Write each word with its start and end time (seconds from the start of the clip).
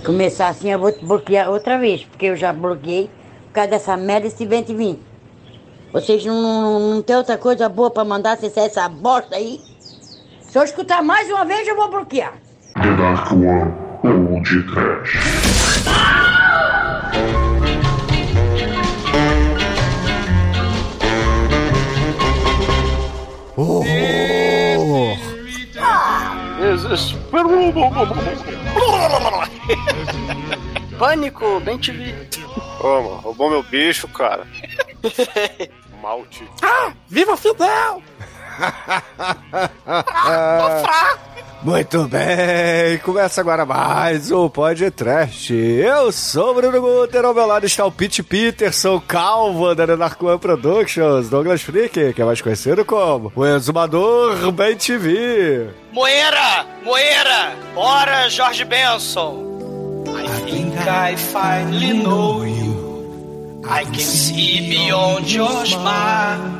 começar 0.00 0.48
assim, 0.48 0.70
eu 0.70 0.78
vou 0.78 0.92
te 0.92 1.04
bloquear 1.04 1.50
outra 1.50 1.78
vez, 1.78 2.04
porque 2.04 2.26
eu 2.26 2.36
já 2.36 2.52
bloqueei 2.52 3.10
por 3.46 3.52
causa 3.54 3.70
dessa 3.70 3.96
merda 3.96 4.26
esse 4.26 4.46
2020. 4.46 5.00
Vocês 5.92 6.24
não, 6.24 6.40
não, 6.40 6.80
não 6.94 7.02
tem 7.02 7.16
outra 7.16 7.36
coisa 7.36 7.68
boa 7.68 7.90
pra 7.90 8.04
mandar 8.04 8.32
acessar 8.32 8.64
essa 8.64 8.88
bosta 8.88 9.36
aí? 9.36 9.60
Se 10.42 10.58
eu 10.58 10.62
escutar 10.62 11.02
mais 11.02 11.28
uma 11.28 11.44
vez, 11.44 11.66
eu 11.66 11.76
vou 11.76 11.90
bloquear. 11.90 12.34
The 12.74 12.96
Dark 12.96 13.32
One 13.32 13.72
ou 14.04 14.42
de 14.42 14.62
Trash. 14.62 15.18
Horror! 23.56 24.60
Pânico, 30.98 31.60
bem 31.60 31.78
te 31.78 31.92
vi. 31.92 32.14
Ô, 32.80 33.02
mano, 33.02 33.16
roubou 33.16 33.50
meu 33.50 33.62
bicho, 33.62 34.06
cara. 34.08 34.46
Malte. 36.02 36.44
Viva 37.08 37.36
Fidel! 37.36 38.02
Muito 41.62 42.04
bem, 42.04 42.96
começa 43.02 43.42
agora 43.42 43.66
mais 43.66 44.30
um 44.30 44.48
podcast. 44.48 45.52
Eu 45.52 46.10
sou 46.10 46.52
o 46.52 46.54
Bruno 46.54 46.80
Guter, 46.80 47.22
ao 47.22 47.34
meu 47.34 47.46
lado 47.46 47.66
está 47.66 47.84
o 47.84 47.92
Pete 47.92 48.22
Peterson, 48.22 48.98
calvo 49.06 49.74
da 49.74 49.86
Narcoan 49.94 50.38
Productions, 50.38 51.28
Douglas 51.28 51.60
Freak, 51.60 52.14
que 52.14 52.22
é 52.22 52.24
mais 52.24 52.40
conhecido 52.40 52.82
como 52.82 53.30
o 53.36 53.44
Exumador 53.44 54.50
Ben 54.52 54.74
TV. 54.74 55.68
Moeira! 55.92 56.64
Moeira! 56.82 57.52
Bora, 57.74 58.30
Jorge 58.30 58.64
Benson! 58.64 59.50
I 60.06 60.50
think 60.50 60.74
I 60.88 61.14
finally 61.16 62.02
know 62.02 62.42
you. 62.42 63.60
I 63.68 63.84
can 63.84 64.00
see 64.00 64.66
beyond 64.70 65.30
your 65.30 65.66
smile. 65.66 66.59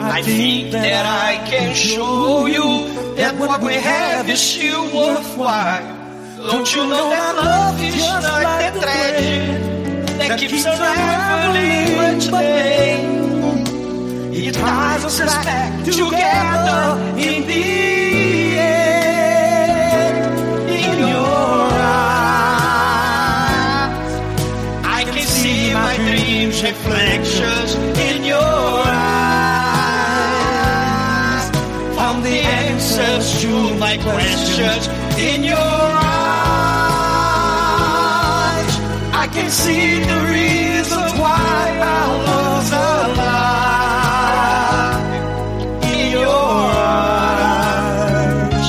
I 0.00 0.22
think 0.22 0.70
that 0.70 1.04
I 1.06 1.44
can 1.48 1.74
show 1.74 2.46
you 2.46 2.86
that 3.16 3.36
what 3.36 3.60
we 3.60 3.74
have 3.74 4.30
is 4.30 4.40
still 4.40 4.84
worthwhile. 4.94 5.96
Don't 6.36 6.72
you 6.72 6.86
know 6.86 7.10
that 7.10 7.34
love 7.34 7.82
is 7.82 8.00
like 8.00 8.72
the 8.74 8.80
thread 8.80 9.58
that 10.20 10.38
keeps 10.38 10.64
unraveling 10.64 12.16
each 12.16 12.30
day? 12.30 13.02
It 14.46 14.54
ties 14.54 15.04
us 15.04 15.18
back 15.18 15.84
together 15.84 16.96
in 17.18 17.46
the 17.48 17.64
end. 18.58 20.16
In 20.70 20.98
your 21.00 21.72
eyes, 21.82 22.52
I 24.84 25.02
can 25.04 25.26
see 25.26 25.72
my 25.74 25.96
dreams 25.96 26.62
reflections 26.62 27.87
my 33.88 33.96
questions 33.96 34.84
in 35.18 35.42
your 35.44 35.56
eyes. 35.56 36.04
I 39.22 39.26
can 39.32 39.50
see 39.50 40.00
the 40.10 40.18
reasons 40.34 41.12
why 41.22 41.78
our 41.94 42.12
love's 42.28 42.70
alive. 42.90 43.78
In 45.94 46.04
your 46.12 46.28
eyes, 47.38 48.68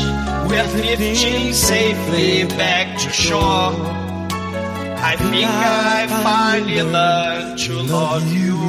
we're 0.50 0.70
drifting 0.82 1.54
safely 1.54 2.32
back 2.58 2.88
to 3.00 3.10
shore. 3.10 3.99
I 5.12 5.16
think 5.16 5.50
I 5.50 6.06
finally 6.22 6.84
learned 6.84 7.58
to 7.66 7.74
love 7.82 8.32
you. 8.32 8.60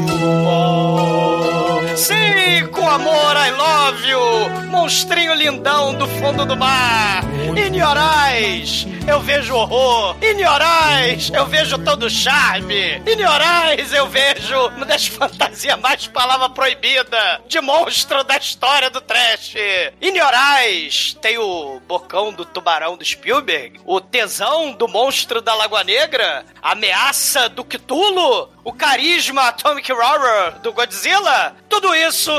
Sim, 1.96 2.66
com 2.72 2.88
amor, 2.88 3.36
I 3.36 3.50
love 3.50 4.02
you! 4.08 4.70
Monstrinho 4.70 5.34
lindão 5.34 5.92
do 5.92 6.06
fundo 6.06 6.46
do 6.46 6.56
mar! 6.56 7.22
In 7.58 7.74
your 7.76 7.96
eyes, 7.98 8.86
eu 9.06 9.20
vejo 9.20 9.54
horror! 9.54 10.16
In 10.22 10.38
your 10.38 10.60
eyes, 10.62 11.30
eu 11.34 11.44
vejo 11.44 11.76
todo 11.78 12.08
charme! 12.08 13.02
In 13.06 13.20
your 13.20 13.40
eyes, 13.42 13.92
eu 13.92 14.06
vejo 14.06 14.56
uma 14.68 14.86
das 14.86 15.06
fantasias 15.08 15.78
mais 15.78 16.06
palavra 16.06 16.48
proibida 16.48 17.42
de 17.46 17.60
monstro 17.60 18.24
da 18.24 18.36
história 18.36 18.88
do 18.88 19.00
trash! 19.00 19.56
In 20.00 20.16
your 20.16 20.32
eyes, 20.32 21.16
tem 21.20 21.36
o 21.36 21.80
bocão 21.86 22.32
do 22.32 22.44
tubarão 22.44 22.96
do 22.96 23.04
Spielberg, 23.04 23.80
o 23.84 24.00
tesão 24.00 24.72
do 24.72 24.88
monstro 24.88 25.42
da 25.42 25.54
Lagoa 25.54 25.84
Negra, 25.84 26.29
ameaça 26.62 27.48
do 27.48 27.64
Cthulhu, 27.64 28.48
o 28.64 28.72
carisma 28.72 29.48
Atomic 29.48 29.90
Horror 29.92 30.58
do 30.62 30.72
Godzilla, 30.72 31.56
tudo 31.68 31.94
isso 31.94 32.30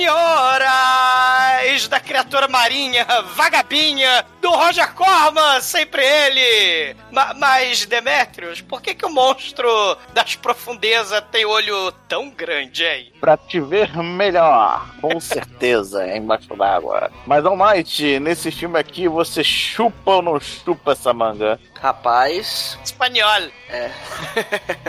your 0.00 0.60
eyes 0.62 1.86
da 1.88 2.00
criatura 2.00 2.48
marinha, 2.48 3.06
vagabinha, 3.34 4.24
do 4.40 4.50
Roger 4.50 4.92
Corman, 4.94 5.60
sempre 5.60 6.02
ele. 6.04 6.96
Ma- 7.10 7.34
mas, 7.34 7.84
Demetrius, 7.86 8.60
por 8.60 8.80
que, 8.80 8.94
que 8.94 9.04
o 9.06 9.10
monstro 9.10 9.68
das 10.12 10.34
profundezas 10.34 11.22
tem 11.30 11.44
olho 11.44 11.92
tão 12.08 12.30
grande, 12.30 12.84
hein? 12.84 13.12
Pra 13.20 13.36
te 13.36 13.60
ver 13.60 13.94
melhor, 14.02 14.86
com 15.00 15.18
certeza, 15.20 16.06
embaixo 16.16 16.54
d'água. 16.56 17.10
Mas, 17.26 17.44
Almighty, 17.44 18.18
nesse 18.18 18.50
filme 18.50 18.78
aqui, 18.78 19.06
você 19.08 19.44
chupa 19.44 20.12
ou 20.12 20.22
não 20.22 20.40
chupa 20.40 20.92
essa 20.92 21.12
manga? 21.12 21.60
Rapaz, 21.80 22.78
Espanhol. 22.84 23.48
é. 23.70 23.90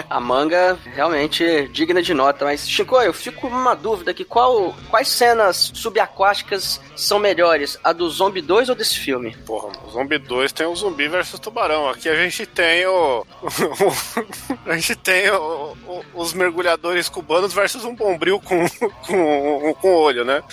a 0.10 0.20
manga 0.20 0.78
realmente 0.94 1.44
é 1.46 1.62
digna 1.64 2.02
de 2.02 2.14
nota, 2.14 2.44
mas 2.46 2.68
Chico, 2.70 3.00
eu 3.02 3.14
fico 3.14 3.42
com 3.42 3.48
uma 3.48 3.74
dúvida 3.76 4.12
aqui, 4.12 4.26
qual, 4.26 4.76
quais 4.90 5.08
cenas 5.08 5.72
subaquáticas 5.74 6.82
são 6.96 7.18
melhores, 7.18 7.80
a 7.84 7.94
do 7.94 8.10
Zombie 8.10 8.42
2 8.42 8.70
ou 8.70 8.76
desse 8.76 9.00
filme? 9.00 9.36
Porra, 9.46 9.70
o 9.86 9.90
Zombie 9.92 10.18
2 10.18 10.52
tem 10.52 10.68
o 10.68 10.76
zumbi 10.76 11.08
versus 11.08 11.40
tubarão. 11.40 11.88
Aqui 11.90 12.10
a 12.10 12.16
gente 12.16 12.46
tem 12.46 12.86
o. 12.86 13.26
a 14.66 14.76
gente 14.76 14.96
tem 14.96 15.30
o- 15.32 15.76
o- 15.88 16.06
os 16.14 16.34
mergulhadores 16.34 17.08
cubanos 17.10 17.54
versus 17.54 17.86
um 17.86 17.96
bombril 17.96 18.40
com, 18.40 18.66
com, 19.08 19.74
com 19.76 19.94
olho, 19.96 20.26
né? 20.26 20.44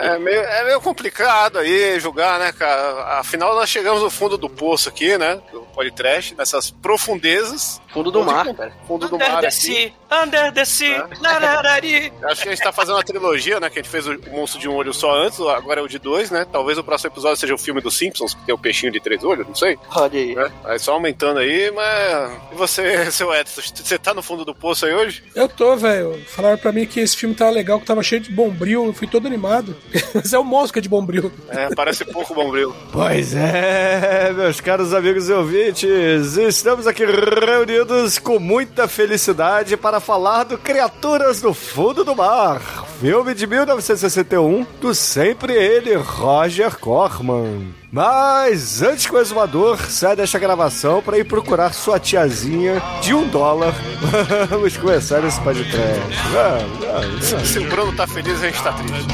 É 0.00 0.18
meio, 0.18 0.40
é 0.40 0.64
meio 0.64 0.80
complicado 0.80 1.58
aí 1.58 1.98
julgar, 2.00 2.38
né, 2.38 2.52
cara? 2.52 3.18
Afinal, 3.18 3.54
nós 3.54 3.68
chegamos 3.68 4.02
no 4.02 4.10
fundo 4.10 4.36
do 4.38 4.48
poço 4.48 4.88
aqui, 4.88 5.16
né? 5.18 5.38
Do 5.52 5.60
podcast, 5.74 6.34
nessas 6.36 6.70
profundezas. 6.70 7.80
Fundo 7.92 8.10
do 8.10 8.24
mar, 8.24 8.46
que- 8.46 8.54
cara. 8.54 8.72
Fundo 8.86 9.08
do 9.08 9.16
Under 9.16 9.30
mar 9.32 9.40
the 9.40 9.46
aqui. 9.48 9.56
sea, 9.56 9.92
under 10.22 10.52
the 10.52 10.64
sea, 10.64 11.08
lararari. 11.20 12.12
Acho 12.24 12.42
que 12.42 12.48
a 12.48 12.52
gente 12.54 12.62
tá 12.62 12.72
fazendo 12.72 12.94
uma 12.96 13.02
trilogia, 13.02 13.58
né? 13.58 13.68
Que 13.68 13.78
a 13.80 13.82
gente 13.82 13.90
fez 13.90 14.06
o 14.06 14.16
monstro 14.30 14.60
de 14.60 14.68
um 14.68 14.74
olho 14.76 14.92
só 14.94 15.12
antes, 15.12 15.40
agora 15.40 15.80
é 15.80 15.82
o 15.82 15.88
de 15.88 15.98
dois, 15.98 16.30
né? 16.30 16.46
Talvez 16.50 16.78
o 16.78 16.84
próximo 16.84 17.10
episódio 17.10 17.36
seja 17.38 17.54
o 17.54 17.58
filme 17.58 17.80
dos 17.80 17.96
Simpsons, 17.96 18.34
que 18.34 18.42
tem 18.46 18.54
o 18.54 18.58
peixinho 18.58 18.92
de 18.92 19.00
três 19.00 19.24
olhos, 19.24 19.46
não 19.46 19.54
sei. 19.54 19.78
Olha 19.94 20.18
aí. 20.20 20.34
Né? 20.34 20.50
Aí 20.64 20.78
só 20.78 20.92
aumentando 20.92 21.40
aí, 21.40 21.70
mas. 21.72 22.32
E 22.52 22.54
você, 22.54 23.10
seu 23.10 23.32
Edson, 23.34 23.60
você 23.74 23.98
tá 23.98 24.14
no 24.14 24.22
fundo 24.22 24.44
do 24.44 24.54
poço 24.54 24.86
aí 24.86 24.94
hoje? 24.94 25.24
Eu 25.34 25.48
tô, 25.48 25.76
velho. 25.76 26.22
Falaram 26.28 26.58
pra 26.58 26.70
mim 26.72 26.86
que 26.86 27.00
esse 27.00 27.16
filme 27.16 27.34
tava 27.34 27.50
legal, 27.50 27.80
que 27.80 27.86
tava 27.86 28.02
cheio 28.02 28.20
de 28.20 28.30
bombril. 28.30 28.86
Eu 28.86 28.92
fui 28.92 29.06
todo 29.08 29.26
animado. 29.26 29.76
Mas 30.14 30.32
é 30.32 30.38
o 30.38 30.44
monstro 30.44 30.74
que 30.74 30.78
é 30.78 30.82
de 30.82 30.88
bombril. 30.88 31.32
É, 31.48 31.74
parece 31.74 32.04
pouco 32.04 32.34
bombril. 32.34 32.74
Pois 32.92 33.34
é, 33.34 34.32
meus 34.32 34.60
caros 34.60 34.92
amigos 34.94 35.28
e 35.28 35.32
ouvintes, 35.40 36.36
estamos 36.36 36.86
aqui 36.86 37.02
reunidos 37.02 38.18
com 38.18 38.38
muita 38.38 38.86
felicidade 38.86 39.74
para 39.74 39.98
falar 39.98 40.44
do 40.44 40.58
Criaturas 40.58 41.40
do 41.40 41.54
Fundo 41.54 42.04
do 42.04 42.14
Mar, 42.14 42.60
filme 43.00 43.32
de 43.34 43.46
1961 43.46 44.66
do 44.82 44.94
sempre 44.94 45.54
ele, 45.54 45.94
Roger 45.94 46.78
Corman. 46.78 47.79
Mas 47.92 48.82
antes 48.82 49.06
que 49.06 49.12
o 49.12 49.18
exumador 49.18 49.76
saia 49.90 50.14
desta 50.14 50.38
gravação 50.38 51.02
para 51.02 51.18
ir 51.18 51.24
procurar 51.24 51.72
sua 51.72 51.98
tiazinha 51.98 52.80
de 53.02 53.12
um 53.12 53.26
dólar, 53.26 53.74
vamos 54.48 54.76
começar 54.76 55.24
esse 55.24 55.40
podcast. 55.40 56.00
Vamos. 56.30 57.48
Se 57.48 57.58
o 57.58 57.68
Bruno 57.68 57.92
tá 57.92 58.06
feliz, 58.06 58.40
a 58.42 58.46
gente 58.46 58.62
tá 58.62 58.72
triste. 58.74 59.08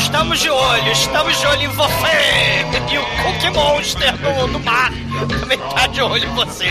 Estamos 0.00 0.38
de 0.38 0.48
olho, 0.48 0.92
estamos 0.92 1.36
de 1.40 1.46
olho 1.46 1.62
em 1.62 1.68
você! 1.68 2.64
E 2.92 2.98
o 2.98 3.04
Cookie 3.22 3.50
Monster 3.50 4.16
do, 4.18 4.46
do 4.52 4.60
mar 4.60 4.92
também 5.40 5.58
tá 5.58 5.88
de 5.88 6.00
olho 6.00 6.24
em 6.24 6.34
você! 6.34 6.68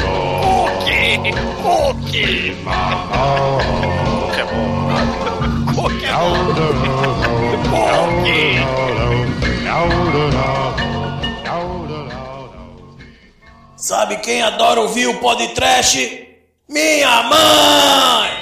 Cookie! 0.00 1.20
Cookie! 1.62 2.56
É 4.38 4.44
bom. 4.44 4.88
Cookie! 5.74 6.06
Cookie! 6.06 7.35
Sabe 13.76 14.16
quem 14.16 14.42
adora 14.42 14.80
ouvir 14.80 15.06
o 15.06 15.20
podcast? 15.20 16.28
Minha 16.68 17.22
mãe! 17.22 18.36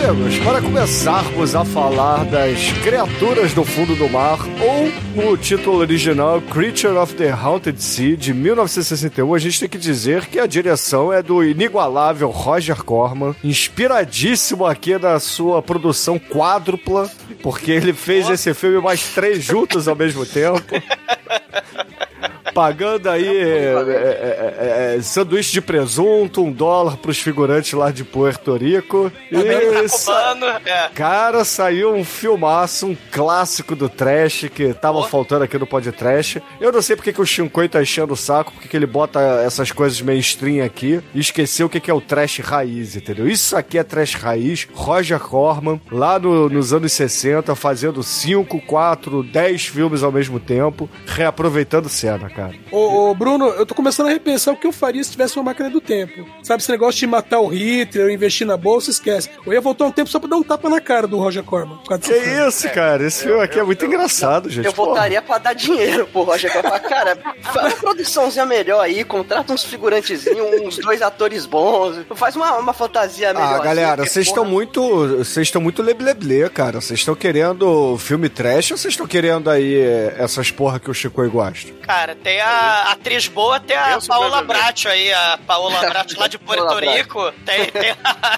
Amigos, 0.00 0.38
para 0.38 0.62
começarmos 0.62 1.54
a 1.54 1.62
falar 1.62 2.24
das 2.24 2.72
criaturas 2.82 3.52
do 3.52 3.64
fundo 3.64 3.94
do 3.94 4.08
mar, 4.08 4.38
ou 4.58 4.90
no 5.14 5.36
título 5.36 5.76
original 5.78 6.40
Creature 6.40 6.96
of 6.96 7.14
the 7.14 7.30
Haunted 7.30 7.82
Sea, 7.82 8.16
de 8.16 8.32
1961, 8.32 9.34
a 9.34 9.38
gente 9.38 9.60
tem 9.60 9.68
que 9.68 9.76
dizer 9.76 10.26
que 10.26 10.38
a 10.38 10.46
direção 10.46 11.12
é 11.12 11.22
do 11.22 11.44
inigualável 11.44 12.30
Roger 12.30 12.82
Corman, 12.82 13.34
inspiradíssimo 13.44 14.64
aqui 14.64 14.96
na 14.96 15.20
sua 15.20 15.60
produção 15.60 16.18
quádrupla, 16.18 17.10
porque 17.42 17.70
ele 17.70 17.92
fez 17.92 18.28
esse 18.30 18.54
filme 18.54 18.80
mais 18.80 19.02
três 19.12 19.44
juntos 19.44 19.86
ao 19.86 19.96
mesmo 19.96 20.24
tempo. 20.24 20.62
Pagando 22.54 23.08
aí 23.08 23.26
é, 23.26 23.74
é, 23.74 24.94
é, 24.94 24.96
é, 24.98 25.02
sanduíche 25.02 25.52
de 25.52 25.60
presunto, 25.60 26.42
um 26.42 26.52
dólar 26.52 26.96
pros 26.96 27.18
figurantes 27.18 27.72
lá 27.72 27.90
de 27.90 28.04
Puerto 28.04 28.56
Rico. 28.56 29.10
Isso. 29.84 30.10
Cara, 30.94 31.44
saiu 31.44 31.94
um 31.94 32.04
filmaço, 32.04 32.86
um 32.86 32.96
clássico 33.10 33.74
do 33.76 33.88
trash 33.88 34.46
que 34.54 34.72
tava 34.74 35.04
faltando 35.04 35.44
aqui 35.44 35.58
no 35.58 35.66
podcast. 35.66 36.42
Eu 36.60 36.72
não 36.72 36.82
sei 36.82 36.96
porque 36.96 37.12
que 37.12 37.20
o 37.20 37.26
Shinkoi 37.26 37.68
tá 37.68 37.80
enchendo 37.82 38.12
o 38.12 38.16
saco, 38.16 38.52
porque 38.52 38.68
que 38.68 38.76
ele 38.76 38.86
bota 38.86 39.20
essas 39.44 39.70
coisas 39.72 40.00
mainstream 40.00 40.64
aqui 40.64 41.00
e 41.14 41.20
esqueceu 41.20 41.66
o 41.66 41.70
que 41.70 41.80
que 41.80 41.90
é 41.90 41.94
o 41.94 42.00
trash 42.00 42.38
raiz, 42.40 42.96
entendeu? 42.96 43.28
Isso 43.28 43.56
aqui 43.56 43.78
é 43.78 43.82
trash 43.84 44.14
raiz. 44.14 44.66
Roger 44.74 45.18
Corman, 45.20 45.80
lá 45.90 46.18
no- 46.18 46.48
nos 46.48 46.72
anos 46.72 46.92
60, 46.92 47.54
fazendo 47.54 48.02
5, 48.02 48.60
4, 48.62 49.22
10 49.22 49.66
filmes 49.66 50.02
ao 50.02 50.12
mesmo 50.12 50.38
tempo, 50.40 50.88
reaproveitando 51.06 51.88
cena, 51.88 52.28
cara. 52.28 52.39
Ô, 52.70 53.10
ô, 53.10 53.14
Bruno, 53.14 53.48
eu 53.48 53.66
tô 53.66 53.74
começando 53.74 54.06
a 54.06 54.10
repensar 54.10 54.52
o 54.52 54.56
que 54.56 54.66
eu 54.66 54.72
faria 54.72 55.02
se 55.02 55.10
tivesse 55.12 55.36
uma 55.36 55.44
máquina 55.44 55.68
do 55.70 55.80
tempo. 55.80 56.26
Sabe, 56.42 56.62
esse 56.62 56.70
negócio 56.70 56.98
de 57.00 57.06
matar 57.06 57.40
o 57.40 57.48
Hitler, 57.48 58.06
ou 58.06 58.10
investir 58.10 58.46
na 58.46 58.56
bolsa, 58.56 58.90
esquece. 58.90 59.28
Eu 59.46 59.52
ia 59.52 59.60
voltar 59.60 59.84
um 59.86 59.90
tempo 59.90 60.08
só 60.10 60.18
pra 60.18 60.28
dar 60.28 60.36
um 60.36 60.42
tapa 60.42 60.68
na 60.68 60.80
cara 60.80 61.06
do 61.06 61.18
Roger 61.18 61.42
Corman. 61.42 61.78
por 61.78 61.88
causa 61.88 62.02
Que 62.02 62.20
filme. 62.20 62.48
isso, 62.48 62.68
cara? 62.70 63.06
Esse 63.06 63.24
filme 63.24 63.42
aqui 63.42 63.58
é 63.58 63.62
muito 63.64 63.84
engraçado, 63.84 64.48
gente. 64.48 64.66
Eu 64.66 64.72
Porra. 64.72 64.88
voltaria 64.90 65.22
pra 65.22 65.38
dar 65.38 65.52
dinheiro 65.52 66.06
pro 66.06 66.22
Roger 66.22 66.52
Corman. 66.52 66.78
Cara, 66.80 67.18
faz 67.42 67.66
uma 67.74 67.76
produçãozinha 67.80 68.46
melhor 68.46 68.80
aí, 68.80 69.04
contrata 69.04 69.52
uns 69.52 69.64
figurantezinhos, 69.64 70.60
uns 70.62 70.78
dois 70.78 71.02
atores 71.02 71.46
bons, 71.46 71.96
faz 72.14 72.36
uma, 72.36 72.56
uma 72.58 72.72
fantasia 72.72 73.32
melhor. 73.32 73.54
Ah, 73.54 73.58
galera, 73.58 74.04
vocês 74.06 74.26
estão 74.26 74.44
muito. 74.44 74.80
Vocês 75.18 75.46
estão 75.48 75.60
muito 75.60 75.82
lebleble, 75.82 76.48
cara. 76.50 76.80
Vocês 76.80 77.00
estão 77.00 77.14
querendo 77.14 77.96
filme 77.98 78.28
trash 78.28 78.70
ou 78.72 78.76
vocês 78.78 78.92
estão 78.92 79.06
querendo 79.06 79.50
aí 79.50 79.74
eh, 79.76 80.14
essas 80.18 80.50
porra 80.50 80.78
que 80.78 80.90
o 80.90 80.94
Chico 80.94 81.28
gosta? 81.28 81.72
Cara, 81.82 82.14
tem 82.14 82.29
a 82.38 82.92
atriz 82.92 83.26
boa, 83.26 83.58
tem 83.58 83.76
a 83.76 83.92
Eu 83.92 84.00
sou 84.00 84.14
Paola. 84.14 84.42
Bracho 84.42 84.88
aí, 84.88 85.10
a 85.12 85.38
Paola 85.46 85.80
Bracho 85.88 86.20
lá 86.20 86.28
de 86.28 86.38
Porto. 86.38 86.78
Rico. 86.78 87.32
Tem, 87.46 87.66
tem 87.70 87.90
a, 88.04 88.28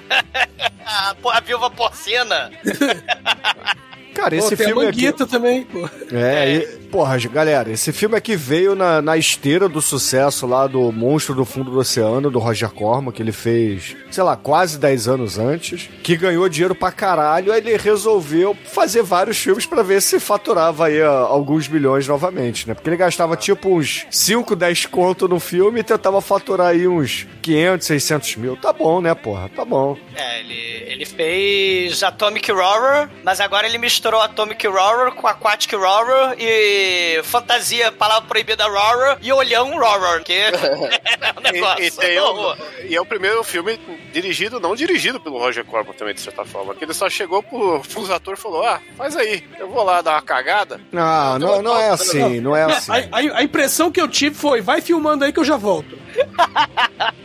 a, 1.13 1.37
a 1.37 1.41
viúva 1.41 1.69
porcina. 1.69 2.51
Cara, 4.15 4.31
Pô, 4.31 4.37
esse 4.37 4.57
tem 4.57 4.67
filme 4.67 4.87
aqui. 4.87 5.13
Também, 5.13 5.63
pô. 5.65 5.89
É, 6.13 6.55
e, 6.55 6.61
porra, 6.91 7.19
galera, 7.19 7.71
esse 7.71 7.93
filme 7.93 8.17
aqui 8.17 8.37
veio 8.37 8.75
na, 8.75 9.01
na 9.01 9.17
esteira 9.17 9.69
do 9.69 9.81
sucesso 9.81 10.47
lá 10.47 10.67
do 10.67 10.93
Monstro 10.93 11.35
do 11.35 11.45
Fundo 11.45 11.71
do 11.71 11.79
Oceano, 11.79 12.31
do 12.31 12.39
Roger 12.39 12.71
Corman, 12.71 13.13
que 13.13 13.23
ele 13.23 13.33
fez, 13.33 13.97
sei 14.11 14.23
lá, 14.23 14.37
quase 14.37 14.79
10 14.79 15.09
anos 15.09 15.39
antes, 15.39 15.89
que 16.03 16.17
ganhou 16.17 16.49
dinheiro 16.49 16.75
pra 16.75 16.93
caralho, 16.93 17.53
aí 17.53 17.61
ele 17.61 17.77
resolveu 17.77 18.57
fazer 18.65 19.03
vários 19.03 19.39
filmes 19.39 19.65
pra 19.65 19.83
ver 19.83 20.03
se 20.03 20.21
faturava 20.21 20.87
aí 20.87 21.03
alguns 21.03 21.67
milhões 21.69 22.07
novamente, 22.07 22.69
né? 22.69 22.75
Porque 22.75 22.91
ele 22.91 22.97
gastava 22.97 23.37
tipo 23.37 23.71
uns 23.77 24.07
5, 24.11 24.55
10 24.55 24.87
conto 24.87 25.27
no 25.27 25.41
filme 25.41 25.81
e 25.81 25.85
tentava 25.85 26.21
faturar 26.21 26.69
aí 26.69 26.87
uns 26.87 27.27
500, 27.41 27.87
600 27.87 28.37
mil. 28.37 28.57
Tá 28.57 28.73
bom, 28.73 29.01
né, 29.01 29.15
porra? 29.15 29.49
Tá 29.49 29.65
bom. 29.65 29.97
É, 30.15 30.41
ele, 30.41 30.85
ele 30.93 31.07
fez 31.07 32.03
Atomic 32.03 32.53
Horror, 32.53 33.09
mas 33.25 33.41
agora 33.41 33.67
ele 33.67 33.79
misturou 33.79 34.02
Atomic 34.09 34.67
Horror 34.67 35.13
com 35.15 35.27
Aquatic 35.27 35.73
Horror 35.75 36.35
e 36.39 37.21
Fantasia, 37.25 37.93
Palavra 37.93 38.29
Proibida 38.29 38.67
Horror 38.67 39.19
e 39.23 39.33
Olhão 39.33 39.73
Horror, 39.77 40.23
que 40.23 40.33
é 40.35 40.51
um 41.37 41.41
negócio. 41.41 41.83
E, 42.03 42.15
e 42.15 42.21
o, 42.21 42.57
e 42.91 42.97
é 42.97 43.01
o 43.01 43.07
primeiro 43.07 43.43
filme 43.45 43.79
dirigido, 44.13 44.59
não 44.61 44.75
dirigido 44.75 45.21
pelo 45.21 45.39
Roger 45.39 45.65
Corman 45.65 45.93
também, 45.95 46.15
de 46.15 46.21
certa 46.21 46.45
forma. 46.45 46.75
Que 46.75 46.85
ele 46.85 46.95
só 46.95 47.09
chegou 47.09 47.43
pro, 47.43 47.81
pros 47.81 48.11
atores 48.11 48.39
e 48.41 48.43
falou: 48.43 48.65
Ah, 48.65 48.81
faz 48.97 49.17
aí, 49.17 49.45
eu 49.59 49.69
vou 49.69 49.83
lá 49.85 50.01
dar 50.03 50.13
uma 50.13 50.23
cagada. 50.23 50.81
Não, 50.91 51.39
não, 51.39 51.63
não 51.63 51.79
é 51.81 51.91
assim, 51.91 52.41
não 52.41 52.57
é 52.57 52.65
assim. 52.65 52.91
A, 52.93 52.97
a- 52.97 53.39
a 53.39 53.43
impressão 53.43 53.91
que 53.91 54.01
eu 54.01 54.09
tive 54.09 54.35
foi, 54.37 54.61
vai 54.61 54.81
filmando 54.81 55.25
aí 55.25 55.33
que 55.33 55.39
eu 55.41 55.45
já 55.45 55.57
volto. 55.57 55.99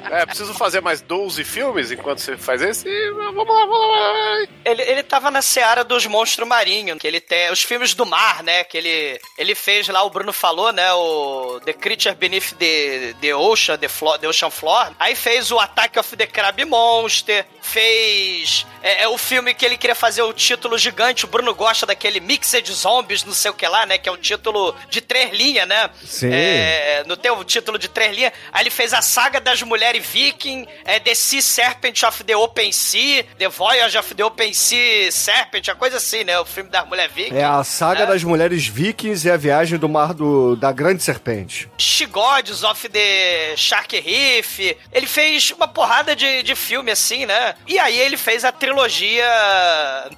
É, 0.09 0.25
preciso 0.25 0.53
fazer 0.53 0.79
mais 0.81 1.01
12 1.01 1.43
filmes 1.43 1.91
enquanto 1.91 2.19
você 2.19 2.37
faz 2.37 2.61
esse. 2.61 2.87
e 2.87 3.11
Vamos 3.11 3.45
lá, 3.45 3.65
vamos 3.65 3.91
lá. 3.91 4.47
Ele, 4.63 4.81
ele 4.83 5.03
tava 5.03 5.29
na 5.29 5.41
seara 5.41 5.83
dos 5.83 6.05
monstros 6.07 6.47
marinhos, 6.47 6.66
que 6.99 7.07
ele 7.07 7.19
tem 7.21 7.51
os 7.51 7.61
filmes 7.63 7.93
do 7.93 8.05
mar, 8.05 8.43
né? 8.43 8.63
Que 8.63 8.77
ele, 8.77 9.19
ele 9.37 9.55
fez 9.55 9.87
lá, 9.87 10.03
o 10.03 10.09
Bruno 10.09 10.33
falou, 10.33 10.71
né? 10.71 10.91
O 10.93 11.59
The 11.63 11.73
Creature 11.73 12.15
Beneath 12.15 12.53
the, 12.57 13.15
the 13.21 13.35
Ocean, 13.35 13.77
the, 13.77 13.87
Flo- 13.87 14.17
the 14.19 14.27
Ocean 14.27 14.49
Floor. 14.49 14.91
Aí 14.99 15.15
fez 15.15 15.51
o 15.51 15.59
Attack 15.59 15.97
of 15.99 16.15
the 16.15 16.27
Crab 16.27 16.63
Monster, 16.65 17.45
fez 17.61 18.65
é, 18.83 19.03
é 19.03 19.07
o 19.07 19.17
filme 19.17 19.53
que 19.53 19.65
ele 19.65 19.77
queria 19.77 19.95
fazer 19.95 20.21
o 20.21 20.33
título 20.33 20.77
gigante. 20.77 21.25
O 21.25 21.27
Bruno 21.27 21.53
gosta 21.55 21.85
daquele 21.85 22.19
Mixed 22.19 22.71
Zombies, 22.71 23.23
não 23.23 23.33
sei 23.33 23.51
o 23.51 23.53
que 23.53 23.67
lá, 23.67 23.85
né? 23.85 23.97
Que 23.97 24.09
é 24.09 24.11
um 24.11 24.17
título 24.17 24.75
de 24.89 25.01
três 25.01 25.31
linhas, 25.31 25.67
né? 25.67 25.89
Sim. 26.05 26.29
É, 26.31 27.03
não 27.07 27.15
tem 27.15 27.31
o 27.31 27.43
título 27.43 27.77
de 27.77 27.87
três 27.87 28.15
linhas. 28.15 28.33
Aí 28.51 28.63
ele 28.63 28.69
fez 28.69 28.93
a 28.93 29.01
saga 29.01 29.39
das 29.39 29.61
mulheres 29.61 30.05
viking, 30.05 30.67
é, 30.85 30.99
The 30.99 31.15
Sea 31.15 31.41
Serpent 31.41 32.03
of 32.03 32.23
the 32.23 32.35
Open 32.35 32.71
Sea, 32.71 33.23
The 33.37 33.47
Voyage 33.49 33.97
of 33.97 34.13
the 34.15 34.23
Open 34.25 34.53
Sea 34.53 35.11
Serpent, 35.11 35.67
a 35.69 35.75
coisa 35.75 35.97
assim, 35.97 36.23
né? 36.23 36.39
O 36.39 36.45
filme 36.57 36.69
das 36.71 36.87
mulheres 36.87 37.13
viking. 37.13 37.35
É 37.37 37.43
a 37.43 37.63
saga 37.63 38.03
É. 38.03 38.05
das 38.07 38.23
mulheres 38.23 38.65
vikings 38.67 39.27
e 39.27 39.31
a 39.31 39.37
viagem 39.37 39.77
do 39.77 39.87
mar 39.87 40.11
do, 40.13 40.55
da 40.55 40.71
grande 40.71 41.03
serpente. 41.03 41.69
She-Gods 41.77 42.63
of 42.63 42.89
the 42.89 43.53
Shark 43.55 43.95
Reef. 43.99 44.59
Ele 44.91 45.05
fez 45.05 45.51
uma 45.51 45.67
porrada 45.67 46.15
de, 46.15 46.41
de 46.41 46.55
filme 46.55 46.89
assim, 46.91 47.25
né? 47.27 47.53
E 47.67 47.77
aí 47.77 47.97
ele 47.99 48.17
fez 48.17 48.43
a 48.43 48.51
trilogia 48.51 49.25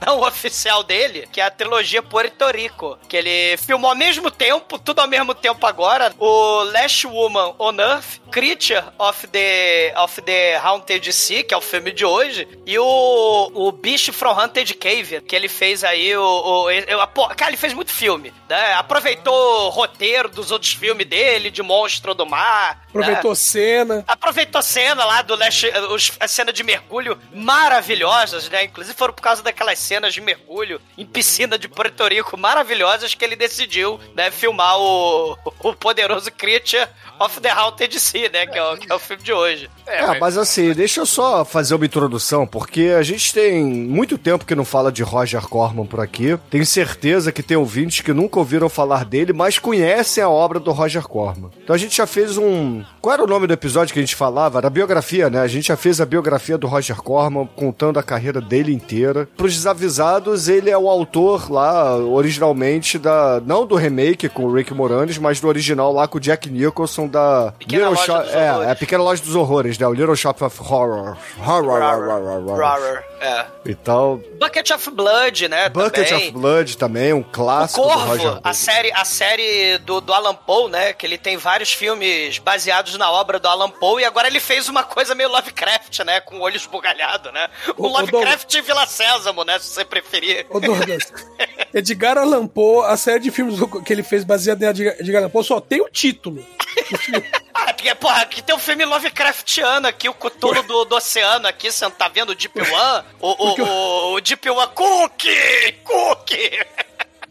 não 0.06 0.22
oficial 0.28 0.84
dele, 0.84 1.28
que 1.32 1.42
é 1.42 1.44
a 1.46 1.52
trilogia 1.52 2.02
Puerto 2.02 2.46
Rico. 2.52 2.98
Que 3.10 3.18
ele 3.18 3.58
filmou 3.58 3.90
ao 3.90 3.96
mesmo 3.98 4.32
tempo, 4.32 4.80
tudo 4.80 5.00
ao 5.00 5.08
mesmo 5.08 5.34
tempo 5.36 5.66
agora. 5.66 6.14
O 6.18 6.64
Last 6.72 7.06
Woman 7.08 7.54
on 7.60 7.74
Earth, 7.80 8.20
Creature 8.32 8.84
of 8.98 9.28
the, 9.28 9.94
of 9.98 10.22
the 10.22 10.56
Haunted 10.58 11.12
Sea, 11.12 11.44
que 11.44 11.54
é 11.54 11.58
o 11.58 11.62
filme 11.62 11.92
de 11.92 12.06
hoje. 12.06 12.48
E 12.66 12.78
o, 12.80 13.52
o 13.54 13.72
Beast 13.72 14.12
from 14.14 14.30
Haunted 14.40 14.74
Cave, 14.76 15.22
que 15.22 15.36
ele 15.36 15.50
fez 15.50 15.84
aí 15.84 16.16
o... 16.16 16.29
o 16.30 16.72
eu- 16.72 17.08
pô, 17.08 17.28
cara, 17.30 17.52
ele 17.52 17.58
fez 17.58 17.74
muito 17.74 17.92
filme, 17.92 18.34
né? 18.48 18.74
Aproveitou 18.74 19.68
o 19.68 19.70
roteiro 19.70 20.30
dos 20.30 20.52
outros 20.52 20.74
filmes 20.74 21.08
dele, 21.08 21.50
de 21.50 21.62
Monstro 21.62 22.14
do 22.14 22.26
Mar. 22.26 22.82
Aproveitou 22.90 23.32
né? 23.32 23.36
cena. 23.36 24.04
Aproveitou 24.08 24.60
a 24.60 24.62
cena 24.62 25.06
lá 25.06 25.22
do 25.22 25.36
Last, 25.36 25.68
os, 25.92 26.12
a 26.20 26.28
cena 26.28 26.52
de 26.52 26.64
mergulho 26.64 27.18
maravilhosas, 27.34 28.50
né? 28.50 28.64
Inclusive 28.66 28.96
foram 28.98 29.14
por 29.14 29.22
causa 29.22 29.44
daquelas 29.44 29.80
cenas 29.80 30.14
de 30.14 30.22
mergulho 30.22 30.82
em 30.98 31.06
piscina 31.06 31.58
de 31.58 31.68
Porto 31.68 32.08
Rico 32.08 32.38
maravilhosas 32.38 33.14
que 33.14 33.24
ele 33.24 33.36
decidiu, 33.36 34.00
né, 34.16 34.32
filmar 34.32 34.78
o, 34.80 35.38
o 35.60 35.74
poderoso 35.74 36.32
Creature 36.32 36.88
of 37.20 37.40
the 37.42 37.50
Haunted 37.50 38.00
Sea, 38.00 38.30
né? 38.30 38.46
Que 38.48 38.58
é 38.58 38.64
o, 38.64 38.78
que 38.78 38.92
é 38.92 38.96
o 38.96 39.00
filme 39.00 39.24
de 39.24 39.34
hoje. 39.34 39.70
É, 39.86 40.20
mas 40.20 40.38
assim, 40.38 40.74
deixa 40.74 41.02
eu 41.02 41.06
só 41.06 41.44
fazer 41.46 41.76
uma 41.76 41.86
introdução, 41.86 42.48
porque 42.48 42.94
a 42.98 43.04
gente 43.04 43.34
tem 43.34 43.64
muito 43.64 44.18
tempo 44.18 44.46
que 44.46 44.56
não 44.56 44.66
fala 44.66 44.92
de 44.92 45.04
Roger 45.04 45.42
Corman 45.48 45.86
por 45.86 46.00
aqui. 46.00 46.19
Tenho 46.50 46.66
certeza 46.66 47.32
que 47.32 47.42
tem 47.44 47.56
ouvintes 47.58 48.02
que 48.02 48.14
nunca 48.14 48.40
ouviram 48.40 48.70
falar 48.70 49.06
dele, 49.06 49.34
mas 49.34 49.58
conhecem 49.60 50.24
a 50.24 50.30
obra 50.30 50.60
do 50.60 50.72
Roger 50.72 51.04
Corman. 51.08 51.50
Então 51.64 51.76
a 51.76 51.80
gente 51.80 51.96
já 51.98 52.06
fez 52.08 52.38
um. 52.38 52.84
Qual 53.02 53.14
era 53.14 53.24
o 53.24 53.28
nome 53.28 53.48
do 53.48 53.54
episódio 53.54 53.94
que 53.94 54.00
a 54.00 54.04
gente 54.04 54.16
falava? 54.16 54.58
Era 54.60 54.68
a 54.68 54.70
biografia, 54.72 55.30
né? 55.30 55.40
A 55.40 55.48
gente 55.48 55.68
já 55.68 55.78
fez 55.78 56.00
a 56.02 56.06
biografia 56.06 56.58
do 56.58 56.68
Roger 56.68 56.96
Corman, 56.98 57.48
contando 57.56 57.98
a 58.00 58.04
carreira 58.04 58.42
dele 58.42 58.74
inteira. 58.74 59.28
Pros 59.38 59.54
desavisados, 59.54 60.48
ele 60.50 60.70
é 60.70 60.78
o 60.78 60.90
autor 60.90 61.52
lá, 61.52 61.96
originalmente, 61.98 62.98
da. 62.98 63.42
Não 63.46 63.66
do 63.66 63.76
remake 63.76 64.30
com 64.30 64.44
o 64.46 64.54
Rick 64.54 64.74
Moranis, 64.74 65.18
mas 65.18 65.40
do 65.40 65.48
original 65.48 65.92
lá 65.94 66.08
com 66.08 66.18
o 66.18 66.22
Jack 66.22 66.50
Nicholson 66.50 67.08
da. 67.08 67.54
Pequena 67.58 67.96
Shop- 67.96 68.24
dos 68.24 68.34
é, 68.34 68.52
Horrores. 68.52 68.68
é 68.68 68.72
a 68.72 68.76
Pequena 68.76 69.04
Loja 69.04 69.24
dos 69.24 69.36
Horrores, 69.36 69.78
né? 69.78 69.88
O 69.88 69.94
Little 69.94 70.16
Shop 70.16 70.44
of 70.44 70.60
Horror. 70.62 71.18
Horror. 71.40 71.66
horror, 71.66 72.08
horror, 72.10 72.48
horror. 72.48 72.58
Roar, 72.58 73.04
é. 73.22 73.46
Então, 73.66 74.22
Bucket 74.40 74.70
of 74.72 74.92
Blood, 74.92 75.48
né? 75.50 75.70
Bucket 75.70 76.09
também. 76.10 76.28
of 76.30 76.32
Blood 76.32 76.78
também, 76.78 77.14
um 77.14 77.20
O 77.20 77.24
clássico 77.24 77.82
do 77.82 77.88
Roger 77.88 78.26
Corvo, 78.32 78.42
a 78.44 78.54
série, 78.54 78.92
a 78.94 79.06
série 79.06 79.78
do, 79.80 80.02
do 80.02 80.14
Alan 80.14 80.36
Poe, 80.36 80.70
né? 80.70 80.94
Que 80.94 81.06
ele 81.06 81.18
tem 81.18 81.38
vários 81.38 81.72
filmes 81.74 82.38
baseados 82.40 82.98
na 82.98 83.10
obra 83.12 83.40
do 83.40 83.48
Alan 83.48 83.70
Poe 83.70 84.02
e 84.02 84.06
agora 84.06 84.28
ele 84.28 84.40
fez 84.40 84.68
uma 84.70 84.84
coisa 84.84 85.14
meio 85.16 85.30
Lovecraft, 85.30 86.00
né? 86.06 86.20
Com 86.22 86.38
o 86.38 86.42
olho 86.42 86.56
esbugalhado, 86.56 87.32
né? 87.32 87.48
O, 87.78 87.84
O- 87.84 87.90
o 87.90 87.92
Lovecraft 88.00 88.54
e 88.54 88.62
Vila 88.62 88.86
Sésamo, 88.86 89.44
né? 89.44 89.58
Se 89.60 89.68
você 89.74 89.86
preferir. 89.86 90.46
Ô, 90.50 90.60
Douglas. 90.60 91.12
Edgar 91.74 92.18
Allan 92.18 92.48
Poe, 92.48 92.86
a 92.86 92.98
série 92.98 93.20
de 93.20 93.32
filmes 93.32 93.60
que 93.86 93.94
ele 93.94 94.04
fez 94.04 94.24
baseada 94.24 94.66
em 94.66 94.70
Edgar 94.70 94.96
Edgar 95.00 95.22
Allan 95.22 95.30
Poe, 95.30 95.44
só 95.44 95.60
tem 95.62 95.82
o 95.82 95.90
título. 95.90 96.46
Ah, 97.62 97.74
porque, 97.74 97.94
porra, 97.96 98.22
aqui 98.22 98.42
tem 98.42 98.56
um 98.56 98.60
filme 98.60 98.86
Lovecraftiano 98.86 99.88
aqui, 99.88 100.08
o 100.08 100.14
Cthulhu 100.14 100.64
do, 100.64 100.86
do 100.86 100.96
oceano 100.96 101.48
aqui, 101.48 101.72
você 101.72 101.84
não 101.84 101.92
tá 101.92 102.08
vendo 102.08 102.30
o 102.30 102.36
Deep 102.36 102.60
One? 102.60 103.06
O, 103.20 103.30
o, 103.30 103.62
o, 103.62 104.14
o 104.14 104.22
Deep 104.22 104.50
One 104.50 104.72
Cookie! 104.74 105.72
Cookie! 105.84 106.66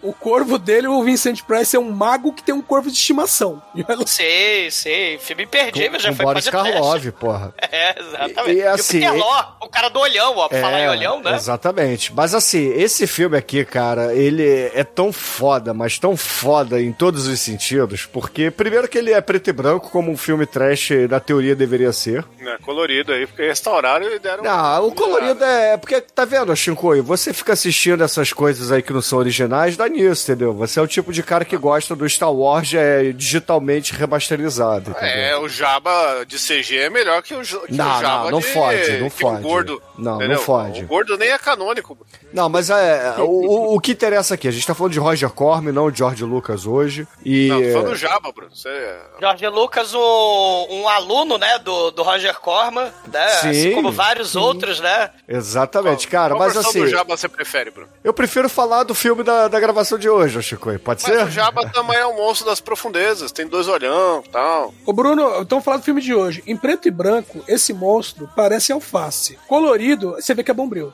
O 0.09 0.13
corvo 0.13 0.59
dele, 0.59 0.87
o 0.87 1.03
Vincent 1.03 1.43
Price, 1.43 1.77
é 1.77 1.79
um 1.79 1.91
mago 1.91 2.33
que 2.33 2.43
tem 2.43 2.55
um 2.55 2.63
corvo 2.63 2.91
de 2.91 2.97
estimação. 2.97 3.63
E 3.75 3.85
Sei, 4.07 4.71
sei. 4.71 5.19
Filme 5.19 5.45
imperdível, 5.45 5.99
já 6.01 6.11
com 6.11 6.17
foi 6.17 6.25
Boris 6.25 6.45
fazer 6.49 6.73
Karloff, 6.73 7.11
porra. 7.13 7.55
teste. 7.59 7.69
É, 7.79 8.01
exatamente. 8.01 8.51
E- 8.51 8.55
e 8.55 8.59
E, 8.59 8.67
assim, 8.67 8.99
o 8.99 9.01
Peter 9.01 9.15
Lorre, 9.17 9.47
o 9.63 9.69
cara 9.69 9.89
do 9.89 9.99
olhão, 10.01 10.37
ó, 10.39 10.49
pra 10.49 10.61
falar 10.61 10.81
em 10.81 10.89
olhão, 10.89 11.21
né? 11.23 11.35
Exatamente. 11.35 12.13
Mas 12.15 12.35
assim, 12.35 12.73
esse 12.73 13.07
filme 13.07 13.37
aqui, 13.37 13.65
cara, 13.65 14.15
ele 14.15 14.43
é 14.75 14.83
tão 14.85 15.13
foda, 15.13 15.73
mas 15.75 15.99
tão 15.99 16.17
foda 16.17 16.81
em 16.81 16.93
todos 16.93 17.27
os 17.27 17.39
sentidos, 17.41 18.07
porque 18.07 18.51
primeiro 18.51 18.89
que 18.89 18.97
ele 18.99 19.13
é 19.13 19.21
preto 19.21 19.49
e 19.51 19.53
branco, 19.53 19.91
como 19.91 20.11
um 20.11 20.17
filme 20.17 20.47
trash 20.47 20.91
na 21.11 21.21
teoria 21.21 21.55
deveria 21.55 21.93
ser. 21.93 22.25
Né, 22.41 22.57
colorido 22.63 23.13
aí, 23.13 23.27
porque 23.27 23.47
restauraram 23.47 24.11
e 24.11 24.19
deram. 24.19 24.43
Não, 24.43 24.87
o 24.89 24.93
colorido 24.93 25.45
é. 25.45 25.77
Porque, 25.77 26.01
tá 26.01 26.25
vendo, 26.25 26.55
Shinkoi? 26.57 27.01
Você 27.03 27.33
fica 27.33 27.53
assistindo 27.53 28.03
essas 28.03 28.33
coisas 28.33 28.73
aí 28.73 28.83
que 28.83 28.93
não 28.93 29.03
são 29.03 29.19
originais, 29.19 29.77
dá 29.77 29.89
nisso, 30.03 30.31
entendeu? 30.31 30.53
Você 30.55 30.79
é 30.79 30.83
o 30.83 30.87
tipo 30.87 31.13
de 31.13 31.23
cara 31.23 31.45
que 31.45 31.57
gosta 31.57 31.95
do 31.97 32.09
Star 32.09 32.33
Wars 32.33 32.73
é, 32.75 33.13
digitalmente 33.13 33.93
remasterizado, 33.95 34.91
entendeu? 34.91 35.09
É, 35.09 35.39
o 35.39 35.49
Jabba 35.49 36.25
de 36.27 36.37
CG 36.37 36.77
é 36.79 36.91
melhor 36.91 37.23
que 37.23 37.35
o, 37.35 37.41
que 37.43 37.73
Não, 37.75 37.97
o 37.97 38.01
Jabba 38.01 38.25
não, 38.25 38.31
não 38.33 38.41
de, 38.41 38.47
fode, 38.47 38.93
não 38.99 39.11
que 39.11 39.17
o 39.25 39.29
fode. 39.29 39.43
gordo. 39.43 39.83
Não, 39.97 40.13
não 40.13 40.17
entendeu? 40.25 40.39
fode. 40.43 40.85
O 40.85 40.87
gordo 40.87 41.17
nem 41.19 41.31
é 41.31 41.39
canônico. 41.39 41.97
Não, 42.33 42.49
mas 42.49 42.71
é, 42.71 43.15
o, 43.19 43.23
o- 43.25 43.77
o 43.77 43.81
que 43.81 43.93
interessa 43.93 44.35
aqui, 44.35 44.47
a 44.47 44.51
gente 44.51 44.67
tá 44.67 44.75
falando 44.75 44.93
de 44.93 44.99
Roger 44.99 45.31
Corman, 45.31 45.73
não 45.73 45.91
de 45.91 45.99
George 45.99 46.25
Lucas 46.25 46.67
hoje. 46.67 47.07
E. 47.25 47.49
Não, 47.49 47.63
tô 47.63 47.69
falando 47.73 47.89
do 47.91 47.97
Jabba, 47.97 48.33
Bruno. 48.33 48.55
Você... 48.55 48.69
é 48.69 48.99
George 49.21 49.47
Lucas, 49.49 49.95
um, 49.95 50.67
um 50.71 50.89
aluno, 50.89 51.39
né, 51.39 51.59
do, 51.59 51.91
do 51.91 52.03
Roger 52.03 52.39
Corman, 52.39 52.93
né? 53.13 53.29
Sim, 53.41 53.51
assim 53.51 53.73
como 53.73 53.91
vários 53.91 54.37
outros, 54.37 54.81
né? 54.81 55.11
Exatamente, 55.27 56.07
cara, 56.09 56.35
Qual 56.35 56.41
mas 56.47 56.57
assim. 56.57 56.81
do 56.81 56.87
Jabba 56.89 57.17
você 57.17 57.29
prefere, 57.29 57.71
Bruno? 57.71 57.89
Eu 58.05 58.13
prefiro 58.13 58.49
falar 58.49 58.83
do 58.85 58.95
filme 58.95 59.23
da, 59.23 59.49
da 59.49 59.59
gravação 59.59 59.78
de 59.99 60.09
hoje, 60.09 60.43
Chico. 60.43 60.77
Pode 60.79 61.03
Mas 61.03 61.13
ser? 61.13 61.25
o 61.25 61.31
Jabba 61.31 61.69
também 61.71 61.97
é 61.97 62.07
um 62.07 62.17
monstro 62.17 62.47
das 62.47 62.61
profundezas, 62.61 63.33
tem 63.33 63.47
dois 63.47 63.69
olhão 63.69 64.23
e 64.25 64.29
tal. 64.29 64.75
Ô 64.85 64.93
Bruno, 64.93 65.41
então 65.41 65.61
falando 65.61 65.81
do 65.81 65.85
filme 65.85 66.01
de 66.01 66.15
hoje. 66.15 66.43
Em 66.47 66.57
preto 66.57 66.89
e 66.89 66.91
branco, 66.91 67.43
esse 67.47 67.73
monstro 67.73 68.29
parece 68.35 68.73
alface. 68.73 69.39
Colorido, 69.47 70.13
você 70.13 70.35
vê 70.35 70.43
que 70.43 70.51
é 70.51 70.55
bombril. 70.55 70.93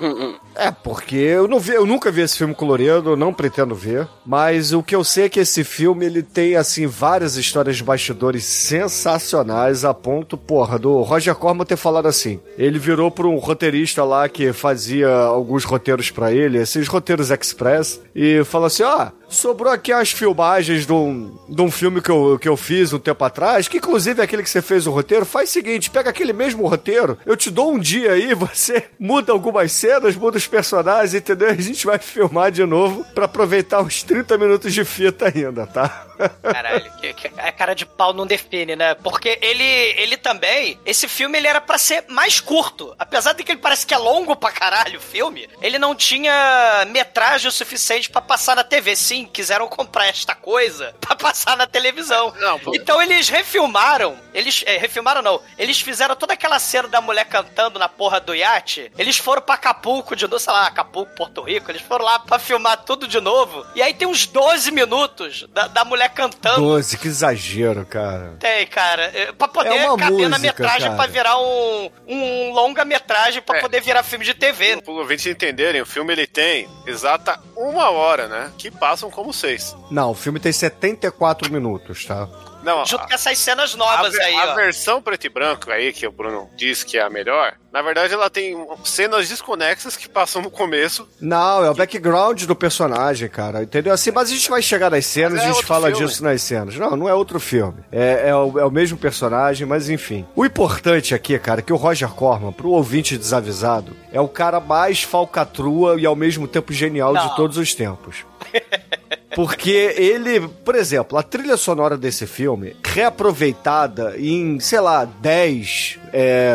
É, 0.56 0.70
porque 0.70 1.16
eu, 1.16 1.48
não 1.48 1.58
vi, 1.58 1.72
eu 1.72 1.86
nunca 1.86 2.10
vi 2.10 2.20
esse 2.20 2.36
filme 2.38 2.54
colorido, 2.54 3.16
não 3.16 3.32
pretendo 3.32 3.74
ver. 3.74 4.08
Mas 4.24 4.72
o 4.72 4.82
que 4.82 4.94
eu 4.94 5.02
sei 5.04 5.24
é 5.24 5.28
que 5.28 5.40
esse 5.40 5.64
filme 5.64 6.04
ele 6.06 6.22
tem, 6.22 6.56
assim, 6.56 6.86
várias 6.86 7.36
histórias 7.36 7.76
de 7.76 7.84
bastidores 7.84 8.44
sensacionais, 8.44 9.84
a 9.84 9.92
ponto, 9.92 10.36
porra, 10.36 10.78
do 10.78 11.00
Roger 11.02 11.34
Corman 11.34 11.64
ter 11.64 11.76
falado 11.76 12.06
assim. 12.06 12.40
Ele 12.58 12.78
virou 12.78 13.10
pra 13.10 13.26
um 13.26 13.36
roteirista 13.38 14.04
lá 14.04 14.28
que 14.28 14.52
fazia 14.52 15.08
alguns 15.08 15.64
roteiros 15.64 16.10
pra 16.10 16.32
ele, 16.32 16.58
esses 16.58 16.86
roteiros 16.88 17.30
express, 17.30 18.00
e 18.14 18.44
falou 18.44 18.66
assim: 18.66 18.82
ó. 18.82 19.10
Sobrou 19.34 19.72
aqui 19.72 19.92
as 19.92 20.12
filmagens 20.12 20.86
de 20.86 20.92
um, 20.92 21.36
de 21.48 21.60
um 21.60 21.70
filme 21.70 22.00
que 22.00 22.10
eu, 22.10 22.38
que 22.40 22.48
eu 22.48 22.56
fiz 22.56 22.92
um 22.92 22.98
tempo 23.00 23.24
atrás, 23.24 23.66
que 23.66 23.78
inclusive 23.78 24.20
é 24.20 24.24
aquele 24.24 24.44
que 24.44 24.48
você 24.48 24.62
fez 24.62 24.86
o 24.86 24.92
roteiro. 24.92 25.26
Faz 25.26 25.50
o 25.50 25.52
seguinte: 25.52 25.90
pega 25.90 26.08
aquele 26.08 26.32
mesmo 26.32 26.66
roteiro, 26.66 27.18
eu 27.26 27.36
te 27.36 27.50
dou 27.50 27.72
um 27.72 27.78
dia 27.78 28.12
aí, 28.12 28.32
você 28.34 28.84
muda 28.98 29.32
algumas 29.32 29.72
cenas, 29.72 30.14
muda 30.14 30.38
os 30.38 30.46
personagens, 30.46 31.14
entendeu? 31.14 31.48
A 31.48 31.54
gente 31.54 31.84
vai 31.84 31.98
filmar 31.98 32.52
de 32.52 32.64
novo 32.64 33.04
pra 33.12 33.24
aproveitar 33.24 33.82
uns 33.82 34.02
30 34.02 34.38
minutos 34.38 34.72
de 34.72 34.84
fita 34.84 35.32
ainda, 35.34 35.66
tá? 35.66 36.06
Caralho, 36.42 36.92
que, 37.00 37.14
a 37.36 37.52
cara 37.52 37.74
de 37.74 37.84
pau 37.84 38.12
não 38.12 38.26
define, 38.26 38.76
né? 38.76 38.94
Porque 38.94 39.38
ele, 39.42 39.64
ele 39.64 40.16
também, 40.16 40.78
esse 40.86 41.08
filme 41.08 41.38
ele 41.38 41.48
era 41.48 41.60
pra 41.60 41.78
ser 41.78 42.04
mais 42.08 42.40
curto. 42.40 42.94
Apesar 42.98 43.32
de 43.32 43.42
que 43.42 43.52
ele 43.52 43.60
parece 43.60 43.86
que 43.86 43.94
é 43.94 43.98
longo 43.98 44.36
pra 44.36 44.52
caralho 44.52 44.98
o 44.98 45.02
filme, 45.02 45.48
ele 45.60 45.78
não 45.78 45.94
tinha 45.94 46.86
metragem 46.90 47.48
o 47.48 47.52
suficiente 47.52 48.10
pra 48.10 48.20
passar 48.20 48.56
na 48.56 48.64
TV. 48.64 48.94
Sim, 48.94 49.23
quiseram 49.26 49.68
comprar 49.68 50.06
esta 50.06 50.34
coisa 50.34 50.94
pra 51.00 51.14
passar 51.16 51.56
na 51.56 51.66
televisão. 51.66 52.32
Não. 52.38 52.60
Então 52.74 53.00
eles 53.02 53.28
refilmaram, 53.28 54.16
eles 54.32 54.62
é, 54.66 54.76
refilmaram 54.76 55.22
não, 55.22 55.40
eles 55.58 55.80
fizeram 55.80 56.14
toda 56.16 56.32
aquela 56.34 56.58
cena 56.58 56.88
da 56.88 57.00
mulher 57.00 57.24
cantando 57.26 57.78
na 57.78 57.88
porra 57.88 58.20
do 58.20 58.34
iate. 58.34 58.90
Eles 58.98 59.16
foram 59.18 59.42
pra 59.42 59.54
Acapulco 59.54 60.14
de 60.16 60.24
novo, 60.26 60.38
sei 60.38 60.52
lá, 60.52 60.66
Acapulco, 60.66 61.14
Porto 61.14 61.40
Rico. 61.42 61.70
Eles 61.70 61.82
foram 61.82 62.04
lá 62.04 62.18
pra 62.18 62.38
filmar 62.38 62.84
tudo 62.84 63.06
de 63.08 63.20
novo. 63.20 63.64
E 63.74 63.82
aí 63.82 63.94
tem 63.94 64.06
uns 64.08 64.26
12 64.26 64.70
minutos 64.70 65.46
da, 65.52 65.66
da 65.68 65.84
mulher 65.84 66.10
cantando. 66.10 66.60
12, 66.60 66.98
que 66.98 67.08
exagero, 67.08 67.86
cara. 67.86 68.36
Tem, 68.38 68.66
cara. 68.66 69.04
É, 69.14 69.32
Pra 69.32 69.48
poder 69.48 69.70
É 69.70 69.84
caber 69.96 70.28
na 70.28 70.38
música, 70.38 70.38
metragem 70.38 70.82
cara. 70.90 70.94
pra 70.96 71.06
virar 71.06 71.38
um, 71.38 71.90
um 72.06 72.52
longa-metragem 72.52 73.42
pra 73.42 73.58
É. 73.58 73.60
poder 73.60 73.80
virar 73.80 74.02
filme 74.02 74.24
de 74.24 74.34
TV. 74.34 74.80
Para 74.82 74.92
os 74.92 74.98
ouvintes 74.98 75.26
entenderem, 75.26 75.80
o 75.80 75.86
filme 75.86 76.12
ele 76.12 76.26
tem 76.26 76.68
exata 76.86 77.40
uma 77.56 77.90
hora, 77.90 78.26
né? 78.28 78.52
Que 78.58 78.70
passam 78.70 79.10
como 79.14 79.32
seis. 79.32 79.76
Não, 79.90 80.10
o 80.10 80.14
filme 80.14 80.40
tem 80.40 80.52
74 80.52 81.52
minutos, 81.52 82.04
tá? 82.04 82.28
Não, 82.64 82.84
Junto 82.86 83.02
a, 83.04 83.06
com 83.08 83.14
essas 83.14 83.38
cenas 83.38 83.74
a, 83.74 83.76
novas 83.76 84.12
ver- 84.12 84.22
aí, 84.22 84.34
a 84.34 84.52
ó. 84.52 84.54
versão 84.54 85.02
preto 85.02 85.26
e 85.26 85.28
branco 85.28 85.70
aí, 85.70 85.92
que 85.92 86.06
o 86.06 86.12
Bruno 86.12 86.48
diz 86.56 86.82
que 86.82 86.96
é 86.98 87.02
a 87.02 87.10
melhor, 87.10 87.54
na 87.72 87.82
verdade 87.82 88.14
ela 88.14 88.30
tem 88.30 88.56
cenas 88.84 89.28
desconexas 89.28 89.96
que 89.96 90.08
passam 90.08 90.40
no 90.42 90.50
começo. 90.50 91.08
Não, 91.20 91.64
é 91.64 91.70
o 91.70 91.74
background 91.74 92.42
do 92.44 92.54
personagem, 92.56 93.28
cara, 93.28 93.62
entendeu? 93.62 93.92
Assim, 93.92 94.10
mas 94.10 94.30
a 94.30 94.34
gente 94.34 94.48
vai 94.50 94.62
chegar 94.62 94.90
nas 94.90 95.04
cenas 95.06 95.40
e 95.40 95.44
é 95.44 95.48
a 95.48 95.52
gente 95.52 95.64
fala 95.66 95.88
filme. 95.90 96.06
disso 96.06 96.22
nas 96.24 96.40
cenas. 96.42 96.76
Não, 96.76 96.96
não 96.96 97.08
é 97.08 97.14
outro 97.14 97.38
filme. 97.38 97.84
É, 97.92 98.28
é, 98.30 98.34
o, 98.36 98.58
é 98.58 98.64
o 98.64 98.70
mesmo 98.70 98.96
personagem, 98.96 99.66
mas 99.66 99.88
enfim. 99.90 100.26
O 100.34 100.44
importante 100.44 101.14
aqui, 101.14 101.38
cara, 101.38 101.60
é 101.60 101.62
que 101.62 101.72
o 101.72 101.76
Roger 101.76 102.08
Corman, 102.10 102.52
pro 102.52 102.70
ouvinte 102.70 103.18
desavisado, 103.18 103.96
é 104.12 104.20
o 104.20 104.28
cara 104.28 104.60
mais 104.60 105.02
falcatrua 105.02 106.00
e 106.00 106.06
ao 106.06 106.16
mesmo 106.16 106.46
tempo 106.48 106.72
genial 106.72 107.12
Não. 107.12 107.28
de 107.28 107.36
todos 107.36 107.56
os 107.58 107.74
tempos. 107.74 108.24
Porque 109.34 109.94
ele, 109.96 110.48
por 110.64 110.74
exemplo, 110.74 111.18
a 111.18 111.22
trilha 111.22 111.56
sonora 111.56 111.96
desse 111.96 112.26
filme, 112.26 112.76
reaproveitada 112.84 114.14
em, 114.18 114.58
sei 114.60 114.80
lá, 114.80 115.04
10, 115.04 115.98
é, 116.16 116.54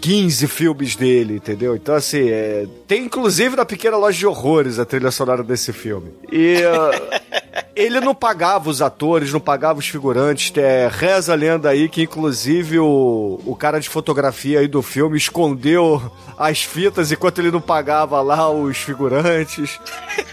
15 0.00 0.46
filmes 0.46 0.94
dele, 0.94 1.34
entendeu? 1.34 1.74
Então, 1.74 1.96
assim, 1.96 2.28
é, 2.30 2.64
tem 2.86 3.02
inclusive 3.02 3.56
na 3.56 3.64
Pequena 3.64 3.96
Loja 3.96 4.16
de 4.16 4.26
Horrores 4.26 4.78
a 4.78 4.84
trilha 4.84 5.10
sonora 5.10 5.42
desse 5.42 5.72
filme. 5.72 6.12
E. 6.30 6.58
uh, 6.62 7.34
Ele 7.76 7.98
não 7.98 8.14
pagava 8.14 8.70
os 8.70 8.80
atores, 8.80 9.32
não 9.32 9.40
pagava 9.40 9.80
os 9.80 9.88
figurantes. 9.88 10.52
É, 10.56 10.88
reza 10.90 11.32
a 11.32 11.36
lenda 11.36 11.70
aí 11.70 11.88
que, 11.88 12.02
inclusive, 12.02 12.78
o, 12.78 13.40
o 13.44 13.56
cara 13.56 13.80
de 13.80 13.88
fotografia 13.88 14.60
aí 14.60 14.68
do 14.68 14.80
filme 14.80 15.18
escondeu 15.18 16.00
as 16.38 16.62
fitas 16.62 17.10
enquanto 17.10 17.40
ele 17.40 17.50
não 17.50 17.60
pagava 17.60 18.20
lá 18.22 18.48
os 18.48 18.76
figurantes. 18.76 19.80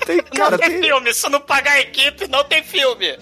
Tem, 0.06 0.22
cara, 0.22 0.52
não 0.52 0.58
tem, 0.60 0.70
tem, 0.70 0.84
filme, 0.84 1.14
se 1.14 1.30
não 1.30 1.42
pagar 1.42 1.74
a 1.74 1.82
equipe, 1.82 2.28
não 2.28 2.44
tem 2.44 2.64
filme. 2.64 3.18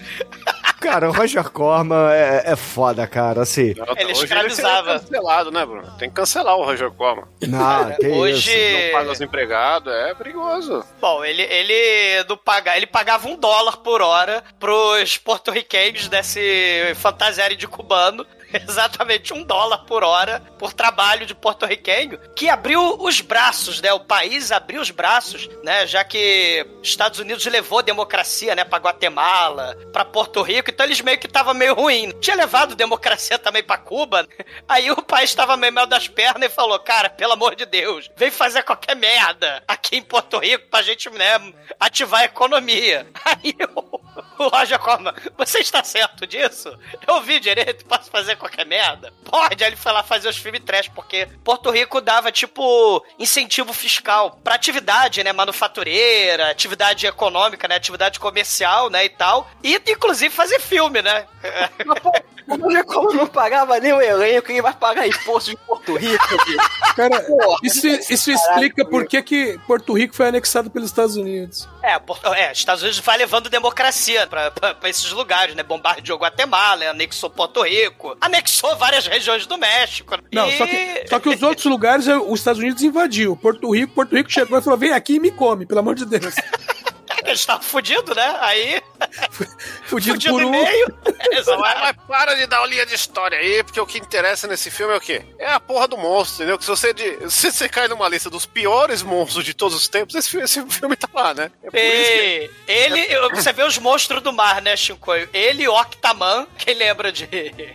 Cara, 0.80 1.08
o 1.08 1.12
Roger 1.12 1.44
Corman 1.50 2.10
é, 2.10 2.42
é 2.52 2.56
foda, 2.56 3.06
cara, 3.06 3.42
assim. 3.42 3.74
Não, 3.76 3.86
Ele 3.96 4.12
hoje 4.12 4.24
escravizava. 4.24 4.90
Ele 4.92 5.00
cancelado, 5.00 5.50
né, 5.50 5.66
Bruno? 5.66 5.90
Tem 5.98 6.08
que 6.08 6.14
cancelar 6.16 6.56
o 6.56 6.64
Roger 6.64 6.90
Corman. 6.90 7.24
Não, 7.46 7.90
que 7.96 8.06
hoje- 8.08 8.50
isso. 8.50 8.84
Não 8.86 8.92
paga 8.98 9.12
os 9.12 9.20
empregados, 9.20 9.92
é 9.92 10.14
perigoso. 10.14 10.84
Bom, 11.00 11.24
ele, 11.24 11.42
ele 11.42 12.24
não 12.28 12.36
paga, 12.36 12.76
ele 12.76 12.86
pagava 12.86 13.28
um 13.28 13.36
dólar 13.36 13.76
por 13.78 14.00
hora 14.00 14.42
pros 14.58 15.18
porto-riquenhos 15.18 16.08
desse 16.08 16.92
fantasiário 16.96 17.56
de 17.56 17.68
cubano. 17.68 18.26
Exatamente 18.68 19.32
um 19.32 19.42
dólar 19.42 19.78
por 19.84 20.02
hora 20.02 20.40
por 20.58 20.72
trabalho 20.72 21.26
de 21.26 21.34
porto-riquenho 21.34 22.18
que 22.34 22.48
abriu 22.48 22.96
os 23.00 23.20
braços, 23.20 23.80
né? 23.80 23.92
O 23.92 24.00
país 24.00 24.52
abriu 24.52 24.80
os 24.80 24.90
braços, 24.90 25.48
né? 25.62 25.86
Já 25.86 26.04
que 26.04 26.66
Estados 26.82 27.18
Unidos 27.18 27.44
levou 27.46 27.82
democracia, 27.82 28.54
né? 28.54 28.64
Pra 28.64 28.78
Guatemala, 28.78 29.76
pra 29.92 30.04
Porto 30.04 30.42
Rico, 30.42 30.70
então 30.70 30.86
eles 30.86 31.00
meio 31.00 31.18
que 31.18 31.28
tava 31.28 31.54
meio 31.54 31.74
ruim. 31.74 32.12
Tinha 32.20 32.36
levado 32.36 32.74
democracia 32.74 33.38
também 33.38 33.62
pra 33.62 33.78
Cuba, 33.78 34.26
aí 34.68 34.90
o 34.90 35.02
país 35.02 35.34
tava 35.34 35.56
meio 35.56 35.72
mal 35.72 35.86
das 35.86 36.08
pernas 36.08 36.50
e 36.50 36.54
falou: 36.54 36.78
Cara, 36.80 37.08
pelo 37.08 37.32
amor 37.32 37.54
de 37.54 37.66
Deus, 37.66 38.10
vem 38.16 38.30
fazer 38.30 38.62
qualquer 38.62 38.96
merda 38.96 39.62
aqui 39.66 39.96
em 39.96 40.02
Porto 40.02 40.38
Rico 40.38 40.68
pra 40.68 40.82
gente, 40.82 41.08
né? 41.10 41.52
Ativar 41.78 42.22
a 42.22 42.24
economia. 42.24 43.06
Aí 43.24 43.54
o, 43.76 44.00
o 44.44 44.48
Roger 44.48 44.78
Corman, 44.78 45.14
você 45.36 45.60
está 45.60 45.82
certo 45.84 46.26
disso? 46.26 46.76
Eu 47.06 47.14
ouvi 47.14 47.38
direito, 47.38 47.84
posso 47.84 48.10
fazer 48.10 48.36
qualquer 48.40 48.66
merda? 48.66 49.12
Pode, 49.24 49.62
aí 49.62 49.70
ele 49.70 49.76
foi 49.76 49.92
lá 49.92 50.02
fazer 50.02 50.28
os 50.28 50.36
filmes 50.36 50.62
trash, 50.64 50.88
porque 50.88 51.28
Porto 51.44 51.70
Rico 51.70 52.00
dava, 52.00 52.32
tipo, 52.32 53.04
incentivo 53.18 53.72
fiscal 53.72 54.40
pra 54.42 54.54
atividade, 54.54 55.22
né, 55.22 55.32
manufatureira, 55.32 56.50
atividade 56.50 57.06
econômica, 57.06 57.68
né, 57.68 57.76
atividade 57.76 58.18
comercial, 58.18 58.90
né, 58.90 59.04
e 59.04 59.10
tal. 59.10 59.48
E, 59.62 59.80
inclusive, 59.88 60.34
fazer 60.34 60.58
filme, 60.60 61.02
né? 61.02 61.26
O 62.50 62.56
Roger 62.56 62.84
Corman 62.84 63.14
não 63.14 63.26
pagava 63.28 63.78
nem 63.78 63.92
o 63.92 64.00
elenco, 64.00 64.48
quem 64.48 64.60
vai 64.60 64.74
pagar 64.74 65.06
imposto 65.06 65.50
de 65.50 65.56
Porto 65.56 65.96
Rico? 65.96 66.24
Cara, 66.96 67.20
Porra, 67.22 67.58
isso, 67.62 67.86
isso 67.86 68.32
explica 68.32 68.84
por 68.84 69.06
que, 69.06 69.22
que 69.22 69.60
Porto 69.68 69.92
Rico 69.92 70.16
foi 70.16 70.26
anexado 70.26 70.68
pelos 70.68 70.88
Estados 70.88 71.14
Unidos. 71.14 71.68
É, 71.82 72.00
é, 72.40 72.52
Estados 72.52 72.82
Unidos 72.82 73.00
vai 73.00 73.16
levando 73.16 73.48
democracia 73.48 74.26
pra, 74.26 74.50
pra, 74.50 74.74
pra 74.74 74.88
esses 74.88 75.10
lugares, 75.12 75.54
né? 75.54 75.62
Bombardeou 75.62 76.18
Guatemala, 76.18 76.90
anexou 76.90 77.30
Porto 77.30 77.62
Rico, 77.62 78.16
anexou 78.20 78.76
várias 78.76 79.06
regiões 79.06 79.46
do 79.46 79.56
México. 79.56 80.16
Não, 80.32 80.48
e... 80.48 80.58
só 80.58 80.66
que, 80.66 81.04
só 81.08 81.20
que 81.20 81.28
os 81.28 81.42
outros 81.42 81.66
lugares 81.66 82.06
é, 82.06 82.16
os 82.16 82.40
Estados 82.40 82.60
Unidos 82.60 82.82
invadiu. 82.82 83.36
Porto 83.36 83.72
Rico, 83.72 83.94
Porto 83.94 84.14
Rico 84.14 84.30
chegou 84.30 84.58
e 84.58 84.62
falou: 84.62 84.78
vem 84.78 84.92
aqui 84.92 85.14
e 85.14 85.20
me 85.20 85.30
come, 85.30 85.66
pelo 85.66 85.80
amor 85.80 85.94
de 85.94 86.04
Deus. 86.04 86.34
Eles 87.30 87.40
estavam 87.40 87.62
fudidos, 87.62 88.14
né? 88.16 88.36
Aí. 88.40 88.82
Fudido, 89.84 90.14
Fudido 90.14 90.34
por 90.34 90.42
e 90.42 90.44
um. 90.44 90.50
meio. 90.50 90.86
Mas, 91.30 91.46
mas 91.80 91.96
para 92.08 92.34
de 92.34 92.46
dar 92.46 92.60
uma 92.60 92.66
linha 92.66 92.84
de 92.84 92.94
história 92.94 93.38
aí, 93.38 93.62
porque 93.62 93.80
o 93.80 93.86
que 93.86 93.98
interessa 93.98 94.46
nesse 94.48 94.70
filme 94.70 94.92
é 94.94 94.96
o 94.96 95.00
quê? 95.00 95.22
É 95.38 95.52
a 95.52 95.60
porra 95.60 95.86
do 95.88 95.96
monstro, 95.96 96.36
entendeu? 96.42 96.58
Que 96.58 96.64
se 96.64 96.70
você, 96.70 96.92
de- 96.92 97.30
se 97.30 97.50
você 97.52 97.68
cai 97.68 97.88
numa 97.88 98.08
lista 98.08 98.28
dos 98.30 98.44
piores 98.46 99.02
monstros 99.02 99.44
de 99.44 99.54
todos 99.54 99.76
os 99.76 99.88
tempos, 99.88 100.14
esse, 100.14 100.28
filme- 100.30 100.44
esse 100.44 100.64
filme 100.66 100.96
tá 100.96 101.08
lá, 101.14 101.32
né? 101.34 101.50
É 101.62 101.70
por 101.70 101.78
isso 101.78 102.10
que... 102.12 102.50
E 102.68 102.72
ele, 102.72 103.30
você 103.34 103.52
vê 103.52 103.62
os 103.64 103.78
monstros 103.78 104.22
do 104.22 104.32
mar, 104.32 104.60
né, 104.62 104.76
Shinkoio? 104.76 105.28
Ele 105.32 105.62
e 105.64 105.68
Octaman, 105.68 106.46
quem 106.58 106.74
lembra 106.74 107.10
de, 107.12 107.26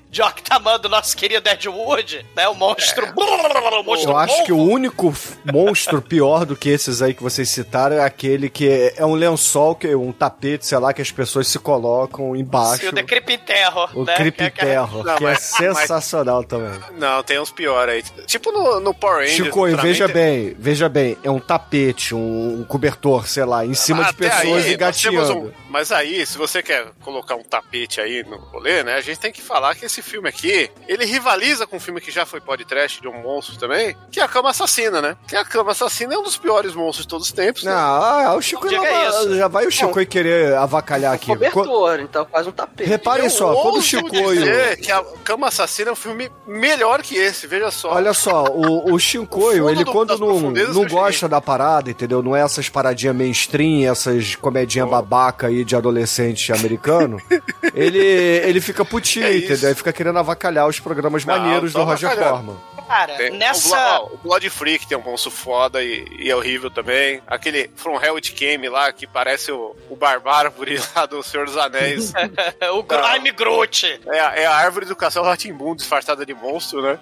de 0.10 0.22
Octaman 0.22 0.80
do 0.80 0.90
nosso 0.90 1.16
querido 1.16 1.48
Ed 1.50 1.68
Wood, 1.70 2.26
né? 2.36 2.48
O 2.48 2.54
monstro. 2.56 3.06
o 3.16 3.84
monstro 3.84 4.12
Eu 4.12 4.18
acho 4.18 4.44
que 4.44 4.52
o 4.52 4.58
único 4.62 5.14
monstro 5.46 6.02
pior 6.02 6.46
do 6.46 6.56
que 6.56 6.70
esses 6.70 7.02
aí 7.02 7.14
que 7.14 7.24
vocês 7.24 7.50
citaram 7.50 7.98
é 7.98 8.04
aquele 8.04 8.50
que 8.50 8.68
é- 8.70 8.94
é 8.98 9.06
um 9.06 9.14
lençol, 9.16 9.45
que 9.76 9.94
um 9.96 10.12
tapete, 10.12 10.66
sei 10.66 10.78
lá, 10.78 10.94
que 10.94 11.02
as 11.02 11.12
pessoas 11.12 11.48
se 11.48 11.60
colocam 11.60 12.36
embaixo. 12.36 12.82
Sim, 12.84 12.88
o 12.90 12.94
Terror. 13.38 13.90
O 13.98 14.04
né? 14.04 14.16
Creepy 14.16 14.52
Que 14.52 14.62
é- 14.62 14.66
Terror, 14.66 15.04
Não, 15.06 15.16
que 15.18 15.26
é 15.26 15.30
mas- 15.32 15.42
sensacional 15.44 16.44
também. 16.44 16.80
Não, 16.98 17.24
tem 17.24 17.40
uns 17.40 17.52
piores 17.52 17.96
aí. 18.18 18.26
Tipo 18.26 18.52
no, 18.52 18.80
no 18.80 18.94
Power 18.94 19.20
Rangers. 19.20 19.36
Chico, 19.36 19.66
veja 19.78 20.06
tem- 20.06 20.14
bem, 20.16 20.56
veja 20.58 20.90
bem, 20.90 21.18
é 21.24 21.30
um 21.30 21.40
tapete, 21.40 22.14
um, 22.16 22.60
um 22.62 22.64
cobertor, 22.64 23.28
sei 23.28 23.46
lá, 23.46 23.66
em 23.66 23.74
cima 23.74 24.04
de 24.04 24.10
Até 24.10 24.30
pessoas 24.30 24.66
aí, 24.66 24.78
temos 24.78 25.06
engateando. 25.06 25.38
um- 25.48 25.52
Mas 25.70 25.92
aí, 25.92 26.26
se 26.26 26.38
você 26.38 26.64
quer 26.64 26.88
colocar 27.04 27.36
um 27.36 27.44
tapete 27.44 28.00
aí 28.00 28.24
no 28.24 28.38
rolê, 28.38 28.84
né? 28.84 28.96
A 28.96 29.02
gente 29.02 29.20
tem 29.20 29.32
que 29.32 29.42
falar 29.42 29.76
que 29.76 29.86
esse 29.86 30.02
filme 30.02 30.30
aqui, 30.30 30.70
ele 30.88 31.06
rivaliza 31.06 31.68
com 31.68 31.78
um 31.78 31.80
filme 31.80 32.00
que 32.02 32.12
já 32.12 32.26
foi 32.26 32.40
podcast 32.40 33.02
de 33.02 33.08
um 33.08 33.22
monstro 33.22 33.58
também, 33.58 33.96
que 34.12 34.20
é 34.20 34.24
a 34.24 34.28
Cama 34.28 34.50
Assassina, 34.52 35.02
né? 35.02 35.18
Que 35.28 35.36
a 35.36 35.44
Cama 35.44 35.72
Assassina 35.72 36.14
é 36.14 36.18
um 36.18 36.24
dos 36.24 36.38
piores 36.38 36.74
monstros 36.74 37.06
de 37.06 37.10
todos 37.10 37.28
os 37.28 37.34
tempos. 37.34 37.64
Não, 37.64 37.72
né? 37.72 37.78
ah, 37.78 38.34
o 38.36 38.42
Chico 38.42 38.68
Diga 38.68 38.82
já, 38.82 39.10
isso. 39.10 39.35
Já 39.38 39.48
vai 39.48 39.66
o 39.66 39.72
Chico 39.72 39.98
aí 40.00 40.06
querer 40.06 40.56
avacalhar 40.56 41.14
aqui. 41.14 41.28
Co- 41.28 41.34
Cobertor, 41.36 42.00
então 42.00 42.26
faz 42.32 42.48
um 42.48 42.52
tapete. 42.52 42.88
Reparem 42.88 43.26
Eu 43.26 43.30
só, 43.32 43.54
quando 43.62 43.78
o 43.78 43.82
Chico 43.82 44.10
dizer 44.10 44.78
que 44.78 44.92
a 44.92 45.04
Cama 45.24 45.48
Assassina 45.48 45.90
é 45.90 45.94
um 45.94 45.96
filme 45.96 46.30
melhor 46.48 47.02
que 47.02 47.16
esse, 47.16 47.48
veja 47.48 47.70
só. 47.72 47.92
Olha 47.94 48.14
só, 48.14 48.46
o, 48.46 48.94
o 48.94 49.00
Shinkoio, 49.00 49.70
ele 49.70 49.84
do- 49.84 49.92
quando 49.92 50.18
não, 50.18 50.40
não 50.52 50.86
gosta 50.88 51.28
da 51.28 51.40
parada, 51.42 51.90
entendeu? 51.90 52.22
Não 52.24 52.36
é 52.36 52.42
essas 52.42 52.70
paradinhas 52.70 53.16
mainstream, 53.16 53.92
essas 53.92 54.36
comedinhas 54.36 54.90
babaca 54.90 55.48
aí 55.48 55.64
de 55.64 55.76
adolescente 55.76 56.52
americano, 56.54 57.22
ele, 57.74 58.00
ele 58.00 58.62
fica 58.62 58.84
putinho, 58.86 59.26
É 59.26 59.38
entendeu? 59.38 59.70
Ele 59.70 59.76
fica 59.76 59.94
querendo 59.94 60.20
avacalhar 60.20 60.68
os 60.68 60.80
programas 60.80 61.26
Não, 61.26 61.38
maneiros 61.38 61.74
do 61.74 61.84
Roger 61.84 62.10
avacalhando. 62.12 62.36
Corman. 62.38 62.75
Cara, 62.88 63.16
Tem- 63.16 63.32
nessa. 63.32 63.68
O, 63.68 63.70
Blo- 63.70 64.12
ó, 64.12 64.14
o 64.14 64.18
Blood 64.18 64.50
Freak 64.50 64.88
tem 64.88 64.98
um 64.98 65.02
monstro 65.02 65.32
foda 65.32 65.84
e, 65.84 66.06
e 66.20 66.30
é 66.30 66.36
horrível 66.36 66.70
também. 66.70 67.22
Aquele 67.28 67.70
From 67.76 68.00
Hell 68.02 68.16
It 68.16 68.32
Came 68.34 68.70
lá, 68.70 68.92
que 68.92 69.08
parece 69.08 69.52
o, 69.52 69.76
o 69.90 69.96
Barbárvore 69.96 70.80
lá 70.96 71.06
do 71.06 71.22
Senhor 71.24 71.46
dos 71.46 71.58
Anéis. 71.58 72.14
o 72.74 72.84
Grime 72.84 73.32
Groot. 73.32 74.00
é, 74.08 74.20
a- 74.20 74.36
é 74.36 74.46
a 74.46 74.54
árvore 74.56 74.86
do 74.86 74.96
Castelo 74.96 75.26
Ratimbun 75.26 75.76
disfarçada 75.76 76.26
de 76.26 76.34
monstro, 76.34 76.82
né? 76.82 77.00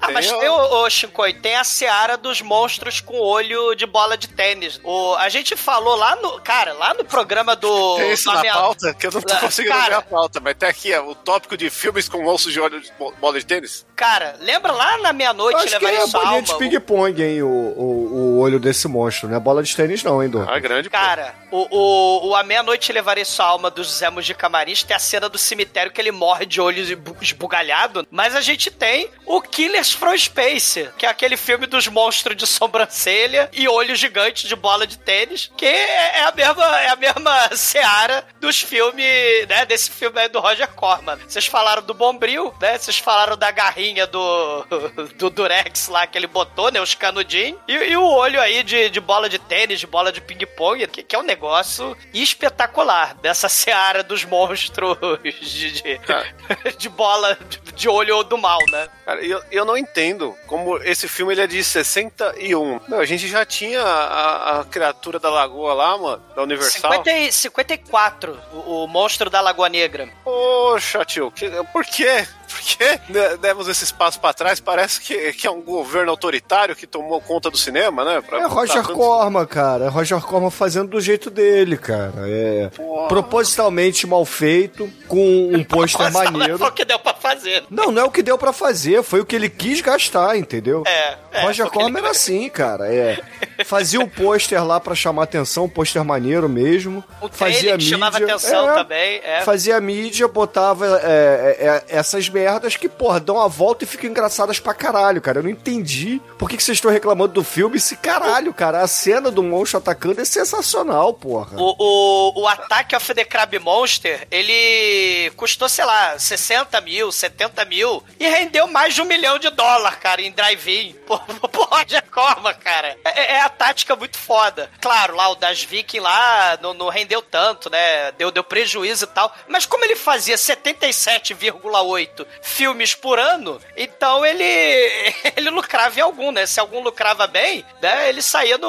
Ah, 0.00 0.10
mas 0.10 0.28
Tem 0.28 0.38
tem, 0.40 0.48
o- 0.48 0.52
o, 0.54 0.84
o 0.84 0.90
Shinkoi, 0.90 1.34
tem 1.34 1.56
a 1.56 1.64
seara 1.64 2.16
dos 2.16 2.40
monstros 2.42 3.00
com 3.00 3.18
olho 3.18 3.74
de 3.74 3.86
bola 3.86 4.16
de 4.16 4.28
tênis. 4.28 4.80
O, 4.84 5.14
a 5.16 5.28
gente 5.28 5.56
falou 5.56 5.94
lá 5.96 6.16
no. 6.16 6.40
Cara, 6.40 6.72
lá 6.72 6.94
no 6.94 7.04
programa 7.04 7.54
do. 7.56 7.96
Tem 7.96 8.12
isso 8.12 8.32
na 8.32 8.40
minha- 8.40 8.54
pauta, 8.54 8.94
que 8.94 9.06
eu 9.06 9.10
não 9.12 9.20
tô 9.22 9.32
Ah, 9.32 9.38
conseguindo 9.38 9.74
cara. 9.74 9.88
ver 9.90 9.94
a 9.96 10.02
pauta, 10.02 10.40
mas 10.40 10.54
tem 10.56 10.68
aqui 10.68 10.92
ó, 10.94 11.04
o 11.04 11.14
tópico 11.14 11.56
de 11.56 11.70
filmes 11.70 12.08
com 12.08 12.22
monstros 12.22 12.52
de 12.52 12.60
olho 12.60 12.80
de 12.80 12.90
bo- 12.98 13.12
bola 13.20 13.38
de 13.38 13.46
tênis. 13.46 13.86
Cara, 14.00 14.34
lembra 14.40 14.72
lá 14.72 14.96
na 14.96 15.12
meia-noite 15.12 15.62
levarei 15.68 15.98
é 15.98 16.06
sua 16.06 16.20
bolinha 16.20 16.36
alma? 16.36 16.42
de 16.42 16.54
ping-pong, 16.56 17.22
hein, 17.22 17.42
o, 17.42 17.46
o, 17.46 18.12
o 18.14 18.38
olho 18.38 18.58
desse 18.58 18.88
monstro, 18.88 19.28
não 19.28 19.36
é 19.36 19.38
bola 19.40 19.62
de 19.62 19.76
tênis 19.76 20.02
não, 20.02 20.22
hein, 20.22 20.30
Dor? 20.30 20.48
Ah, 20.50 20.58
grande. 20.58 20.88
pô. 20.88 20.96
Cara, 20.96 21.34
o, 21.50 21.66
o, 21.70 22.28
o 22.28 22.34
A 22.34 22.42
Meia-Noite 22.42 22.90
Levarei 22.94 23.26
Sua 23.26 23.44
Alma 23.44 23.70
dos 23.70 23.92
Zé 23.98 24.10
de 24.22 24.32
Camarins 24.32 24.82
tem 24.82 24.96
a 24.96 24.98
cena 24.98 25.28
do 25.28 25.36
cemitério 25.36 25.92
que 25.92 26.00
ele 26.00 26.10
morre 26.10 26.46
de 26.46 26.62
olhos 26.62 26.88
esbu- 26.88 27.14
esbugalhado, 27.20 28.06
mas 28.10 28.34
a 28.34 28.40
gente 28.40 28.70
tem 28.70 29.10
o 29.26 29.42
Killers 29.42 29.92
from 29.92 30.16
Space, 30.16 30.88
que 30.96 31.04
é 31.04 31.08
aquele 31.10 31.36
filme 31.36 31.66
dos 31.66 31.86
monstros 31.86 32.34
de 32.34 32.46
sobrancelha 32.46 33.50
e 33.52 33.68
olho 33.68 33.94
gigante 33.94 34.48
de 34.48 34.56
bola 34.56 34.86
de 34.86 34.96
tênis, 34.96 35.50
que 35.58 35.66
é 35.66 36.20
é 36.20 36.24
a 36.24 36.32
mesma, 36.32 36.80
é 36.80 36.88
a 36.88 36.96
mesma 36.96 37.50
seara 37.56 38.24
dos 38.40 38.62
filmes, 38.62 39.04
né, 39.46 39.66
desse 39.66 39.90
filme 39.90 40.18
aí 40.18 40.28
do 40.28 40.40
Roger 40.40 40.68
Corman. 40.68 41.18
Vocês 41.28 41.44
falaram 41.46 41.82
do 41.82 41.92
Bombril, 41.92 42.54
né, 42.60 42.78
vocês 42.78 42.98
falaram 42.98 43.36
da 43.36 43.50
garrinha 43.50 43.89
do, 44.06 44.64
do 45.16 45.30
Durex 45.30 45.88
lá 45.88 46.06
que 46.06 46.16
ele 46.16 46.26
botou, 46.26 46.70
né, 46.70 46.80
os 46.80 46.94
canudinhos, 46.94 47.58
e, 47.66 47.72
e 47.72 47.96
o 47.96 48.04
olho 48.04 48.40
aí 48.40 48.62
de, 48.62 48.88
de 48.90 49.00
bola 49.00 49.28
de 49.28 49.38
tênis, 49.38 49.80
de 49.80 49.86
bola 49.86 50.12
de 50.12 50.20
ping-pong, 50.20 50.86
que, 50.86 51.02
que 51.02 51.16
é 51.16 51.18
um 51.18 51.22
negócio 51.22 51.96
espetacular, 52.12 53.14
dessa 53.14 53.48
seara 53.50 54.02
dos 54.02 54.24
monstros 54.24 54.96
de, 55.22 55.72
de, 55.72 56.00
de 56.78 56.88
bola 56.88 57.36
de, 57.48 57.72
de 57.72 57.88
olho 57.88 58.22
do 58.22 58.38
mal, 58.38 58.58
né? 58.70 58.88
Cara, 59.04 59.24
eu, 59.24 59.42
eu 59.50 59.64
não 59.64 59.76
entendo 59.76 60.36
como 60.46 60.78
esse 60.78 61.08
filme 61.08 61.32
ele 61.32 61.42
é 61.42 61.46
de 61.46 61.62
61. 61.62 62.80
Meu, 62.88 63.00
a 63.00 63.04
gente 63.04 63.26
já 63.26 63.44
tinha 63.44 63.82
a, 63.82 64.60
a 64.60 64.64
criatura 64.64 65.18
da 65.18 65.30
lagoa 65.30 65.74
lá, 65.74 65.98
mano, 65.98 66.22
da 66.34 66.42
Universal. 66.42 66.92
50 66.92 67.12
e 67.12 67.32
54, 67.32 68.40
o, 68.52 68.84
o 68.84 68.86
monstro 68.86 69.28
da 69.28 69.40
Lagoa 69.40 69.68
Negra. 69.68 70.08
Poxa, 70.22 71.04
tio, 71.04 71.30
que, 71.30 71.50
por 71.72 71.84
quê? 71.84 72.26
Por 72.60 72.76
que 72.76 73.00
de- 73.12 73.36
demos 73.38 73.68
esse 73.68 73.84
espaço 73.84 74.20
pra 74.20 74.32
trás? 74.34 74.60
Parece 74.60 75.00
que, 75.00 75.32
que 75.32 75.46
é 75.46 75.50
um 75.50 75.62
governo 75.62 76.10
autoritário 76.10 76.76
que 76.76 76.86
tomou 76.86 77.18
conta 77.20 77.50
do 77.50 77.56
cinema, 77.56 78.04
né? 78.04 78.20
Pra 78.20 78.40
É 78.40 78.46
Roger 78.46 78.82
tanto- 78.82 78.92
Corman, 78.94 79.46
cara. 79.46 79.86
É 79.86 79.88
Roger 79.88 80.20
Corman 80.20 80.50
fazendo 80.50 80.88
do 80.88 81.00
jeito 81.00 81.30
dele, 81.30 81.76
cara. 81.78 82.12
É 82.26 82.70
propositalmente 83.08 84.06
mal 84.06 84.24
feito, 84.24 84.90
com 85.08 85.50
um 85.52 85.62
pôster 85.64 86.10
Nossa, 86.12 86.30
maneiro. 86.30 86.58
Foi 86.58 86.68
o 86.68 86.72
que 86.72 86.84
deu 86.84 86.98
pra 86.98 87.14
fazer. 87.14 87.64
Não, 87.70 87.90
não 87.90 88.02
é 88.02 88.04
o 88.04 88.10
que 88.10 88.22
deu 88.22 88.36
pra 88.38 88.52
fazer, 88.52 89.02
foi 89.02 89.20
o 89.20 89.24
que 89.24 89.36
ele 89.36 89.48
quis 89.48 89.80
gastar, 89.80 90.36
entendeu? 90.36 90.82
É, 90.86 91.16
é, 91.32 91.42
Roger 91.42 91.66
Corman 91.70 91.90
ele- 91.90 91.98
era 91.98 92.10
assim, 92.10 92.48
cara. 92.48 92.92
É. 92.92 93.18
Fazia 93.64 94.00
o 94.00 94.08
pôster 94.08 94.62
lá 94.64 94.80
pra 94.80 94.94
chamar 94.94 95.24
atenção, 95.24 95.64
um 95.64 95.68
pôster 95.68 96.04
maneiro 96.04 96.48
mesmo. 96.48 97.04
O 97.20 97.28
fazia 97.28 97.72
mídia. 97.72 97.90
chamava 97.90 98.18
atenção 98.18 98.70
é, 98.70 98.74
também, 98.74 99.20
é. 99.22 99.40
Fazia 99.42 99.80
mídia, 99.80 100.26
botava 100.26 100.86
é, 101.02 101.56
é, 101.60 101.66
é, 101.66 101.84
essas 101.88 102.28
merdas 102.28 102.49
que, 102.78 102.88
porra, 102.88 103.20
dão 103.20 103.40
a 103.40 103.46
volta 103.46 103.84
e 103.84 103.86
ficam 103.86 104.10
engraçadas 104.10 104.58
pra 104.58 104.74
caralho, 104.74 105.20
cara. 105.20 105.38
Eu 105.38 105.42
não 105.42 105.50
entendi 105.50 106.20
por 106.38 106.48
que, 106.48 106.56
que 106.56 106.62
vocês 106.62 106.78
estão 106.78 106.90
reclamando 106.90 107.34
do 107.34 107.44
filme. 107.44 107.76
Esse 107.76 107.96
caralho, 107.96 108.52
cara. 108.52 108.80
A 108.80 108.88
cena 108.88 109.30
do 109.30 109.42
monstro 109.42 109.78
atacando 109.78 110.20
é 110.20 110.24
sensacional, 110.24 111.14
porra. 111.14 111.56
O, 111.60 111.74
o, 111.78 112.42
o 112.42 112.48
Attack 112.48 112.96
of 112.96 113.14
the 113.14 113.24
Crab 113.24 113.58
Monster, 113.58 114.26
ele 114.30 115.30
custou, 115.36 115.68
sei 115.68 115.84
lá, 115.84 116.18
60 116.18 116.80
mil, 116.80 117.12
70 117.12 117.64
mil 117.64 118.02
e 118.18 118.26
rendeu 118.26 118.66
mais 118.66 118.94
de 118.94 119.02
um 119.02 119.04
milhão 119.04 119.38
de 119.38 119.50
dólar, 119.50 119.98
cara, 120.00 120.22
em 120.22 120.32
drive-in. 120.32 120.94
Pô, 121.06 121.64
Roger 121.64 122.02
Corman, 122.10 122.54
cara. 122.54 122.96
É, 123.04 123.34
é 123.34 123.40
a 123.42 123.48
tática 123.48 123.94
muito 123.96 124.18
foda. 124.18 124.70
Claro, 124.80 125.16
lá 125.16 125.28
o 125.28 125.34
das 125.34 125.62
Viking 125.62 126.00
lá 126.00 126.58
não, 126.60 126.74
não 126.74 126.88
rendeu 126.88 127.22
tanto, 127.22 127.70
né? 127.70 128.12
Deu, 128.12 128.30
deu 128.30 128.44
prejuízo 128.44 129.04
e 129.04 129.08
tal. 129.08 129.34
Mas 129.48 129.66
como 129.66 129.84
ele 129.84 129.96
fazia 129.96 130.36
77,8 130.36 132.26
filmes 132.42 132.94
por 132.94 133.18
ano, 133.18 133.60
então 133.76 134.24
ele, 134.24 134.44
ele 135.36 135.50
lucrava 135.50 135.98
em 135.98 136.02
algum, 136.02 136.32
né? 136.32 136.46
Se 136.46 136.58
algum 136.60 136.80
lucrava 136.82 137.26
bem, 137.26 137.64
né? 137.82 138.08
Ele 138.08 138.22
saía 138.22 138.56
no. 138.58 138.68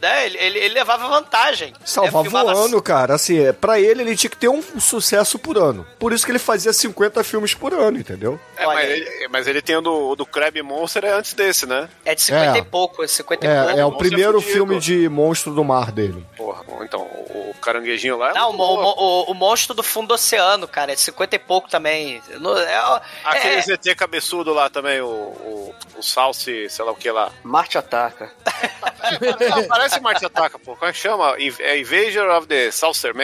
Né? 0.00 0.26
Ele, 0.26 0.38
ele, 0.38 0.58
ele 0.58 0.74
levava 0.74 1.08
vantagem. 1.08 1.72
Salvava 1.84 2.18
né? 2.24 2.30
Filmava 2.30 2.54
o 2.58 2.64
ano, 2.64 2.82
cara. 2.82 3.14
Assim, 3.14 3.38
é, 3.44 3.52
pra 3.52 3.80
ele, 3.80 4.02
ele 4.02 4.16
tinha 4.16 4.30
que 4.30 4.36
ter 4.36 4.48
um 4.48 4.62
sucesso 4.78 5.38
por 5.38 5.56
ano. 5.58 5.86
Por 5.98 6.12
isso 6.12 6.24
que 6.24 6.32
ele 6.32 6.38
fazia 6.38 6.72
50 6.72 7.22
filmes 7.24 7.54
por 7.54 7.72
ano, 7.72 7.98
entendeu? 7.98 8.38
É, 8.56 8.66
mas, 8.66 8.90
ele, 8.90 9.28
mas 9.28 9.46
ele 9.46 9.62
tem 9.62 9.76
o 9.76 9.80
do, 9.80 10.14
do 10.16 10.26
Crab 10.26 10.60
Monster 10.62 11.04
é 11.04 11.12
antes 11.12 11.32
desse, 11.34 11.66
né? 11.66 11.88
É 12.04 12.14
de 12.14 12.22
50 12.22 12.56
É. 12.56 12.60
e 12.60 12.62
pouco, 12.62 13.02
é 13.02 13.08
50 13.08 13.44
e 13.44 13.48
pouco. 13.48 13.70
É, 13.70 13.80
é 13.80 13.86
o 13.86 13.92
é 13.94 13.96
primeiro 13.98 14.40
fudido. 14.40 14.52
filme 14.52 14.78
de 14.80 15.08
monstro 15.08 15.52
do 15.54 15.64
mar 15.64 15.90
dele. 15.90 16.24
Porra, 16.36 16.62
então, 16.82 17.00
o 17.02 17.54
caranguejinho 17.60 18.16
lá 18.16 18.30
é 18.30 18.34
Não, 18.34 18.50
o, 18.50 18.56
bom. 18.56 18.94
o, 18.96 19.30
o 19.30 19.34
monstro 19.34 19.74
do 19.74 19.82
fundo 19.82 20.08
do 20.08 20.14
oceano, 20.14 20.66
cara, 20.68 20.92
é 20.92 20.94
de 20.94 21.00
50 21.00 21.36
e 21.36 21.38
pouco 21.38 21.68
também. 21.68 22.20
No- 22.38 22.54
é- 22.96 23.02
Aquele 23.24 23.54
é- 23.56 23.62
ZT 23.62 23.94
cabeçudo 23.94 24.52
lá 24.52 24.68
também, 24.70 25.00
o, 25.00 25.06
o, 25.06 25.74
o 25.96 26.02
Salsi, 26.02 26.68
sei 26.68 26.84
lá 26.84 26.92
o 26.92 26.96
que 26.96 27.10
lá. 27.10 27.30
Marte 27.42 27.78
ataca. 27.78 28.30
Ah, 29.02 29.62
parece 29.66 29.98
Marte 29.98 30.24
Ataca, 30.26 30.58
pô. 30.58 30.76
Como 30.76 30.88
é 30.88 30.92
que 30.92 30.98
chama? 30.98 31.34
É 31.60 31.78
Invasion 31.78 32.28
of 32.36 32.46
the 32.46 32.70
Saucer 32.70 33.14
Man? 33.14 33.22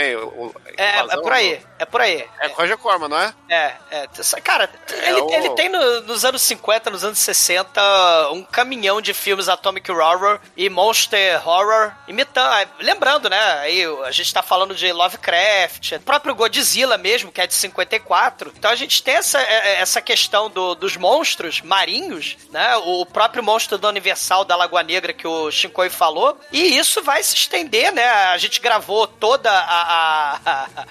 é, 0.79 0.83
é 0.85 0.99
invasão 1.03 1.23
por 1.23 1.33
aí, 1.33 1.61
é 1.79 1.85
por 1.85 2.01
aí. 2.01 2.27
É 2.41 2.47
Roger 2.49 2.79
Corman, 2.79 3.09
não 3.09 3.19
é? 3.19 3.35
É, 3.49 3.73
é. 3.91 4.09
Cara, 4.43 4.71
ele, 4.91 5.21
o- 5.21 5.31
ele 5.31 5.51
tem 5.51 5.69
no- 5.69 6.01
nos 6.01 6.25
anos 6.25 6.41
50, 6.43 6.89
nos 6.91 7.05
anos 7.05 7.19
60, 7.19 8.31
um 8.33 8.43
caminhão 8.43 9.01
de 9.03 9.13
filmes 9.13 9.49
Atomic 9.51 9.91
Horror 9.93 10.41
e 10.57 10.69
Monster 10.71 11.47
Horror 11.47 11.93
imitando. 12.09 12.69
Lembrando, 12.81 13.27
falando, 13.27 13.31
né? 13.31 13.59
Aí 13.61 13.85
a 14.05 14.11
gente 14.11 14.33
tá 14.33 14.43
falando 14.43 14.75
de 14.75 14.93
Lovecraft, 14.93 15.93
o 15.93 16.01
próprio 16.01 16.35
Godzilla 16.35 16.97
mesmo, 16.99 17.33
que 17.33 17.41
é 17.41 17.47
de 17.47 17.55
54. 17.55 18.53
Então 18.57 18.71
a 18.71 18.75
gente 18.75 19.03
tem 19.03 19.15
essa, 19.15 19.41
é, 19.41 19.45
é, 19.45 19.56
essa 19.57 20.01
questão 20.01 20.49
do- 20.51 20.75
dos 20.75 20.97
monstros 20.97 21.61
marinhos, 21.61 22.37
né? 22.51 22.77
O 22.77 23.05
próprio 23.07 23.43
monstro 23.43 23.79
da 23.79 23.89
Universal 23.89 24.45
da 24.45 24.57
Lagoa 24.57 24.83
Negra 24.83 25.13
que 25.13 25.27
o 25.27 25.51
Shinkoi 25.51 25.91
falou. 25.91 26.39
E 26.53 26.77
isso 26.77 27.03
vai 27.03 27.23
se 27.23 27.35
estender, 27.35 27.93
né? 27.93 28.07
A 28.09 28.39
gente 28.39 28.61
gravou 28.61 29.07
toda 29.07 29.51
a, 29.51 29.83
a, 29.83 30.39
a, 30.47 30.87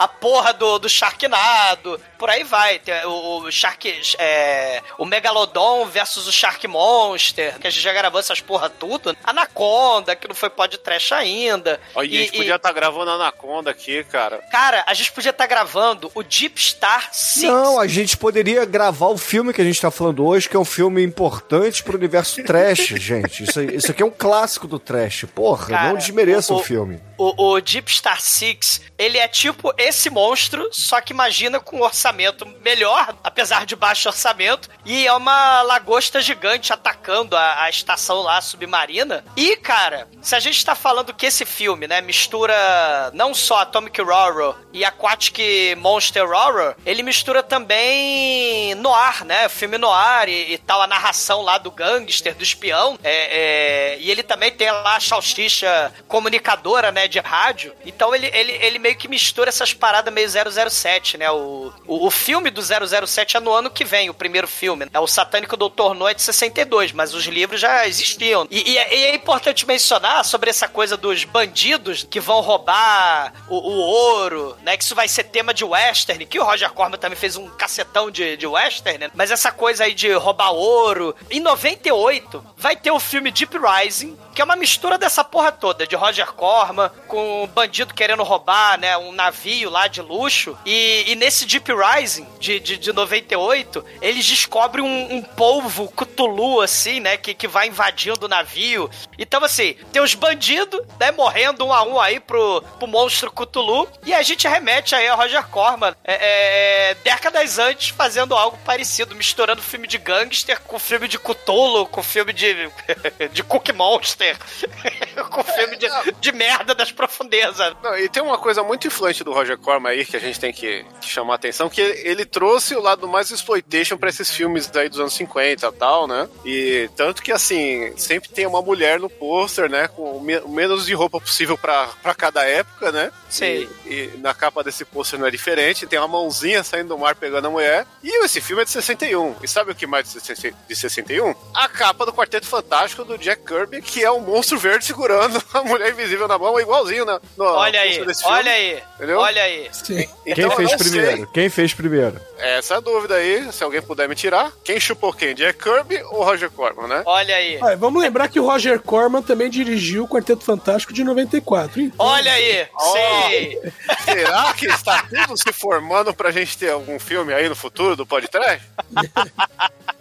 a 0.00 0.08
porra 0.08 0.52
do, 0.52 0.78
do 0.78 0.88
Sharknado, 0.88 2.00
por 2.18 2.30
aí 2.30 2.42
vai. 2.44 2.78
Tem 2.78 3.04
O, 3.06 3.38
o 3.44 3.52
Shark. 3.52 3.86
É, 4.18 4.82
o 4.98 5.04
Megalodon 5.04 5.86
versus 5.86 6.26
o 6.26 6.32
Shark 6.32 6.66
Monster, 6.66 7.58
que 7.58 7.66
a 7.66 7.70
gente 7.70 7.82
já 7.82 7.92
gravou 7.92 8.20
essas 8.20 8.40
porra 8.40 8.68
tudo. 8.70 9.16
Anaconda, 9.24 10.14
que 10.16 10.28
não 10.28 10.34
foi 10.34 10.50
pod 10.50 10.76
trash 10.78 11.12
ainda. 11.12 11.80
Olha, 11.94 12.08
a 12.08 12.12
E- 12.12 12.16
gente 12.24 12.34
e- 12.34 12.36
podia 12.38 12.56
estar 12.56 12.72
gravando 12.72 13.10
Anaconda 13.10 13.70
aqui, 13.70 14.04
cara. 14.04 14.38
Cara, 14.50 14.84
a 14.86 14.94
gente 14.94 15.12
podia 15.12 15.30
estar 15.30 15.46
gravando 15.46 16.10
o 16.14 16.22
Deep 16.22 16.60
Star 16.62 17.08
Six. 17.12 17.44
Não, 17.44 17.78
a 17.80 17.85
gente 17.88 18.16
poderia 18.16 18.64
gravar 18.64 19.08
o 19.08 19.16
filme 19.18 19.52
que 19.52 19.60
a 19.60 19.64
gente 19.64 19.80
tá 19.80 19.90
falando 19.90 20.24
hoje, 20.24 20.48
que 20.48 20.56
é 20.56 20.58
um 20.58 20.64
filme 20.64 21.02
importante 21.02 21.82
pro 21.82 21.96
universo 21.96 22.42
trash, 22.44 22.86
gente. 22.96 23.44
Isso, 23.44 23.60
isso 23.62 23.90
aqui 23.90 24.02
é 24.02 24.06
um 24.06 24.10
clássico 24.10 24.66
do 24.66 24.78
trash. 24.78 25.24
Porra, 25.34 25.66
Cara, 25.68 25.88
não 25.90 25.96
desmereça 25.96 26.52
o, 26.54 26.58
o- 26.58 26.62
filme. 26.62 26.98
O, 27.18 27.54
o 27.54 27.60
Deep 27.60 27.90
Star 27.90 28.20
Six, 28.20 28.82
ele 28.98 29.18
é 29.18 29.28
tipo 29.28 29.72
esse 29.76 30.10
monstro, 30.10 30.68
só 30.72 31.00
que 31.00 31.12
imagina 31.12 31.60
com 31.60 31.78
um 31.78 31.82
orçamento 31.82 32.46
melhor, 32.62 33.16
apesar 33.22 33.66
de 33.66 33.76
baixo 33.76 34.08
orçamento, 34.08 34.68
e 34.84 35.06
é 35.06 35.12
uma 35.12 35.62
lagosta 35.62 36.20
gigante 36.20 36.72
atacando 36.72 37.36
a, 37.36 37.62
a 37.62 37.70
estação 37.70 38.22
lá 38.22 38.40
submarina. 38.40 39.24
E, 39.36 39.56
cara, 39.56 40.08
se 40.20 40.34
a 40.34 40.40
gente 40.40 40.64
tá 40.64 40.74
falando 40.74 41.14
que 41.14 41.26
esse 41.26 41.44
filme, 41.44 41.86
né, 41.86 42.00
mistura 42.00 43.10
não 43.14 43.34
só 43.34 43.58
Atomic 43.58 44.00
Horror 44.00 44.56
e 44.72 44.84
Aquatic 44.84 45.38
Monster 45.76 46.30
Horror, 46.30 46.74
ele 46.84 47.02
mistura 47.02 47.42
também 47.42 48.74
noir, 48.76 49.24
né, 49.24 49.48
filme 49.48 49.78
noir 49.78 50.28
e, 50.28 50.54
e 50.54 50.58
tal, 50.58 50.82
a 50.82 50.86
narração 50.86 51.42
lá 51.42 51.58
do 51.58 51.70
gangster, 51.70 52.34
do 52.34 52.42
espião, 52.42 52.98
é, 53.02 53.94
é, 53.94 53.98
e 53.98 54.10
ele 54.10 54.22
também 54.22 54.50
tem 54.50 54.70
lá 54.70 54.96
a 54.96 55.00
salsicha 55.00 55.92
comunicadora, 56.08 56.92
né, 56.92 57.05
de 57.08 57.18
rádio. 57.18 57.72
Então 57.84 58.14
ele, 58.14 58.30
ele, 58.32 58.52
ele 58.52 58.78
meio 58.78 58.96
que 58.96 59.08
mistura 59.08 59.48
essas 59.48 59.72
paradas 59.72 60.12
meio 60.12 60.28
007, 60.28 61.18
né? 61.18 61.30
O, 61.30 61.72
o, 61.86 62.06
o 62.06 62.10
filme 62.10 62.50
do 62.50 62.60
007 62.62 63.36
é 63.36 63.40
no 63.40 63.52
ano 63.52 63.70
que 63.70 63.84
vem, 63.84 64.10
o 64.10 64.14
primeiro 64.14 64.48
filme. 64.48 64.86
É 64.92 65.00
o 65.00 65.06
Satânico 65.06 65.56
Doutor 65.56 65.94
No 65.94 66.08
é 66.08 66.14
de 66.14 66.22
62, 66.22 66.92
mas 66.92 67.14
os 67.14 67.24
livros 67.24 67.60
já 67.60 67.86
existiam. 67.86 68.46
E, 68.50 68.72
e 68.72 68.78
é, 68.78 68.94
e 68.94 69.04
é 69.06 69.14
importante 69.14 69.66
mencionar 69.66 70.24
sobre 70.24 70.50
essa 70.50 70.68
coisa 70.68 70.96
dos 70.96 71.24
bandidos 71.24 72.06
que 72.08 72.20
vão 72.20 72.40
roubar 72.40 73.32
o, 73.48 73.56
o 73.56 73.78
ouro, 73.78 74.56
né? 74.62 74.76
Que 74.76 74.84
isso 74.84 74.94
vai 74.94 75.08
ser 75.08 75.24
tema 75.24 75.52
de 75.52 75.64
western, 75.64 76.24
que 76.26 76.38
o 76.38 76.44
Roger 76.44 76.70
Corman 76.72 76.98
também 76.98 77.18
fez 77.18 77.36
um 77.36 77.48
cacetão 77.50 78.10
de, 78.10 78.36
de 78.36 78.46
western, 78.46 78.98
né? 78.98 79.10
Mas 79.14 79.30
essa 79.30 79.50
coisa 79.50 79.84
aí 79.84 79.94
de 79.94 80.12
roubar 80.12 80.52
ouro. 80.52 81.14
Em 81.30 81.40
98, 81.40 82.44
vai 82.56 82.76
ter 82.76 82.90
o 82.90 83.00
filme 83.00 83.30
Deep 83.30 83.56
Rising, 83.58 84.16
que 84.34 84.40
é 84.40 84.44
uma 84.44 84.56
mistura 84.56 84.98
dessa 84.98 85.24
porra 85.24 85.50
toda, 85.52 85.86
de 85.86 85.96
Roger 85.96 86.32
Corman, 86.32 86.90
com 87.06 87.44
um 87.44 87.46
bandido 87.46 87.94
querendo 87.94 88.22
roubar, 88.22 88.78
né, 88.78 88.96
um 88.96 89.12
navio 89.12 89.70
lá 89.70 89.86
de 89.86 90.02
luxo. 90.02 90.56
E, 90.64 91.04
e 91.06 91.14
nesse 91.16 91.46
Deep 91.46 91.70
Rising, 91.72 92.26
de, 92.38 92.60
de, 92.60 92.76
de 92.76 92.92
98, 92.92 93.84
eles 94.00 94.26
descobrem 94.26 94.84
um, 94.84 95.16
um 95.16 95.22
polvo 95.22 95.88
Cthulhu, 95.88 96.60
assim, 96.60 97.00
né, 97.00 97.16
que, 97.16 97.34
que 97.34 97.48
vai 97.48 97.68
invadindo 97.68 98.26
o 98.26 98.28
navio. 98.28 98.90
Então, 99.18 99.42
assim, 99.44 99.76
tem 99.92 100.02
os 100.02 100.14
bandidos, 100.14 100.80
né, 100.98 101.10
morrendo 101.12 101.66
um 101.66 101.72
a 101.72 101.82
um 101.82 102.00
aí 102.00 102.20
pro, 102.20 102.62
pro 102.78 102.86
monstro 102.86 103.30
Cthulhu, 103.30 103.88
e 104.04 104.12
a 104.12 104.22
gente 104.22 104.48
remete 104.48 104.94
aí 104.94 105.08
a 105.08 105.14
Roger 105.14 105.46
Corman, 105.48 105.94
é, 106.04 106.90
é, 106.90 106.94
décadas 106.94 107.58
antes, 107.58 107.88
fazendo 107.88 108.34
algo 108.34 108.58
parecido, 108.64 109.14
misturando 109.14 109.62
filme 109.62 109.86
de 109.86 109.98
gangster 109.98 110.60
com 110.62 110.78
filme 110.78 111.08
de 111.08 111.18
Cthulhu, 111.18 111.86
com 111.86 112.02
filme 112.02 112.32
de, 112.32 112.70
de 113.32 113.42
Cookie 113.42 113.72
Monster, 113.72 114.36
com 115.30 115.44
filme 115.44 115.76
de, 115.76 115.88
de 116.20 116.32
merda 116.32 116.74
das 116.86 116.92
profundezas. 116.92 117.74
Não, 117.82 117.96
e 117.98 118.08
tem 118.08 118.22
uma 118.22 118.38
coisa 118.38 118.62
muito 118.62 118.86
influente 118.86 119.24
do 119.24 119.32
Roger 119.32 119.58
Corman 119.58 119.90
aí 119.90 120.04
que 120.04 120.16
a 120.16 120.20
gente 120.20 120.38
tem 120.38 120.52
que, 120.52 120.84
que 121.00 121.08
chamar 121.08 121.34
a 121.34 121.36
atenção, 121.36 121.68
que 121.68 121.80
ele 121.80 122.24
trouxe 122.24 122.74
o 122.74 122.80
lado 122.80 123.08
mais 123.08 123.30
exploitation 123.30 123.96
pra 123.96 124.08
esses 124.08 124.30
filmes 124.30 124.70
aí 124.74 124.88
dos 124.88 125.00
anos 125.00 125.14
50 125.14 125.66
e 125.66 125.72
tal, 125.72 126.06
né? 126.06 126.28
E 126.44 126.88
tanto 126.96 127.22
que, 127.22 127.32
assim, 127.32 127.92
sempre 127.96 128.28
tem 128.28 128.46
uma 128.46 128.62
mulher 128.62 128.98
no 129.00 129.10
pôster, 129.10 129.68
né? 129.68 129.88
Com 129.88 130.16
o 130.18 130.20
me- 130.20 130.38
o 130.38 130.48
menos 130.48 130.86
de 130.86 130.94
roupa 130.94 131.20
possível 131.20 131.56
pra, 131.58 131.88
pra 132.02 132.14
cada 132.14 132.44
época, 132.44 132.92
né? 132.92 133.10
Sim. 133.28 133.68
E, 133.84 133.88
e 133.90 134.12
na 134.18 134.32
capa 134.34 134.62
desse 134.62 134.84
pôster 134.84 135.18
não 135.18 135.26
é 135.26 135.30
diferente, 135.30 135.86
tem 135.86 135.98
uma 135.98 136.08
mãozinha 136.08 136.62
saindo 136.62 136.88
do 136.88 136.98
mar 136.98 137.14
pegando 137.16 137.46
a 137.46 137.50
mulher. 137.50 137.86
E 138.02 138.24
esse 138.24 138.40
filme 138.40 138.62
é 138.62 138.64
de 138.64 138.70
61. 138.70 139.36
E 139.42 139.48
sabe 139.48 139.72
o 139.72 139.74
que 139.74 139.86
mais 139.86 140.04
de 140.12 140.20
60 140.20 140.56
de 140.68 140.76
61? 140.76 141.34
A 141.54 141.68
capa 141.68 142.06
do 142.06 142.12
Quarteto 142.12 142.46
Fantástico 142.46 143.04
do 143.04 143.18
Jack 143.18 143.42
Kirby, 143.44 143.82
que 143.82 144.04
é 144.04 144.10
um 144.10 144.20
monstro 144.20 144.58
verde 144.58 144.84
segurando 144.84 145.42
a 145.52 145.62
mulher 145.62 145.90
invisível 145.92 146.28
na 146.28 146.38
mão, 146.38 146.58
igualzinho 146.76 147.04
na, 147.04 147.20
no 147.36 147.44
Olha 147.44 147.80
aí, 147.80 148.04
desse 148.04 148.22
filme. 148.22 148.36
olha 148.38 148.50
aí, 148.52 148.82
Entendeu? 148.96 149.18
olha 149.18 149.42
aí. 149.42 149.68
Sim. 149.72 149.96
Quem 149.96 150.08
Então, 150.26 150.44
eu 150.44 150.50
fez 150.52 150.74
primeiro? 150.74 151.16
sei. 151.16 151.26
Quem 151.32 151.48
fez 151.50 151.74
primeiro? 151.74 152.20
Essa 152.38 152.74
é 152.74 152.76
a 152.76 152.80
dúvida 152.80 153.14
aí, 153.14 153.50
se 153.52 153.64
alguém 153.64 153.80
puder 153.82 154.08
me 154.08 154.14
tirar. 154.14 154.52
Quem 154.62 154.78
chupou 154.78 155.12
quem? 155.12 155.34
Jack 155.34 155.58
Kirby 155.62 156.02
ou 156.10 156.22
Roger 156.22 156.50
Corman, 156.50 156.86
né? 156.86 157.02
Olha 157.06 157.34
aí. 157.36 157.58
Ah, 157.62 157.74
vamos 157.76 158.02
lembrar 158.02 158.28
que 158.28 158.38
o 158.38 158.46
Roger 158.46 158.78
Corman 158.80 159.22
também 159.22 159.48
dirigiu 159.48 160.04
o 160.04 160.08
Quarteto 160.08 160.44
Fantástico 160.44 160.92
de 160.92 161.02
94. 161.02 161.80
Então, 161.80 162.06
Olha 162.06 162.32
aí, 162.32 162.66
sim. 162.78 163.70
Será 164.04 164.52
que 164.52 164.66
está 164.66 165.02
tudo 165.04 165.36
se 165.36 165.52
formando 165.52 166.12
pra 166.12 166.30
gente 166.30 166.56
ter 166.58 166.70
algum 166.70 166.98
filme 166.98 167.32
aí 167.32 167.48
no 167.48 167.56
futuro 167.56 167.96
do 167.96 168.06
podcast? 168.06 168.62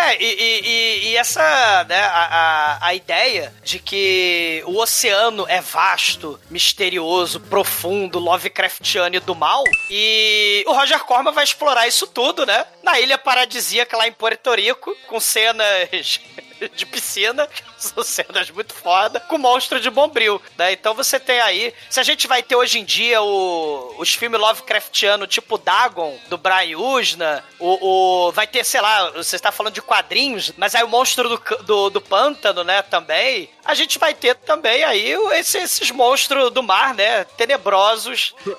É, 0.00 0.22
e, 0.22 0.24
e- 0.24 1.08
e- 1.10 1.16
essa, 1.16 1.84
né, 1.88 1.98
a, 2.00 2.78
a, 2.80 2.86
a 2.88 2.94
ideia 2.94 3.52
de 3.64 3.78
que 3.78 4.62
o 4.66 4.78
oceano 4.78 5.44
é 5.48 5.60
vasto, 5.60 6.38
misterioso, 6.50 7.40
profundo, 7.40 8.18
Lovecraftiano 8.18 9.16
e 9.16 9.20
do 9.20 9.34
mal, 9.34 9.64
e 9.90 10.62
o 10.68 10.72
Roger 10.72 11.00
Corman 11.04 11.32
vai 11.32 11.42
explorar 11.44 11.88
isso 11.88 12.06
tudo, 12.06 12.46
né, 12.46 12.64
na 12.82 13.00
ilha 13.00 13.18
paradisíaca 13.18 13.96
lá 13.96 14.06
em 14.06 14.12
Puerto 14.12 14.54
Rico, 14.54 14.94
com 15.08 15.18
cenas 15.18 16.20
de 16.74 16.86
piscina, 16.86 17.46
que 17.46 17.62
são 17.78 18.02
cenas 18.02 18.50
muito 18.50 18.74
foda, 18.74 19.20
com 19.20 19.38
monstro 19.38 19.80
de 19.80 19.90
bombril, 19.90 20.40
né? 20.56 20.72
Então 20.72 20.94
você 20.94 21.18
tem 21.20 21.40
aí, 21.40 21.72
se 21.90 22.00
a 22.00 22.02
gente 22.02 22.26
vai 22.26 22.42
ter 22.42 22.56
hoje 22.56 22.78
em 22.78 22.84
dia 22.84 23.22
o, 23.22 23.94
os 23.98 24.14
filmes 24.14 24.40
Lovecraftiano 24.40 25.26
tipo 25.26 25.58
Dagon, 25.58 26.18
do 26.28 26.36
Brian 26.38 26.78
Usna, 26.78 27.44
o, 27.58 28.26
o- 28.28 28.32
vai 28.32 28.46
ter, 28.46 28.64
sei 28.64 28.80
lá, 28.80 29.10
você 29.10 29.36
está 29.36 29.50
falando 29.52 29.74
de 29.74 29.82
quadrinhos, 29.82 30.52
mas 30.56 30.74
aí 30.74 30.82
o 30.82 30.88
monstro 30.88 31.28
do, 31.28 31.62
do, 31.64 31.90
do 31.90 32.00
pântano, 32.00 32.64
né, 32.64 32.82
também, 32.82 33.48
a 33.64 33.74
gente 33.74 33.98
vai 33.98 34.14
ter 34.14 34.34
também 34.36 34.82
aí 34.84 35.12
esse- 35.34 35.58
esses 35.58 35.90
monstros 35.90 36.50
do 36.50 36.62
mar, 36.62 36.94
né, 36.94 37.24
tenebrosos, 37.36 38.34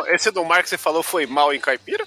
Esse 0.00 0.02
do, 0.02 0.08
esse 0.14 0.30
do 0.30 0.44
mar 0.44 0.62
que 0.62 0.68
você 0.68 0.78
falou 0.78 1.02
foi 1.02 1.26
mal 1.26 1.52
em 1.54 1.60
caipira? 1.60 2.06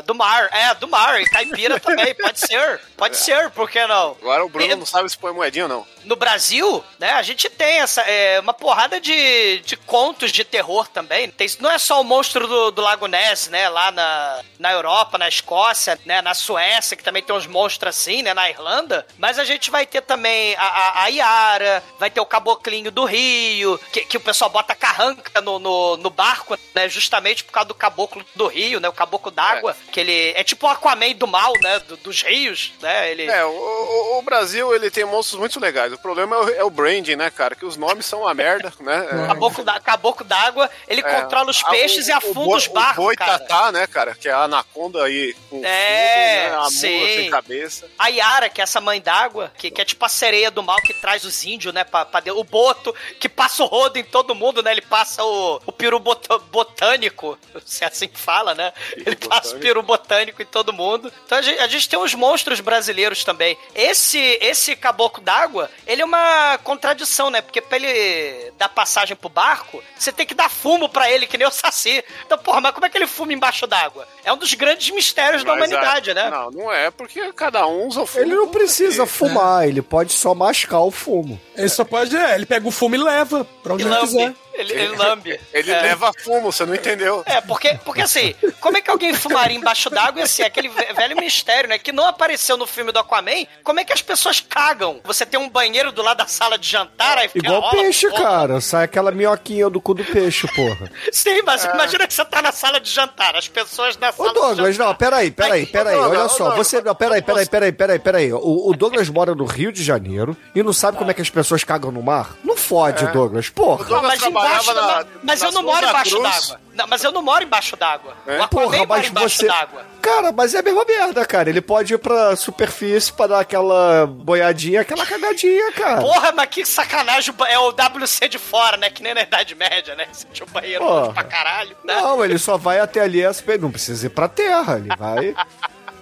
Do 0.00 0.14
mar, 0.14 0.48
é, 0.52 0.74
do 0.74 0.86
mar, 0.86 1.20
e 1.20 1.24
caipira 1.28 1.80
também, 1.80 2.14
pode 2.14 2.38
ser, 2.38 2.80
pode 2.96 3.16
ser, 3.16 3.50
por 3.50 3.68
que 3.68 3.84
não? 3.86 4.16
Agora 4.20 4.44
o 4.44 4.48
Bruno 4.48 4.70
E- 4.72 4.76
não 4.76 4.86
sabe 4.86 5.08
se 5.10 5.18
põe 5.18 5.32
moedinha 5.32 5.64
ou 5.64 5.68
não. 5.68 5.86
No 6.04 6.16
Brasil, 6.16 6.84
né, 6.98 7.10
a 7.12 7.22
gente 7.22 7.48
tem 7.48 7.80
essa, 7.80 8.00
é, 8.02 8.40
uma 8.40 8.52
porrada 8.54 9.00
de, 9.00 9.58
de 9.60 9.76
contos 9.76 10.32
de 10.32 10.44
terror 10.44 10.86
também. 10.88 11.30
Tem, 11.30 11.48
não 11.60 11.70
é 11.70 11.78
só 11.78 12.00
o 12.00 12.04
monstro 12.04 12.46
do, 12.46 12.70
do 12.70 12.82
Lago 12.82 13.06
Ness, 13.06 13.48
né, 13.48 13.68
lá 13.68 13.90
na, 13.90 14.42
na 14.58 14.72
Europa, 14.72 15.18
na 15.18 15.28
Escócia, 15.28 15.98
né, 16.04 16.20
na 16.22 16.34
Suécia, 16.34 16.96
que 16.96 17.02
também 17.04 17.22
tem 17.22 17.34
uns 17.34 17.46
monstros 17.46 17.96
assim, 17.96 18.22
né, 18.22 18.32
na 18.34 18.48
Irlanda. 18.48 19.06
Mas 19.18 19.38
a 19.38 19.44
gente 19.44 19.70
vai 19.70 19.86
ter 19.86 20.02
também 20.02 20.54
a, 20.56 20.62
a, 20.66 21.02
a 21.04 21.08
Iara, 21.08 21.82
vai 21.98 22.10
ter 22.10 22.20
o 22.20 22.26
Caboclinho 22.26 22.90
do 22.90 23.04
Rio, 23.04 23.78
que, 23.92 24.00
que 24.04 24.16
o 24.16 24.20
pessoal 24.20 24.50
bota 24.50 24.74
carranca 24.74 25.40
no, 25.40 25.58
no, 25.58 25.96
no 25.96 26.10
barco, 26.10 26.58
né, 26.74 26.88
justamente 26.88 27.44
por 27.44 27.52
causa 27.52 27.68
do 27.68 27.74
Caboclo 27.74 28.24
do 28.34 28.46
Rio, 28.46 28.80
né, 28.80 28.88
o 28.88 28.92
Caboclo 28.92 29.30
d'Água, 29.30 29.76
que 29.92 30.00
ele 30.00 30.32
é 30.36 30.42
tipo 30.44 30.66
o 30.66 30.70
Aquaman 30.70 31.12
do 31.14 31.26
mal, 31.26 31.52
né, 31.62 31.78
do- 31.80 31.96
dos 31.96 32.22
rios, 32.22 32.72
né, 32.80 33.10
ele... 33.10 33.24
É, 33.30 33.44
o, 33.44 33.50
o- 33.50 34.18
o 34.18 34.22
Brasil 34.22 34.74
ele 34.74 34.90
tem 34.90 35.04
monstros 35.04 35.38
muito 35.38 35.58
legais. 35.60 35.89
O 35.94 35.98
problema 35.98 36.36
é 36.36 36.38
o, 36.38 36.48
é 36.60 36.64
o 36.64 36.70
branding, 36.70 37.16
né, 37.16 37.30
cara? 37.30 37.54
Que 37.54 37.64
os 37.64 37.76
nomes 37.76 38.06
são 38.06 38.20
uma 38.22 38.34
merda, 38.34 38.72
né? 38.80 39.06
É, 39.24 39.26
Caboclo 39.28 39.64
da- 39.64 39.80
Caboclo 39.80 40.24
d'água, 40.26 40.70
ele 40.88 41.00
é, 41.00 41.20
controla 41.20 41.50
os 41.50 41.62
a- 41.64 41.70
peixes 41.70 42.06
o- 42.06 42.10
e 42.10 42.12
afunda 42.12 42.46
boi- 42.46 42.56
os 42.58 42.66
barcos, 42.66 42.98
O 42.98 43.06
boi 43.06 43.16
cara. 43.16 43.38
tatá, 43.38 43.72
né, 43.72 43.86
cara? 43.86 44.14
Que 44.14 44.28
é 44.28 44.32
a 44.32 44.42
anaconda 44.44 45.04
aí 45.04 45.34
com 45.48 45.60
É, 45.64 46.42
fogo, 46.42 46.50
né? 46.50 46.54
A 46.54 46.56
mula 46.58 46.70
sim. 46.70 47.06
sem 47.16 47.30
cabeça. 47.30 47.88
A 47.98 48.08
Yara, 48.08 48.48
que 48.48 48.60
é 48.60 48.64
essa 48.64 48.80
mãe 48.80 49.00
d'água, 49.00 49.52
que, 49.56 49.70
que 49.70 49.80
é 49.80 49.84
tipo 49.84 50.04
a 50.04 50.08
sereia 50.08 50.50
do 50.50 50.62
mal 50.62 50.76
que 50.82 50.94
traz 50.94 51.24
os 51.24 51.44
índios, 51.44 51.72
né, 51.74 51.84
pra, 51.84 52.04
pra. 52.04 52.20
O 52.34 52.44
Boto, 52.44 52.94
que 53.18 53.28
passa 53.28 53.62
o 53.62 53.66
rodo 53.66 53.98
em 53.98 54.04
todo 54.04 54.34
mundo, 54.34 54.62
né? 54.62 54.72
Ele 54.72 54.82
passa 54.82 55.24
o, 55.24 55.60
o 55.66 55.72
peru 55.72 55.98
bot- 55.98 56.28
botânico, 56.50 57.38
se 57.64 57.84
é 57.84 57.86
assim 57.88 58.08
que 58.08 58.18
fala, 58.18 58.54
né? 58.54 58.72
Ele 58.96 59.16
passa 59.16 59.56
o 59.56 59.58
peru 59.58 59.82
botânico 59.82 60.40
em 60.42 60.46
todo 60.46 60.72
mundo. 60.72 61.12
Então 61.24 61.38
a 61.38 61.42
gente, 61.42 61.58
a 61.58 61.66
gente 61.66 61.88
tem 61.88 61.98
os 61.98 62.14
monstros 62.14 62.60
brasileiros 62.60 63.24
também. 63.24 63.56
Esse, 63.74 64.18
esse 64.40 64.76
caboclo 64.76 65.22
d'água, 65.22 65.70
ele 65.90 66.02
é 66.02 66.04
uma 66.04 66.56
contradição, 66.58 67.30
né? 67.30 67.42
Porque 67.42 67.60
pra 67.60 67.76
ele 67.76 68.52
dar 68.56 68.68
passagem 68.68 69.16
pro 69.16 69.28
barco, 69.28 69.82
você 69.98 70.12
tem 70.12 70.24
que 70.24 70.34
dar 70.34 70.48
fumo 70.48 70.88
pra 70.88 71.10
ele, 71.10 71.26
que 71.26 71.36
nem 71.36 71.48
o 71.48 71.50
Saci. 71.50 72.04
Então, 72.24 72.38
porra, 72.38 72.60
mas 72.60 72.72
como 72.72 72.86
é 72.86 72.88
que 72.88 72.96
ele 72.96 73.08
fuma 73.08 73.32
embaixo 73.32 73.66
d'água? 73.66 74.06
É 74.22 74.32
um 74.32 74.36
dos 74.36 74.54
grandes 74.54 74.88
mistérios 74.90 75.42
da 75.42 75.56
Mas, 75.56 75.68
humanidade, 75.68 76.14
né? 76.14 76.30
Não, 76.30 76.50
não 76.52 76.72
é, 76.72 76.92
porque 76.92 77.32
cada 77.32 77.66
um 77.66 77.88
usa 77.88 78.02
o 78.02 78.06
fumo. 78.06 78.24
Ele 78.24 78.36
não 78.36 78.46
precisa 78.46 79.04
fumar, 79.04 79.66
ele 79.66 79.82
pode 79.82 80.12
só 80.12 80.32
mascar 80.32 80.78
o 80.80 80.92
fumo. 80.92 81.40
Ele 81.60 81.68
só 81.68 81.84
pode, 81.84 82.16
é, 82.16 82.34
ele 82.34 82.46
pega 82.46 82.66
o 82.66 82.70
fumo 82.70 82.94
e 82.94 82.98
leva 82.98 83.44
pra 83.62 83.74
onde 83.74 83.84
ele 83.86 83.96
quiser. 83.98 84.34
Ele, 84.52 84.72
ele 84.74 84.96
lambe. 84.96 85.40
Ele 85.54 85.70
É. 85.70 85.80
leva 85.80 86.12
fumo, 86.22 86.52
você 86.52 86.66
não 86.66 86.74
entendeu. 86.74 87.22
É, 87.24 87.40
porque, 87.40 87.78
porque 87.82 88.02
assim, 88.02 88.34
como 88.60 88.76
é 88.76 88.82
que 88.82 88.90
alguém 88.90 89.14
fumaria 89.14 89.56
embaixo 89.56 89.88
d'água? 89.88 90.20
E 90.20 90.24
assim, 90.24 90.42
aquele 90.42 90.68
ve- 90.68 90.92
velho 90.92 91.16
mistério, 91.16 91.68
né? 91.68 91.78
Que 91.78 91.92
não 91.92 92.04
apareceu 92.06 92.58
no 92.58 92.66
filme 92.66 92.92
do 92.92 92.98
Aquaman. 92.98 93.46
Como 93.64 93.80
é 93.80 93.84
que 93.84 93.92
as 93.92 94.02
pessoas 94.02 94.38
cagam? 94.40 95.00
Você 95.04 95.24
tem 95.24 95.40
um 95.40 95.48
banheiro 95.48 95.92
do 95.92 96.02
lado 96.02 96.18
da 96.18 96.26
sala 96.26 96.58
de 96.58 96.68
jantar, 96.68 97.16
aí 97.16 97.28
fica 97.28 97.46
Igual 97.46 97.60
rola, 97.62 97.72
peixe, 97.72 98.10
porra. 98.10 98.22
cara. 98.22 98.60
Sai 98.60 98.84
aquela 98.84 99.10
minhoquinha 99.12 99.70
do 99.70 99.80
cu 99.80 99.94
do 99.94 100.04
peixe, 100.04 100.46
porra. 100.48 100.90
Sim, 101.10 101.40
mas 101.42 101.64
imagina 101.64 102.06
que 102.06 102.12
você 102.12 102.24
tá 102.26 102.42
na 102.42 102.52
sala 102.52 102.78
de 102.80 102.90
jantar, 102.90 103.36
as 103.36 103.48
pessoas 103.48 103.96
na 103.96 104.10
Ô, 104.10 104.12
sala 104.12 104.28
de 104.28 104.34
Douglas, 104.34 104.76
não, 104.76 104.94
peraí, 104.94 105.30
peraí, 105.30 105.60
Aí, 105.60 105.66
peraí, 105.66 105.96
ô, 105.96 106.10
olha 106.10 106.28
só, 106.28 106.50
ô, 106.50 106.56
você, 106.56 106.82
não, 106.82 106.94
peraí, 106.94 107.22
peraí, 107.22 107.46
peraí, 107.46 107.72
peraí, 107.72 107.98
peraí, 107.98 108.32
o, 108.32 108.68
o 108.68 108.76
Douglas 108.76 109.08
mora 109.08 109.34
no 109.34 109.46
Rio 109.46 109.72
de 109.72 109.82
Janeiro 109.82 110.36
e 110.54 110.62
não 110.62 110.72
sabe 110.72 110.98
como 110.98 111.10
é 111.10 111.14
que 111.14 111.22
as 111.22 111.30
pessoas 111.30 111.49
cagam 111.64 111.90
no 111.90 112.02
mar? 112.02 112.30
Não 112.44 112.56
fode, 112.56 113.06
Douglas, 113.08 113.48
porra. 113.48 113.84
Não, 113.88 114.02
mas 114.02 114.22
embaixo 114.22 114.74
na- 114.74 114.80
da... 115.02 115.06
Mas 115.22 115.42
eu 115.42 115.52
não 115.52 115.62
moro 115.62 115.86
embaixo 115.86 116.18
d'água. 116.22 116.60
Mas 116.88 117.04
eu 117.04 117.12
não 117.12 117.22
moro 117.22 117.44
embaixo 117.44 117.76
d'água. 117.76 118.14
É? 118.26 118.46
Porra, 118.46 118.78
mora 118.78 118.86
mas 118.88 119.08
embaixo 119.08 119.36
você. 119.36 119.46
d'água. 119.46 119.84
Cara, 120.00 120.32
mas 120.32 120.54
é 120.54 120.58
a 120.58 120.62
mesma 120.62 120.84
merda, 120.84 121.24
cara. 121.26 121.50
Ele 121.50 121.60
pode 121.60 121.92
ir 121.94 121.98
pra 121.98 122.34
superfície 122.36 123.12
pra 123.12 123.26
dar 123.26 123.40
aquela 123.40 124.06
boiadinha, 124.06 124.80
aquela 124.80 125.04
cagadinha, 125.04 125.72
cara. 125.72 126.00
Porra, 126.00 126.32
mas 126.32 126.48
que 126.48 126.64
sacanagem 126.64 127.34
é 127.48 127.58
o 127.58 127.68
WC 127.70 128.28
de 128.28 128.38
fora, 128.38 128.76
né? 128.76 128.88
Que 128.88 129.02
nem 129.02 129.12
na 129.14 129.22
Idade 129.22 129.54
Média, 129.54 129.94
né? 129.94 130.06
Você 130.10 130.26
tinha 130.32 130.46
um 130.48 130.52
banheiro 130.52 130.84
pra 131.12 131.24
caralho, 131.24 131.76
né? 131.84 131.94
Não, 132.00 132.24
ele 132.24 132.38
só 132.38 132.56
vai 132.56 132.80
até 132.80 133.00
ali, 133.00 133.20
não 133.60 133.70
precisa 133.70 134.06
ir 134.06 134.10
pra 134.10 134.28
terra, 134.28 134.76
ele 134.78 134.88
vai. 134.96 135.34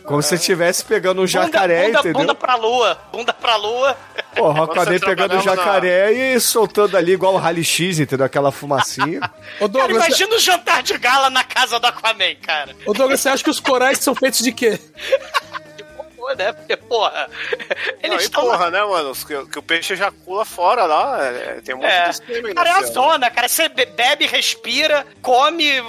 Como 0.09 0.23
se 0.23 0.35
estivesse 0.35 0.85
pegando 0.85 1.23
um 1.23 1.27
jacaré, 1.27 1.87
bunda, 1.87 1.99
entendeu? 2.01 2.21
bunda 2.21 2.35
pra 2.35 2.55
lua, 2.57 2.99
bunda 3.13 3.33
pra 3.33 3.57
lua. 3.57 3.97
Porra, 4.35 4.67
você 4.67 4.99
pegando 4.99 5.37
o 5.37 5.41
jacaré 5.43 6.13
e 6.13 6.41
soltando 6.41 6.97
ali 6.97 7.13
igual 7.13 7.35
o 7.35 7.37
Rally 7.39 7.63
X, 7.65 7.99
entendeu? 8.01 8.27
Aquela 8.27 8.51
fumacinha. 8.51 9.21
Ô, 9.61 9.69
Cara, 9.69 9.69
Douglas, 9.69 10.07
imagina 10.07 10.35
o 10.35 10.39
jantar 10.39 10.83
de 10.83 10.97
gala 10.99 11.29
na 11.31 11.45
casa 11.45 11.79
do 11.79 11.87
Aquaman, 11.87 12.35
cara. 12.43 12.75
ô, 12.87 12.93
Douglas, 12.93 13.21
você 13.21 13.29
acha 13.29 13.45
que 13.45 13.51
os 13.51 13.61
corais 13.61 13.99
são 13.99 14.15
feitos 14.15 14.41
de 14.41 14.51
quê? 14.53 14.79
Né? 16.37 16.53
Porque, 16.53 16.77
porra, 16.77 17.27
Não, 17.27 17.87
eles 18.03 18.21
e 18.21 18.25
estão... 18.27 18.43
porra, 18.43 18.71
né, 18.71 18.85
mano? 18.85 19.15
Que, 19.15 19.47
que 19.47 19.59
o 19.59 19.63
peixe 19.63 19.95
ejacula 19.95 20.45
fora 20.45 20.85
lá. 20.85 21.25
é, 21.25 21.61
tem 21.65 21.75
um 21.75 21.79
monte 21.79 21.89
É, 21.89 22.11
de 22.11 22.55
cara, 22.55 22.69
é 22.69 22.73
a 22.73 22.83
zona, 22.83 23.31
cara. 23.31 23.49
Você 23.49 23.67
be- 23.71 23.87
bebe, 23.87 24.27
respira, 24.27 25.07
come, 25.23 25.83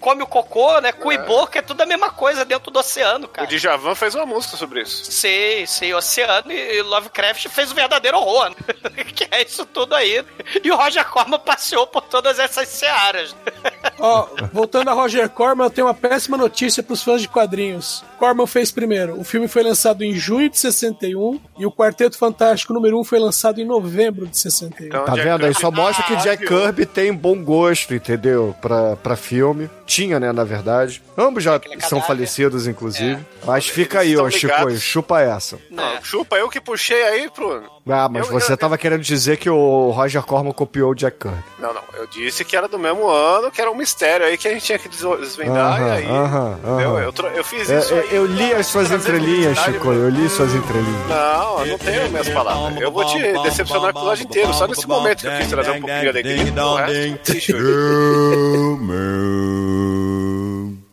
come 0.00 0.22
o 0.22 0.26
cocô, 0.26 0.80
né? 0.80 0.92
Cu 0.92 1.12
e 1.12 1.18
boca, 1.18 1.58
é 1.58 1.62
tudo 1.62 1.80
a 1.80 1.86
mesma 1.86 2.10
coisa 2.10 2.44
dentro 2.44 2.70
do 2.70 2.78
oceano, 2.78 3.26
O 3.26 3.28
cara. 3.28 3.46
Djavan 3.46 3.94
fez 3.94 4.14
uma 4.14 4.26
música 4.26 4.56
sobre 4.56 4.82
isso. 4.82 5.10
Sei, 5.10 5.66
sei, 5.66 5.94
oceano 5.94 6.52
e 6.52 6.82
Lovecraft 6.82 7.48
fez 7.48 7.72
o 7.72 7.74
verdadeiro 7.74 8.18
horror, 8.18 8.50
né? 8.50 9.04
que 9.14 9.26
é 9.30 9.42
isso 9.42 9.64
tudo 9.66 9.94
aí. 9.94 10.24
E 10.62 10.70
o 10.70 10.76
Roger 10.76 11.04
Corman 11.06 11.38
passeou 11.38 11.86
por 11.86 12.02
todas 12.02 12.38
essas 12.38 12.68
searas. 12.68 13.34
Ó, 13.98 14.28
voltando 14.52 14.90
a 14.90 14.92
Roger 14.92 15.28
Corman, 15.30 15.66
eu 15.66 15.70
tenho 15.70 15.86
uma 15.86 15.94
péssima 15.94 16.36
notícia 16.36 16.82
pros 16.82 17.02
fãs 17.02 17.20
de 17.22 17.28
quadrinhos. 17.28 18.04
Corman 18.16 18.46
fez 18.46 18.70
primeiro. 18.70 19.18
O 19.20 19.24
filme 19.24 19.46
foi 19.48 19.62
lançado 19.62 20.02
em 20.02 20.12
junho 20.14 20.48
de 20.50 20.58
61 20.58 21.38
e 21.58 21.66
o 21.66 21.70
Quarteto 21.72 22.16
Fantástico 22.18 22.72
número 22.72 22.98
1 23.00 23.04
foi 23.04 23.18
lançado 23.18 23.60
em 23.60 23.64
novembro 23.64 24.26
de 24.26 24.38
61. 24.38 24.86
Então, 24.86 25.04
Tá 25.04 25.12
Jack 25.12 25.24
vendo? 25.24 25.44
Aí 25.46 25.52
Kirby- 25.54 25.60
só 25.60 25.70
mostra 25.70 26.04
que 26.04 26.14
Ah, 26.14 26.16
Jack 26.16 26.46
viu? 26.46 26.48
Kirby 26.62 26.86
tem 26.86 27.12
bom 27.14 27.42
gosto, 27.44 27.94
entendeu? 27.94 28.54
Pra, 28.60 28.96
pra 28.96 29.16
filme. 29.16 29.68
Tinha, 29.86 30.18
né, 30.18 30.32
na 30.32 30.44
verdade. 30.44 31.02
Ambos 31.16 31.44
já 31.44 31.54
Aquele 31.56 31.74
são 31.82 32.00
cadáver. 32.00 32.06
falecidos, 32.06 32.66
inclusive. 32.66 33.18
Mas 33.44 33.66
fica 33.68 34.04
Eles 34.04 34.18
aí, 34.18 34.26
ó, 34.26 34.30
Chico, 34.30 34.70
chupa 34.78 35.20
essa. 35.20 35.58
Não, 35.70 36.02
chupa, 36.02 36.36
eu 36.36 36.48
que 36.48 36.60
puxei 36.60 37.02
aí 37.02 37.30
pro. 37.30 37.62
Ah, 37.88 38.08
mas 38.08 38.26
Eu- 38.26 38.32
você 38.32 38.52
eu- 38.52 38.56
tava 38.56 38.76
querendo 38.76 39.00
dizer 39.02 39.36
que 39.36 39.48
o 39.48 39.90
Roger 39.90 40.20
Corman 40.24 40.52
copiou 40.52 40.90
o 40.90 40.94
Jack 40.94 41.18
Kirby. 41.20 41.38
Não, 41.60 41.72
não. 41.72 41.82
Eu 41.94 42.04
disse 42.08 42.44
que 42.44 42.56
era 42.56 42.66
do 42.66 42.78
mesmo 42.80 43.06
ano, 43.08 43.48
que 43.50 43.60
era 43.60 43.70
um 43.70 43.76
mistério 43.76 44.26
aí 44.26 44.36
que 44.36 44.48
a 44.48 44.52
gente 44.52 44.64
tinha 44.64 44.76
que 44.78 44.88
des- 44.88 45.00
desvendar. 45.20 45.80
Aham, 45.80 45.86
e 45.86 45.90
aí. 45.92 46.04
aham. 46.06 46.58
Eu, 46.80 47.12
eu 47.36 47.44
fiz 47.44 47.70
É, 47.70 47.78
isso. 47.78 47.94
é, 47.94 48.00
aí 48.00 48.16
eu 48.16 48.26
li 48.26 48.48
pra 48.50 48.58
as 48.58 48.66
suas 48.66 48.90
entrelinhas, 48.90 49.56
Chico. 49.60 49.92
Eu 49.92 50.08
li 50.08 50.28
suas 50.28 50.52
entrelinhas. 50.52 51.06
Não, 51.08 51.60
eu 51.60 51.66
não 51.66 51.78
tenho 51.78 52.10
minhas 52.10 52.28
palavras. 52.28 52.80
Eu 52.80 52.90
vou 52.90 53.04
te 53.06 53.18
decepcionar 53.44 53.84
o 53.86 53.90
episódio 53.90 54.24
inteiro. 54.24 54.52
Só 54.52 54.66
nesse 54.66 54.86
momento 54.88 55.20
que 55.20 55.26
eu 55.28 55.36
quis 55.38 55.48
trazer 55.48 55.70
um 55.70 55.80
pouquinho 55.80 56.00
de 56.02 56.08
alegria. 56.08 56.64
O 56.64 56.74
resto. 56.74 57.36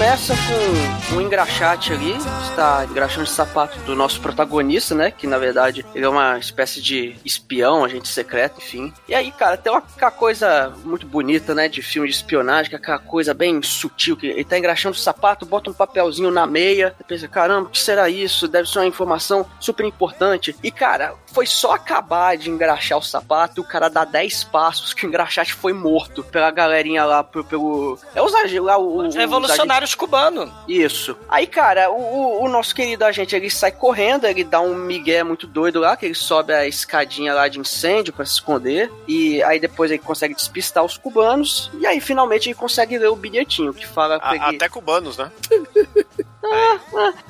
Começa 0.00 0.34
com 0.34 1.16
um 1.16 1.20
engraxate 1.20 1.92
ali, 1.92 2.16
está 2.48 2.86
engraxando 2.86 3.24
o 3.24 3.26
sapato 3.26 3.78
do 3.80 3.94
nosso 3.94 4.18
protagonista, 4.18 4.94
né? 4.94 5.10
Que 5.10 5.26
na 5.26 5.36
verdade 5.36 5.84
ele 5.94 6.06
é 6.06 6.08
uma 6.08 6.38
espécie 6.38 6.80
de 6.80 7.16
espião, 7.22 7.84
agente 7.84 8.08
secreto, 8.08 8.62
enfim. 8.62 8.90
E 9.06 9.14
aí, 9.14 9.30
cara, 9.30 9.58
tem 9.58 9.70
uma, 9.70 9.82
coisa 10.10 10.72
muito 10.84 11.06
bonita, 11.06 11.54
né? 11.54 11.68
De 11.68 11.82
filme 11.82 12.08
de 12.08 12.14
espionagem, 12.14 12.70
que 12.70 12.76
é 12.76 12.78
aquela 12.78 12.98
coisa 12.98 13.34
bem 13.34 13.60
sutil, 13.62 14.16
que 14.16 14.28
ele 14.28 14.42
tá 14.42 14.58
engraxando 14.58 14.96
o 14.96 14.98
sapato, 14.98 15.44
bota 15.44 15.68
um 15.68 15.74
papelzinho 15.74 16.30
na 16.30 16.46
meia, 16.46 16.94
pensa, 17.06 17.28
caramba, 17.28 17.68
o 17.68 17.70
que 17.70 17.78
será 17.78 18.08
isso? 18.08 18.48
Deve 18.48 18.70
ser 18.70 18.78
uma 18.78 18.86
informação 18.86 19.44
super 19.60 19.84
importante. 19.84 20.56
E, 20.62 20.70
cara, 20.70 21.14
foi 21.26 21.44
só 21.44 21.72
acabar 21.72 22.38
de 22.38 22.48
engraxar 22.50 22.98
o 22.98 23.02
sapato 23.02 23.60
o 23.60 23.64
cara 23.64 23.88
dá 23.88 24.04
10 24.04 24.44
passos 24.44 24.94
que 24.94 25.04
o 25.04 25.08
engraxate 25.08 25.52
foi 25.52 25.72
morto 25.72 26.24
pela 26.24 26.50
galerinha 26.50 27.04
lá, 27.04 27.22
pelo. 27.22 27.98
é 28.14 28.22
os 28.22 28.32
lá, 28.60 28.78
o, 28.78 29.06
Os 29.06 29.14
revolucionários 29.14 29.89
cubanos. 29.94 30.50
isso. 30.68 31.16
Aí, 31.28 31.46
cara, 31.46 31.90
o, 31.90 31.94
o- 32.00 32.44
o 32.44 32.48
nosso 32.48 32.74
querido 32.74 33.04
agente, 33.04 33.34
ele 33.36 33.50
sai 33.50 33.72
correndo, 33.72 34.26
ele 34.26 34.44
dá 34.44 34.60
um 34.60 34.74
migué 34.74 35.22
muito 35.22 35.46
doido 35.46 35.80
lá, 35.80 35.96
que 35.96 36.06
ele 36.06 36.14
sobe 36.14 36.52
a 36.52 36.66
escadinha 36.66 37.34
lá 37.34 37.48
de 37.48 37.58
incêndio 37.58 38.12
pra 38.12 38.24
se 38.24 38.32
esconder, 38.34 38.90
e 39.06 39.42
aí 39.42 39.58
depois 39.60 39.90
ele 39.90 40.00
consegue 40.00 40.34
despistar 40.34 40.84
os 40.84 40.96
cubanos, 40.96 41.70
e 41.78 41.86
aí 41.86 42.00
finalmente 42.00 42.48
ele 42.48 42.54
consegue 42.54 42.98
ler 42.98 43.08
o 43.08 43.16
bilhetinho 43.16 43.72
que 43.74 43.86
fala 43.86 44.18
A- 44.22 44.34
ele... 44.34 44.56
Até 44.56 44.68
cubanos, 44.68 45.16
né? 45.16 45.30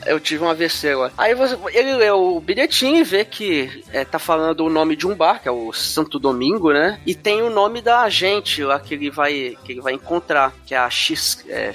Eu 0.06 0.18
tive 0.20 0.42
um 0.44 0.48
AVC 0.48 0.90
agora. 0.90 1.12
Aí 1.18 1.34
você, 1.34 1.58
ele 1.72 1.94
lê 1.94 2.10
o 2.10 2.40
bilhetinho 2.40 2.96
e 2.98 3.04
vê 3.04 3.24
que 3.24 3.84
é, 3.92 4.04
tá 4.04 4.18
falando 4.18 4.64
o 4.64 4.70
nome 4.70 4.96
de 4.96 5.06
um 5.06 5.14
bar, 5.14 5.42
que 5.42 5.48
é 5.48 5.50
o 5.50 5.72
Santo 5.72 6.18
Domingo, 6.18 6.72
né? 6.72 7.00
E 7.04 7.14
tem 7.14 7.42
o 7.42 7.50
nome 7.50 7.82
da 7.82 8.00
agente 8.00 8.62
lá 8.62 8.78
que 8.80 8.94
ele 8.94 9.10
vai, 9.10 9.56
que 9.64 9.72
ele 9.72 9.80
vai 9.80 9.92
encontrar, 9.92 10.54
que 10.64 10.74
é 10.74 10.78
a 10.78 10.88
X, 10.88 11.44
é, 11.48 11.72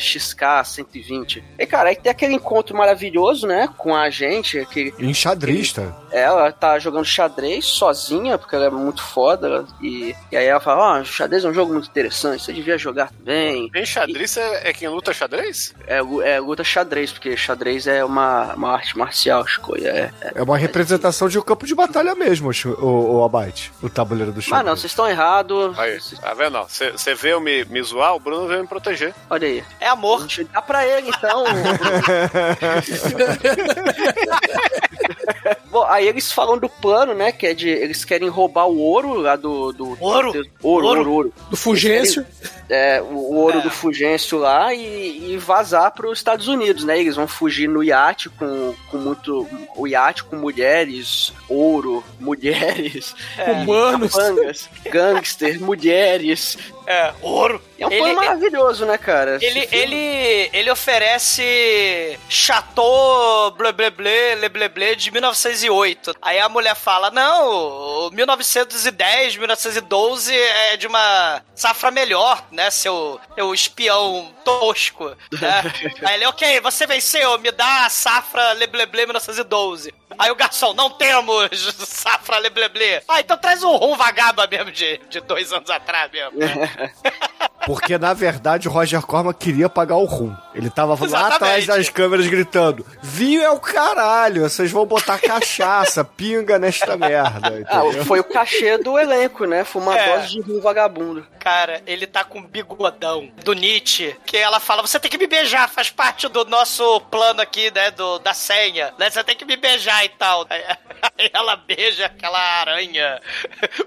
XK120. 0.83 1.43
E, 1.57 1.65
cara, 1.65 1.89
aí 1.89 1.95
tem 1.95 2.11
aquele 2.11 2.33
encontro 2.33 2.75
maravilhoso, 2.75 3.47
né? 3.47 3.69
Com 3.77 3.95
a 3.95 4.03
agente, 4.03 4.65
que 4.71 4.93
Enxadrista. 4.99 5.95
ela 6.11 6.51
tá 6.51 6.77
jogando 6.79 7.05
xadrez 7.05 7.65
sozinha, 7.65 8.37
porque 8.37 8.55
ela 8.55 8.65
é 8.65 8.69
muito 8.69 9.03
foda. 9.03 9.65
E, 9.81 10.15
e 10.31 10.37
aí 10.37 10.45
ela 10.45 10.59
fala: 10.59 10.99
Ó, 10.99 11.03
xadrez 11.03 11.43
é 11.43 11.49
um 11.49 11.53
jogo 11.53 11.73
muito 11.73 11.89
interessante, 11.89 12.43
você 12.43 12.53
devia 12.53 12.77
jogar 12.77 13.11
também. 13.11 13.69
Bem 13.69 13.85
xadrez 13.85 14.37
é, 14.37 14.69
é 14.69 14.73
quem 14.73 14.87
luta 14.87 15.13
xadrez? 15.13 15.73
É, 15.87 15.97
é 15.97 16.39
luta 16.39 16.63
xadrez, 16.63 17.11
porque 17.11 17.35
xadrez 17.35 17.87
é 17.87 18.03
uma, 18.03 18.53
uma 18.53 18.73
arte 18.73 18.97
marcial, 18.97 19.43
escolha. 19.43 19.89
É, 19.89 20.11
é. 20.21 20.31
É 20.35 20.43
uma 20.43 20.57
representação 20.57 21.27
de 21.27 21.39
um 21.39 21.41
campo 21.41 21.65
de 21.65 21.73
batalha 21.75 22.13
mesmo, 22.15 22.51
Chico, 22.53 22.79
o, 22.85 23.17
o 23.17 23.23
Abate. 23.23 23.71
O 23.81 23.89
tabuleiro 23.89 24.31
do 24.31 24.41
chão. 24.41 24.57
Mas 24.57 24.65
não, 24.65 24.75
vocês 24.75 24.91
estão 24.91 25.07
errados. 25.07 25.77
Aí, 25.77 25.97
tá 26.19 26.33
vendo? 26.33 26.59
Você 26.67 27.15
veio 27.15 27.39
me, 27.39 27.65
me 27.65 27.81
zoar, 27.81 28.15
o 28.15 28.19
Bruno 28.19 28.47
veio 28.47 28.61
me 28.61 28.67
proteger. 28.67 29.13
Olha 29.29 29.47
aí. 29.47 29.63
É 29.79 29.87
amor. 29.87 30.21
Deixa 30.21 30.41
eu 30.41 30.47
dar 30.47 30.61
pra 30.65 30.85
ele, 30.85 31.09
então. 31.09 31.43
Bom, 35.69 35.83
aí 35.87 36.07
eles 36.07 36.31
falam 36.31 36.57
do 36.57 36.69
plano, 36.69 37.13
né? 37.13 37.31
Que 37.31 37.47
é 37.47 37.53
de. 37.53 37.69
Eles 37.69 38.05
querem 38.05 38.29
roubar 38.29 38.65
o 38.67 38.77
ouro 38.79 39.13
lá 39.15 39.35
do. 39.35 39.71
do 39.73 39.97
Ouro? 39.99 40.31
do- 40.31 40.47
ouro, 40.63 40.87
Ouro? 40.87 41.11
ouro. 41.11 41.33
Do 41.49 41.57
Fulgêncio. 41.57 42.25
É, 42.69 43.01
o, 43.01 43.05
o 43.13 43.35
ouro 43.35 43.59
É. 43.59 43.61
do 43.61 43.69
Fulgêncio 43.69 44.37
lá 44.39 44.73
e, 44.73 45.33
e 45.33 45.37
vazar 45.37 45.91
para 45.91 46.07
os 46.09 46.17
Estados 46.17 46.47
Unidos, 46.47 46.83
né? 46.83 46.99
Eles 46.99 47.15
vão 47.15 47.27
fugir 47.27 47.67
no 47.67 47.83
iate 47.83 48.29
com, 48.29 48.73
com 48.89 48.97
muito. 48.97 49.47
O 49.75 49.87
iate 49.87 50.23
com 50.23 50.35
mulheres, 50.37 51.33
ouro, 51.49 52.03
mulheres, 52.19 53.13
Humanos. 53.61 54.13
capangas, 54.15 54.69
gangsters, 54.89 55.59
mulheres. 55.59 56.57
É, 56.87 57.11
ouro. 57.21 57.61
É 57.77 57.85
um 57.85 57.91
Ele- 57.91 57.99
plano 57.99 58.15
maravilhoso, 58.15 58.85
né, 58.85 58.97
cara? 58.97 59.37
Ele, 59.41 59.67
ele, 59.71 60.49
ele 60.53 60.71
oferece 60.71 62.17
Chateau 62.29 63.51
blé 63.51 63.71
blé 63.71 63.89
blé, 63.89 64.35
le 64.35 64.49
blé 64.49 64.69
blé 64.69 64.95
de 64.95 65.11
1908. 65.11 66.15
Aí 66.21 66.39
a 66.39 66.47
mulher 66.47 66.75
fala, 66.75 67.11
não, 67.11 68.07
o 68.07 68.11
1910, 68.11 69.35
1912 69.35 70.33
é 70.33 70.77
de 70.77 70.87
uma 70.87 71.41
safra 71.53 71.91
melhor, 71.91 72.43
né, 72.51 72.69
seu, 72.69 73.19
seu 73.35 73.53
espião 73.53 74.33
tosco, 74.43 75.09
né? 75.31 75.63
Aí 76.05 76.15
ele, 76.15 76.25
ok, 76.27 76.59
você 76.61 76.87
venceu, 76.87 77.37
me 77.39 77.51
dá 77.51 77.85
a 77.85 77.89
safra 77.89 78.53
le 78.53 78.67
blé 78.67 78.85
blé 78.85 79.05
1912. 79.05 79.93
Aí 80.17 80.31
o 80.31 80.35
garçom, 80.35 80.73
não 80.73 80.89
temos 80.91 81.49
safra 81.85 82.39
le 82.39 82.49
blé 82.49 82.69
blé. 82.69 83.03
Ah, 83.07 83.19
então 83.19 83.37
traz 83.37 83.63
um 83.63 83.75
rum 83.75 83.95
vagaba 83.97 84.47
mesmo 84.47 84.71
de, 84.71 84.97
de 85.09 85.19
dois 85.21 85.51
anos 85.51 85.69
atrás 85.69 86.09
mesmo. 86.11 86.39
né? 86.39 86.93
Porque, 87.65 87.97
na 87.97 88.13
verdade, 88.13 88.67
o 88.67 88.71
Roger 88.71 89.01
Corman 89.01 89.33
queria 89.33 89.67
pagar 89.67 89.95
o 89.95 90.05
rum. 90.05 90.35
Ele 90.53 90.69
tava 90.69 90.93
lá 90.93 91.05
Exatamente. 91.05 91.33
atrás 91.35 91.65
das 91.65 91.89
câmeras 91.89 92.27
gritando: 92.27 92.85
Vinho 93.01 93.41
é 93.41 93.49
o 93.49 93.59
caralho, 93.59 94.41
vocês 94.47 94.71
vão 94.71 94.85
botar 94.85 95.17
cachaça, 95.19 96.03
pinga 96.03 96.59
nesta 96.59 96.95
merda. 96.95 97.65
Ah, 97.67 97.81
foi 98.05 98.19
o 98.19 98.23
cachê 98.23 98.77
do 98.77 98.99
elenco, 98.99 99.45
né? 99.45 99.63
Foi 99.63 99.81
uma 99.81 99.97
É. 99.97 100.15
dose 100.17 100.29
de 100.33 100.41
rum 100.41 100.59
vagabundo. 100.61 101.25
Cara, 101.45 101.79
ele 101.85 102.07
tá 102.07 102.23
com 102.23 102.39
um 102.39 102.41
bigodão 102.47 103.31
do 103.43 103.53
Nietzsche, 103.53 104.15
que 104.25 104.35
ela 104.35 104.59
fala, 104.59 104.81
você 104.81 104.99
tem 104.99 105.11
que 105.11 105.17
me 105.19 105.27
beijar, 105.27 105.69
faz 105.69 105.91
parte 105.91 106.27
do 106.27 106.43
nosso 106.45 106.99
plano 107.01 107.39
aqui, 107.39 107.69
né, 107.69 107.91
do, 107.91 108.17
da 108.17 108.33
senha, 108.33 108.91
né, 108.97 109.11
você 109.11 109.23
tem 109.23 109.35
que 109.35 109.45
me 109.45 109.55
beijar 109.55 110.03
e 110.03 110.09
tal. 110.09 110.47
Aí, 110.49 110.63
ela 111.31 111.55
beija 111.55 112.07
aquela 112.07 112.39
aranha 112.39 113.21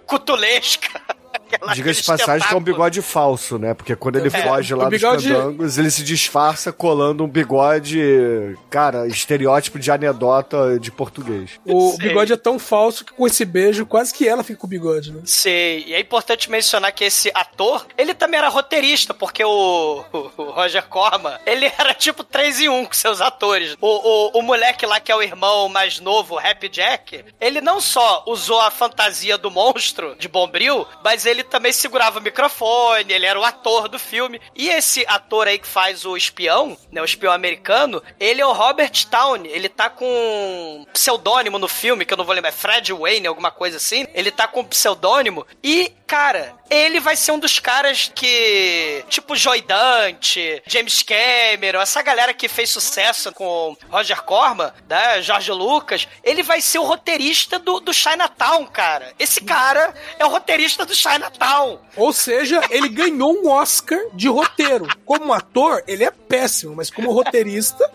cutulesca. 0.07 0.89
aquela- 1.35 1.75
Diga-se 1.75 2.01
de 2.03 2.07
passagem 2.07 2.47
que 2.47 2.55
é 2.55 2.57
um 2.57 2.61
bigode 2.63 3.03
falso, 3.03 3.59
né? 3.59 3.75
Porque 3.75 3.95
quando 3.97 4.17
ele 4.19 4.29
É, 4.29 4.43
foge 4.43 4.75
lá 4.75 4.89
bigode- 4.89 5.27
dos 5.29 5.37
candangos, 5.37 5.79
ele 5.79 5.91
se 5.91 6.03
disfarça 6.03 6.73
colando 6.73 7.25
um 7.25 7.29
bigode, 7.29 8.57
cara, 8.71 9.07
estereótipo 9.07 9.79
de 9.79 9.91
anedota 9.91 10.79
de 10.79 10.91
português. 10.91 11.51
O 11.65 11.91
Sei. 11.93 12.09
bigode 12.09 12.33
é 12.33 12.37
tão 12.37 12.59
falso 12.59 13.05
que 13.05 13.13
com 13.13 13.27
esse 13.27 13.45
beijo, 13.45 13.85
quase 13.87 14.13
que 14.15 14.27
ela 14.29 14.43
fica 14.45 14.59
com 14.61 14.67
o 14.67 14.71
bigode, 14.71 15.13
né? 15.13 15.21
Sei, 15.25 15.85
e 15.87 15.95
é 15.95 16.01
importante 16.01 16.51
mencionar 16.51 16.93
que 16.93 17.05
esse 17.05 17.31
ator, 17.53 17.87
ele 17.97 18.15
também 18.15 18.39
era 18.39 18.49
roteirista, 18.49 19.13
porque 19.15 19.45
o, 19.45 20.05
o- 20.13 20.43
Roger 20.51 20.87
Corman, 20.87 21.39
ele 21.47 21.67
era 21.79 21.95
tipo 21.95 22.23
3 22.25 22.61
em 22.61 22.69
1 22.69 22.87
com 22.87 22.93
seus 22.93 23.21
atores. 23.21 23.77
O, 23.81 23.87
o, 23.87 24.39
o 24.39 24.43
moleque 24.43 24.87
lá 24.87 25.01
que 25.01 25.11
é 25.13 25.17
o 25.17 25.23
irmão 25.23 25.69
mais 25.69 25.99
novo, 26.01 26.39
Happy 26.39 26.69
Jack, 26.69 27.25
ele 27.41 27.61
não 27.61 27.81
só 27.81 28.23
usou 28.27 28.61
a 28.61 28.71
fantasia 28.71 29.37
do 29.39 29.51
monstro 29.51 30.15
de 30.19 30.29
Bombril, 30.29 30.87
mas 31.03 31.27
ele 31.27 31.43
também 31.43 31.73
segurava 31.73 32.19
o 32.19 32.23
microfone, 32.23 33.13
ele 33.13 33.27
era 33.27 33.39
o 33.39 33.45
ator 33.45 33.89
do 33.89 33.99
filme. 33.99 34.41
E 34.55 34.69
esse 34.69 35.05
ator 35.09 35.47
aí 35.49 35.59
que 35.59 35.67
faz 35.67 36.05
o 36.05 36.17
espião, 36.17 36.77
né, 36.93 37.01
o 37.01 37.05
espião 37.05 37.33
americano, 37.33 38.03
ele 38.21 38.41
é 38.41 38.47
o 38.47 38.53
Robert 38.53 38.93
Towney, 39.11 39.51
ele 39.53 39.69
tá 39.69 39.89
com 39.91 40.05
um 40.07 40.85
pseudônimo 40.93 41.59
no 41.59 41.69
filme, 41.69 42.05
que 42.05 42.13
eu 42.13 42.17
não 42.19 42.25
vou 42.25 42.35
lembrar, 42.35 42.49
é 42.51 42.53
Fred 42.53 42.93
Wayne, 42.93 43.27
alguma 43.27 43.51
coisa 43.51 43.77
assim. 43.77 44.07
Ele 44.15 44.31
tá 44.31 44.47
com 44.49 44.61
um 44.61 44.65
pseudônimo 44.65 45.47
e, 45.63 45.93
cara, 46.07 46.55
ele 46.71 47.01
vai 47.01 47.17
ser 47.17 47.33
um 47.33 47.39
dos 47.39 47.59
caras 47.59 48.11
que, 48.15 49.05
tipo, 49.09 49.37
Joy 49.37 49.63
Dante, 49.63 50.63
James 50.67 51.03
Cameron, 51.03 51.81
essa 51.81 52.03
galera 52.03 52.35
que 52.35 52.49
fez 52.49 52.71
sucesso 52.71 53.33
com 53.33 53.77
Roger 53.89 54.23
Corman, 54.23 54.73
né, 54.89 55.23
George 55.23 55.51
Lucas, 55.53 56.09
ele 56.23 56.43
vai 56.43 56.61
ser 56.61 56.79
o 56.79 56.85
roteirista 56.85 57.59
do, 57.59 57.81
do 57.81 57.93
Chinatown, 57.93 58.67
cara. 58.67 59.13
Esse 59.19 59.41
cara 59.41 59.95
é 60.19 60.25
o 60.25 60.29
roteirista 60.29 60.85
do 60.85 60.95
Chinatown. 60.95 61.81
Ou 61.97 62.13
seja, 62.13 62.61
ele 62.71 62.89
ganhou 62.89 63.35
um 63.35 63.49
Oscar 63.49 64.01
de 64.13 64.29
roteiro. 64.29 64.87
Como 65.05 65.33
ator, 65.33 65.83
ele 65.87 66.05
é 66.05 66.11
péssimo, 66.11 66.77
mas 66.77 66.91
como 66.91 67.13
roteirista, 67.13 67.91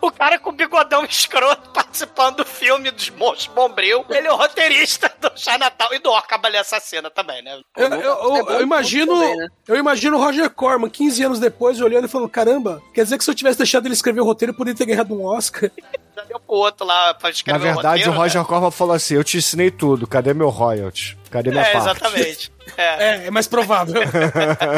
O 0.00 0.10
cara 0.10 0.38
com 0.38 0.50
o 0.50 0.52
bigodão 0.52 1.04
escroto 1.04 1.70
participando 1.70 2.36
do 2.36 2.44
filme 2.44 2.90
dos 2.90 3.10
Monstros 3.10 3.46
Bombril. 3.48 4.04
Ele 4.10 4.26
é 4.26 4.32
o 4.32 4.36
roteirista 4.36 5.12
do 5.20 5.30
Chinatown 5.36 5.92
e 5.94 5.98
do 5.98 6.10
Orcabalha 6.10 6.60
Assassina 6.60 7.10
também, 7.10 7.42
né? 7.42 7.60
eu, 7.76 7.88
eu- 7.88 8.00
eu- 8.36 8.46
eu 8.50 8.60
imagino, 8.62 9.12
também, 9.14 9.36
né? 9.36 9.48
eu 9.66 9.76
imagino 9.76 10.16
o 10.16 10.20
Roger 10.20 10.48
Corman, 10.50 10.88
15 10.90 11.22
anos 11.24 11.40
depois, 11.40 11.80
olhando 11.80 12.04
e 12.06 12.08
falando: 12.08 12.28
caramba, 12.28 12.82
quer 12.94 13.02
dizer 13.04 13.18
que 13.18 13.24
se 13.24 13.30
eu 13.30 13.34
tivesse 13.34 13.58
deixado 13.58 13.86
ele 13.86 13.94
escrever 13.94 14.20
o 14.20 14.24
roteiro, 14.24 14.52
eu 14.52 14.56
poderia 14.56 14.76
ter 14.78 14.86
ganhado 14.86 15.14
um 15.14 15.24
Oscar. 15.24 15.70
Já 16.16 16.24
deu 16.24 16.40
pro 16.40 16.56
outro 16.56 16.84
lá 16.84 17.14
pra 17.14 17.28
Na 17.28 17.32
escrever 17.32 17.60
verdade, 17.60 17.78
o 17.78 17.80
o 17.80 17.90
roteiro, 18.06 18.12
Roger 18.12 18.40
né? 18.42 18.46
Corman 18.48 18.70
falou 18.72 18.94
assim: 18.94 19.14
Eu 19.14 19.22
te 19.24 19.36
ensinei 19.38 19.70
tudo, 19.70 20.04
cadê 20.06 20.34
meu 20.34 20.48
royalty? 20.48 21.16
Cadê 21.30 21.50
minha 21.50 21.62
É, 21.62 21.72
parte? 21.72 21.84
exatamente. 21.90 22.52
É. 22.76 23.04
É, 23.04 23.26
é 23.26 23.30
mais 23.30 23.46
provável. 23.46 24.02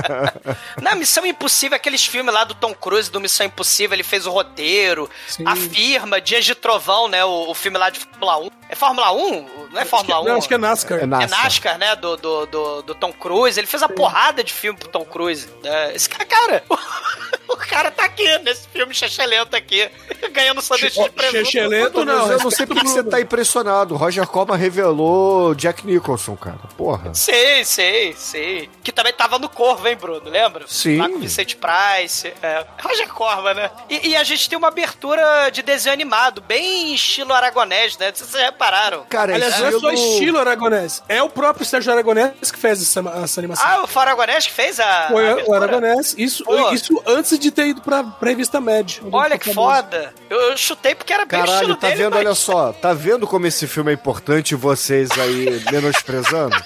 Na 0.81 0.95
Missão 0.95 1.25
Impossível, 1.27 1.77
aqueles 1.77 2.05
filmes 2.05 2.33
lá 2.33 2.45
do 2.45 2.55
Tom 2.55 2.75
Cruise, 2.75 3.11
do 3.11 3.21
Missão 3.21 3.47
Impossível, 3.47 3.95
ele 3.95 4.03
fez 4.03 4.27
o 4.27 4.31
roteiro, 4.31 5.09
Sim. 5.27 5.45
a 5.47 5.57
firma, 5.57 6.21
Dias 6.21 6.45
de 6.45 6.55
Trovão, 6.55 7.09
né? 7.09 7.25
O, 7.25 7.51
o 7.51 7.55
filme 7.55 7.79
lá 7.79 7.91
de 7.91 8.01
Fórmula 8.01 8.39
1. 8.39 8.60
É 8.71 8.77
Fórmula 8.77 9.13
1? 9.13 9.69
Não 9.73 9.81
é 9.81 9.85
Fórmula 9.85 10.21
1? 10.21 10.25
Não, 10.25 10.37
acho 10.37 10.47
que 10.49 10.55
é 10.55 10.59
NASCAR. 10.59 10.99
É 11.01 11.03
É 11.03 11.07
NASCAR. 11.07 11.43
NASCAR, 11.43 11.79
né? 11.79 11.97
Do, 11.97 12.17
do, 12.17 12.47
do, 12.47 12.83
do 12.83 12.95
Tom 12.95 13.13
Cruise. 13.13 13.59
Ele 13.59 13.67
fez 13.67 13.83
a 13.83 13.89
porrada 13.89 14.45
de 14.45 14.53
filme 14.53 14.79
pro 14.79 14.89
Tom 14.89 15.05
Cruise. 15.05 15.49
né? 15.63 15.93
Esse 15.95 16.09
cara, 16.09 16.25
cara, 16.25 16.65
o, 17.49 17.57
cara 17.57 17.91
tá 17.91 18.05
aqui 18.05 18.39
nesse 18.39 18.69
filme 18.69 18.95
chechelento 18.95 19.57
aqui, 19.57 19.91
ganhando 20.31 20.63
sanduíche 20.63 21.03
de 21.03 21.11
presunto. 21.11 21.45
Chechelento, 21.47 22.05
não. 22.05 22.31
Eu 22.31 22.39
não 22.39 22.51
sei 22.51 22.65
por 22.65 22.77
que 22.77 22.87
você 22.87 23.03
tá 23.03 23.21
impressionado. 23.21 23.95
O 23.95 23.97
Roger 23.97 24.25
Corman 24.27 24.57
revelou 24.57 25.53
Jack 25.57 25.85
Nicholson, 25.85 26.37
cara. 26.37 26.61
Porra. 26.77 27.13
Sei, 27.13 27.65
sei, 27.65 28.13
sei. 28.15 28.71
Que 28.85 28.93
também 28.93 29.13
tava 29.13 29.37
no 29.39 29.49
Corvo, 29.49 29.87
hein, 29.89 29.97
Bruno? 29.97 30.31
Lembra? 30.31 30.65
Sim. 30.69 30.99
Lá 30.99 31.09
com 31.09 31.17
o 31.17 31.21
Vicente 31.21 31.57
Price. 31.57 32.33
É. 32.41 32.65
Roger 32.83 33.09
Corman, 33.09 33.55
né? 33.55 33.71
E, 33.89 34.11
e 34.11 34.17
a 34.17 34.23
gente 34.23 34.49
tem 34.49 34.57
uma 34.57 34.69
abertura 34.69 35.51
de 35.51 35.61
desenho 35.63 35.93
animado, 35.93 36.41
bem 36.41 36.95
estilo 36.95 37.33
aragonés, 37.33 37.99
né? 37.99 38.13
Vocês 38.15 38.33
repararam. 38.61 39.05
Cara, 39.09 39.35
Aliás, 39.35 39.59
não 39.59 39.67
é 39.67 39.73
só 39.73 39.91
estilo 39.93 40.39
Aragonés. 40.39 41.03
É 41.09 41.23
o 41.23 41.31
próprio 41.31 41.65
Sérgio 41.65 41.93
Aragonés 41.93 42.53
que 42.53 42.59
fez 42.59 42.83
essa, 42.83 43.01
essa 43.23 43.41
animação. 43.41 43.65
Ah, 43.67 43.83
o 43.83 43.87
Faragonés 43.87 44.47
que 44.47 44.53
fez 44.53 44.79
a. 44.79 45.09
Foi 45.09 45.29
a 45.31 45.37
o? 45.47 45.55
Aragonés. 45.55 46.15
Isso, 46.19 46.45
Pô. 46.45 46.71
isso 46.73 47.03
antes 47.07 47.39
de 47.39 47.51
ter 47.51 47.69
ido 47.69 47.81
pra, 47.81 48.05
pra 48.05 48.29
revista 48.29 48.59
onde 48.59 49.01
Olha 49.11 49.39
que 49.39 49.53
foda. 49.55 50.13
Eu, 50.29 50.39
eu 50.51 50.57
chutei 50.57 50.95
porque 50.95 51.13
era 51.13 51.25
bem 51.25 51.41
o 51.41 51.45
Caralho, 51.45 51.61
estilo 51.63 51.77
tá 51.77 51.89
dele, 51.89 52.03
vendo? 52.05 52.15
mas- 52.15 52.27
Olha 52.27 52.35
só, 52.35 52.73
tá 52.73 52.93
vendo 52.93 53.27
como 53.27 53.47
esse 53.47 53.67
filme 53.67 53.91
é 53.91 53.95
importante 53.95 54.53
e 54.53 54.55
vocês 54.55 55.11
aí 55.13 55.63
menosprezando? 55.73 56.57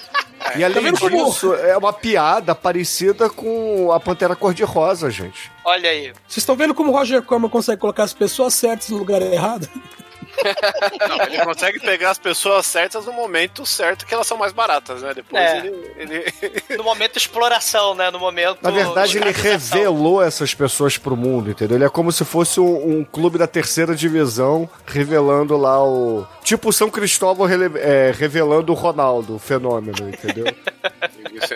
E 0.56 0.62
além 0.62 0.82
vendo 0.82 0.98
como- 1.00 1.24
disso, 1.30 1.54
é 1.54 1.76
uma 1.76 1.92
piada 1.92 2.54
parecida 2.54 3.30
com 3.30 3.90
a 3.92 3.98
Pantera 3.98 4.36
Cor-de-Rosa, 4.36 5.10
gente. 5.10 5.50
Olha 5.64 5.88
aí. 5.88 6.12
Vocês 6.28 6.38
estão 6.38 6.54
vendo 6.54 6.74
como 6.74 6.90
o 6.90 6.92
Roger 6.92 7.22
Corman 7.22 7.48
consegue 7.48 7.80
colocar 7.80 8.02
as 8.02 8.12
pessoas 8.12 8.52
certas 8.54 8.90
no 8.90 8.98
lugar 8.98 9.22
errado? 9.22 9.68
Não, 11.08 11.26
ele 11.26 11.44
consegue 11.44 11.80
pegar 11.80 12.10
as 12.10 12.18
pessoas 12.18 12.66
certas 12.66 13.04
no 13.06 13.12
momento 13.12 13.64
certo 13.66 14.04
que 14.06 14.12
elas 14.14 14.26
são 14.26 14.36
mais 14.36 14.52
baratas, 14.52 15.02
né? 15.02 15.12
Depois 15.14 15.42
É. 15.42 15.58
ele, 15.58 15.92
ele- 15.96 16.76
No 16.76 16.84
momento 16.84 17.16
exploração, 17.16 17.94
né? 17.94 18.10
No 18.10 18.18
momento. 18.18 18.58
Na 18.62 18.70
verdade, 18.70 19.18
ele 19.18 19.30
revelou 19.30 20.22
essas 20.22 20.54
pessoas 20.54 20.98
pro 20.98 21.16
mundo, 21.16 21.50
entendeu? 21.50 21.76
Ele 21.76 21.84
é 21.84 21.88
como 21.88 22.10
se 22.12 22.24
fosse 22.24 22.60
um, 22.60 22.98
um 22.98 23.04
clube 23.04 23.38
da 23.38 23.46
terceira 23.46 23.94
divisão 23.94 24.68
revelando 24.86 25.56
lá 25.56 25.82
o. 25.84 26.26
Tipo 26.42 26.68
o 26.68 26.72
São 26.72 26.90
Cristóvão 26.90 27.46
rele- 27.46 27.78
é, 27.78 28.12
revelando 28.16 28.72
o 28.72 28.74
Ronaldo, 28.74 29.36
o 29.36 29.38
fenômeno, 29.38 30.08
entendeu? 30.08 30.46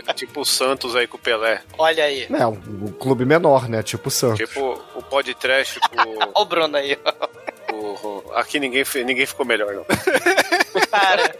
É 0.07 0.13
tipo 0.13 0.41
o 0.41 0.45
Santos 0.45 0.95
aí 0.97 1.07
com 1.07 1.17
o 1.17 1.21
Pelé. 1.21 1.63
Olha 1.79 2.05
aí. 2.05 2.27
é, 2.31 2.47
um, 2.47 2.53
um 2.83 2.93
clube 2.93 3.25
menor, 3.25 3.69
né? 3.69 3.83
Tipo 3.83 4.09
o 4.09 4.11
Santos. 4.11 4.39
Tipo 4.39 4.79
o 4.95 5.03
podcast 5.03 5.79
com 5.81 5.97
Olha 6.21 6.31
o 6.35 6.45
Bruno 6.45 6.77
aí. 6.77 6.95
o, 6.95 6.99
o- 8.03 8.25
Aqui 8.35 8.59
ninguém, 8.61 8.85
ninguém 9.05 9.27
ficou 9.27 9.45
melhor, 9.47 9.75
não. 9.75 9.85
Cara. 10.91 11.35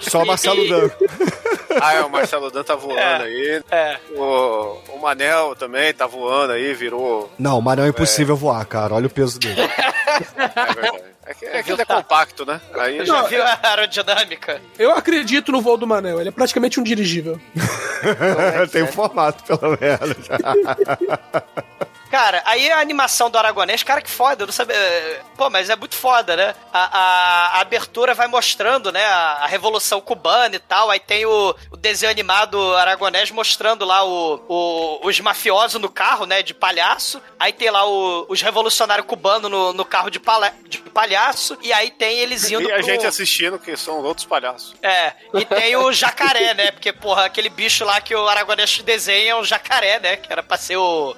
Só 0.00 0.22
o 0.22 0.26
Marcelo 0.26 0.66
Dan. 0.68 0.90
Ah, 1.80 1.94
é, 1.94 2.00
o 2.02 2.10
Marcelo 2.10 2.50
Dan 2.50 2.62
tá 2.62 2.74
voando 2.74 3.00
É. 3.00 3.22
aí. 3.22 3.62
É. 3.70 3.96
O, 4.16 4.78
o 4.90 4.98
Manel 5.00 5.54
também 5.56 5.92
tá 5.92 6.06
voando 6.06 6.52
aí, 6.52 6.72
virou. 6.74 7.30
Não, 7.38 7.60
mas 7.60 7.76
não 7.76 7.84
é 7.84 7.88
impossível 7.88 8.36
voar, 8.36 8.64
cara. 8.66 8.94
Olha 8.94 9.06
o 9.06 9.10
peso 9.10 9.38
dele. 9.38 9.60
É 10.14 10.74
verdade. 10.74 11.02
É 11.26 11.34
que, 11.34 11.44
é 11.46 11.62
que 11.62 11.72
ele 11.72 11.82
é 11.82 11.84
compacto, 11.84 12.46
né? 12.46 12.60
Aí 12.74 12.98
Já 13.04 13.16
já. 13.16 13.22
viu 13.22 13.42
a 13.42 13.58
aerodinâmica? 13.64 14.60
Eu 14.78 14.92
acredito 14.92 15.50
no 15.50 15.60
voo 15.60 15.76
do 15.76 15.86
Manel. 15.88 16.20
Ele 16.20 16.28
é 16.28 16.32
praticamente 16.32 16.78
um 16.78 16.84
dirigível. 16.84 17.40
Tem 18.70 18.84
um 18.84 18.86
formato, 18.92 19.42
pelo 19.44 19.76
menos. 19.80 20.16
Cara, 22.14 22.42
aí 22.46 22.70
a 22.70 22.78
animação 22.78 23.28
do 23.28 23.36
Aragonês, 23.36 23.82
cara, 23.82 24.00
que 24.00 24.08
foda, 24.08 24.44
eu 24.44 24.46
não 24.46 24.52
sabia. 24.52 24.76
Pô, 25.36 25.50
mas 25.50 25.68
é 25.68 25.74
muito 25.74 25.96
foda, 25.96 26.36
né? 26.36 26.54
A, 26.72 26.98
a- 26.98 27.48
a 27.58 27.60
abertura 27.60 28.14
vai 28.14 28.28
mostrando, 28.28 28.92
né, 28.92 29.04
a, 29.04 29.38
a 29.42 29.46
Revolução 29.46 30.00
Cubana 30.00 30.54
e 30.54 30.60
tal. 30.60 30.90
Aí 30.90 31.00
tem 31.00 31.26
o, 31.26 31.52
o 31.72 31.76
desenho 31.76 32.12
animado 32.12 32.76
Aragonês 32.76 33.32
mostrando 33.32 33.84
lá 33.84 34.04
o, 34.04 34.40
o- 34.48 35.00
os 35.08 35.18
mafiosos 35.18 35.80
no 35.80 35.88
carro, 35.88 36.24
né, 36.24 36.40
de 36.40 36.54
palhaço. 36.54 37.20
Aí 37.36 37.52
tem 37.52 37.68
lá 37.68 37.84
o- 37.84 38.26
os 38.28 38.40
revolucionários 38.40 39.08
cubanos 39.08 39.50
no, 39.50 39.72
no 39.72 39.84
carro 39.84 40.08
de, 40.08 40.20
de 40.68 40.78
palhaço. 40.90 41.58
E 41.62 41.72
aí 41.72 41.90
tem 41.90 42.20
eles 42.20 42.48
indo 42.48 42.62
E 42.68 42.72
a 42.72 42.76
pro- 42.76 42.84
gente 42.84 43.04
assistindo, 43.04 43.58
que 43.58 43.76
são 43.76 44.00
outros 44.04 44.24
palhaços. 44.24 44.72
é, 44.80 45.14
e 45.34 45.44
tem 45.44 45.74
o 45.74 45.92
jacaré, 45.92 46.54
né? 46.54 46.70
Porque, 46.70 46.92
porra, 46.92 47.24
aquele 47.24 47.48
bicho 47.48 47.84
lá 47.84 48.00
que 48.00 48.14
o 48.14 48.28
Aragonês 48.28 48.78
desenha 48.82 49.32
é 49.32 49.34
um 49.34 49.42
jacaré, 49.42 49.98
né? 49.98 50.16
Que 50.16 50.32
era 50.32 50.44
pra 50.44 50.56
ser 50.56 50.76
o. 50.76 51.16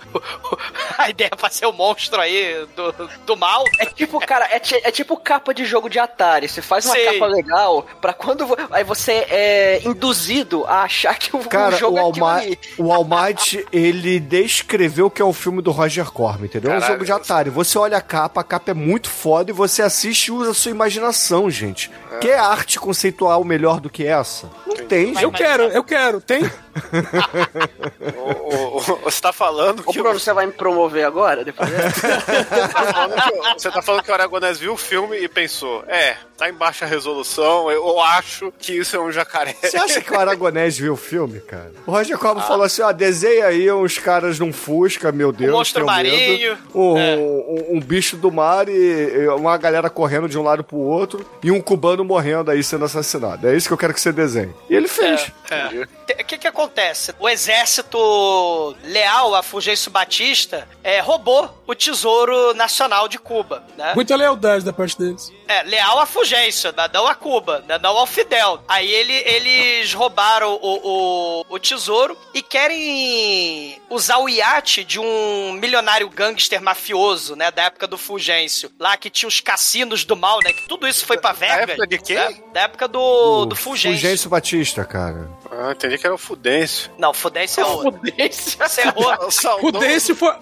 a 0.99 1.11
ideia 1.11 1.31
pra 1.31 1.51
ser 1.51 1.67
o 1.67 1.73
monstro 1.73 2.21
aí 2.21 2.67
do, 2.75 2.93
do 3.25 3.37
mal. 3.37 3.65
É 3.79 3.87
tipo, 3.87 4.19
cara, 4.21 4.47
é, 4.47 4.61
é 4.83 4.91
tipo 4.91 5.17
capa 5.17 5.53
de 5.53 5.65
jogo 5.65 5.89
de 5.89 5.99
Atari. 5.99 6.49
Você 6.49 6.63
faz 6.63 6.85
uma 6.85 6.95
Sim. 6.95 7.05
capa 7.05 7.27
legal 7.27 7.87
pra 8.01 8.13
quando 8.13 8.47
aí 8.71 8.85
você 8.85 9.27
é 9.29 9.81
induzido 9.85 10.65
a 10.67 10.83
achar 10.83 11.19
que 11.19 11.35
o, 11.35 11.41
o 11.41 11.49
Cara, 11.49 11.77
jogo 11.77 11.97
o, 11.97 11.99
é 11.99 12.03
Alma 12.03 12.35
ali. 12.35 12.59
o 12.79 12.93
Almighty, 12.93 13.67
ele 13.73 14.21
descreveu 14.21 15.11
que 15.11 15.23
é 15.23 15.25
um 15.25 15.33
filme 15.33 15.63
do 15.63 15.71
Roger 15.71 16.11
Corman, 16.11 16.47
entendeu? 16.47 16.73
É 16.73 16.79
um 16.79 16.81
jogo 16.81 17.05
de 17.05 17.13
Atari. 17.13 17.51
Você 17.51 17.79
olha 17.79 17.97
a 17.97 18.01
capa, 18.01 18.41
a 18.41 18.45
capa 18.45 18.71
é 18.71 18.75
muito 18.75 19.09
foda 19.09 19.51
e 19.51 19.55
você 19.55 19.83
assiste 19.83 20.29
e 20.29 20.33
usa 20.33 20.51
a 20.51 20.55
sua 20.55 20.71
imaginação, 20.71 21.51
gente. 21.51 21.91
Quer 22.21 22.39
arte 22.39 22.79
conceitual 22.79 23.45
melhor 23.45 23.81
do 23.81 23.91
que 23.91 24.07
essa? 24.07 24.51
Não 24.67 24.86
tem, 24.87 25.15
Eu 25.21 25.31
quero, 25.33 25.63
eu 25.65 25.85
quero. 25.85 26.21
Tem? 26.21 26.43
O- 28.17 28.31
o- 28.31 28.77
o- 28.79 28.97
você 29.05 29.21
tá 29.21 29.33
falando 29.33 29.83
Ô, 29.87 29.93
que. 29.93 29.99
Bruno, 30.01 30.19
você 30.19 30.33
vai 30.33 30.47
me 30.47 30.53
promover 30.53 31.05
agora? 31.05 31.45
Depois 31.45 31.69
Você 31.73 32.69
tá 32.69 32.69
falando 32.93 33.15
que 33.23 33.31
o- 33.33 33.53
você 33.59 33.71
tá 33.71 33.83
falando 33.83 34.03
que 34.03 34.11
o 34.11 34.15
Aragonés 34.15 34.59
viu 34.59 34.75
o 34.75 34.77
filme 34.77 35.17
e 35.19 35.29
pensou: 35.29 35.83
é, 35.89 36.17
tá 36.37 36.49
em 36.49 36.53
baixa 36.53 36.85
resolução, 36.87 37.71
eu 37.71 37.99
acho 38.01 38.53
que 38.59 38.75
isso 38.75 38.95
é 38.97 39.01
um 39.01 39.11
jacaré. 39.11 39.55
Você 39.63 39.77
acha 39.77 40.01
que 40.01 40.13
o 40.13 40.19
Aragonés 40.19 40.77
viu 40.79 40.93
o 40.93 40.97
filme, 40.97 41.41
cara? 41.41 41.73
O 41.87 41.91
Roger 41.91 42.17
Ah. 42.23 42.41
falou 42.43 42.65
assim, 42.65 42.83
ó, 42.83 42.93
desenha 42.93 43.47
aí 43.47 43.71
uns 43.73 43.99
caras 43.99 44.39
num 44.39 44.53
Fusca, 44.53 45.11
meu 45.11 45.33
Deus, 45.33 45.53
monstro 45.53 45.85
tenho 45.87 45.97
medo. 45.97 46.11
marinho. 46.17 46.59
Um, 46.75 46.99
É. 46.99 47.17
um- 47.17 47.77
um 47.77 47.81
bicho 47.81 48.17
do 48.17 48.31
mar 48.31 48.69
e 48.69 48.77
e 48.77 49.29
uma 49.29 49.57
galera 49.57 49.89
correndo 49.89 50.29
de 50.29 50.39
um 50.39 50.43
lado 50.43 50.63
pro 50.63 50.77
outro 50.77 51.25
e 51.43 51.51
um 51.51 51.61
cubano 51.61 52.05
morrendo 52.05 52.51
aí 52.51 52.63
sendo 52.63 52.85
assassinado. 52.85 53.49
É 53.49 53.57
isso 53.57 53.67
que 53.69 53.73
eu 53.73 53.79
quero 53.79 53.95
que 53.95 54.01
você 54.01 54.13
desenhe. 54.13 54.53
E 54.69 54.76
ele 54.77 54.89
fez. 54.89 55.33
O 56.13 56.25
que 56.25 56.39
que 56.39 56.47
acontece? 56.47 57.15
O 57.19 57.29
exército 57.29 58.77
leal 58.85 59.35
a 59.35 59.43
Fulgêncio 59.43 59.91
Batista 59.91 60.69
é, 60.83 61.01
roubou 61.01 61.63
o 61.67 61.75
tesouro 61.75 62.55
nacional 62.55 63.09
de 63.09 63.19
Cuba, 63.19 63.65
né? 63.77 63.93
Muita 63.95 64.15
lealdade 64.15 64.65
da 64.65 64.73
parte 64.73 64.97
deles. 64.99 65.33
É, 65.49 65.63
leal 65.63 65.99
a 66.01 66.07
Fulgêncio, 66.07 66.73
né? 66.77 66.89
não 66.93 67.07
a 67.07 67.15
Cuba, 67.15 67.65
né? 67.67 67.79
não 67.79 67.97
ao 67.97 68.07
Fidel. 68.07 68.63
Aí 68.69 68.91
ele, 68.91 69.13
eles 69.13 69.93
roubaram 69.95 70.59
o, 70.61 71.41
o, 71.41 71.45
o 71.49 71.59
tesouro 71.59 72.17
e 72.35 72.43
querem 72.43 73.81
usar 73.91 74.19
o 74.19 74.29
iate 74.29 74.85
de 74.85 74.99
um 74.99 75.53
milionário 75.53 76.09
gangster 76.09 76.61
mafioso, 76.61 77.37
né? 77.37 77.51
Da 77.51 77.65
época 77.65 77.87
do 77.87 77.99
Fulgêncio. 77.99 78.71
Lá 78.79 78.97
que 78.97 79.11
tinha 79.11 79.29
os 79.29 79.41
cassinos 79.41 80.05
do 80.05 80.17
mal, 80.17 80.39
né? 80.45 80.53
Que 80.53 80.69
tudo 80.69 80.87
isso 80.87 81.05
foi 81.05 81.19
pra 81.19 81.33
Vegas. 81.33 81.71
época 81.71 81.87
de 81.87 81.99
quem? 81.99 82.17
né? 82.17 82.43
Da 82.53 82.61
época 82.63 82.89
do, 82.89 83.47
do 83.47 83.57
Fulgêncio. 83.57 84.01
Fulgêncio 84.01 84.31
Batista, 84.31 84.85
cara. 84.85 85.31
Ah, 85.51 85.73
entendi 85.73 85.96
que 85.99 86.07
era 86.07 86.15
o 86.15 86.19
Fudêncio. 86.19 86.91
Não, 86.99 87.13
Fudêncio 87.13 87.61
é 87.63 87.65
outro. 87.67 87.93
Fudêncio. 87.93 88.59
Você 88.59 88.81
errou. 88.83 89.13
O 89.27 89.31
saudoso- 89.31 89.73
Fudêncio 89.73 90.17
foi, 90.17 90.35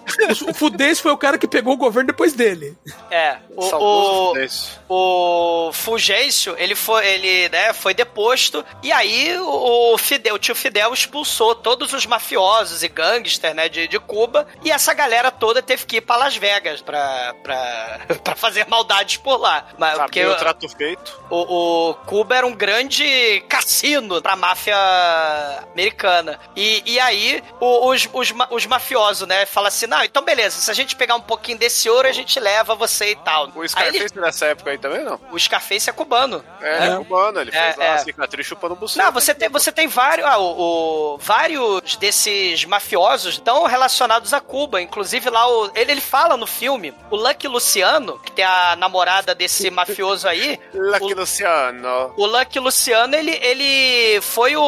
o 0.49 0.55
Fudêncio 0.55 1.03
foi 1.03 1.13
o 1.13 1.17
cara 1.19 1.39
que 1.39 1.47
pegou 1.47 1.75
o 1.75 1.77
governo 1.77 2.09
depois 2.09 2.33
dele. 2.33 2.77
É, 3.11 3.37
o, 3.57 3.63
saudoso 3.63 4.11
o, 4.13 4.29
Fudêncio. 4.35 4.73
o 4.89 5.71
Fulgêncio, 5.73 6.55
ele 6.59 6.75
foi, 6.75 7.07
ele, 7.07 7.49
né, 7.49 7.73
foi 7.73 7.95
deposto, 7.95 8.65
e 8.83 8.93
aí 8.93 9.37
o, 9.39 9.93
o 9.95 9.99
Fidel, 9.99 10.35
o 10.35 10.39
tio 10.39 10.55
Fidel 10.55 10.93
expulsou 10.93 11.55
todos 11.55 11.93
os 11.93 12.07
mafiosos 12.07 12.83
e 12.83 12.89
gangsters, 12.89 13.55
né, 13.55 13.69
de, 13.69 13.87
de 13.89 13.99
Cuba, 13.99 14.47
e 14.65 14.71
essa 14.71 14.93
galera 14.95 15.31
toda 15.31 15.63
teve 15.63 15.85
que 15.87 15.97
ir 15.97 16.01
pra 16.01 16.17
Las 16.17 16.37
Vegas 16.37 16.81
pra, 16.81 17.35
pra, 17.43 18.01
pra 18.23 18.35
fazer 18.35 18.67
maldades 18.69 19.17
por 19.17 19.37
lá. 19.37 19.67
Mas, 19.79 19.99
porque 19.99 20.25
o 20.25 20.33
o, 20.33 20.37
trato 20.37 20.69
feito. 20.69 21.21
o 21.31 21.95
Cuba 22.07 22.37
era 22.37 22.47
um 22.47 22.55
grande 22.55 23.41
cassino 23.49 24.21
pra 24.23 24.37
máfia 24.37 24.77
americana. 25.73 26.39
E, 26.57 26.83
e 26.87 27.01
aí 27.01 27.43
o- 27.61 27.89
os, 27.91 28.09
os, 28.13 28.33
os 28.51 28.67
mafiosos, 28.67 29.27
né, 29.29 29.47
falam 29.47 29.69
assim, 29.69 29.87
não, 29.87 30.03
então 30.05 30.23
beleza, 30.23 30.61
se 30.61 30.71
a 30.71 30.75
gente 30.75 30.97
pegar 30.97 31.15
um 31.15 31.21
pouquinho 31.21 31.59
desse 31.59 31.89
ouro, 31.89 32.09
a 32.09 32.13
gente 32.13 32.39
leva 32.41 32.75
você 32.75 33.11
e 33.13 33.17
tal. 33.17 33.51
O 33.55 33.67
Scarface 33.69 33.97
ele- 33.97 34.21
nessa 34.21 34.47
época 34.47 34.71
aí 34.71 34.79
também, 34.79 35.05
não? 35.05 35.21
o 35.31 35.39
Scarface 35.39 35.89
é 35.89 35.93
cubano. 35.93 36.45
É, 36.61 36.87
é 36.87 36.87
É. 36.93 36.97
cubano, 36.97 37.41
ele 37.41 37.51
É, 37.51 37.63
fez 37.65 37.77
lá 37.77 37.85
é. 37.85 37.95
a 37.95 37.99
cicatriz 37.99 38.47
chupando 38.47 38.75
buceta. 38.77 39.05
Não, 39.05 39.13
você 39.13 39.35
tem, 39.35 39.49
você 39.49 39.71
tem 39.73 39.87
vários, 39.87 40.27
ah, 40.27 40.39
o, 40.39 41.15
o- 41.15 41.19
vários 41.19 41.97
desses 41.97 42.65
mafiosos 42.65 43.35
estão 43.35 43.65
relacionados 43.65 44.33
a 44.33 44.41
Cuba. 44.41 44.81
Inclusive 44.81 45.29
lá, 45.31 45.47
o, 45.49 45.71
ele, 45.75 45.93
ele 45.93 46.01
fala 46.01 46.37
no 46.37 46.47
filme, 46.47 46.95
o 47.11 47.17
Lucky 47.17 47.49
Luciano, 47.49 48.19
que 48.21 48.33
tem 48.33 48.45
a 48.45 48.77
namorada 48.77 49.35
desse 49.35 49.71
mafioso 49.71 50.29
aí, 50.29 50.59
Lucky 50.75 51.13
o- 51.15 51.17
Luciano. 51.17 52.13
o 52.17 52.27
Lucky 52.27 52.59
Luciano, 52.59 53.15
ele, 53.15 53.33
ele 53.43 54.21
foi 54.21 54.57
o, 54.57 54.63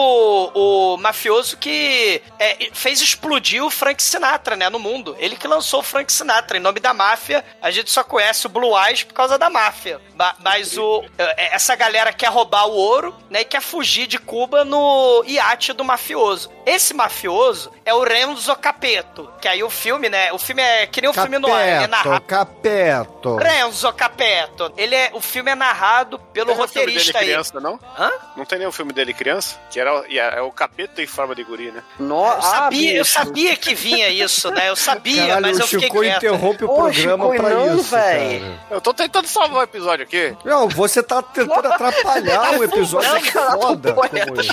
o 0.55 0.66
mafioso 1.01 1.57
que 1.57 2.23
é, 2.39 2.69
fez 2.73 3.01
explodir 3.01 3.63
o 3.65 3.71
Frank 3.71 4.03
Sinatra, 4.03 4.57
né, 4.57 4.69
no 4.69 4.79
mundo. 4.79 5.17
Ele 5.19 5.37
que 5.37 5.47
lançou 5.49 5.81
o 5.81 5.83
Frank 5.83 6.13
Sinatra. 6.13 6.57
Em 6.57 6.61
nome 6.61 6.81
da 6.81 6.93
máfia, 6.95 7.45
a 7.61 7.71
gente 7.71 7.91
só 7.91 8.03
conhece 8.05 8.47
o 8.47 8.49
Blue 8.49 8.77
Eyes 8.79 9.03
por 9.03 9.15
causa 9.15 9.39
da 9.39 9.49
máfia. 9.51 10.01
Ba- 10.15 10.35
Mas 10.41 10.77
o, 10.79 11.05
é, 11.19 11.55
essa 11.55 11.75
galera 11.75 12.13
quer 12.13 12.29
roubar 12.31 12.67
o 12.67 12.73
ouro, 12.73 13.15
né, 13.31 13.41
e 13.43 13.45
quer 13.45 13.61
fugir 13.61 14.07
de 14.07 14.19
Cuba 14.19 14.65
no 14.65 15.23
iate 15.27 15.73
do 15.73 15.85
mafioso. 15.85 16.51
Esse 16.65 16.95
mafioso 16.95 17.73
é 17.85 17.95
o 17.95 18.03
Renzo 18.03 18.55
Capeto, 18.57 19.31
que 19.41 19.47
aí 19.49 19.63
o 19.63 19.71
filme, 19.71 20.09
né, 20.09 20.33
o 20.33 20.39
filme 20.39 20.63
é 20.63 20.87
que 20.87 21.01
nem 21.01 21.11
o 21.11 21.13
filme 21.15 21.39
no 21.39 21.53
ar, 21.53 21.63
ele 21.67 21.85
é 21.85 21.87
narrado... 21.87 22.21
Capeto, 22.23 23.07
Capeto. 23.31 23.37
Renzo 23.37 23.93
Capeto. 23.93 24.73
Ele 24.77 24.95
é, 24.95 25.11
o 25.13 25.21
filme 25.21 25.51
é 25.51 25.55
narrado 25.55 26.19
pelo 26.19 26.47
Tem 26.47 26.55
nenhum 26.57 26.69
filme 26.69 26.87
roteirista 26.87 27.13
dele 27.13 27.25
aí. 27.25 27.31
criança, 27.31 27.61
não? 27.61 27.79
Hã? 27.99 28.11
Não 28.37 28.45
tem 28.45 28.59
nenhum 28.59 28.73
filme 28.73 28.93
dele 28.93 29.13
criança? 29.15 29.59
Que 29.71 29.79
era, 29.81 30.05
e 30.09 30.19
é, 30.19 30.39
é 30.39 30.41
o 30.41 30.51
capeta 30.57 31.03
em 31.03 31.07
forma 31.07 31.35
de 31.35 31.45
guri, 31.45 31.71
né? 31.71 31.83
Nossa, 32.01 32.37
Eu 32.39 32.43
sabia, 32.53 32.91
eu 32.97 33.03
bicho. 33.05 33.13
sabia 33.13 33.57
que 33.57 33.75
vinha 33.75 34.09
isso, 34.09 34.51
né? 34.51 34.69
Eu 34.71 34.77
sabia, 34.77 35.27
Caralho, 35.27 35.47
mas 35.47 35.61
eu 35.61 35.67
fiquei 35.67 35.89
Chico 35.89 36.01
quieto. 36.01 36.17
interrompe 36.17 36.65
o 36.65 36.71
Ô, 36.71 36.75
programa 36.75 37.25
Chico, 37.31 37.37
pra 37.37 37.51
não, 37.51 37.79
isso, 37.79 37.91
cara. 37.91 38.59
Eu 38.71 38.81
tô 38.81 38.95
tentando 38.95 39.29
salvar 39.29 39.61
o 39.61 39.63
episódio 39.63 40.05
aqui. 40.05 40.37
Não, 40.45 40.69
você 40.69 41.03
tá 41.03 41.23
tentando 41.23 41.69
atrapalhar 41.69 42.55
o 42.59 42.65
episódio 42.65 43.09
Não, 43.09 43.17
é 43.17 43.31
cara, 43.31 43.53
foda. 43.53 43.93
como 43.93 44.41
isso. 44.41 44.53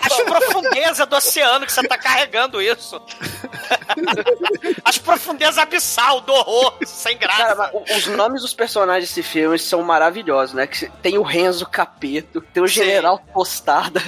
As 0.00 0.16
profundezas 0.22 1.06
do 1.06 1.16
oceano 1.16 1.66
que 1.66 1.72
você 1.72 1.82
tá 1.86 1.98
carregando 1.98 2.62
isso. 2.62 3.00
As 4.84 4.98
profundezas 4.98 5.58
abissal 5.58 6.20
do 6.20 6.32
horror, 6.32 6.74
sem 6.86 7.16
graça. 7.16 7.38
Cara, 7.38 7.54
mas 7.54 7.70
o- 7.72 7.96
os 7.96 8.06
nomes 8.08 8.42
dos 8.42 8.54
personagens 8.54 9.08
desse 9.08 9.22
filme 9.22 9.58
são 9.58 9.82
maravilhosos, 9.82 10.54
né? 10.54 10.66
Que 10.66 10.88
tem 11.02 11.18
o 11.18 11.22
Renzo 11.22 11.66
Capeto, 11.66 12.40
tem 12.40 12.62
o 12.62 12.68
Sim. 12.68 12.74
General 12.74 13.18
Tostada, 13.32 14.00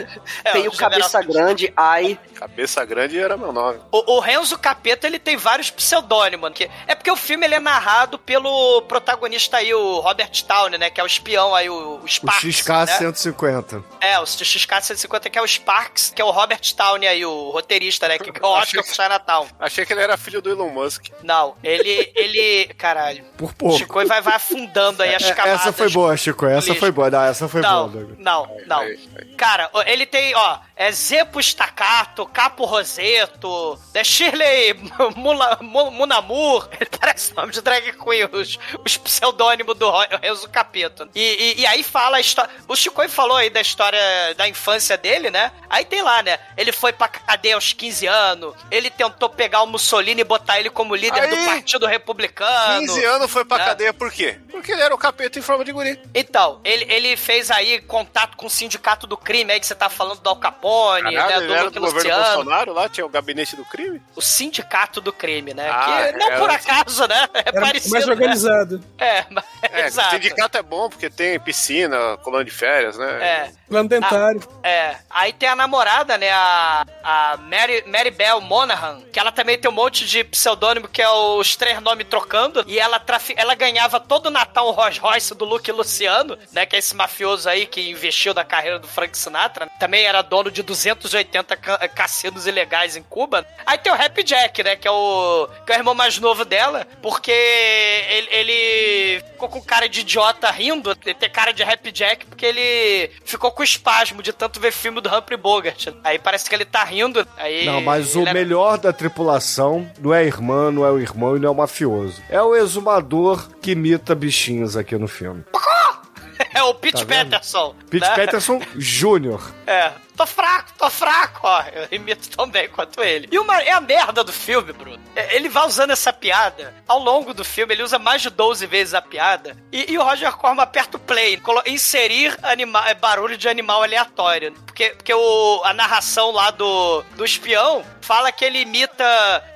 É, 0.44 0.52
tem 0.52 0.66
o 0.68 0.70
o 0.70 0.76
Cabeça 0.76 1.20
General- 1.22 1.44
Grande, 1.44 1.72
Ai. 1.76 2.18
Cabeça 2.34 2.84
grande 2.84 3.18
era 3.18 3.36
meu 3.36 3.52
nome. 3.52 3.80
O, 3.92 4.16
o 4.16 4.20
Renzo 4.20 4.58
Capeta, 4.58 5.06
ele 5.06 5.18
tem 5.18 5.36
vários 5.36 5.70
pseudônimos. 5.70 6.50
Que, 6.54 6.70
é 6.86 6.94
porque 6.94 7.10
o 7.10 7.16
filme 7.16 7.46
ele 7.46 7.54
é 7.54 7.60
narrado 7.60 8.18
pelo 8.18 8.82
protagonista 8.82 9.56
aí, 9.58 9.72
o 9.72 10.00
Robert 10.00 10.30
Downey, 10.46 10.78
né? 10.78 10.90
Que 10.90 11.00
é 11.00 11.04
o 11.04 11.06
espião 11.06 11.54
aí, 11.54 11.68
o, 11.70 11.74
o 11.74 12.04
O 12.04 12.08
Sparks. 12.08 12.56
XK 12.56 12.68
né? 12.70 12.86
150. 12.98 13.84
É, 14.00 14.18
o 14.18 14.24
XK-150, 14.24 15.30
que 15.30 15.38
é 15.38 15.42
o 15.42 15.46
Sparks, 15.46 16.12
que 16.14 16.20
é 16.20 16.24
o 16.24 16.30
Robert 16.30 16.60
Downey 16.76 17.08
aí, 17.08 17.24
o 17.24 17.50
roteirista, 17.50 18.08
né? 18.08 18.18
Que 18.18 18.30
é 18.30 18.32
o 18.46 18.48
Oscar 18.48 18.84
pro 18.84 18.94
Chinatown. 18.94 19.46
Achei 19.58 19.73
que 19.82 19.92
ele 19.92 20.02
era 20.02 20.16
filho 20.16 20.42
do 20.42 20.50
Elon 20.50 20.68
Musk. 20.70 21.06
Não, 21.22 21.54
ele, 21.62 22.12
ele, 22.14 22.66
caralho. 22.74 23.24
Por 23.36 23.54
pouco. 23.54 23.78
Chico 23.78 24.06
vai, 24.06 24.20
vai 24.20 24.34
afundando 24.34 25.02
aí 25.02 25.14
as 25.14 25.22
É, 25.22 25.32
camadas. 25.34 25.60
essa 25.62 25.72
foi 25.72 25.88
boa, 25.90 26.16
Chico. 26.16 26.46
Essa 26.46 26.68
lixo. 26.68 26.80
foi 26.80 26.90
boa. 26.90 27.10
Não, 27.10 27.22
essa 27.24 27.48
foi 27.48 27.60
Não, 27.62 27.88
boa, 27.88 28.00
Douglas. 28.00 28.18
não, 28.18 28.56
não. 28.66 28.80
Aí, 28.80 28.98
Cara, 29.36 29.70
ó, 29.72 29.82
ele 29.82 30.04
tem, 30.06 30.34
ó, 30.36 30.58
é 30.76 30.90
Zepo 30.92 31.40
Staccato, 31.40 32.26
Capo 32.26 32.64
Roseto, 32.64 33.78
é 33.92 34.02
Shirley 34.02 34.74
Mula- 35.16 35.58
Mu- 35.60 35.90
Munamur, 35.90 36.68
ele 36.80 36.90
parece 36.98 37.34
nome 37.34 37.52
de 37.52 37.60
drag 37.60 37.92
queen, 37.92 38.28
os, 38.32 38.58
os 38.84 38.96
pseudônimos 38.96 39.76
do 39.76 39.90
Renzo 40.20 40.48
Capeta. 40.48 41.08
E, 41.14 41.20
e, 41.56 41.60
e 41.60 41.66
aí 41.66 41.82
fala 41.82 42.16
a 42.16 42.20
história, 42.20 42.50
o 42.66 42.74
Chico 42.76 43.06
falou 43.08 43.36
aí 43.36 43.50
da 43.50 43.60
história 43.60 44.00
da 44.36 44.48
infância 44.48 44.96
dele, 44.96 45.30
né? 45.30 45.52
Aí 45.68 45.84
tem 45.84 46.02
lá, 46.02 46.22
né, 46.22 46.38
ele 46.56 46.72
foi 46.72 46.92
pra 46.92 47.08
cadeia 47.08 47.54
aos 47.54 47.72
15 47.72 48.06
anos, 48.06 48.54
ele 48.70 48.90
tentou 48.90 49.28
pegar 49.28 49.62
o 49.62 49.66
Mussolini 49.66 50.20
e 50.22 50.24
botar 50.24 50.58
ele 50.58 50.70
como 50.70 50.94
líder 50.94 51.20
Aí, 51.22 51.30
do 51.30 51.44
Partido 51.44 51.86
Republicano. 51.86 52.80
15 52.80 53.04
anos 53.04 53.30
foi 53.30 53.44
pra 53.44 53.58
né? 53.58 53.64
cadeia 53.64 53.92
por 53.92 54.10
quê? 54.10 54.38
Porque 54.50 54.72
ele 54.72 54.82
era 54.82 54.94
o 54.94 54.98
capeta 54.98 55.38
em 55.38 55.42
forma 55.42 55.64
de 55.64 55.72
guri. 55.72 56.00
Então, 56.14 56.60
ele, 56.64 56.84
ele 56.92 57.16
fez 57.16 57.50
aí 57.50 57.80
contato 57.82 58.36
com 58.36 58.46
o 58.46 58.50
sindicato 58.50 59.06
do 59.06 59.16
crime, 59.16 59.52
aí 59.52 59.60
que 59.60 59.66
você 59.66 59.74
tá 59.74 59.88
falando 59.88 60.20
do 60.20 60.28
Al 60.28 60.36
Capone, 60.36 60.63
Caralho, 60.68 61.48
né, 61.48 61.60
ele 61.60 61.70
do 61.70 61.80
governo 61.80 61.98
Luciano. 62.10 62.24
Bolsonaro 62.34 62.72
lá, 62.72 62.88
tinha 62.88 63.04
o 63.06 63.08
gabinete 63.08 63.56
do 63.56 63.64
crime. 63.64 64.00
O 64.16 64.22
sindicato 64.22 65.00
do 65.00 65.12
crime, 65.12 65.52
né? 65.54 65.68
Ah, 65.70 65.84
que 66.10 66.18
não 66.18 66.26
era- 66.26 66.38
por 66.38 66.50
acaso, 66.50 67.06
né? 67.06 67.28
É 67.34 67.52
parecido. 67.52 67.92
mais 67.92 68.06
né? 68.06 68.12
organizado. 68.12 68.84
É, 68.98 69.24
mas- 69.30 69.44
É, 69.62 69.80
exato. 69.86 70.10
sindicato 70.10 70.56
é 70.58 70.62
bom 70.62 70.88
porque 70.88 71.10
tem 71.10 71.38
piscina, 71.40 72.16
colônia 72.18 72.44
de 72.44 72.50
férias, 72.50 72.96
né? 72.98 73.24
É. 73.24 73.50
Plano 73.68 73.88
dentário. 73.88 74.42
É, 74.62 74.96
aí 75.10 75.32
tem 75.32 75.48
a 75.48 75.56
namorada, 75.56 76.16
né, 76.18 76.30
a, 76.30 76.84
a 77.02 77.36
Mary, 77.38 77.82
Mary 77.86 78.10
Bell 78.10 78.40
Monahan, 78.40 79.00
que 79.12 79.18
ela 79.18 79.32
também 79.32 79.58
tem 79.58 79.70
um 79.70 79.74
monte 79.74 80.06
de 80.06 80.22
pseudônimo 80.24 80.86
que 80.88 81.02
é 81.02 81.08
os 81.10 81.56
três 81.56 81.80
nomes 81.80 82.06
trocando, 82.08 82.62
e 82.66 82.78
ela, 82.78 82.98
trafi 83.00 83.34
ela 83.36 83.54
ganhava 83.54 83.98
todo 83.98 84.26
o 84.26 84.30
Natal 84.30 84.68
um 84.68 84.72
Rolls 84.72 84.98
Royce 85.00 85.34
do 85.34 85.44
Luke 85.44 85.70
Luciano, 85.72 86.38
né, 86.52 86.64
que 86.66 86.76
é 86.76 86.78
esse 86.78 86.94
mafioso 86.94 87.48
aí 87.48 87.66
que 87.66 87.90
investiu 87.90 88.32
na 88.34 88.44
carreira 88.44 88.78
do 88.78 88.86
Frank 88.86 89.16
Sinatra, 89.18 89.68
também 89.80 90.04
era 90.04 90.22
dono 90.22 90.50
de 90.54 90.62
280 90.62 91.56
ca- 91.56 91.88
cassinos 91.88 92.46
ilegais 92.46 92.96
em 92.96 93.02
Cuba. 93.02 93.46
Aí 93.66 93.76
tem 93.76 93.92
o 93.92 93.94
Happy 93.94 94.22
Jack, 94.22 94.62
né, 94.62 94.76
que 94.76 94.88
é 94.88 94.90
o, 94.90 95.48
que 95.66 95.72
é 95.72 95.76
o 95.76 95.78
irmão 95.80 95.94
mais 95.94 96.18
novo 96.18 96.44
dela, 96.44 96.86
porque 97.02 97.30
ele, 97.32 98.28
ele 98.30 99.20
ficou 99.32 99.48
com 99.48 99.60
cara 99.60 99.88
de 99.88 100.00
idiota 100.00 100.50
rindo, 100.50 100.96
ele 101.04 101.14
tem 101.14 101.28
cara 101.28 101.52
de 101.52 101.62
Happy 101.62 101.90
Jack, 101.92 102.24
porque 102.26 102.46
ele 102.46 103.10
ficou 103.24 103.50
com 103.50 103.62
espasmo 103.62 104.22
de 104.22 104.32
tanto 104.32 104.58
ver 104.60 104.72
filme 104.72 105.00
do 105.00 105.08
Humphrey 105.14 105.36
Bogart. 105.36 105.88
Aí 106.02 106.18
parece 106.18 106.48
que 106.48 106.54
ele 106.54 106.64
tá 106.64 106.84
rindo. 106.84 107.26
Aí 107.36 107.66
Não, 107.66 107.80
mas 107.80 108.14
o 108.16 108.22
era- 108.22 108.32
melhor 108.32 108.78
da 108.78 108.92
tripulação 108.92 109.90
não 110.00 110.14
é 110.14 110.20
a 110.20 110.24
irmã, 110.24 110.70
não 110.70 110.84
é 110.86 110.90
o 110.90 110.98
irmão 111.00 111.36
e 111.36 111.40
não 111.40 111.48
é 111.48 111.50
o 111.52 111.54
mafioso. 111.54 112.22
É 112.28 112.40
o 112.40 112.54
exumador 112.54 113.48
que 113.60 113.72
imita 113.72 114.14
bichinhos 114.14 114.76
aqui 114.76 114.96
no 114.96 115.08
filme. 115.08 115.44
é 116.54 116.62
o 116.62 116.74
Pete 116.74 117.04
Tá? 117.04 117.06
Peterson. 117.06 117.74
Pete 117.90 118.08
né? 118.08 118.14
Peterson 118.14 118.60
Jr. 118.76 119.40
É. 119.66 119.92
Tô 120.16 120.26
fraco, 120.26 120.72
tô 120.78 120.88
fraco, 120.88 121.40
ó. 121.42 121.62
Eu 121.72 121.88
imito 121.90 122.28
tão 122.30 122.48
bem 122.48 122.68
quanto 122.68 123.02
ele. 123.02 123.28
E 123.30 123.38
uma, 123.38 123.60
é 123.62 123.72
a 123.72 123.80
merda 123.80 124.22
do 124.22 124.32
filme, 124.32 124.72
Bruno. 124.72 125.02
É, 125.16 125.34
Ele 125.36 125.48
vai 125.48 125.66
usando 125.66 125.90
essa 125.90 126.12
piada 126.12 126.74
ao 126.86 126.98
longo 126.98 127.34
do 127.34 127.44
filme, 127.44 127.74
ele 127.74 127.82
usa 127.82 127.98
mais 127.98 128.22
de 128.22 128.30
12 128.30 128.66
vezes 128.66 128.94
a 128.94 129.02
piada. 129.02 129.56
E, 129.72 129.92
e 129.92 129.98
o 129.98 130.02
Roger 130.02 130.32
Corman 130.36 130.62
aperta 130.62 130.96
o 130.96 131.00
play, 131.00 131.40
inserir 131.66 132.36
anima, 132.42 132.88
é, 132.88 132.94
barulho 132.94 133.36
de 133.36 133.48
animal 133.48 133.82
aleatório. 133.82 134.52
Porque, 134.66 134.90
porque 134.90 135.14
o, 135.14 135.62
a 135.64 135.72
narração 135.72 136.30
lá 136.30 136.50
do, 136.50 137.02
do 137.16 137.24
espião 137.24 137.84
fala 138.00 138.30
que 138.30 138.44
ele 138.44 138.60
imita 138.60 139.04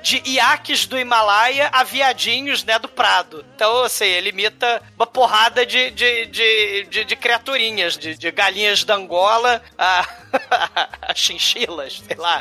de 0.03 0.23
iaques 0.25 0.87
do 0.87 0.99
Himalaia 0.99 1.69
a 1.73 1.85
viadinhos, 1.85 2.65
né, 2.65 2.79
do 2.79 2.89
Prado. 2.89 3.45
Então, 3.55 3.83
assim, 3.85 4.07
ele 4.07 4.31
imita 4.31 4.83
uma 4.97 5.07
porrada 5.07 5.67
de, 5.67 5.91
de, 5.91 6.27
de, 6.27 6.85
de, 6.85 7.05
de 7.05 7.17
criaturinhas, 7.17 7.99
de, 7.99 8.17
de 8.17 8.31
galinhas 8.31 8.85
da 8.85 8.95
Angola 8.95 9.63
a 9.77 10.07
chinchilas, 11.15 12.03
sei 12.07 12.17
lá. 12.17 12.39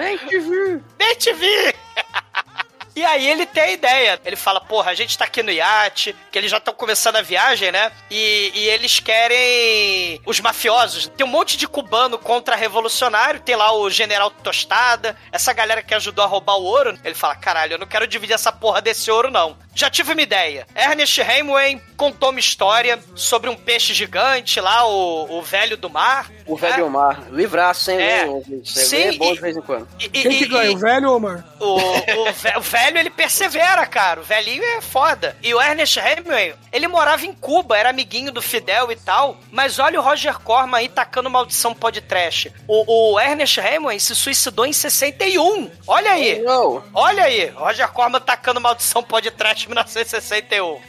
Vem 0.97 1.15
te 1.15 1.33
vir! 1.33 1.75
E 2.97 3.05
aí 3.05 3.29
ele 3.29 3.45
tem 3.45 3.61
a 3.61 3.71
ideia. 3.71 4.19
Ele 4.25 4.35
fala, 4.35 4.59
porra, 4.59 4.89
a 4.89 4.95
gente 4.95 5.15
tá 5.15 5.25
aqui 5.25 5.43
no 5.43 5.51
iate, 5.51 6.15
que 6.31 6.37
eles 6.39 6.49
já 6.49 6.57
estão 6.57 6.73
começando 6.73 7.17
a 7.17 7.21
viagem, 7.21 7.71
né? 7.71 7.91
E, 8.09 8.51
e 8.55 8.69
eles 8.69 8.99
querem 8.99 10.19
os 10.25 10.39
mafiosos. 10.39 11.07
Tem 11.15 11.23
um 11.23 11.29
monte 11.29 11.57
de 11.57 11.67
cubano 11.67 12.17
contra-revolucionário, 12.17 13.39
tem 13.39 13.55
lá 13.55 13.71
o 13.71 13.87
General 13.87 14.31
Tostada, 14.31 15.15
essa 15.31 15.53
galera 15.53 15.83
que 15.83 15.93
ajudou 15.93 16.25
a 16.25 16.27
roubar 16.27 16.55
o 16.55 16.63
ouro. 16.63 16.97
Ele 17.03 17.13
fala, 17.13 17.35
caralho, 17.35 17.73
eu 17.73 17.77
não 17.77 17.85
quero 17.85 18.07
dividir 18.07 18.33
essa 18.33 18.51
porra 18.51 18.81
desse 18.81 19.11
ouro, 19.11 19.29
não. 19.29 19.55
Já 19.77 19.91
tive 19.91 20.11
uma 20.13 20.21
ideia. 20.23 20.65
Ernest 20.75 21.21
Hemingway 21.21 21.79
contou 21.95 22.31
uma 22.31 22.39
história 22.39 22.99
sobre 23.13 23.47
um 23.47 23.55
peixe 23.55 23.93
gigante 23.93 24.59
lá, 24.59 24.87
o, 24.87 25.37
o 25.37 25.41
velho 25.43 25.77
do 25.77 25.87
mar. 25.87 26.31
O 26.47 26.55
velho 26.57 26.87
Omar. 26.87 27.23
Livraço, 27.31 27.91
hein? 27.91 27.99
É. 28.01 28.25
né, 28.25 28.41
Sim, 28.63 28.97
é 29.03 29.11
bom 29.13 29.31
e- 29.31 29.33
de 29.35 29.41
vez 29.41 29.55
em 29.57 29.61
quando. 29.61 29.87
E- 29.99 30.09
Quem 30.09 30.31
e- 30.31 30.37
que 30.39 30.47
ganha, 30.47 30.71
e- 30.71 30.75
o 30.75 30.77
velho 30.79 31.07
ou 31.09 31.13
o 31.13 31.17
Omar? 31.17 31.45
o, 31.59 31.75
o, 31.75 32.31
ve- 32.33 32.57
o 32.57 32.61
velho, 32.61 32.97
ele 32.97 33.09
persevera, 33.11 33.85
cara. 33.85 34.21
O 34.21 34.23
velhinho 34.23 34.63
é 34.63 34.81
foda. 34.81 35.35
E 35.43 35.53
o 35.53 35.61
Ernest 35.61 35.99
Hemingway, 35.99 36.55
ele 36.71 36.87
morava 36.87 37.25
em 37.25 37.33
Cuba, 37.33 37.77
era 37.77 37.89
amiguinho 37.91 38.31
do 38.31 38.41
Fidel 38.41 38.91
e 38.91 38.95
tal. 38.95 39.37
Mas 39.51 39.77
olha 39.77 39.99
o 39.99 40.03
Roger 40.03 40.39
Corman 40.39 40.77
aí 40.79 40.89
tacando 40.89 41.29
maldição 41.29 41.75
podcast. 41.75 42.51
O, 42.67 43.13
o 43.13 43.19
Ernest 43.19 43.59
Hemingway 43.59 43.99
se 43.99 44.15
suicidou 44.15 44.65
em 44.65 44.73
61. 44.73 45.69
Olha 45.85 46.11
aí. 46.13 46.41
Não. 46.41 46.83
Olha 46.95 47.25
aí. 47.25 47.45
Roger 47.49 47.87
Corman 47.89 48.19
tacando 48.21 48.59
maldição 48.59 49.03
podcast 49.03 49.66
em 49.67 49.69
1961. 49.69 50.81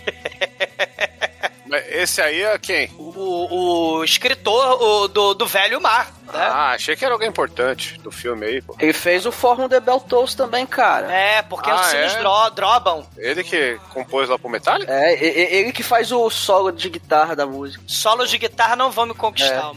Mas 1.66 1.84
esse 1.88 2.22
aí 2.22 2.42
é 2.42 2.58
quem? 2.58 2.90
O, 2.96 3.98
o 3.98 4.04
escritor 4.04 4.82
o, 4.82 5.08
do, 5.08 5.34
do 5.34 5.46
Velho 5.46 5.80
Mar. 5.80 6.17
Né? 6.32 6.44
Ah, 6.50 6.70
achei 6.72 6.94
que 6.96 7.04
era 7.04 7.14
alguém 7.14 7.28
importante 7.28 7.98
do 8.00 8.10
filme 8.10 8.46
aí, 8.46 8.62
pô. 8.62 8.76
Ele 8.78 8.92
fez 8.92 9.24
o 9.26 9.32
Fórmula 9.32 9.68
de 9.68 9.80
Beltos 9.80 10.34
também, 10.34 10.66
cara. 10.66 11.10
É, 11.12 11.42
porque 11.42 11.70
Ah, 11.70 11.76
os 11.76 11.86
sinos 11.86 12.14
é? 12.14 12.18
dro- 12.18 12.50
drobam. 12.50 13.06
Ele 13.16 13.42
que 13.42 13.78
compôs 13.92 14.28
lá 14.28 14.38
pro 14.38 14.48
Metallica? 14.48 14.92
É, 14.92 15.12
ele 15.22 15.72
que 15.72 15.82
faz 15.82 16.12
o 16.12 16.28
solo 16.30 16.70
de 16.70 16.88
guitarra 16.90 17.34
da 17.34 17.46
música. 17.46 17.82
Solos 17.86 18.30
de 18.30 18.38
guitarra 18.38 18.76
não 18.76 18.90
vão 18.90 19.06
me 19.06 19.14
conquistar, 19.14 19.56
É. 19.56 19.72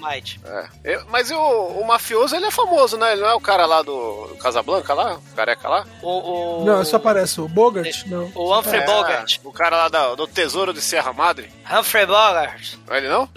É. 0.45 0.95
Eu- 0.95 1.05
mas 1.09 1.31
o, 1.31 1.37
o 1.37 1.85
mafioso, 1.87 2.35
ele 2.35 2.45
é 2.45 2.51
famoso, 2.51 2.97
né? 2.97 3.13
Ele 3.13 3.21
não 3.21 3.29
é 3.29 3.33
o 3.33 3.39
cara 3.41 3.65
lá 3.65 3.81
do, 3.81 4.35
Casablanca 4.41 4.93
lá? 4.93 5.15
O 5.15 5.35
careca 5.35 5.69
lá? 5.69 5.85
O, 6.01 6.61
o, 6.61 6.65
Não, 6.65 6.83
só 6.83 6.97
aparece 6.97 7.39
o 7.39 7.47
Bogart, 7.47 8.05
não. 8.07 8.31
o 8.35 8.57
Humphrey 8.57 8.81
É, 8.81 8.85
Bogart. 8.85 9.37
O 9.43 9.51
cara 9.53 9.77
lá 9.77 9.89
da- 9.89 10.15
do 10.15 10.27
Tesouro 10.27 10.73
de 10.73 10.81
Serra 10.81 11.13
Madre. 11.13 11.49
Humphrey 11.71 12.05
Bogart. 12.05 12.73
Não 12.87 12.95
é 12.95 12.97
ele 12.97 13.07
não? 13.09 13.29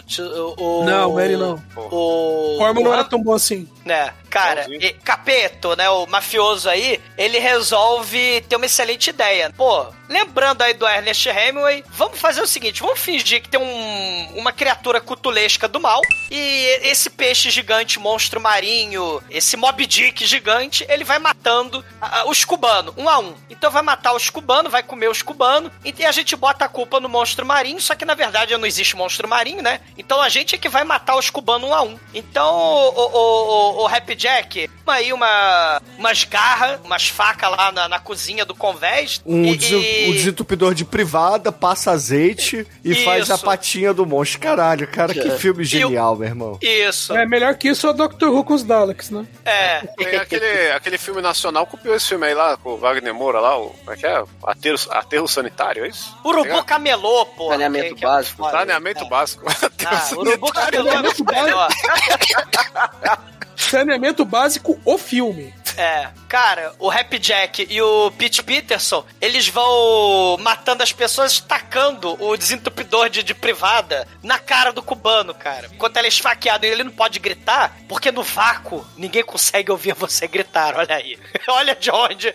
O, 0.57 0.81
o, 0.81 0.85
Não, 0.85 1.21
ele 1.21 1.37
não. 1.37 1.63
O. 1.77 2.59
O 2.59 2.65
tão 3.05 3.23
bom 3.23 3.33
assim. 3.35 3.67
Né, 3.85 4.13
cara, 4.31 4.67
e- 4.69 4.93
Capeto, 5.05 5.77
né, 5.77 5.89
o 5.91 6.07
mafioso 6.07 6.69
aí, 6.69 7.01
ele 7.17 7.39
resolve 7.39 8.41
ter 8.49 8.57
uma 8.57 8.67
excelente 8.67 9.11
ideia. 9.11 9.53
Pô, 9.57 9.87
lembrando 10.09 10.63
aí 10.63 10.75
do 10.75 10.87
Ernest 10.87 11.29
Hemingway, 11.29 11.85
vamos 11.89 12.19
fazer 12.19 12.41
o 12.41 12.47
seguinte, 12.47 12.81
vamos 12.81 12.99
fingir 12.99 13.43
que 13.43 13.49
tem 13.49 13.61
um, 13.61 14.39
uma 14.39 14.53
criatura 14.53 15.01
cutulesca 15.01 15.69
do 15.69 15.81
mal 15.81 16.01
e 16.31 16.79
esse 16.83 17.11
peixe 17.11 17.51
gigante, 17.51 17.99
monstro 17.99 18.41
marinho, 18.41 19.23
esse 19.31 19.57
Mob 19.57 19.87
Dick 19.87 20.27
gigante, 20.27 20.85
ele 20.89 21.05
vai 21.05 21.19
matando 21.19 21.85
ah, 22.01 22.25
os 22.27 22.45
cubanos, 22.45 22.95
um 22.97 23.09
a 23.09 23.19
um. 23.19 23.35
Então 23.51 23.71
vai 23.71 23.83
matar 23.83 24.15
os 24.15 24.31
cubanos, 24.31 24.71
vai 24.73 24.83
comer 24.83 25.09
os 25.09 25.23
cubanos 25.23 25.71
e 25.85 26.05
a 26.05 26.13
gente 26.13 26.37
bota 26.37 26.65
a 26.65 26.69
culpa 26.69 27.01
no 27.01 27.09
monstro 27.09 27.47
marinho, 27.47 27.81
só 27.81 27.95
que 27.95 28.05
na 28.05 28.15
verdade 28.15 28.57
não 28.57 28.67
existe 28.67 28.97
monstro 28.97 29.29
marinho, 29.29 29.63
né? 29.63 29.81
Então 29.97 30.21
a 30.21 30.29
gente 30.29 30.55
é 30.55 30.59
que 30.59 30.69
vai 30.69 30.85
matar 30.85 31.17
os 31.17 31.31
cubanos 31.31 31.69
um 31.69 31.75
a 31.75 31.83
um. 31.83 31.99
Então 32.13 32.55
o, 32.55 32.89
o, 32.91 33.17
o, 33.17 33.74
o 33.83 33.87
Happy 33.87 34.15
Jack, 34.15 34.71
aí 34.87 35.13
uma, 35.13 35.81
umas 35.99 36.25
garras, 36.25 36.79
umas 36.85 37.09
facas 37.09 37.51
lá 37.51 37.73
na, 37.73 37.89
na 37.89 37.99
cozinha 37.99 38.45
do 38.45 38.55
convés. 38.55 39.21
Um, 39.27 39.45
e- 39.47 39.57
e- 39.57 40.11
um 40.11 40.13
desentupidor 40.13 40.75
de 40.75 40.85
privada, 40.85 41.51
passa 41.53 41.91
azeite 41.93 42.67
e 42.85 42.93
Isso. 42.93 43.05
faz 43.05 43.31
a 43.31 43.39
patinha 43.39 43.93
do 43.95 44.07
monstro. 44.07 44.41
Caralho, 44.41 44.87
cara, 44.89 45.13
que 45.13 45.21
É. 45.29 45.39
filme 45.39 45.65
genial, 45.65 46.17
meu 46.17 46.29
irmão. 46.29 46.59
Isso, 46.63 47.13
É 47.17 47.27
melhor 47.27 47.55
que 47.57 47.69
isso 47.69 47.87
é 47.87 47.91
o 47.91 47.93
Doctor 47.93 48.31
Who 48.31 48.45
com 48.45 48.55
os 48.55 48.63
Daleks, 48.63 49.11
né? 49.11 49.27
é. 49.45 49.81
Tem 49.97 50.17
aquele, 50.17 50.71
aquele 50.73 50.99
filme 50.99 51.21
nacional, 51.23 51.67
copiou 51.67 51.95
esse 51.95 52.09
filme 52.09 52.27
aí 52.27 52.35
lá, 52.35 52.57
com 52.57 52.71
o 52.71 52.77
Wagner 52.77 53.15
Moura 53.15 53.41
lá, 53.41 53.59
o, 53.59 53.71
como 53.71 53.93
é 53.93 53.97
que 53.97 54.07
é? 54.07 54.23
Aterro, 54.45 54.79
aterro 54.91 55.29
sanitário, 55.29 55.85
é 55.85 55.89
isso? 55.89 56.15
Urubu 56.25 56.43
Legal. 56.45 56.65
camelô, 56.65 57.27
pô. 57.27 57.49
Saneamento 57.51 57.97
básico. 58.01 58.51
Saneamento 58.51 59.05
básico. 59.09 59.45
Ah, 59.87 60.09
urubu 60.17 60.51
camelô 60.51 60.89
é 60.89 61.03
muito 61.03 61.25
melhor. 61.27 61.69
Saneamento 63.75 64.25
básico, 64.25 64.81
o 64.85 64.97
filme. 64.97 65.53
É, 65.77 66.09
cara, 66.29 66.73
o 66.79 66.89
Happy 66.89 67.19
Jack 67.19 67.67
e 67.69 67.83
o 67.83 68.09
Pete 68.13 68.41
Peterson, 68.41 69.05
eles 69.21 69.49
vão 69.49 70.37
matando 70.39 70.85
as 70.85 70.93
pessoas, 70.93 71.41
tacando 71.41 72.17
o 72.23 72.37
desentupidor 72.37 73.09
de, 73.09 73.25
de 73.25 73.35
privada 73.35 74.07
na 74.23 74.39
cara 74.39 74.73
do 74.73 74.81
cubano, 74.81 75.35
cara. 75.35 75.69
Enquanto 75.73 75.97
ela 75.97 76.07
é 76.07 76.09
esfaqueada, 76.09 76.65
ele 76.65 76.85
não 76.85 76.93
pode 76.93 77.19
gritar, 77.19 77.77
porque 77.89 78.13
no 78.13 78.23
vácuo 78.23 78.87
ninguém 78.97 79.25
consegue 79.25 79.73
ouvir 79.73 79.93
você 79.93 80.29
gritar, 80.29 80.77
olha 80.77 80.95
aí. 80.95 81.19
olha 81.49 81.75
de 81.75 81.91
onde 81.91 82.33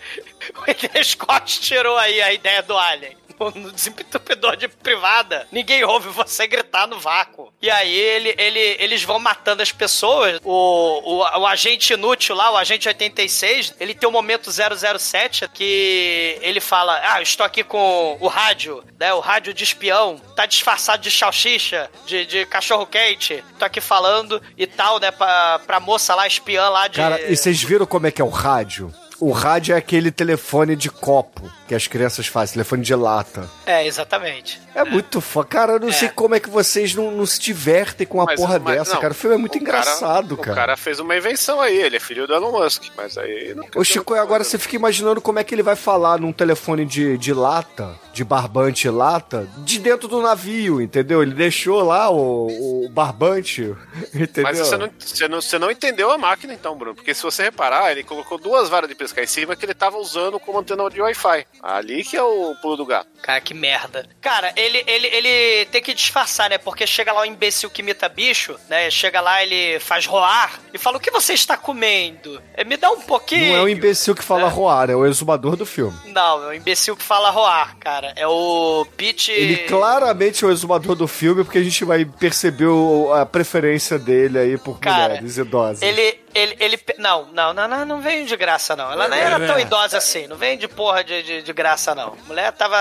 o 0.58 1.02
Scott 1.02 1.58
tirou 1.62 1.96
aí 1.96 2.20
a 2.20 2.34
ideia 2.34 2.62
do 2.62 2.76
Alien. 2.76 3.16
No 3.54 3.72
desentupidor 3.72 4.56
de 4.56 4.68
privada, 4.68 5.46
ninguém 5.50 5.82
ouve 5.82 6.08
você 6.10 6.46
gritar 6.46 6.86
no 6.86 6.98
vácuo. 7.00 7.52
E 7.62 7.70
aí 7.70 7.94
ele, 7.94 8.34
ele, 8.36 8.76
eles 8.78 9.02
vão 9.02 9.18
matando 9.18 9.62
as 9.62 9.72
pessoas. 9.72 10.38
O, 10.44 10.52
o, 10.52 11.40
o 11.40 11.46
agente 11.46 11.94
inútil 11.94 12.34
lá, 12.34 12.50
o 12.50 12.56
agente 12.56 12.86
86, 12.86 13.74
ele 13.80 13.94
tem 13.94 14.08
o 14.08 14.12
momento 14.12 14.50
007 14.50 15.48
que 15.48 16.38
ele 16.42 16.60
fala: 16.60 17.00
Ah, 17.02 17.18
eu 17.18 17.22
estou 17.22 17.46
aqui 17.46 17.64
com 17.64 18.18
o 18.20 18.28
rádio, 18.28 18.84
né? 18.98 19.12
O 19.14 19.20
rádio 19.20 19.54
de 19.54 19.64
espião, 19.64 20.20
tá 20.36 20.44
disfarçado 20.44 21.02
de 21.02 21.10
salsicha, 21.10 21.90
de, 22.06 22.26
de 22.26 22.46
cachorro 22.46 22.86
quente. 22.86 23.42
Tô 23.58 23.64
aqui 23.64 23.80
falando 23.80 24.42
e 24.56 24.66
tal, 24.66 25.00
né? 25.00 25.10
Pra, 25.10 25.60
pra 25.60 25.80
moça 25.80 26.14
lá, 26.14 26.26
espiã 26.26 26.68
lá 26.68 26.88
de. 26.88 26.96
Cara, 26.96 27.20
e 27.30 27.36
vocês 27.36 27.62
viram 27.62 27.86
como 27.86 28.06
é 28.06 28.10
que 28.10 28.20
é 28.20 28.24
o 28.24 28.28
rádio? 28.28 28.92
O 29.18 29.32
rádio 29.32 29.74
é 29.74 29.78
aquele 29.78 30.10
telefone 30.10 30.74
de 30.74 30.90
copo 30.90 31.50
que 31.70 31.74
as 31.76 31.86
crianças 31.86 32.26
fazem, 32.26 32.54
telefone 32.54 32.82
de 32.82 32.92
lata. 32.96 33.48
É, 33.64 33.86
exatamente. 33.86 34.60
É, 34.74 34.82
muito 34.84 35.20
foda. 35.20 35.46
Cara, 35.46 35.72
eu 35.74 35.78
não 35.80 35.88
É. 35.90 35.92
sei 35.92 36.08
como 36.08 36.34
é 36.34 36.40
que 36.40 36.50
vocês 36.50 36.96
não, 36.96 37.12
não 37.12 37.24
se 37.24 37.38
divertem 37.38 38.04
com 38.04 38.18
uma 38.18 38.24
Mas- 38.24 38.40
porra 38.40 38.58
mas 38.58 38.76
dessa, 38.78 38.94
não, 38.94 39.00
cara. 39.00 39.12
O 39.12 39.16
filme 39.16 39.36
é 39.36 39.38
muito 39.38 39.56
o 39.56 39.64
cara- 39.64 39.78
engraçado, 39.78 40.32
O 40.34 40.36
cara. 40.36 40.56
cara 40.56 40.76
fez 40.76 40.98
uma 40.98 41.16
invenção 41.16 41.60
aí, 41.60 41.76
ele 41.80 41.96
é 41.96 42.00
filho 42.00 42.26
do 42.26 42.34
Elon 42.34 42.50
Musk, 42.50 42.86
mas 42.96 43.16
aí... 43.16 43.54
Não 43.54 43.64
Ô 43.76 43.84
Chico, 43.84 44.14
agora 44.14 44.42
você 44.42 44.58
fica 44.58 44.74
imaginando 44.74 45.20
como 45.20 45.38
é 45.38 45.44
que 45.44 45.54
ele 45.54 45.62
vai 45.62 45.76
falar 45.76 46.18
num 46.18 46.32
telefone 46.32 46.84
de, 46.84 47.16
de 47.16 47.32
lata, 47.32 47.94
de 48.12 48.24
barbante 48.24 48.88
lata, 48.88 49.46
de 49.58 49.78
dentro 49.78 50.08
do 50.08 50.20
navio, 50.20 50.80
entendeu? 50.80 51.22
Ele 51.22 51.34
deixou 51.34 51.82
lá 51.84 52.10
o, 52.10 52.86
o 52.86 52.88
barbante, 52.88 53.62
entendeu? 54.12 54.42
Mas 54.42 54.58
você 54.58 54.76
não, 54.76 54.90
você, 54.98 55.28
não, 55.28 55.40
você 55.40 55.56
não 55.58 55.70
entendeu 55.70 56.10
a 56.10 56.18
máquina 56.18 56.52
então, 56.52 56.76
Bruno. 56.76 56.96
Porque 56.96 57.14
se 57.14 57.22
você 57.22 57.44
reparar, 57.44 57.92
ele 57.92 58.02
colocou 58.02 58.38
duas 58.38 58.68
varas 58.68 58.88
de 58.88 58.96
pescar 58.96 59.22
em 59.22 59.28
cima 59.28 59.54
que 59.54 59.64
ele 59.64 59.74
tava 59.74 59.96
usando 59.98 60.40
como 60.40 60.58
antena 60.58 60.80
de 60.90 61.00
Wi-Fi. 61.00 61.46
Ali 61.62 62.04
que 62.04 62.16
é 62.16 62.22
o 62.22 62.54
pulo 62.56 62.76
do 62.76 62.86
gato. 62.86 63.09
Cara, 63.22 63.40
que 63.40 63.52
merda. 63.54 64.06
Cara, 64.20 64.52
ele, 64.56 64.82
ele, 64.86 65.06
ele 65.08 65.66
tem 65.66 65.82
que 65.82 65.92
disfarçar, 65.94 66.48
né? 66.50 66.58
Porque 66.58 66.86
chega 66.86 67.12
lá 67.12 67.20
o 67.20 67.24
imbecil 67.24 67.68
que 67.70 67.82
imita 67.82 68.08
bicho, 68.08 68.56
né? 68.68 68.90
Chega 68.90 69.20
lá, 69.20 69.42
ele 69.42 69.78
faz 69.80 70.06
roar 70.06 70.58
e 70.72 70.78
fala: 70.78 70.96
O 70.96 71.00
que 71.00 71.10
você 71.10 71.34
está 71.34 71.56
comendo? 71.56 72.40
É, 72.54 72.64
me 72.64 72.76
dá 72.76 72.90
um 72.90 73.00
pouquinho. 73.02 73.52
Não 73.52 73.56
é 73.60 73.62
o 73.62 73.68
imbecil 73.68 74.14
que 74.14 74.22
fala 74.22 74.48
roar, 74.48 74.90
é 74.90 74.94
o 74.96 75.06
exumador 75.06 75.54
do 75.56 75.66
filme. 75.66 75.96
Não, 76.06 76.44
é 76.44 76.46
o 76.48 76.54
imbecil 76.54 76.96
que 76.96 77.02
fala 77.02 77.30
roar, 77.30 77.76
cara. 77.78 78.12
É 78.16 78.26
o 78.26 78.86
Pete. 78.96 79.30
Ele 79.32 79.56
claramente 79.68 80.44
é 80.44 80.48
o 80.48 80.50
exumador 80.50 80.94
do 80.94 81.06
filme, 81.06 81.44
porque 81.44 81.58
a 81.58 81.62
gente 81.62 81.84
vai 81.84 82.04
perceber 82.04 82.66
o- 82.66 83.12
a 83.12 83.24
preferência 83.26 83.98
dele 83.98 84.38
aí 84.38 84.58
por 84.58 84.78
Cara, 84.80 85.08
mulheres 85.08 85.36
idosas. 85.36 85.82
Ele, 85.82 86.18
ele, 86.34 86.56
ele. 86.58 86.80
Não, 86.98 87.26
não, 87.32 87.52
não, 87.52 87.68
não, 87.68 87.84
não 87.84 88.00
veio 88.00 88.26
de 88.26 88.36
graça, 88.36 88.74
não. 88.74 88.90
Ela 88.92 89.08
não 89.08 89.16
era 89.16 89.46
tão 89.46 89.58
idosa 89.58 89.98
assim. 89.98 90.26
Não 90.26 90.36
vem 90.36 90.56
de 90.58 90.66
porra 90.68 91.04
de, 91.04 91.22
de, 91.22 91.42
de 91.42 91.52
graça, 91.52 91.94
não. 91.94 92.14
A 92.24 92.26
mulher 92.28 92.52
tava, 92.52 92.76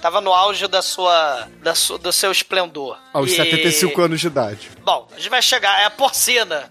tava 0.00 0.20
no 0.20 0.32
auge 0.32 0.66
da 0.68 0.82
sua, 0.82 1.48
da 1.62 1.74
su, 1.74 1.98
do 1.98 2.12
seu 2.12 2.30
esplendor. 2.32 2.98
Aos 3.12 3.30
E- 3.32 3.36
75 3.36 4.00
anos 4.02 4.20
de 4.20 4.26
idade. 4.26 4.70
Bom, 4.84 5.08
a 5.12 5.16
gente 5.16 5.28
vai 5.30 5.42
chegar. 5.42 5.80
É 5.80 5.84
a 5.86 5.90
porcina. 5.90 6.70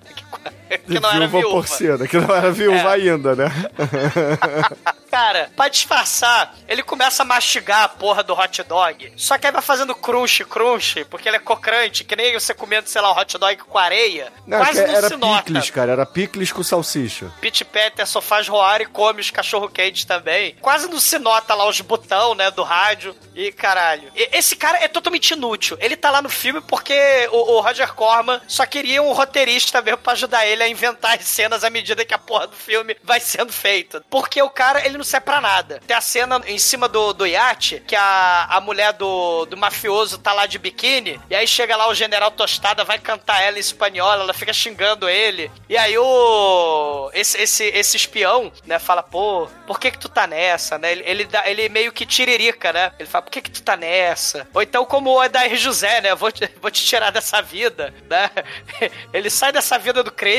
Que, 0.90 1.00
não 1.00 1.12
era 1.12 1.28
viúva 1.28 1.50
porcina, 1.50 2.08
que 2.08 2.18
não 2.18 2.36
era 2.36 2.52
viúva 2.52 2.78
É. 2.78 2.94
ainda, 2.94 3.36
né? 3.36 3.46
Cara, 5.10 5.50
pra 5.56 5.68
disfarçar, 5.68 6.54
ele 6.68 6.84
começa 6.84 7.24
a 7.24 7.26
mastigar 7.26 7.84
a 7.84 7.90
porra 7.90 8.22
do 8.22 8.34
hot 8.34 8.62
dog. 8.64 9.12
Só 9.18 9.38
que 9.40 9.48
aí 9.48 9.52
vai 9.52 9.62
fazendo 9.62 9.96
crunch, 9.96 10.46
crunch, 10.46 11.04
porque 11.10 11.28
ele 11.28 11.38
é 11.38 11.40
cocrante, 11.40 12.04
que 12.04 12.16
nem 12.16 12.34
você 12.34 12.54
comendo, 12.54 12.88
sei 12.88 13.02
lá, 13.02 13.12
um 13.12 13.18
hot 13.20 13.38
dog 13.40 13.56
com 13.58 13.78
areia. 13.78 14.32
Não, 14.46 14.60
Quase 14.60 14.82
que 14.84 14.88
não 14.88 14.96
era 14.96 15.08
se 15.08 15.16
nota. 15.18 15.44
picles, 15.44 15.70
cara, 15.72 15.92
era 15.94 16.06
picles 16.06 16.52
com 16.52 16.62
salsicha. 16.62 17.32
Pete 17.42 17.66
Peterson 17.66 18.22
faz 18.22 18.48
roar 18.48 18.82
e 18.82 18.86
come 18.86 19.20
os 19.22 19.32
cachorro-quentes 19.32 20.06
também. 20.06 20.56
Quase 20.62 20.88
não 20.88 21.00
se 21.00 21.18
nota 21.18 21.56
lá 21.56 21.68
os 21.68 21.82
botão, 21.82 22.36
né, 22.36 22.52
do 22.52 22.62
rádio. 22.62 23.16
E 23.36 23.52
caralho. 23.52 24.12
E- 24.16 24.30
esse 24.38 24.56
cara 24.56 24.78
é 24.84 24.88
totalmente 24.88 25.32
inútil. 25.32 25.76
Ele 25.82 25.96
tá 25.96 26.12
lá 26.12 26.22
no 26.22 26.30
filme 26.30 26.62
porque 26.62 27.28
o, 27.32 27.56
o 27.56 27.62
Roger 27.62 27.94
Corman 27.96 28.40
só 28.48 28.64
queria 28.66 29.02
um 29.02 29.12
roteirista 29.12 29.82
mesmo 29.82 29.98
pra 30.00 30.14
ajudar 30.14 30.46
ele 30.46 30.59
a 30.64 30.68
inventar 30.70 31.18
as 31.18 31.26
cenas 31.26 31.64
à 31.64 31.70
medida 31.70 32.06
que 32.06 32.14
a 32.14 32.18
porra 32.18 32.48
do 32.48 32.56
filme 32.56 32.96
vai 33.04 33.20
sendo 33.20 33.52
feita. 33.52 34.04
Porque 34.10 34.42
o 34.42 34.50
cara, 34.50 34.86
ele 34.86 34.98
não 34.98 35.04
serve 35.04 35.26
pra 35.26 35.42
nada. 35.42 35.82
Tem 35.86 35.96
a 35.96 36.02
cena 36.02 36.42
em 36.46 36.58
cima 36.60 36.88
do, 36.88 37.14
do 37.14 37.26
iate, 37.28 37.82
que 37.88 37.96
a, 37.96 38.46
a 38.50 38.62
mulher 38.62 38.94
do, 38.94 39.46
do 39.46 39.58
mafioso 39.58 40.18
tá 40.18 40.34
lá 40.34 40.46
de 40.46 40.58
biquíni, 40.58 41.20
e 41.30 41.36
aí 41.36 41.48
chega 41.48 41.76
lá 41.76 41.88
o 41.88 41.94
general 41.96 42.32
Tostada, 42.32 42.84
vai 42.84 43.00
cantar 43.00 43.42
ela 43.42 43.58
em 43.58 43.60
espanhol, 43.62 44.12
ela 44.14 44.34
fica 44.34 44.54
xingando 44.54 45.08
ele. 45.10 45.52
E 45.68 45.78
aí 45.78 45.98
o. 45.98 47.10
Esse, 47.14 47.38
esse, 47.42 47.64
esse 47.66 47.98
espião, 47.98 48.52
né, 48.66 48.80
fala, 48.80 49.02
pô, 49.04 49.48
por 49.68 49.80
que 49.80 49.92
que 49.92 49.98
tu 50.00 50.10
tá 50.10 50.28
nessa, 50.28 50.78
né? 50.78 50.92
Ele, 50.92 51.04
ele, 51.06 51.26
dá- 51.26 51.50
ele 51.50 51.70
meio 51.70 51.92
que 51.92 52.06
tiririca, 52.06 52.72
né? 52.74 52.92
Ele 53.00 53.08
fala, 53.10 53.24
por 53.24 53.32
que 53.32 53.42
que 53.42 53.52
tu 53.52 53.62
tá 53.64 53.76
nessa? 53.76 54.48
Ou 54.54 54.62
então, 54.62 54.86
como 54.86 55.12
o 55.12 55.20
Adair 55.20 55.56
José, 55.56 56.02
né? 56.02 56.16
Vou 56.16 56.32
te, 56.32 56.50
vou 56.62 56.70
te 56.72 56.84
tirar 56.84 57.12
dessa 57.12 57.42
vida, 57.42 57.94
né? 58.10 58.30
Ele 59.14 59.30
sai 59.30 59.52
dessa 59.52 59.78
vida 59.78 60.04
do 60.04 60.12
crime. 60.12 60.30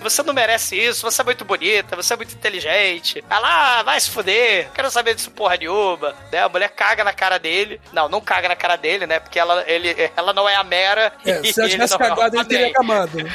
Você 0.00 0.22
não 0.22 0.32
merece 0.32 0.76
isso, 0.76 1.02
você 1.02 1.20
é 1.20 1.24
muito 1.24 1.44
bonita, 1.44 1.96
você 1.96 2.14
é 2.14 2.16
muito 2.16 2.34
inteligente. 2.34 3.24
Ah 3.28 3.38
lá, 3.38 3.82
vai 3.82 4.00
se 4.00 4.10
fuder, 4.10 4.70
quero 4.74 4.90
saber 4.90 5.14
disso 5.14 5.30
porra 5.30 5.56
nenhuma. 5.56 6.14
Né? 6.30 6.42
A 6.42 6.48
mulher 6.48 6.68
caga 6.70 7.04
na 7.04 7.12
cara 7.12 7.38
dele. 7.38 7.80
Não, 7.92 8.08
não 8.08 8.20
caga 8.20 8.48
na 8.48 8.56
cara 8.56 8.76
dele, 8.76 9.06
né? 9.06 9.20
Porque 9.20 9.38
ela, 9.38 9.64
ele, 9.66 9.94
ela 10.16 10.32
não 10.32 10.48
é 10.48 10.54
a 10.54 10.64
Mera. 10.64 11.12
É, 11.24 11.40
e 11.42 11.52
se 11.52 11.60
ela 11.60 11.68
tivesse 11.70 11.94
é 11.94 11.98
cagado, 11.98 12.36
ele 12.36 12.44
teria 12.44 12.66
né? 12.68 13.34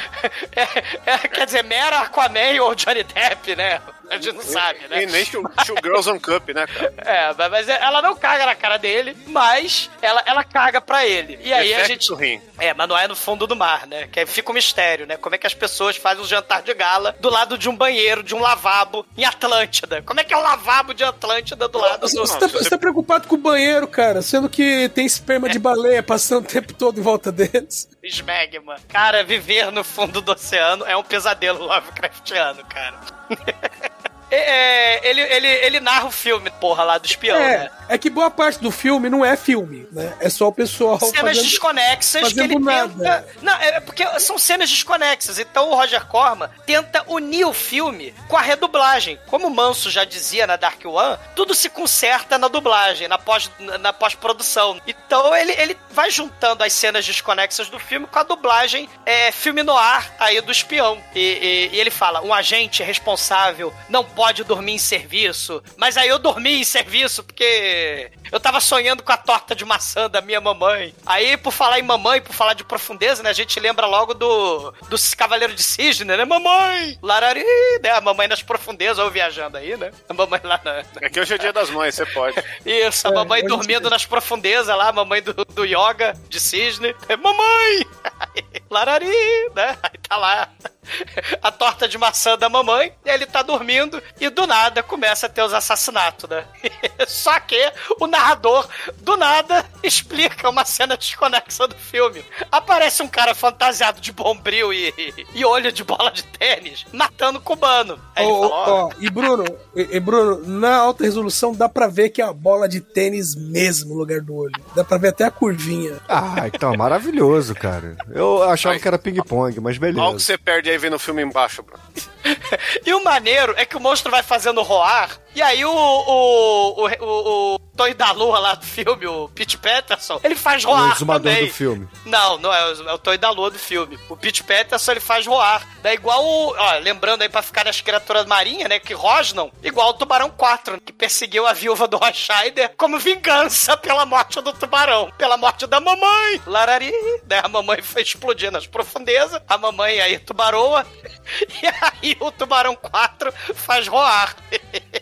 É, 0.56 1.12
é, 1.12 1.18
quer 1.28 1.46
dizer, 1.46 1.64
Mera, 1.64 2.00
Aquaman 2.00 2.60
ou 2.62 2.74
Johnny 2.74 3.02
Depp, 3.02 3.56
né? 3.56 3.80
A 4.10 4.16
gente 4.16 4.32
não 4.32 4.42
sabe, 4.42 4.80
né? 4.88 5.02
E 5.02 5.06
nem 5.06 5.24
Two 5.24 5.42
Two 5.66 5.76
Girls 5.82 6.08
on 6.08 6.18
Cup, 6.20 6.48
né, 6.50 6.66
cara? 6.66 6.94
É, 7.06 7.34
mas- 7.36 7.50
mas 7.50 7.68
ela 7.68 8.02
não 8.02 8.14
caga 8.16 8.46
na 8.46 8.54
cara 8.54 8.76
dele, 8.78 9.16
mas 9.26 9.90
ela, 10.02 10.22
ela 10.26 10.44
caga 10.44 10.80
pra 10.80 11.06
ele. 11.06 11.38
E 11.42 11.52
aí 11.52 11.74
a 11.74 11.84
gente. 11.84 12.12
rim. 12.14 12.40
É, 12.58 12.72
mas 12.74 12.88
não 12.88 12.96
é 12.96 13.06
no 13.08 13.16
fundo 13.16 13.46
do 13.46 13.54
mar, 13.56 13.86
né? 13.86 14.06
Que 14.08 14.20
aí 14.20 14.26
fica 14.26 14.50
um 14.50 14.54
mistério, 14.54 15.06
né? 15.06 15.16
Como 15.16 15.34
é 15.34 15.38
que 15.38 15.46
as 15.46 15.54
pessoas 15.54 15.96
fazem 15.96 16.22
um 16.22 16.26
jantar 16.26 16.62
de 16.62 16.72
gala 16.74 17.14
do 17.20 17.28
lado 17.30 17.56
de 17.58 17.68
um 17.68 17.76
banheiro, 17.76 18.22
de 18.22 18.34
um 18.34 18.40
lavabo 18.40 19.06
em 19.16 19.24
Atlântida? 19.24 20.02
Como 20.02 20.20
é 20.20 20.24
que 20.24 20.32
é 20.32 20.36
o 20.36 20.40
lavabo 20.42 20.94
de 20.94 21.04
Atlântida 21.04 21.68
do 21.68 21.78
lado 21.78 22.00
Você, 22.08 22.16
do. 22.16 22.26
você 22.26 22.38
tá, 22.38 22.46
você 22.46 22.70
tá 22.70 22.78
preocupado 22.78 23.26
com 23.28 23.34
o 23.34 23.38
banheiro, 23.38 23.86
cara, 23.88 24.22
sendo 24.22 24.48
que 24.48 24.88
tem 24.90 25.04
esperma 25.06 25.48
de 25.48 25.58
baleia 25.58 26.02
passando 26.02 26.44
o 26.44 26.48
tempo 26.48 26.72
todo 26.72 26.98
em 26.98 27.02
volta 27.02 27.30
deles. 27.32 27.88
Smegma. 28.02 28.76
Cara, 28.88 29.24
viver 29.24 29.70
no 29.72 29.82
fundo 29.84 30.20
do 30.20 30.32
oceano 30.32 30.84
é 30.86 30.96
um 30.96 31.02
pesadelo 31.02 31.64
Lovecraftiano, 31.64 32.64
cara. 32.66 32.96
É, 34.36 34.96
é, 34.96 35.08
ele, 35.10 35.20
ele, 35.20 35.46
ele 35.48 35.80
narra 35.80 36.06
o 36.06 36.10
filme, 36.10 36.50
porra, 36.60 36.82
lá 36.84 36.98
do 36.98 37.06
espião, 37.06 37.38
né? 37.38 37.70
É, 37.88 37.94
é 37.94 37.98
que 37.98 38.10
boa 38.10 38.30
parte 38.30 38.58
do 38.60 38.70
filme 38.70 39.08
não 39.08 39.24
é 39.24 39.36
filme, 39.36 39.86
né? 39.92 40.14
É 40.20 40.28
só 40.28 40.48
o 40.48 40.52
pessoal 40.52 40.98
cenas 40.98 41.16
fazendo- 41.20 41.44
desconexas 41.44 42.22
que 42.22 42.28
fazendo 42.34 42.52
ele 42.54 42.58
nada. 42.64 42.92
tenta. 43.22 43.26
Não, 43.42 43.52
é 43.54 43.80
porque 43.80 44.04
são 44.20 44.38
cenas 44.38 44.68
desconexas. 44.68 45.38
Então 45.38 45.70
o 45.70 45.74
Roger 45.74 46.04
Corman 46.06 46.50
tenta 46.66 47.04
unir 47.06 47.44
o 47.46 47.52
filme 47.52 48.12
com 48.28 48.36
a 48.36 48.40
redublagem. 48.42 49.18
Como 49.26 49.46
o 49.46 49.50
Manso 49.50 49.90
já 49.90 50.04
dizia 50.04 50.46
na 50.46 50.56
Dark 50.56 50.84
One, 50.84 51.18
tudo 51.34 51.54
se 51.54 51.68
conserta 51.68 52.36
na 52.38 52.48
dublagem, 52.48 53.06
na 53.08 53.18
pós- 53.18 53.50
na 53.58 53.92
pós-produção. 53.92 54.80
então 54.86 55.34
ele, 55.36 55.52
ele 55.52 55.76
vai 55.90 56.10
juntando 56.10 56.64
as 56.64 56.72
cenas 56.72 57.06
desconexas 57.06 57.68
do 57.68 57.78
filme 57.78 58.06
com 58.06 58.18
a 58.18 58.22
dublagem 58.22 58.88
é, 59.04 59.30
filme 59.32 59.62
no 59.62 59.76
ar 59.76 60.12
aí 60.18 60.40
do 60.40 60.50
espião. 60.52 61.00
E, 61.14 61.20
e- 61.20 61.70
e 61.76 61.80
ele 61.80 61.90
fala: 61.90 62.20
um 62.22 62.34
agente 62.34 62.82
responsável 62.82 63.72
não 63.88 64.02
pode 64.04 64.25
dormir 64.44 64.72
em 64.72 64.78
serviço. 64.78 65.62
Mas 65.76 65.96
aí 65.96 66.08
eu 66.08 66.18
dormi 66.18 66.60
em 66.60 66.64
serviço 66.64 67.22
porque 67.24 68.10
eu 68.30 68.40
tava 68.40 68.60
sonhando 68.60 69.02
com 69.02 69.12
a 69.12 69.16
torta 69.16 69.54
de 69.54 69.64
maçã 69.64 70.08
da 70.08 70.20
minha 70.20 70.40
mamãe. 70.40 70.94
Aí, 71.04 71.36
por 71.36 71.52
falar 71.52 71.78
em 71.78 71.82
mamãe, 71.82 72.20
por 72.20 72.34
falar 72.34 72.54
de 72.54 72.64
profundeza, 72.64 73.22
né? 73.22 73.30
A 73.30 73.34
gente 73.34 73.58
lembra 73.60 73.86
logo 73.86 74.14
do, 74.14 74.72
do 74.88 74.96
Cavaleiro 75.16 75.54
de 75.54 75.62
Cisne, 75.62 76.04
né? 76.04 76.24
Mamãe! 76.24 76.98
Larari, 77.02 77.44
né? 77.82 77.90
A 77.90 78.00
mamãe 78.00 78.28
nas 78.28 78.42
profundezas, 78.42 78.98
ou 78.98 79.10
viajando 79.10 79.56
aí, 79.56 79.76
né? 79.76 79.90
A 80.08 80.14
mamãe 80.14 80.40
lá 80.42 80.60
na. 80.64 80.84
É 81.00 81.08
que 81.08 81.20
hoje 81.20 81.34
é 81.34 81.38
dia 81.38 81.52
das 81.52 81.70
mães, 81.70 81.94
você 81.94 82.06
pode. 82.06 82.36
Isso, 82.64 83.06
a 83.06 83.12
mamãe 83.12 83.40
hoje 83.40 83.48
dormindo 83.48 83.90
nas 83.90 84.04
profundezas 84.04 84.76
lá, 84.76 84.88
a 84.88 84.92
mamãe 84.92 85.22
do, 85.22 85.32
do 85.32 85.64
yoga 85.64 86.14
de 86.28 86.40
cisne. 86.40 86.94
É, 87.08 87.16
mamãe! 87.16 87.86
Larari, 88.70 89.06
né? 89.54 89.78
Aí 89.82 89.98
tá 90.08 90.16
lá 90.16 90.48
a 91.42 91.50
torta 91.50 91.88
de 91.88 91.98
maçã 91.98 92.36
da 92.36 92.48
mamãe, 92.48 92.92
e 93.04 93.10
ele 93.10 93.26
tá 93.26 93.42
dormindo, 93.42 94.02
e 94.20 94.28
do 94.28 94.46
nada 94.46 94.82
começa 94.82 95.26
a 95.26 95.28
ter 95.28 95.42
os 95.42 95.52
assassinatos, 95.54 96.28
né? 96.28 96.44
Só 97.06 97.38
que 97.40 97.72
o 98.00 98.06
narrador, 98.06 98.68
do 98.98 99.16
nada, 99.16 99.64
explica 99.82 100.48
uma 100.48 100.64
cena 100.64 100.96
desconexa 100.96 101.66
do 101.68 101.76
filme. 101.76 102.24
Aparece 102.50 103.02
um 103.02 103.08
cara 103.08 103.34
fantasiado 103.34 104.00
de 104.00 104.12
bombril 104.12 104.72
e, 104.72 104.92
e 105.34 105.44
olho 105.44 105.70
de 105.72 105.84
bola 105.84 106.10
de 106.10 106.22
tênis, 106.24 106.86
matando 106.92 107.38
o 107.38 107.42
cubano. 107.42 107.98
Aí 108.14 108.26
Ó, 108.26 108.48
fala, 108.48 108.84
ó, 108.84 108.90
e 108.98 109.10
Bruno, 109.10 109.44
e, 109.74 109.96
e 109.96 110.00
Bruno, 110.00 110.42
na 110.46 110.76
alta 110.76 111.04
resolução 111.04 111.52
dá 111.54 111.68
pra 111.68 111.86
ver 111.86 112.10
que 112.10 112.20
é 112.22 112.24
a 112.24 112.32
bola 112.32 112.68
de 112.68 112.80
tênis 112.80 113.34
mesmo 113.34 113.90
no 113.90 113.94
lugar 114.00 114.20
do 114.20 114.34
olho. 114.34 114.52
Dá 114.74 114.84
pra 114.84 114.98
ver 114.98 115.08
até 115.08 115.24
a 115.24 115.30
curvinha. 115.30 115.96
Ah, 116.08 116.46
então, 116.46 116.74
maravilhoso, 116.76 117.54
cara. 117.54 117.96
Eu 118.12 118.42
achava 118.42 118.78
que 118.78 118.86
era 118.88 118.98
ping-pong, 118.98 119.60
mas 119.60 119.76
Olha 119.76 119.90
o 119.90 119.94
que 119.94 120.00
beleza. 120.00 120.18
você 120.18 120.38
perde 120.38 120.70
aí 120.76 120.78
vendo 120.78 120.96
o 120.96 120.98
filme 120.98 121.22
embaixo, 121.22 121.62
Bruno. 121.62 121.82
E 122.84 122.92
o 122.94 123.02
maneiro 123.02 123.54
é 123.56 123.64
que 123.64 123.76
o 123.76 123.80
monstro 123.80 124.10
vai 124.10 124.22
fazendo 124.22 124.62
roar, 124.62 125.18
e 125.34 125.42
aí 125.42 125.64
o, 125.64 125.70
o, 125.70 126.86
o, 126.86 127.54
o, 127.54 127.60
o 127.76 127.84
Toy 127.86 127.92
da 127.92 128.10
Lua 128.10 128.38
lá 128.38 128.54
do 128.54 128.64
filme, 128.64 129.06
o 129.06 129.28
Pete 129.28 129.58
Patterson, 129.58 130.18
ele 130.24 130.34
faz 130.34 130.64
O 130.64 130.68
roar 130.68 130.92
exumador 130.92 131.30
também. 131.30 131.46
do 131.46 131.52
filme. 131.52 131.86
Não, 132.06 132.38
não 132.38 132.52
é, 132.52 132.72
o- 132.72 132.88
é 132.88 132.92
o 132.94 132.98
Toy 132.98 133.18
da 133.18 133.28
Lua 133.30 133.50
do 133.50 133.58
filme. 133.58 133.98
O 134.08 134.16
Pete 134.16 134.42
Patterson, 134.42 134.92
ele 134.92 135.00
faz 135.00 135.26
roar. 135.26 135.66
É 135.84 135.92
igual 135.92 136.24
o... 136.24 136.54
Ó, 136.56 136.78
lembrando 136.78 137.20
aí 137.22 137.28
pra 137.28 137.42
ficar 137.42 137.64
nas 137.66 137.80
criaturas 137.82 138.24
marinhas, 138.24 138.68
né, 138.68 138.78
que 138.78 138.94
rosnam, 138.94 139.52
igual 139.62 139.90
o 139.90 139.94
Tubarão 139.94 140.30
4, 140.30 140.80
que 140.80 140.92
perseguiu 140.92 141.46
a 141.46 141.52
viúva 141.52 141.86
do 141.86 141.98
Rochaider 141.98 142.72
como 142.78 142.98
vingança 142.98 143.76
pela 143.76 144.06
morte 144.06 144.40
do 144.40 144.52
tubarão, 144.54 145.12
pela 145.18 145.36
morte 145.36 145.66
da 145.66 145.78
mamãe. 145.78 146.40
Larari, 146.46 146.90
né, 147.28 147.40
a 147.44 147.48
mamãe 147.48 147.82
foi 147.82 148.00
explodir 148.02 148.50
nas 148.50 148.66
profundezas, 148.66 149.40
a 149.46 149.58
mamãe 149.58 150.00
aí 150.00 150.18
tubaroa, 150.18 150.86
e 151.62 151.66
aí 151.66 152.16
o 152.20 152.32
Tubarão 152.32 152.74
4 152.74 153.30
faz 153.54 153.86
roar. 153.86 154.34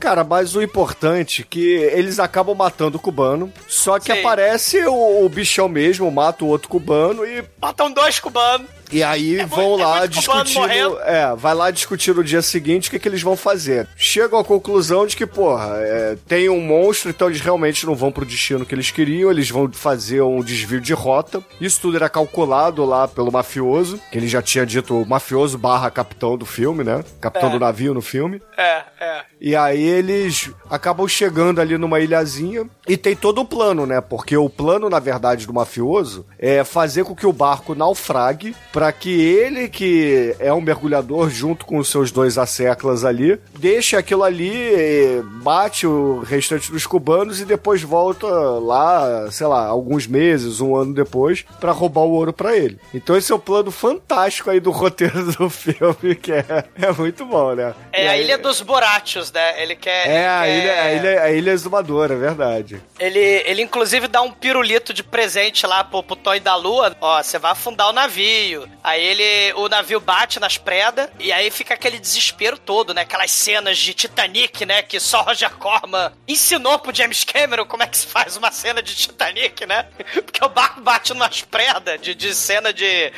Cara, 0.00 0.24
mas 0.24 0.56
o 0.56 0.62
importante 0.62 1.42
é 1.42 1.44
que 1.48 1.60
eles 1.74 2.18
acabam 2.18 2.54
matando 2.56 2.96
o 2.96 3.00
cubano, 3.00 3.52
só 3.68 3.98
que 3.98 4.10
Sim. 4.12 4.18
aparece 4.20 4.78
o, 4.86 5.24
o 5.24 5.28
bichão 5.28 5.68
mesmo, 5.68 6.10
mata 6.10 6.42
o 6.44 6.48
outro 6.48 6.68
cubano 6.70 7.24
e 7.26 7.44
Matam 7.60 7.92
dois 7.92 8.18
cubanos. 8.18 8.66
E 8.90 9.04
aí 9.04 9.36
vão 9.44 9.68
muito- 9.68 9.82
é 9.82 9.86
lá 9.86 9.98
muito 10.00 10.10
discutir. 10.14 10.54
morrendo. 10.58 10.90
no- 10.94 11.00
É, 11.02 11.36
vai 11.36 11.54
lá 11.54 11.70
discutir 11.70 12.12
no 12.14 12.24
dia 12.24 12.42
seguinte 12.42 12.88
o 12.88 12.90
que, 12.90 12.98
que 12.98 13.06
eles 13.08 13.22
vão 13.22 13.36
fazer. 13.36 13.86
Chegam 13.96 14.38
à 14.40 14.44
conclusão 14.44 15.06
de 15.06 15.14
que, 15.14 15.26
porra, 15.26 15.76
é, 15.76 16.16
tem 16.26 16.48
um 16.48 16.60
monstro, 16.60 17.10
então 17.10 17.28
eles 17.28 17.40
realmente 17.40 17.86
não 17.86 17.94
vão 17.94 18.10
pro 18.10 18.24
destino 18.24 18.64
que 18.66 18.74
eles 18.74 18.90
queriam, 18.90 19.30
eles 19.30 19.48
vão 19.50 19.70
fazer 19.70 20.22
um 20.22 20.40
desvio 20.42 20.80
de 20.80 20.92
rota. 20.94 21.40
Isso 21.60 21.78
tudo 21.82 21.96
era 21.98 22.08
calculado 22.08 22.84
lá 22.84 23.06
pelo 23.06 23.30
mafioso, 23.30 24.00
que 24.10 24.18
ele 24.18 24.26
já 24.26 24.42
tinha 24.42 24.64
dito 24.66 25.04
mafioso 25.06 25.56
barra 25.58 25.88
capitão 25.90 26.36
do 26.36 26.46
filme, 26.46 26.82
né? 26.82 27.04
Capitão 27.20 27.50
É. 27.50 27.52
do 27.52 27.60
navio 27.60 27.94
no 27.94 28.00
filme. 28.02 28.42
É, 28.56 28.82
é. 28.98 29.20
E 29.40 29.56
aí 29.56 29.82
eles 29.82 30.50
acabam 30.68 31.08
chegando 31.08 31.60
ali 31.60 31.78
numa 31.78 31.98
ilhazinha 31.98 32.68
e 32.86 32.96
tem 32.96 33.16
todo 33.16 33.40
um 33.40 33.46
plano, 33.46 33.86
né? 33.86 34.00
Porque 34.00 34.36
o 34.36 34.50
plano, 34.50 34.90
na 34.90 34.98
verdade, 34.98 35.46
do 35.46 35.52
mafioso 35.52 36.26
é 36.38 36.62
fazer 36.62 37.04
com 37.04 37.14
que 37.14 37.26
o 37.26 37.32
barco 37.32 37.74
naufrague 37.74 38.54
para 38.72 38.92
que 38.92 39.10
ele, 39.10 39.68
que 39.68 40.34
é 40.38 40.52
um 40.52 40.60
mergulhador 40.60 41.30
junto 41.30 41.64
com 41.64 41.78
os 41.78 41.88
seus 41.88 42.10
dois 42.12 42.36
asseclas 42.36 43.04
ali, 43.04 43.40
deixe 43.58 43.96
aquilo 43.96 44.22
ali, 44.22 45.22
bate 45.42 45.86
o 45.86 46.20
restante 46.20 46.70
dos 46.70 46.86
cubanos 46.86 47.40
e 47.40 47.44
depois 47.44 47.82
volta 47.82 48.26
lá, 48.26 49.30
sei 49.30 49.46
lá, 49.46 49.66
alguns 49.66 50.06
meses, 50.06 50.60
um 50.60 50.76
ano 50.76 50.92
depois, 50.92 51.44
para 51.60 51.72
roubar 51.72 52.02
o 52.02 52.12
ouro 52.12 52.32
para 52.32 52.56
ele. 52.56 52.78
Então 52.92 53.16
esse 53.16 53.32
é 53.32 53.34
o 53.34 53.38
plano 53.38 53.70
fantástico 53.70 54.50
aí 54.50 54.60
do 54.60 54.70
roteiro 54.70 55.32
do 55.32 55.48
filme, 55.50 56.14
que 56.14 56.32
é, 56.32 56.64
é 56.80 56.92
muito 56.92 57.24
bom, 57.24 57.54
né? 57.54 57.74
É 57.92 58.08
a 58.08 58.16
ilha 58.18 58.36
dos 58.36 58.60
Borachos, 58.60 59.29
né? 59.32 59.62
Ele 59.62 59.76
quer. 59.76 60.08
é, 60.08 60.10
ele 60.10 60.26
a 60.26 60.40
quer- 60.42 60.58
ilha, 60.58 60.82
a, 60.82 60.92
ilha, 60.92 61.22
a 61.24 61.30
ilha 61.32 61.50
exumadora, 61.52 62.14
é 62.14 62.18
verdade. 62.18 62.82
Ele, 62.98 63.18
ele 63.18 63.62
inclusive 63.62 64.06
dá 64.08 64.22
um 64.22 64.30
pirulito 64.30 64.92
de 64.92 65.02
presente 65.02 65.66
lá 65.66 65.82
pro, 65.84 66.02
pro 66.02 66.16
Toy 66.16 66.40
da 66.40 66.54
Lua. 66.56 66.96
Ó, 67.00 67.22
você 67.22 67.38
vai 67.38 67.52
afundar 67.52 67.88
o 67.88 67.92
navio. 67.92 68.68
Aí 68.82 69.02
ele, 69.04 69.52
o 69.54 69.68
navio 69.68 70.00
bate 70.00 70.38
nas 70.40 70.56
predas 70.58 71.08
e 71.18 71.32
aí 71.32 71.50
fica 71.50 71.74
aquele 71.74 71.98
desespero 71.98 72.58
todo, 72.58 72.92
né? 72.94 73.02
Aquelas 73.02 73.30
cenas 73.30 73.78
de 73.78 73.94
Titanic, 73.94 74.64
né? 74.66 74.82
Que 74.82 74.98
só 75.00 75.22
Roger 75.22 75.50
Corman 75.56 76.12
ensinou 76.26 76.78
pro 76.78 76.94
James 76.94 77.24
Cameron 77.24 77.64
como 77.66 77.82
é 77.82 77.86
que 77.86 77.96
se 77.96 78.06
faz 78.06 78.36
uma 78.36 78.50
cena 78.50 78.82
de 78.82 78.94
Titanic, 78.94 79.66
né? 79.66 79.86
Porque 80.14 80.44
o 80.44 80.48
barco 80.48 80.80
bate 80.80 81.12
nas 81.14 81.42
predas 81.42 82.00
de, 82.00 82.14
de 82.14 82.34
cena 82.34 82.72
de, 82.72 83.12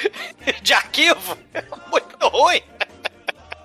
de 0.62 0.72
arquivo. 0.72 1.36
Muito 1.90 2.28
ruim. 2.28 2.60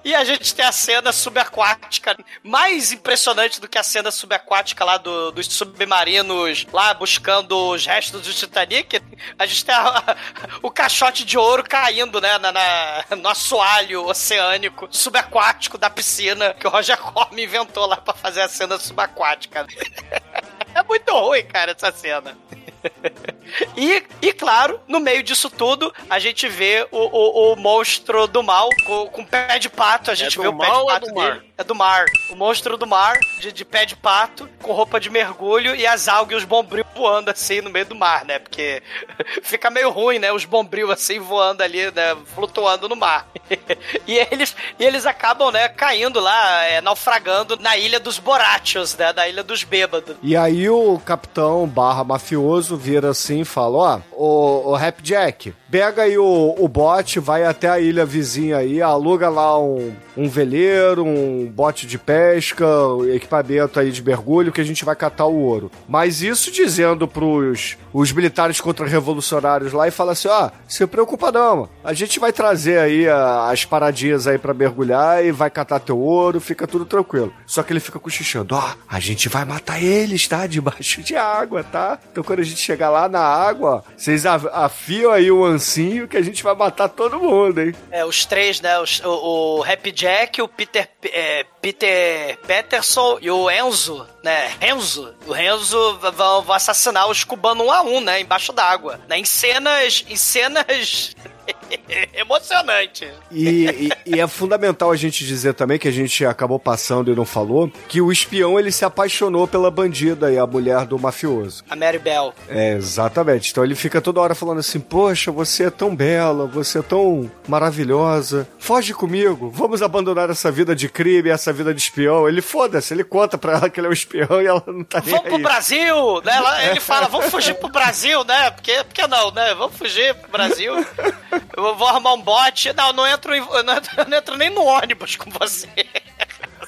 E 0.03 0.15
a 0.15 0.23
gente 0.23 0.55
tem 0.55 0.63
a 0.65 0.71
cena 0.71 1.11
subaquática, 1.11 2.17
mais 2.41 2.91
impressionante 2.93 3.59
do 3.59 3.67
que 3.67 3.77
a 3.77 3.83
cena 3.83 4.09
subaquática 4.11 4.85
lá 4.85 4.97
do- 4.97 5.31
dos 5.31 5.47
submarinos, 5.53 6.65
lá 6.71 6.93
buscando 6.93 7.51
os 7.71 7.85
restos 7.85 8.21
do 8.21 8.33
Titanic. 8.33 9.01
A 9.37 9.45
gente 9.45 9.65
tem 9.65 9.75
a- 9.75 10.15
o 10.63 10.71
caixote 10.71 11.25
de 11.25 11.37
ouro 11.37 11.63
caindo, 11.63 12.21
né, 12.21 12.37
na, 12.37 12.51
na- 12.51 13.05
no 13.17 13.27
assoalho 13.27 14.05
oceânico 14.07 14.87
subaquático 14.89 15.77
da 15.77 15.89
piscina 15.89 16.53
que 16.53 16.65
o 16.65 16.69
Roger 16.69 16.97
Corman 16.97 17.43
inventou 17.43 17.85
lá 17.85 17.97
pra 17.97 18.13
fazer 18.13 18.41
a 18.41 18.47
cena 18.49 18.77
subaquática. 18.79 19.67
É 20.73 20.83
muito 20.83 21.11
ruim, 21.11 21.43
cara, 21.43 21.71
essa 21.71 21.91
cena. 21.91 22.37
E, 23.75 24.03
e 24.21 24.31
claro, 24.31 24.79
no 24.87 24.99
meio 24.99 25.23
disso 25.23 25.49
tudo, 25.49 25.93
a 26.09 26.19
gente 26.19 26.47
vê 26.47 26.87
o, 26.91 26.97
o, 26.97 27.53
o 27.53 27.55
monstro 27.55 28.27
do 28.27 28.43
mal 28.43 28.69
com, 28.85 29.07
com 29.07 29.25
pé 29.25 29.57
de 29.57 29.67
pato. 29.69 30.11
A 30.11 30.15
gente 30.15 30.35
do 30.35 30.43
vê 30.43 30.47
o 30.47 30.57
pé 30.57 30.69
de 30.69 30.71
é 30.71 30.85
pato 30.85 31.07
do 31.07 31.15
mar? 31.15 31.43
É 31.59 31.63
do 31.65 31.75
mar. 31.75 32.05
O 32.29 32.37
monstro 32.37 32.77
do 32.77 32.87
mar, 32.87 33.19
de, 33.37 33.51
de 33.51 33.65
pé 33.65 33.85
de 33.85 33.93
pato, 33.93 34.47
com 34.63 34.71
roupa 34.71 34.97
de 34.97 35.09
mergulho 35.09 35.75
e 35.75 35.85
as 35.85 36.07
algas 36.07 36.35
e 36.35 36.37
os 36.37 36.45
bombrios 36.45 36.87
voando 36.95 37.29
assim 37.29 37.59
no 37.59 37.69
meio 37.69 37.85
do 37.85 37.95
mar, 37.95 38.23
né? 38.23 38.39
Porque 38.39 38.81
fica 39.43 39.69
meio 39.69 39.89
ruim, 39.89 40.19
né? 40.19 40.31
Os 40.31 40.45
bombrios 40.45 40.89
assim 40.89 41.19
voando 41.19 41.61
ali, 41.61 41.91
né? 41.91 42.15
Flutuando 42.33 42.87
no 42.87 42.95
mar. 42.95 43.27
e, 44.07 44.17
eles, 44.17 44.55
e 44.79 44.85
eles 44.85 45.05
acabam, 45.05 45.51
né? 45.51 45.67
Caindo 45.67 46.21
lá, 46.21 46.63
é, 46.63 46.79
naufragando 46.79 47.57
na 47.57 47.75
ilha 47.75 47.99
dos 47.99 48.19
Borachos, 48.19 48.95
né? 48.95 49.11
Da 49.11 49.27
ilha 49.27 49.43
dos 49.43 49.65
bêbados. 49.65 50.15
E 50.23 50.37
aí 50.37 50.69
o 50.69 50.97
capitão 50.99 51.67
barra 51.67 52.05
mafioso 52.05 52.77
vira 52.77 53.09
assim 53.09 53.41
e 53.41 53.45
fala, 53.45 53.77
ó, 53.77 53.99
o, 54.13 54.69
o 54.69 54.75
Rap 54.75 55.01
Jack, 55.01 55.53
pega 55.69 56.03
aí 56.03 56.17
o, 56.17 56.55
o 56.57 56.69
bote, 56.69 57.19
vai 57.19 57.43
até 57.43 57.67
a 57.67 57.81
ilha 57.81 58.05
vizinha 58.05 58.57
aí, 58.57 58.81
aluga 58.81 59.27
lá 59.27 59.59
um, 59.59 59.93
um 60.15 60.29
veleiro, 60.29 61.03
um 61.03 61.48
bote 61.49 61.85
de 61.87 61.97
pesca, 61.97 62.65
equipamento 63.13 63.79
aí 63.79 63.91
de 63.91 64.01
mergulho 64.03 64.51
que 64.51 64.61
a 64.61 64.63
gente 64.63 64.85
vai 64.85 64.95
catar 64.95 65.25
o 65.25 65.35
ouro. 65.39 65.71
Mas 65.87 66.21
isso 66.21 66.51
dizendo 66.51 67.07
pros 67.07 67.77
os 67.91 68.11
militares 68.11 68.61
contra-revolucionários 68.61 69.73
lá 69.73 69.87
e 69.87 69.91
fala 69.91 70.11
assim, 70.11 70.27
ó, 70.27 70.49
se 70.67 70.85
preocupa 70.85 71.31
não, 71.31 71.67
a 71.83 71.91
gente 71.93 72.19
vai 72.19 72.31
trazer 72.31 72.77
aí 72.79 73.07
a- 73.07 73.49
as 73.49 73.65
paradinhas 73.65 74.27
aí 74.27 74.37
pra 74.37 74.53
mergulhar 74.53 75.25
e 75.25 75.31
vai 75.31 75.49
catar 75.49 75.79
teu 75.79 75.97
ouro, 75.97 76.39
fica 76.39 76.67
tudo 76.67 76.85
tranquilo. 76.85 77.33
Só 77.47 77.63
que 77.63 77.73
ele 77.73 77.79
fica 77.79 77.99
cochichando, 77.99 78.55
ó, 78.55 78.73
a 78.87 78.99
gente 78.99 79.27
vai 79.27 79.43
matar 79.45 79.81
eles, 79.81 80.27
tá? 80.27 80.45
Debaixo 80.59 81.01
de 81.01 81.15
água, 81.15 81.63
tá? 81.63 81.97
Então 82.11 82.23
quando 82.23 82.39
a 82.39 82.43
gente 82.43 82.59
chegar 82.59 82.89
lá 82.89 83.09
na 83.09 83.19
água, 83.21 83.83
vocês 83.97 84.25
af- 84.25 84.47
afiam 84.53 85.11
aí 85.11 85.31
o 85.31 85.43
ancinho 85.43 86.07
que 86.07 86.17
a 86.17 86.21
gente 86.21 86.43
vai 86.43 86.53
matar 86.55 86.89
todo 86.89 87.19
mundo, 87.19 87.59
hein? 87.61 87.73
É, 87.91 88.05
os 88.05 88.25
três, 88.25 88.61
né? 88.61 88.79
os- 88.79 89.01
o, 89.03 89.59
o 89.59 89.63
Happy 89.63 89.91
Jack, 89.91 90.41
o 90.41 90.47
Peter, 90.47 90.87
é, 91.05 91.38
Peter 91.61 92.37
Peterson 92.45 93.17
e 93.21 93.29
o 93.29 93.49
Enzo, 93.49 94.07
né? 94.23 94.55
Renzo. 94.59 95.13
O 95.27 95.31
Renzo 95.31 95.99
vão, 96.13 96.51
assassinar 96.51 97.09
os 97.09 97.23
cubanos 97.23 97.65
um 97.65 97.71
a 97.71 97.81
um, 97.81 98.01
né? 98.01 98.21
Embaixo 98.21 98.53
d'água. 98.53 98.99
Né? 99.07 99.19
Em 99.19 99.25
cenas. 99.25 100.05
Em 100.07 100.15
cenas. 100.15 101.15
emocionantes. 102.13 103.09
E, 103.31 103.89
e- 104.05 104.15
e 104.15 104.19
é 104.19 104.27
fundamental 104.27 104.91
a 104.91 104.95
gente 104.95 105.25
dizer 105.25 105.53
também, 105.53 105.77
que 105.79 105.87
a 105.87 105.91
gente 105.91 106.25
acabou 106.25 106.59
passando 106.59 107.11
e 107.11 107.15
não 107.15 107.25
falou, 107.25 107.71
que 107.87 108.01
o 108.01 108.11
espião 108.11 108.59
ele 108.59 108.71
se 108.71 108.85
apaixonou 108.85 109.47
pela 109.47 109.69
bandida 109.71 110.31
e 110.31 110.37
a 110.37 110.45
mulher 110.45 110.85
do 110.85 110.97
mafioso. 110.99 111.63
A 111.69 111.75
Mary 111.75 111.99
Bell. 111.99 112.33
É, 112.49 112.73
exatamente. 112.73 113.51
Então 113.51 113.63
ele 113.63 113.75
fica 113.75 114.01
toda 114.01 114.19
hora 114.21 114.35
falando 114.35 114.59
assim: 114.59 114.79
Poxa, 114.79 115.31
você 115.31 115.65
é 115.65 115.69
tão 115.69 115.95
bela, 115.95 116.45
você 116.47 116.79
é 116.79 116.81
tão 116.81 117.29
maravilhosa. 117.47 118.47
Foge 118.57 118.93
comigo, 118.93 119.49
vamos 119.53 119.81
abandonar 119.81 120.29
essa 120.29 120.51
vida 120.51 120.75
de 120.75 120.89
crime, 120.89 121.29
essa 121.29 121.51
vida 121.53 121.73
de 121.73 121.81
espião. 121.81 122.27
Ele 122.27 122.41
foda-se, 122.41 122.93
ele 122.93 123.03
conta 123.03 123.37
pra 123.37 123.53
ela 123.53 123.69
que 123.69 123.79
ele 123.79 123.87
é 123.87 123.89
um 123.89 123.93
espião 123.93 124.41
e 124.41 124.45
ela 124.47 124.63
não 124.67 124.83
tá 124.83 125.01
nem 125.01 125.15
Vamos 125.15 125.29
pro. 125.29 125.39
Brasil, 125.39 126.21
né? 126.23 126.35
Ela- 126.35 126.65
Ele 126.65 126.79
fala, 126.79 127.07
vamos 127.07 127.27
fugir 127.27 127.55
pro 127.55 127.69
Brasil, 127.69 128.23
né? 128.23 128.51
Porque, 128.51 128.83
porque 128.83 129.07
não, 129.07 129.31
né? 129.31 129.53
Vamos 129.55 129.75
fugir 129.77 130.13
pro 130.15 130.31
Brasil. 130.31 130.73
Eu 131.55 131.75
vou- 131.75 131.87
arrumar 131.87 132.13
um 132.13 132.21
bote. 132.21 132.71
Não, 132.73 132.93
não 132.93 133.07
entro, 133.07 133.31
não 133.63 133.73
entro, 133.75 134.09
não 134.09 134.17
entro 134.17 134.37
nem 134.37 134.49
no 134.49 134.63
ônibus 134.63 135.15
com 135.15 135.29
você. 135.31 135.67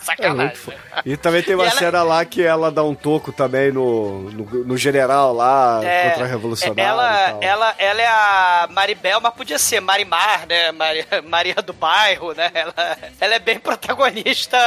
É 0.02 0.06
Sacanagem. 0.06 0.56
fo- 0.56 0.74
E 1.06 1.16
também 1.18 1.44
tem 1.44 1.56
uma 1.56 1.66
ela- 1.66 1.72
cena 1.76 2.04
lá 2.04 2.26
que 2.26 2.42
ela 2.44 2.72
dá 2.72 2.84
um 2.84 2.96
toco 2.96 3.32
também 3.32 3.72
no, 3.72 4.30
no, 4.32 4.46
no 4.66 4.78
general 4.78 5.34
lá, 5.34 5.80
É, 5.84 6.10
contra 6.10 6.26
a 6.26 6.28
revolucionária. 6.28 6.82
ela, 6.82 7.38
ela, 7.42 7.76
ela 7.78 8.02
é 8.02 8.08
a 8.08 8.68
Maribel, 8.72 9.22
mas 9.22 9.34
podia 9.34 9.60
ser 9.60 9.80
Marimar, 9.80 10.46
né? 10.48 10.72
Maria, 10.72 11.06
Maria 11.28 11.56
do 11.56 11.74
Bairro, 11.74 12.34
né? 12.34 12.52
Ela, 12.54 12.98
ela 13.20 13.36
é 13.36 13.40
bem 13.40 13.60
protagonista 13.60 14.58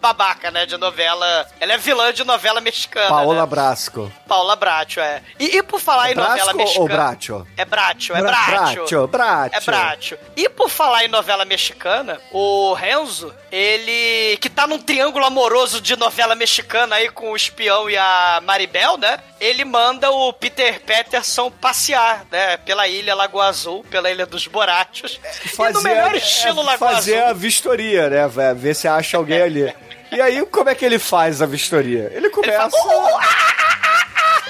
babaca, 0.00 0.50
né? 0.50 0.66
De 0.66 0.76
novela. 0.76 1.46
Ela 1.60 1.74
é 1.74 1.78
vilã 1.78 2.12
de 2.12 2.24
novela 2.24 2.60
mexicana. 2.60 3.08
Paola 3.08 3.40
né? 3.40 3.46
Brasco. 3.46 4.12
Paula 4.26 4.56
Bracho, 4.56 5.00
é. 5.00 5.22
E, 5.38 5.56
e 5.58 5.62
por 5.62 5.80
falar 5.80 6.12
em 6.12 6.14
novela 6.14 6.54
mexicana. 6.54 6.82
ou 6.82 6.88
Bracho? 6.88 7.46
É 7.56 7.64
Bracho, 7.64 8.12
é 8.14 8.20
Bra- 8.20 8.30
Bracho. 8.30 8.74
Bracho, 8.74 9.08
Bracho. 9.08 9.54
É 9.54 9.60
Bracho. 9.60 10.18
E 10.36 10.48
por 10.48 10.68
falar 10.70 11.04
em 11.04 11.08
novela 11.08 11.44
mexicana, 11.44 12.20
o 12.32 12.72
Renzo, 12.74 13.34
ele. 13.50 14.36
que 14.38 14.48
tá 14.48 14.66
num 14.66 14.78
triângulo 14.84 15.24
amoroso 15.24 15.80
de 15.80 15.96
novela 15.96 16.34
mexicana 16.34 16.96
aí 16.96 17.08
com 17.08 17.30
o 17.32 17.36
espião 17.36 17.88
e 17.88 17.96
a 17.96 18.40
Maribel, 18.44 18.96
né? 18.96 19.18
Ele 19.40 19.64
manda 19.64 20.10
o 20.10 20.32
Peter 20.32 20.80
Peterson 20.80 21.50
passear, 21.50 22.24
né? 22.30 22.56
Pela 22.58 22.86
ilha 22.86 23.14
Lagoa 23.14 23.46
Azul, 23.46 23.84
pela 23.90 24.10
ilha 24.10 24.26
dos 24.26 24.46
Borachos. 24.46 25.20
e 25.58 25.72
no 25.72 25.82
melhor 25.82 26.14
estilo 26.14 26.60
é, 26.60 26.64
Lagoa 26.64 26.90
fazer 26.92 27.18
Azul. 27.18 27.30
a 27.30 27.32
vistoria, 27.32 28.10
né? 28.10 28.28
Vai 28.28 28.54
Ver 28.54 28.74
se 28.74 28.86
acha 28.86 29.16
alguém 29.16 29.42
ali. 29.42 29.74
E 30.12 30.20
aí, 30.20 30.44
como 30.46 30.68
é 30.70 30.74
que 30.74 30.84
ele 30.84 30.98
faz 30.98 31.42
a 31.42 31.46
vistoria? 31.46 32.10
Ele 32.14 32.30
começa. 32.30 32.76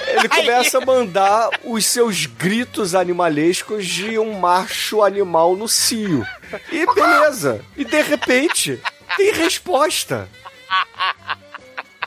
Ele 0.07 0.29
começa 0.29 0.77
a 0.77 0.85
mandar 0.85 1.49
os 1.63 1.85
seus 1.85 2.25
gritos 2.25 2.93
animalescos 2.93 3.85
de 3.85 4.19
um 4.19 4.33
macho 4.39 5.03
animal 5.03 5.55
no 5.55 5.67
cio. 5.67 6.25
E 6.71 6.85
beleza. 6.93 7.61
E 7.75 7.83
de 7.83 8.01
repente, 8.01 8.79
tem 9.17 9.31
resposta. 9.33 10.27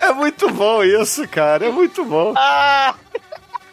É 0.00 0.12
muito 0.12 0.50
bom 0.50 0.82
isso, 0.82 1.26
cara. 1.28 1.66
É 1.66 1.70
muito 1.70 2.04
bom. 2.04 2.34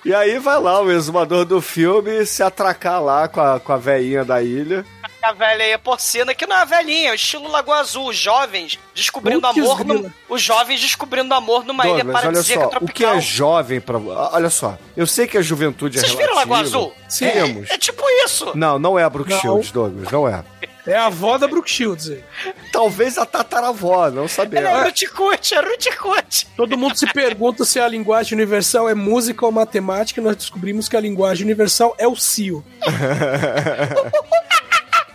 E 0.03 0.13
aí 0.13 0.37
vai 0.37 0.59
lá 0.59 0.81
o 0.81 0.91
exumador 0.91 1.45
do 1.45 1.61
filme 1.61 2.25
se 2.25 2.43
atracar 2.43 3.01
lá 3.03 3.27
com 3.27 3.41
a, 3.41 3.59
com 3.59 3.73
a 3.73 3.77
veinha 3.77 4.23
da 4.23 4.41
ilha. 4.41 4.85
A 5.23 5.33
velha 5.33 5.79
porcina, 5.79 6.35
que 6.35 6.45
não 6.45 6.55
é 6.55 6.61
a 6.61 6.65
velhinha, 6.65 7.09
é 7.09 7.11
o 7.11 7.15
estilo 7.15 7.49
Lagoa 7.49 7.79
Azul. 7.79 8.09
Os 8.09 8.15
jovens 8.15 8.77
descobrindo 8.93 9.41
Putz, 9.41 9.57
amor. 9.57 9.83
No, 9.83 10.13
os 10.29 10.39
jovens 10.39 10.79
descobrindo 10.79 11.33
amor 11.33 11.65
numa 11.65 11.83
ilha 11.83 12.03
Douglas, 12.03 12.15
olha 12.15 12.23
paradisíaca 12.23 12.61
só, 12.61 12.67
o 12.67 12.69
tropical. 12.69 12.93
que 12.93 13.17
é 13.17 13.21
jovem 13.21 13.81
pra. 13.81 13.97
Olha 13.97 14.51
só, 14.51 14.77
eu 14.95 15.07
sei 15.07 15.25
que 15.25 15.39
a 15.39 15.41
juventude 15.41 15.99
Vocês 15.99 16.13
é 16.13 16.15
viram 16.15 16.35
relativa. 16.35 16.55
Lagoa 16.55 16.67
Azul? 16.67 16.93
Temos. 17.17 17.71
É, 17.71 17.73
é 17.73 17.77
tipo 17.79 18.03
isso. 18.23 18.51
Não, 18.53 18.77
não 18.77 18.99
é 18.99 19.03
a 19.03 19.09
Brooke 19.09 19.31
Não. 19.31 19.39
Shields, 19.39 19.71
Douglas, 19.71 20.11
não 20.11 20.27
é. 20.27 20.43
É 20.87 20.95
a 20.95 21.07
avó 21.07 21.37
da 21.37 21.47
Brooke 21.47 21.69
Shields. 21.69 22.09
aí. 22.09 22.23
Talvez 22.71 23.17
a 23.17 23.25
tataravó, 23.25 24.09
não 24.11 24.27
sabemos. 24.27 24.69
é 24.69 24.83
Ruticute, 24.83 25.55
é 25.55 25.59
Ruticute. 25.61 26.47
Todo 26.55 26.77
mundo 26.77 26.95
se 26.95 27.07
pergunta 27.11 27.65
se 27.65 27.79
a 27.79 27.87
linguagem 27.87 28.33
universal 28.35 28.87
é 28.87 28.93
música 28.93 29.45
ou 29.45 29.51
matemática, 29.51 30.19
e 30.21 30.23
nós 30.23 30.35
descobrimos 30.35 30.87
que 30.87 30.95
a 30.95 30.99
linguagem 30.99 31.43
universal 31.43 31.95
é 31.97 32.07
o 32.07 32.15
CIO. 32.15 32.63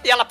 E 0.03 0.11
ela. 0.11 0.27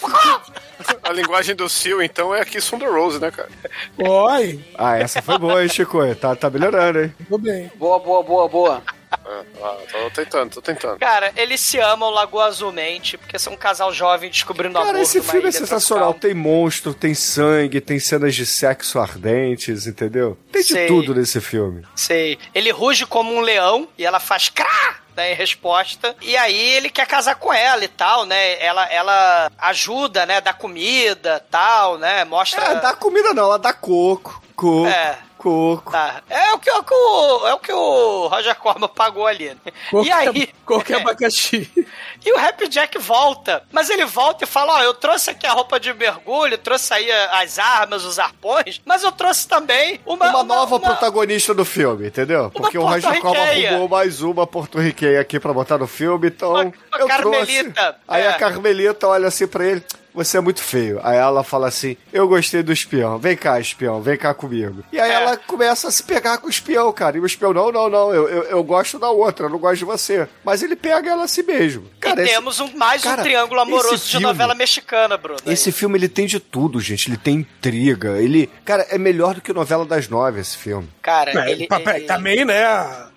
A 1.04 1.12
linguagem 1.14 1.56
do 1.56 1.70
Seal, 1.70 2.02
então, 2.02 2.34
é 2.34 2.44
Kiss 2.44 2.68
from 2.68 2.80
the 2.80 2.88
Rose, 2.88 3.20
né, 3.20 3.30
cara? 3.30 3.50
Oi, 3.98 4.60
Ah, 4.76 4.98
essa 4.98 5.22
foi 5.22 5.38
boa, 5.38 5.62
hein, 5.62 5.70
Chico? 5.70 6.00
Tá, 6.16 6.36
tá 6.36 6.50
melhorando, 6.50 7.02
hein? 7.04 7.14
tudo 7.30 7.38
bem. 7.38 7.72
Boa, 7.76 8.00
boa, 8.00 8.24
boa, 8.24 8.50
boa. 8.50 8.82
Ah, 9.12 9.44
ah, 9.62 9.78
tô 9.92 10.10
tentando, 10.12 10.54
tô 10.54 10.62
tentando. 10.62 11.00
Cara, 11.00 11.32
eles 11.36 11.60
se 11.60 11.80
amam 11.80 12.10
Lagoa 12.10 12.46
Azulmente, 12.46 13.18
porque 13.18 13.40
são 13.40 13.54
um 13.54 13.58
casal 13.58 13.92
jovem 13.92 14.30
descobrindo 14.30 14.78
amor. 14.78 14.88
Cara, 14.88 15.02
esse 15.02 15.22
filme 15.22 15.50
é 15.50 15.52
sensacional. 15.52 16.10
tropical. 16.14 16.30
Tem 16.30 16.40
monstro, 16.40 16.94
tem 16.94 17.16
sangue, 17.16 17.82
tem 17.82 18.00
cenas 18.00 18.36
de 18.36 18.46
sexo 18.46 19.00
ardentes, 19.00 19.88
entendeu? 19.88 20.38
Tem 20.52 20.62
de 20.62 20.74
Sei. 20.74 20.88
tudo 20.88 21.16
nesse 21.16 21.42
filme. 21.42 21.84
Sei. 21.96 22.38
Ele 22.54 22.72
ruge 22.72 23.06
como 23.06 23.34
um 23.34 23.42
leão 23.42 23.88
e 23.98 24.06
ela 24.06 24.20
faz 24.20 24.50
crá! 24.50 24.98
Né, 25.18 25.34
em 25.34 25.36
resposta. 25.36 26.16
E 26.22 26.38
aí 26.38 26.58
ele 26.78 26.90
quer 26.90 27.06
casar 27.06 27.36
com 27.36 27.52
ela 27.52 27.84
e 27.84 27.90
tal, 27.90 28.26
né? 28.26 28.58
Ela, 28.64 28.86
ela 28.86 29.52
ajuda, 29.58 30.26
né? 30.26 30.40
Dá 30.40 30.54
comida 30.54 31.44
tal, 31.52 31.98
né? 31.98 32.24
Mostra. 32.24 32.64
É, 32.64 32.76
dá 32.80 32.94
comida 32.94 33.34
não, 33.34 33.44
ela 33.44 33.60
dá 33.60 33.74
coco. 33.74 34.42
Coco. 34.56 34.88
É. 34.88 35.18
Coco. 35.40 35.92
Tá. 35.92 36.22
É 36.30 36.54
o 36.54 36.60
que, 36.60 36.70
é 36.70 36.74
o 36.74 37.48
é 37.48 37.54
o 37.54 37.60
que 37.60 37.72
o 37.72 38.28
Roger 38.28 38.56
Corman 38.56 38.90
pagou 38.90 39.26
ali. 39.26 39.50
Né? 39.50 39.56
E 39.66 39.90
Qualquer, 39.90 40.14
aí. 40.14 40.50
qualquer 40.66 40.98
abacaxi. 41.02 41.88
E 42.26 42.34
o 42.34 42.38
Happy 42.38 42.68
Jack 42.68 42.98
volta. 42.98 43.64
Mas 43.72 43.90
ele 43.90 44.06
volta 44.06 44.44
e 44.44 44.48
fala: 44.48 44.74
Ó, 44.80 44.82
eu 44.82 44.94
trouxe 44.94 45.30
aqui 45.30 45.48
a 45.48 45.54
roupa 45.54 45.80
de 45.80 45.94
mergulho, 45.94 46.58
trouxe 46.58 46.94
aí 46.94 47.10
as 47.12 47.58
armas, 47.58 48.04
os 48.04 48.20
arpões, 48.20 48.82
mas 48.86 49.02
eu 49.04 49.12
trouxe 49.12 49.48
também 49.48 50.00
uma. 50.06 50.30
Uma, 50.30 50.44
nova 50.44 50.76
uma- 50.76 50.80
protagonista 50.82 51.54
do 51.54 51.64
filme, 51.64 52.08
entendeu? 52.08 52.52
Porque 52.52 52.78
o 52.78 52.84
Roger 52.86 53.22
Corman 53.22 53.66
arrumou 53.68 53.88
mais 53.88 54.22
uma 54.22 54.46
porto-riquenha 54.46 55.22
aqui 55.22 55.40
pra 55.40 55.54
botar 55.54 55.78
no 55.78 55.88
filme, 55.88 56.28
então 56.28 56.52
Uma- 56.52 56.64
uma 56.64 56.74
eu 57.00 57.08
Carmelita, 57.08 57.74
trouxe. 57.74 58.00
Aí 58.08 58.24
é. 58.24 58.28
a 58.30 58.34
Carmelita 58.34 59.08
olha 59.08 59.28
assim 59.30 59.48
pra 59.48 59.66
ele, 59.66 59.84
você 60.14 60.38
é 60.38 60.42
muito 60.42 60.62
feio. 60.62 61.00
Aí 61.04 61.18
ela 61.18 61.44
fala 61.44 61.68
assim, 61.68 61.96
eu 62.12 62.28
gostei 62.28 62.62
do 62.64 62.72
espião, 62.74 63.18
vem 63.20 63.36
cá 63.38 63.60
espião, 63.60 64.02
vem 64.02 64.18
cá 64.18 64.34
comigo. 64.34 64.84
E 64.92 65.00
aí 65.00 65.12
É. 65.12 65.14
ela 65.14 65.38
começa 65.38 65.88
a 65.88 65.92
se 65.92 66.04
pegar 66.04 66.38
com 66.40 66.48
o 66.48 66.50
espião, 66.50 66.92
cara. 66.92 67.18
E 67.18 67.20
o 67.20 67.26
espião, 67.26 67.54
não, 67.54 67.72
não, 67.72 67.90
não, 67.90 68.14
eu, 68.14 68.28
eu, 68.28 68.44
eu 68.44 68.64
gosto 68.64 68.98
da 69.00 69.10
outra, 69.10 69.46
eu 69.46 69.50
não 69.50 69.60
gosto 69.60 69.78
de 69.80 69.86
você. 69.86 70.28
Mas 70.44 70.62
ele 70.64 70.76
pega 70.76 71.10
ela 71.12 71.24
a 71.24 71.28
si 71.28 71.44
mesmo. 71.44 71.86
Cara, 72.00 72.22
e 72.22 72.26
esse- 72.26 72.34
temos 72.34 72.60
um, 72.60 72.76
mais 72.76 73.02
cara, 73.04 73.22
um 73.22 73.24
triângulo 73.24 73.60
amoroso 73.62 74.04
de 74.06 74.12
filme- 74.12 74.26
novela 74.26 74.56
mexicana, 74.56 75.18
Bruno. 75.18 75.40
Esse 75.46 75.72
filme 75.72 75.98
ele 75.98 76.10
tem 76.10 76.26
de 76.26 76.40
tudo, 76.40 76.80
gente. 76.80 77.10
Ele 77.10 77.18
tem 77.18 77.36
intriga. 77.36 78.20
Ele, 78.22 78.50
cara, 78.66 78.86
é 78.90 78.98
melhor 78.98 79.36
do 79.36 79.42
que 79.42 79.54
novela 79.54 79.86
das 79.86 80.08
nove 80.10 80.40
esse 80.42 80.58
filme. 80.58 80.90
Cara, 81.02 81.32
É, 81.48 81.52
ele, 81.52 81.68
ele- 81.70 82.06
Também, 82.06 82.44
né? 82.46 82.66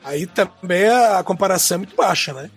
Aí 0.05 0.27
também 0.27 0.87
a 0.89 1.23
comparação 1.25 1.77
é 1.77 1.79
muito 1.79 1.95
baixa, 1.97 2.33
né? 2.33 2.51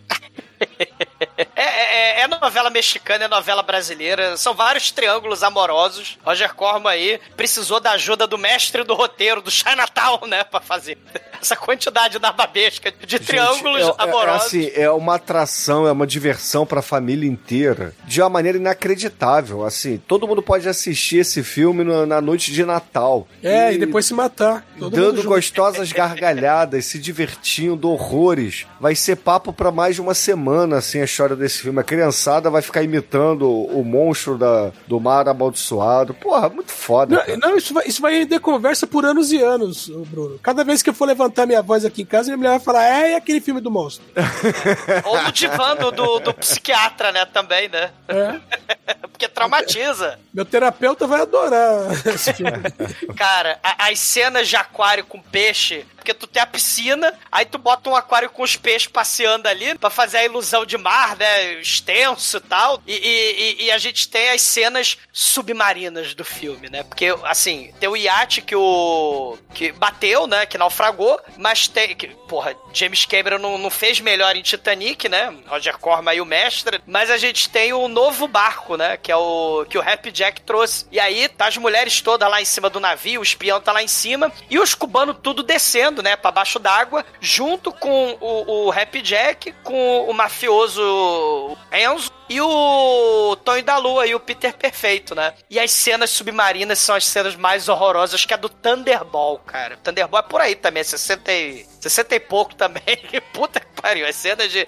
É, 1.55 2.19
é- 2.19 2.21
é 2.21 2.27
novela 2.27 2.69
mexicana, 2.69 3.25
é 3.25 3.27
novela 3.27 3.61
brasileira. 3.63 4.35
São 4.37 4.53
vários 4.53 4.91
triângulos 4.91 5.41
amorosos. 5.43 6.17
Roger 6.23 6.53
Corman 6.53 6.89
aí 6.91 7.19
precisou 7.37 7.79
da 7.79 7.91
ajuda 7.91 8.27
do 8.27 8.37
mestre 8.37 8.83
do 8.83 8.93
roteiro, 8.93 9.41
do 9.41 9.49
Chinatown, 9.51 10.27
né? 10.27 10.43
Pra 10.43 10.59
fazer 10.59 10.97
essa 11.41 11.55
quantidade 11.55 12.19
da 12.19 12.31
babesca 12.31 12.91
de 12.91 13.19
triângulos 13.19 13.81
Gente, 13.85 13.95
é- 13.99 14.03
é- 14.03 14.03
amorosos. 14.03 14.43
É, 14.43 14.45
assim, 14.47 14.71
é 14.75 14.89
uma 14.91 15.15
atração, 15.15 15.87
é 15.87 15.91
uma 15.91 16.05
diversão 16.07 16.65
pra 16.65 16.81
família 16.81 17.27
inteira. 17.29 17.93
De 18.05 18.21
uma 18.21 18.29
maneira 18.29 18.57
inacreditável. 18.57 19.63
Assim, 19.65 19.97
todo 20.07 20.27
mundo 20.27 20.41
pode 20.41 20.67
assistir 20.67 21.17
esse 21.19 21.43
filme 21.43 21.83
na, 21.83 22.05
na 22.05 22.21
noite 22.21 22.51
de 22.51 22.65
Natal. 22.65 23.27
É, 23.43 23.73
e, 23.73 23.77
depois 23.77 24.05
se 24.05 24.13
matar. 24.13 24.65
Dando 24.91 25.23
gostosas 25.23 25.91
gargalhadas, 25.91 26.85
se 26.85 26.99
divertindo, 26.99 27.89
horrores. 27.89 28.65
Vai 28.79 28.95
ser 28.95 29.15
papo 29.17 29.53
pra 29.53 29.71
mais 29.71 29.95
de 29.95 30.01
uma 30.01 30.13
semana, 30.13 30.77
assim, 30.77 31.01
a 31.01 31.05
história 31.05 31.35
desse 31.45 31.59
filme. 31.61 31.79
A 31.79 31.83
criançada 31.83 32.49
vai 32.49 32.61
ficar 32.61 32.81
imitando 32.83 33.49
o 33.49 33.83
monstro 33.83 34.37
da, 34.37 34.71
do 34.87 34.99
mar 34.99 35.27
amaldiçoado. 35.29 36.13
Porra, 36.13 36.49
muito 36.49 36.71
foda. 36.71 37.23
Não, 37.27 37.37
não, 37.49 37.57
isso 37.57 37.73
vai, 37.73 37.87
isso 37.87 38.01
vai 38.01 38.13
render 38.15 38.39
conversa 38.39 38.87
por 38.87 39.05
anos 39.05 39.31
e 39.31 39.41
anos, 39.41 39.87
Bruno. 40.07 40.39
Cada 40.41 40.63
vez 40.63 40.81
que 40.81 40.89
eu 40.89 40.93
for 40.93 41.05
levantar 41.05 41.45
minha 41.45 41.61
voz 41.61 41.85
aqui 41.85 42.01
em 42.01 42.05
casa, 42.05 42.27
minha 42.27 42.37
mulher 42.37 42.49
vai 42.49 42.59
falar, 42.59 42.83
é, 42.85 43.11
é 43.11 43.15
aquele 43.15 43.39
filme 43.39 43.61
do 43.61 43.69
monstro. 43.71 44.03
Ou 45.05 45.21
no 45.21 45.31
divã 45.31 45.75
do, 45.75 45.91
do, 45.91 46.19
do 46.19 46.33
psiquiatra, 46.33 47.11
né? 47.11 47.25
Também, 47.25 47.69
né? 47.69 47.91
É. 48.07 48.39
Porque 49.15 49.27
traumatiza. 49.29 50.19
Meu 50.33 50.43
terapeuta 50.43 51.07
vai 51.07 51.21
adorar 51.21 51.91
esse 52.13 52.33
filme. 52.33 52.51
Cara, 53.15 53.57
a- 53.63 53.89
as 53.89 53.99
cenas 53.99 54.47
de 54.47 54.55
aquário 54.57 55.05
com 55.05 55.21
peixe, 55.21 55.85
porque 56.05 56.13
tu 56.13 56.27
tem 56.27 56.39
a 56.43 56.45
piscina, 56.45 57.11
aí 57.31 57.45
tu 57.45 57.57
bota 57.57 57.89
um 57.89 57.95
aquário 57.95 58.29
com 58.29 58.43
os 58.43 58.55
peixes 58.55 58.87
passeando 58.87 59.47
ali 59.49 59.75
pra 59.75 59.89
fazer 59.89 60.17
a 60.19 60.25
ilusão 60.25 60.63
de 60.63 60.77
mar, 60.77 61.15
né? 61.17 61.53
Extenso 61.53 62.37
e 62.37 62.41
tal. 62.41 62.79
E, 62.85 62.93
e- 62.93 63.41
e- 63.61 63.63
e 63.65 63.71
a 63.71 63.77
gente 63.79 64.07
tem 64.07 64.29
as 64.29 64.43
cenas 64.43 64.99
submarinas 65.11 66.13
do 66.13 66.23
filme, 66.23 66.69
né? 66.69 66.83
Porque, 66.83 67.07
assim, 67.23 67.73
tem 67.79 67.89
o 67.89 67.97
iate 67.97 68.41
que 68.41 68.55
o. 68.55 69.35
que 69.53 69.71
bateu, 69.71 70.27
né? 70.27 70.45
Que 70.45 70.59
naufragou, 70.59 71.19
mas 71.37 71.67
tem. 71.67 71.95
Que, 71.95 72.07
porra, 72.27 72.55
James 72.71 73.05
Cameron 73.05 73.39
não, 73.39 73.57
não 73.57 73.69
fez 73.71 73.99
melhor 73.99 74.35
em 74.35 74.43
Titanic, 74.43 75.09
né? 75.09 75.33
Roger 75.47 75.77
Corman 75.79 76.11
aí 76.11 76.21
o 76.21 76.25
mestre. 76.25 76.79
Mas 76.85 77.09
a 77.09 77.17
gente 77.17 77.49
tem 77.49 77.73
o 77.73 77.87
novo 77.87 78.27
barco, 78.27 78.77
né? 78.77 78.95
Que 78.97 79.11
é 79.11 79.15
o. 79.15 79.65
que 79.67 79.77
o 79.77 79.81
Happy 79.81 80.11
Jack 80.11 80.41
trouxe. 80.41 80.85
E 80.91 80.99
aí 80.99 81.27
tá 81.27 81.47
as 81.47 81.57
mulheres 81.57 81.99
todas 82.01 82.29
lá 82.29 82.39
em 82.41 82.45
cima 82.45 82.69
do 82.69 82.79
navio, 82.79 83.21
o 83.21 83.23
espião 83.23 83.59
tá 83.59 83.71
lá 83.71 83.81
em 83.81 83.87
cima, 83.87 84.31
e 84.49 84.59
os 84.59 84.75
cubanos 84.75 85.15
tudo 85.23 85.41
descendo, 85.41 85.94
né? 86.01 86.15
Pra 86.15 86.31
baixo 86.31 86.59
d'água, 86.59 87.05
junto 87.19 87.71
com 87.71 88.17
o, 88.19 88.67
o 88.67 88.71
Happy 88.71 89.01
Jack, 89.01 89.51
com 89.63 90.09
o 90.09 90.13
mafioso 90.13 91.57
Enzo. 91.71 92.11
E 92.27 92.41
o 92.41 93.37
Tonho 93.43 93.63
da 93.63 93.77
Lua 93.77 94.07
e 94.07 94.15
o 94.15 94.19
Peter 94.19 94.51
Perfeito, 94.55 95.13
né? 95.13 95.33
E 95.47 95.59
as 95.59 95.71
cenas 95.71 96.09
submarinas 96.09 96.79
são 96.79 96.95
as 96.95 97.05
cenas 97.05 97.35
mais 97.35 97.69
horrorosas, 97.69 98.25
que 98.25 98.33
é 98.33 98.37
do 98.37 98.49
Thunderball, 98.49 99.37
cara. 99.39 99.77
Thunderball 99.77 100.21
é 100.21 100.23
por 100.23 100.41
aí 100.41 100.55
também, 100.55 100.81
é 100.81 100.83
60 100.83 101.31
e, 101.31 101.67
60 101.89 102.15
e 102.15 102.19
pouco 102.19 102.55
também. 102.55 102.83
Puta 103.33 103.59
que 103.59 103.67
pariu. 103.81 104.07
As 104.07 104.15
cenas 104.15 104.51
de, 104.51 104.67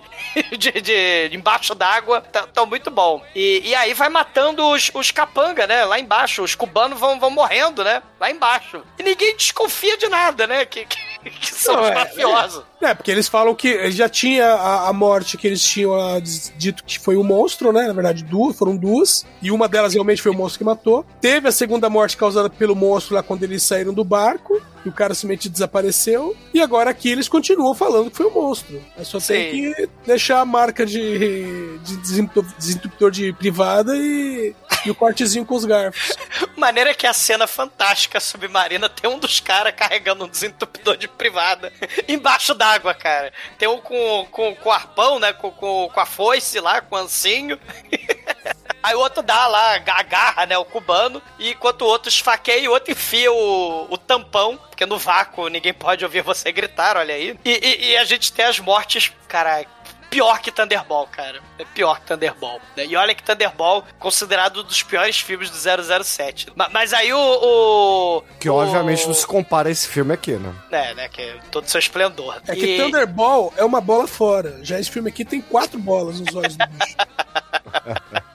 de, 0.57 0.71
de- 0.81 1.29
de 1.29 1.35
embaixo 1.35 1.73
d'água 1.73 2.23
estão 2.45 2.65
muito 2.65 2.91
bom. 2.91 3.21
E, 3.35 3.61
e 3.65 3.75
aí 3.75 3.93
vai 3.93 4.09
matando 4.09 4.65
os, 4.67 4.91
os 4.93 5.11
capanga, 5.11 5.65
né? 5.65 5.83
Lá 5.85 5.99
embaixo. 5.99 6.43
Os 6.43 6.53
cubanos 6.55 6.99
vão, 6.99 7.19
vão 7.19 7.29
morrendo, 7.29 7.83
né? 7.83 8.01
Lá 8.19 8.29
embaixo. 8.29 8.81
E 8.99 9.03
ninguém 9.03 9.35
desconfia 9.35 9.97
de 9.97 10.07
nada, 10.07 10.45
né? 10.45 10.65
Que, 10.65 10.85
que, 10.85 10.97
que 11.29 11.53
são 11.55 11.75
Não, 11.75 11.83
os 11.83 11.89
é, 11.89 11.93
mafiosos. 11.95 12.63
É, 12.81 12.93
porque 12.93 13.09
eles 13.11 13.27
falam 13.27 13.55
que 13.55 13.89
já 13.91 14.07
tinha 14.07 14.45
a, 14.53 14.89
a 14.89 14.93
morte 14.93 15.37
que 15.37 15.47
eles 15.47 15.63
tinham 15.63 15.93
ah, 15.95 16.19
diz- 16.19 16.53
dito 16.55 16.83
que 16.83 16.99
foi 16.99 17.15
o 17.15 17.23
monstro, 17.23 17.73
né? 17.73 17.87
Na 17.87 17.93
verdade, 17.93 18.23
duas, 18.23 18.55
foram 18.57 18.77
duas. 18.77 19.25
E 19.41 19.49
uma 19.51 19.67
delas 19.67 19.93
realmente 19.93 20.21
foi 20.21 20.31
o 20.31 20.35
monstro 20.35 20.59
que 20.59 20.63
matou. 20.65 21.05
Teve 21.19 21.47
a 21.47 21.51
segunda 21.51 21.89
morte 21.89 22.15
causada 22.17 22.49
pelo 22.49 22.75
monstro 22.75 23.15
lá 23.15 23.23
quando 23.23 23.43
eles 23.43 23.63
saíram 23.63 23.93
do 23.93 24.03
barco. 24.03 24.61
E 24.85 24.89
o 24.89 24.91
cara 24.91 25.13
simplesmente 25.13 25.49
desapareceu. 25.49 26.35
E 26.53 26.61
agora 26.61 26.89
aqui 26.89 27.09
eles 27.09 27.27
continuam 27.27 27.73
falando 27.73 28.09
que 28.09 28.17
foi 28.17 28.25
o 28.25 28.31
monstro. 28.31 28.81
Mas 28.97 29.07
só 29.07 29.19
tem 29.19 29.51
Sim. 29.51 29.73
que 29.73 29.89
deixar 30.05 30.39
a 30.39 30.45
marca 30.45 30.85
de, 30.85 31.77
de 31.79 31.97
desentupidor, 31.97 32.57
desentupidor 32.57 33.11
de 33.11 33.33
privada 33.33 33.95
e, 33.95 34.55
e 34.85 34.91
o 34.91 34.95
cortezinho 34.95 35.45
com 35.45 35.55
os 35.55 35.65
garfos. 35.65 36.15
Maneira 36.55 36.93
que 36.93 37.05
a 37.05 37.13
cena 37.13 37.47
fantástica 37.47 38.19
submarina 38.19 38.89
tem 38.89 39.09
um 39.09 39.19
dos 39.19 39.39
caras 39.39 39.73
carregando 39.75 40.25
um 40.25 40.27
desentupidor 40.27 40.97
de 40.97 41.07
privada 41.07 41.71
embaixo 42.07 42.53
d'água, 42.53 42.93
cara. 42.93 43.31
Tem 43.57 43.67
um 43.67 43.79
com, 43.79 44.27
com, 44.31 44.55
com 44.55 44.71
arpão, 44.71 45.19
né? 45.19 45.33
Com, 45.33 45.51
com, 45.51 45.89
com 45.93 45.99
a 45.99 46.05
foice 46.05 46.59
lá, 46.59 46.81
com 46.81 46.95
o 46.95 46.99
ancinho. 46.99 47.59
Aí 48.83 48.95
o 48.95 48.99
outro 48.99 49.21
dá 49.23 49.47
lá, 49.47 49.75
agarra, 49.75 50.45
né, 50.45 50.57
o 50.57 50.63
cubano, 50.65 51.21
e 51.39 51.51
enquanto 51.51 51.81
o 51.81 51.85
outro 51.87 52.09
esfaqueia 52.09 52.59
e 52.61 52.67
o 52.67 52.71
outro 52.71 52.91
enfia 52.91 53.31
o, 53.31 53.87
o 53.89 53.97
tampão, 53.97 54.57
porque 54.69 54.85
no 54.85 54.97
vácuo 54.97 55.47
ninguém 55.49 55.73
pode 55.73 56.05
ouvir 56.05 56.21
você 56.21 56.51
gritar, 56.51 56.95
olha 56.95 57.13
aí. 57.15 57.37
E, 57.43 57.51
e- 57.51 57.91
e 57.91 57.97
a 57.97 58.05
gente 58.05 58.31
tem 58.31 58.45
as 58.45 58.59
mortes, 58.59 59.11
cara, 59.27 59.65
pior 60.09 60.39
que 60.39 60.51
Thunderball, 60.51 61.05
cara. 61.07 61.41
É 61.59 61.65
pior 61.65 61.99
que 61.99 62.05
Thunderball. 62.07 62.61
né? 62.77 62.85
E 62.85 62.95
olha 62.95 63.13
que 63.13 63.21
Thunderball, 63.23 63.83
considerado 63.99 64.61
um 64.61 64.63
dos 64.63 64.81
piores 64.81 65.19
filmes 65.19 65.49
do 65.49 65.57
007. 66.03 66.47
Ma- 66.55 66.69
Mas 66.71 66.93
aí 66.93 67.11
o... 67.11 67.19
o 67.19 68.23
Que 68.39 68.49
o- 68.49 68.55
obviamente 68.55 69.05
não 69.05 69.13
se 69.13 69.27
compara 69.27 69.67
a 69.67 69.71
esse 69.71 69.85
filme 69.87 70.13
aqui, 70.13 70.33
né? 70.33 70.53
É, 70.71 70.93
né, 70.93 71.09
que 71.09 71.21
é 71.21 71.37
todo 71.51 71.67
seu 71.67 71.79
esplendor. 71.79 72.39
É 72.47 72.55
que 72.55 72.65
E- 72.65 72.77
Thunderball 72.77 73.53
é 73.57 73.65
uma 73.65 73.81
bola 73.81 74.07
fora. 74.07 74.59
Já 74.63 74.79
esse 74.79 74.89
filme 74.89 75.09
aqui 75.09 75.25
tem 75.25 75.41
quatro 75.41 75.77
bolas 75.77 76.21
nos 76.21 76.33
olhos 76.35 76.55
do 76.55 76.65
bicho. 76.67 76.95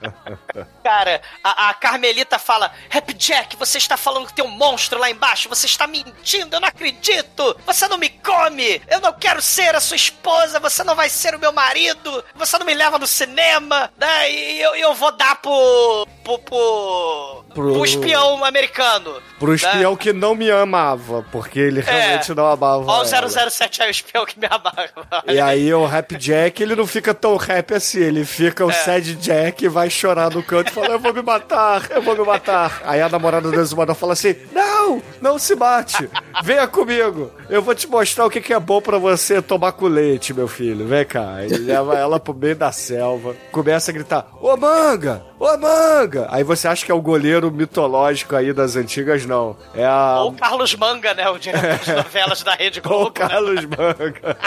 Cara, 0.83 1.21
a, 1.41 1.69
a 1.69 1.73
Carmelita 1.73 2.37
fala: 2.37 2.73
Rap 2.89 3.13
Jack, 3.13 3.55
você 3.55 3.77
está 3.77 3.95
falando 3.95 4.27
que 4.27 4.33
tem 4.33 4.43
um 4.43 4.49
monstro 4.49 4.99
lá 4.99 5.09
embaixo, 5.09 5.47
você 5.47 5.65
está 5.65 5.87
mentindo, 5.87 6.55
eu 6.55 6.59
não 6.59 6.67
acredito! 6.67 7.55
Você 7.65 7.87
não 7.87 7.97
me 7.97 8.09
come! 8.09 8.81
Eu 8.89 8.99
não 8.99 9.13
quero 9.13 9.41
ser 9.41 9.75
a 9.75 9.79
sua 9.79 9.95
esposa, 9.95 10.59
você 10.59 10.83
não 10.83 10.95
vai 10.95 11.09
ser 11.09 11.35
o 11.35 11.39
meu 11.39 11.53
marido, 11.53 12.23
você 12.35 12.57
não 12.57 12.65
me 12.65 12.73
leva 12.73 12.99
no 12.99 13.07
cinema, 13.07 13.91
né? 13.97 14.29
E 14.29 14.61
eu, 14.61 14.75
eu 14.75 14.93
vou 14.93 15.11
dar 15.11 15.35
pro. 15.37 16.05
pro. 16.23 16.39
pro. 16.39 17.42
Pro- 17.53 17.73
pro 17.73 17.85
espião 17.85 18.43
americano. 18.43 19.13
Pro 19.39 19.49
né? 19.49 19.55
espião 19.55 19.95
que 19.95 20.11
não 20.13 20.33
me 20.35 20.49
amava, 20.49 21.23
porque 21.31 21.59
ele 21.59 21.81
realmente 21.81 22.33
não 22.33 22.45
amava. 22.47 22.83
Ó, 22.85 23.03
o 23.03 23.05
ela. 23.15 23.49
007 23.49 23.81
aí, 23.81 23.89
o 23.89 23.91
espião 23.91 24.25
que 24.25 24.39
me 24.39 24.47
amava. 24.47 24.89
E 25.27 25.39
aí 25.39 25.73
o 25.73 25.85
Rap 25.85 26.15
Jack, 26.17 26.61
ele 26.63 26.75
não 26.75 26.87
fica 26.87 27.13
tão 27.13 27.35
rap 27.37 27.73
assim, 27.73 27.99
ele 27.99 28.25
fica 28.25 28.65
o 28.65 28.71
É. 28.71 28.73
Sad 28.73 29.15
Jack 29.15 29.65
e 29.65 29.67
vai 29.69 29.89
chorar 29.89 30.31
no 30.31 30.41
canto 30.43 30.69
e 30.69 30.73
fala, 30.73 30.87
eu 30.87 30.99
vou 30.99 31.13
me 31.13 31.21
matar, 31.21 31.89
eu 31.91 32.01
vou 32.01 32.15
me 32.17 32.23
matar. 32.25 32.81
Aí 32.85 33.01
a 33.01 33.09
namorada 33.09 33.49
do 33.51 33.59
Exumador 33.59 33.95
fala 33.95 34.13
assim, 34.13 34.35
não, 34.51 35.01
não 35.21 35.37
se 35.37 35.55
mate, 35.55 36.09
venha 36.43 36.67
comigo, 36.67 37.31
eu 37.49 37.61
vou 37.61 37.75
te 37.75 37.87
mostrar 37.87 38.25
o 38.25 38.29
que, 38.29 38.41
que 38.41 38.53
é 38.53 38.59
bom 38.59 38.81
pra 38.81 38.97
você 38.97 39.41
tomar 39.41 39.73
com 39.73 39.87
leite, 39.87 40.33
meu 40.33 40.47
filho, 40.47 40.85
vem 40.87 41.05
cá. 41.05 41.43
Ele 41.43 41.57
leva 41.57 41.97
ela 41.97 42.19
pro 42.19 42.33
meio 42.33 42.55
da 42.55 42.71
selva, 42.71 43.35
começa 43.51 43.91
a 43.91 43.93
gritar, 43.93 44.27
ô 44.41 44.55
manga, 44.57 45.23
ô 45.43 45.57
manga. 45.57 46.27
Aí 46.29 46.43
você 46.43 46.67
acha 46.67 46.85
que 46.85 46.91
é 46.91 46.95
o 46.95 47.01
goleiro 47.01 47.51
mitológico 47.51 48.35
aí 48.35 48.53
das 48.53 48.75
antigas, 48.75 49.25
não. 49.25 49.55
É 49.75 49.85
a... 49.85 50.21
Ou 50.21 50.29
o 50.29 50.33
Carlos 50.33 50.75
Manga, 50.75 51.13
né? 51.13 51.29
O 51.29 51.37
diretor 51.37 51.79
de 51.79 51.93
novelas 51.93 52.43
da 52.43 52.53
Rede 52.55 52.81
Globo. 52.81 53.11
Carlos 53.11 53.65
Manga. 53.65 54.37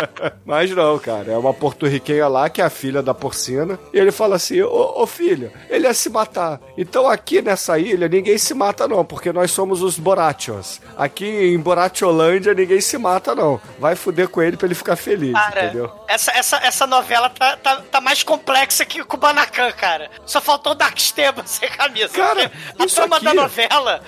Mas 0.44 0.70
não, 0.70 0.98
cara. 0.98 1.32
É 1.32 1.36
uma 1.36 1.52
porto-riquenha 1.54 2.28
lá 2.28 2.48
que 2.48 2.60
é 2.60 2.64
a 2.64 2.70
filha 2.70 3.02
da 3.02 3.14
porcina. 3.14 3.78
E 3.92 3.98
ele 3.98 4.12
fala 4.12 4.36
assim: 4.36 4.62
Ô, 4.62 5.02
ô 5.02 5.06
filho, 5.06 5.52
ele 5.68 5.86
ia 5.86 5.94
se 5.94 6.08
matar. 6.08 6.60
Então 6.76 7.08
aqui 7.08 7.42
nessa 7.42 7.78
ilha 7.78 8.08
ninguém 8.08 8.38
se 8.38 8.54
mata, 8.54 8.88
não, 8.88 9.04
porque 9.04 9.32
nós 9.32 9.50
somos 9.50 9.82
os 9.82 9.98
Borachos. 9.98 10.80
Aqui 10.96 11.26
em 11.26 11.58
Boracholândia 11.58 12.54
ninguém 12.54 12.80
se 12.80 12.96
mata, 12.98 13.34
não. 13.34 13.60
Vai 13.78 13.94
fuder 13.94 14.28
com 14.28 14.42
ele 14.42 14.56
pra 14.56 14.66
ele 14.66 14.74
ficar 14.74 14.96
feliz, 14.96 15.32
Cara, 15.32 15.64
entendeu? 15.64 15.92
essa, 16.08 16.32
essa, 16.32 16.56
essa 16.58 16.86
novela 16.86 17.28
tá, 17.28 17.56
tá, 17.56 17.82
tá 17.90 18.00
mais 18.00 18.22
complexa 18.22 18.84
que 18.84 19.00
o 19.00 19.06
Kubanacan, 19.06 19.70
cara. 19.72 20.10
Só 20.24 20.40
faltou 20.40 20.72
o 20.72 20.74
Dark 20.86 20.98
Esteban 20.98 21.42
sem 21.46 21.68
camisa. 21.70 22.08
Cara, 22.10 22.52
a 22.78 22.86
trama 22.86 23.16
aqui- 23.16 23.24
da 23.24 23.34
novela 23.34 24.00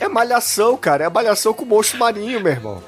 É 0.00 0.08
malhação, 0.08 0.76
cara. 0.76 1.04
É 1.04 1.10
malhação 1.10 1.52
com 1.52 1.64
monstro 1.66 1.98
marinho, 1.98 2.40
meu 2.40 2.52
irmão. 2.52 2.82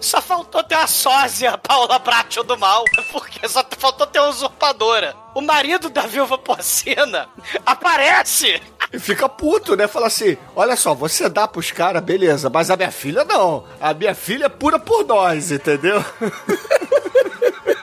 só 0.00 0.20
faltou 0.20 0.62
ter 0.64 0.74
a 0.74 0.86
sósia 0.88 1.56
Paula 1.58 1.98
Bracho 2.00 2.42
do 2.42 2.58
mal. 2.58 2.84
Porque 3.12 3.46
só 3.48 3.64
faltou 3.78 4.06
ter 4.06 4.18
a 4.18 4.28
usurpadora. 4.28 5.14
O 5.34 5.40
marido 5.40 5.88
da 5.88 6.02
viúva 6.02 6.36
porcina 6.36 7.28
aparece. 7.64 8.60
E 8.92 8.98
fica 8.98 9.28
puto, 9.28 9.76
né? 9.76 9.86
Fala 9.86 10.06
assim: 10.08 10.36
olha 10.56 10.74
só, 10.74 10.94
você 10.94 11.28
dá 11.28 11.46
pros 11.46 11.70
caras, 11.70 12.02
beleza, 12.02 12.50
mas 12.50 12.70
a 12.70 12.76
minha 12.76 12.90
filha 12.90 13.22
não. 13.24 13.64
A 13.80 13.94
minha 13.94 14.14
filha 14.14 14.46
é 14.46 14.48
pura 14.48 14.78
por 14.80 15.04
nós, 15.06 15.52
entendeu? 15.52 16.02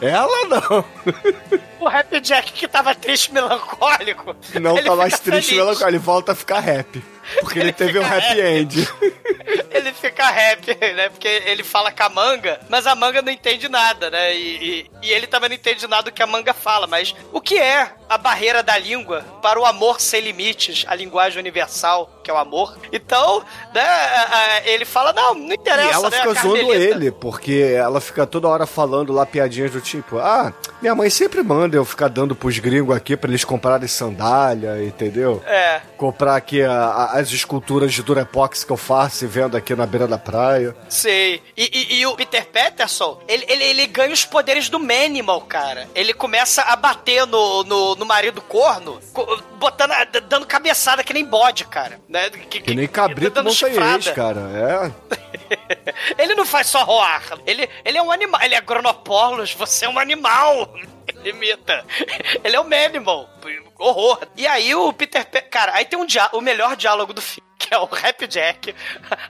Ela 0.00 0.48
não. 0.48 0.84
O 1.80 1.88
Rap 1.88 2.20
Jack 2.20 2.52
que 2.52 2.68
tava 2.68 2.94
triste, 2.94 3.32
melancólico. 3.32 4.36
Não 4.60 4.82
tá 4.82 4.96
mais 4.96 5.18
triste, 5.20 5.54
feliz. 5.54 5.80
ela, 5.80 5.88
ele 5.88 5.98
volta 5.98 6.32
a 6.32 6.34
ficar 6.34 6.60
rap. 6.60 7.02
Porque 7.40 7.58
ele, 7.58 7.72
teve 7.72 7.98
um 7.98 8.04
happy 8.04 8.40
end. 8.40 8.88
Ele 9.70 9.92
fica 9.92 10.24
happy, 10.26 10.74
né? 10.94 11.08
Porque 11.10 11.28
ele 11.28 11.62
fala 11.62 11.92
com 11.92 12.02
a 12.02 12.08
manga, 12.08 12.58
mas 12.68 12.86
a 12.86 12.94
manga 12.94 13.20
não 13.22 13.30
entende 13.30 13.68
nada, 13.68 14.10
né? 14.10 14.34
E, 14.34 14.80
e- 14.80 14.90
e 15.02 15.12
ele 15.12 15.26
também 15.26 15.50
não 15.50 15.54
entende 15.56 15.86
nada 15.86 16.04
do 16.04 16.12
que 16.12 16.22
a 16.22 16.26
manga 16.26 16.52
fala. 16.54 16.86
Mas 16.86 17.14
o 17.32 17.40
que 17.40 17.56
é 17.58 17.90
a 18.08 18.16
barreira 18.18 18.62
da 18.62 18.76
língua 18.78 19.22
para 19.42 19.60
o 19.60 19.64
amor 19.66 20.00
sem 20.00 20.20
limites, 20.22 20.84
a 20.88 20.94
linguagem 20.94 21.38
universal, 21.38 22.10
que 22.24 22.30
é 22.30 22.34
o 22.34 22.38
amor? 22.38 22.76
Então, 22.90 23.44
né? 23.74 23.86
Ele 24.64 24.84
fala, 24.84 25.12
não, 25.12 25.34
não 25.34 25.52
interessa, 25.54 25.90
E 25.90 25.92
ela 25.92 26.10
né? 26.10 26.16
fica 26.16 26.34
zoando 26.34 26.74
ele, 26.74 27.10
porque 27.12 27.72
ela 27.76 28.00
fica 28.00 28.26
toda 28.26 28.48
hora 28.48 28.66
falando 28.66 29.12
lá 29.12 29.26
piadinhas 29.26 29.70
do 29.70 29.80
tipo: 29.80 30.18
Ah, 30.18 30.52
minha 30.80 30.94
mãe 30.94 31.10
sempre 31.10 31.42
manda 31.42 31.76
eu 31.76 31.84
ficar 31.84 32.08
dando 32.08 32.34
pros 32.34 32.58
gringos 32.58 32.96
aqui 32.96 33.16
pra 33.16 33.28
eles 33.30 33.44
comprarem 33.44 33.86
sandália, 33.86 34.82
entendeu? 34.84 35.42
É. 35.46 35.80
Comprar 35.96 36.34
aqui 36.36 36.62
a- 36.62 36.72
a- 37.12 37.15
as 37.20 37.30
esculturas 37.32 37.92
de 37.92 38.02
Durepox 38.02 38.64
que 38.64 38.72
eu 38.72 38.76
faço 38.76 39.24
e 39.24 39.28
vendo 39.28 39.56
aqui 39.56 39.74
na 39.74 39.86
beira 39.86 40.06
da 40.06 40.18
praia. 40.18 40.76
Sei. 40.88 41.42
E, 41.56 41.70
e- 41.72 42.00
e 42.00 42.06
o 42.06 42.14
Peter 42.16 42.46
Peterson, 42.46 43.20
ele, 43.28 43.44
ele, 43.48 43.64
ele 43.64 43.86
ganha 43.86 44.12
os 44.12 44.24
poderes 44.24 44.68
do 44.68 44.78
Manimal, 44.78 45.40
cara. 45.42 45.88
Ele 45.94 46.12
começa 46.12 46.62
a 46.62 46.76
bater 46.76 47.26
no, 47.26 47.62
no, 47.64 47.94
no 47.96 48.04
marido 48.06 48.40
corno, 48.42 49.00
co- 49.12 49.42
botando, 49.58 49.92
dando 50.28 50.46
cabeçada 50.46 51.02
que 51.04 51.12
nem 51.12 51.24
bode, 51.24 51.64
cara. 51.64 52.00
Né? 52.08 52.30
Que, 52.30 52.60
Que 52.60 52.74
nem 52.74 52.86
cabrito 52.88 53.42
montanhês, 53.42 54.08
cara. 54.10 54.92
É. 55.10 55.56
Ele 56.18 56.34
não 56.34 56.44
faz 56.44 56.66
só 56.66 56.82
roar. 56.82 57.22
Ele, 57.46 57.68
ele 57.84 57.98
é 57.98 58.02
um 58.02 58.10
animal. 58.10 58.40
Ele 58.42 58.54
é 58.54 58.60
Gronopolos. 58.60 59.52
Você 59.54 59.84
é 59.84 59.88
um 59.88 59.98
animal. 59.98 60.72
Ele 61.08 61.30
imita. 61.30 61.84
Ele 62.42 62.56
é 62.56 62.60
um 62.60 62.68
Manimal. 62.68 63.28
Horror. 63.78 64.20
E 64.36 64.46
aí 64.46 64.74
o 64.74 64.92
Peter 64.92 65.24
Pe 65.26 65.42
Cara, 65.42 65.74
aí 65.74 65.84
tem 65.84 65.98
um 65.98 66.06
dia... 66.06 66.28
o 66.32 66.40
melhor 66.40 66.76
diálogo 66.76 67.12
do 67.12 67.20
filme. 67.20 67.46
Que 67.66 67.74
é 67.74 67.78
o 67.78 67.86
Rap 67.86 68.28
Jack, 68.28 68.72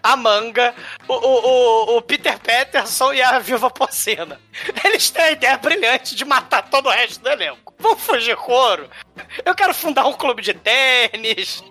a 0.03 0.15
manga, 0.15 0.75
o, 1.09 1.15
o, 1.15 1.97
o, 1.97 2.03
Peter 2.03 2.39
Peterson 2.39 3.15
e 3.15 3.23
a 3.23 3.39
Viúva 3.39 3.71
Porcina. 3.71 4.39
Eles 4.85 5.09
têm 5.09 5.25
a 5.25 5.31
ideia 5.31 5.57
brilhante 5.57 6.15
de 6.15 6.23
matar 6.23 6.69
todo 6.69 6.87
o 6.87 6.91
resto 6.91 7.23
do 7.23 7.31
elenco. 7.31 7.75
Vamos 7.79 8.03
fugir 8.03 8.37
couro. 8.37 8.91
Eu 9.43 9.55
quero 9.55 9.73
fundar 9.73 10.07
um 10.07 10.13
clube 10.13 10.43
de 10.43 10.53
tênis. 10.53 11.65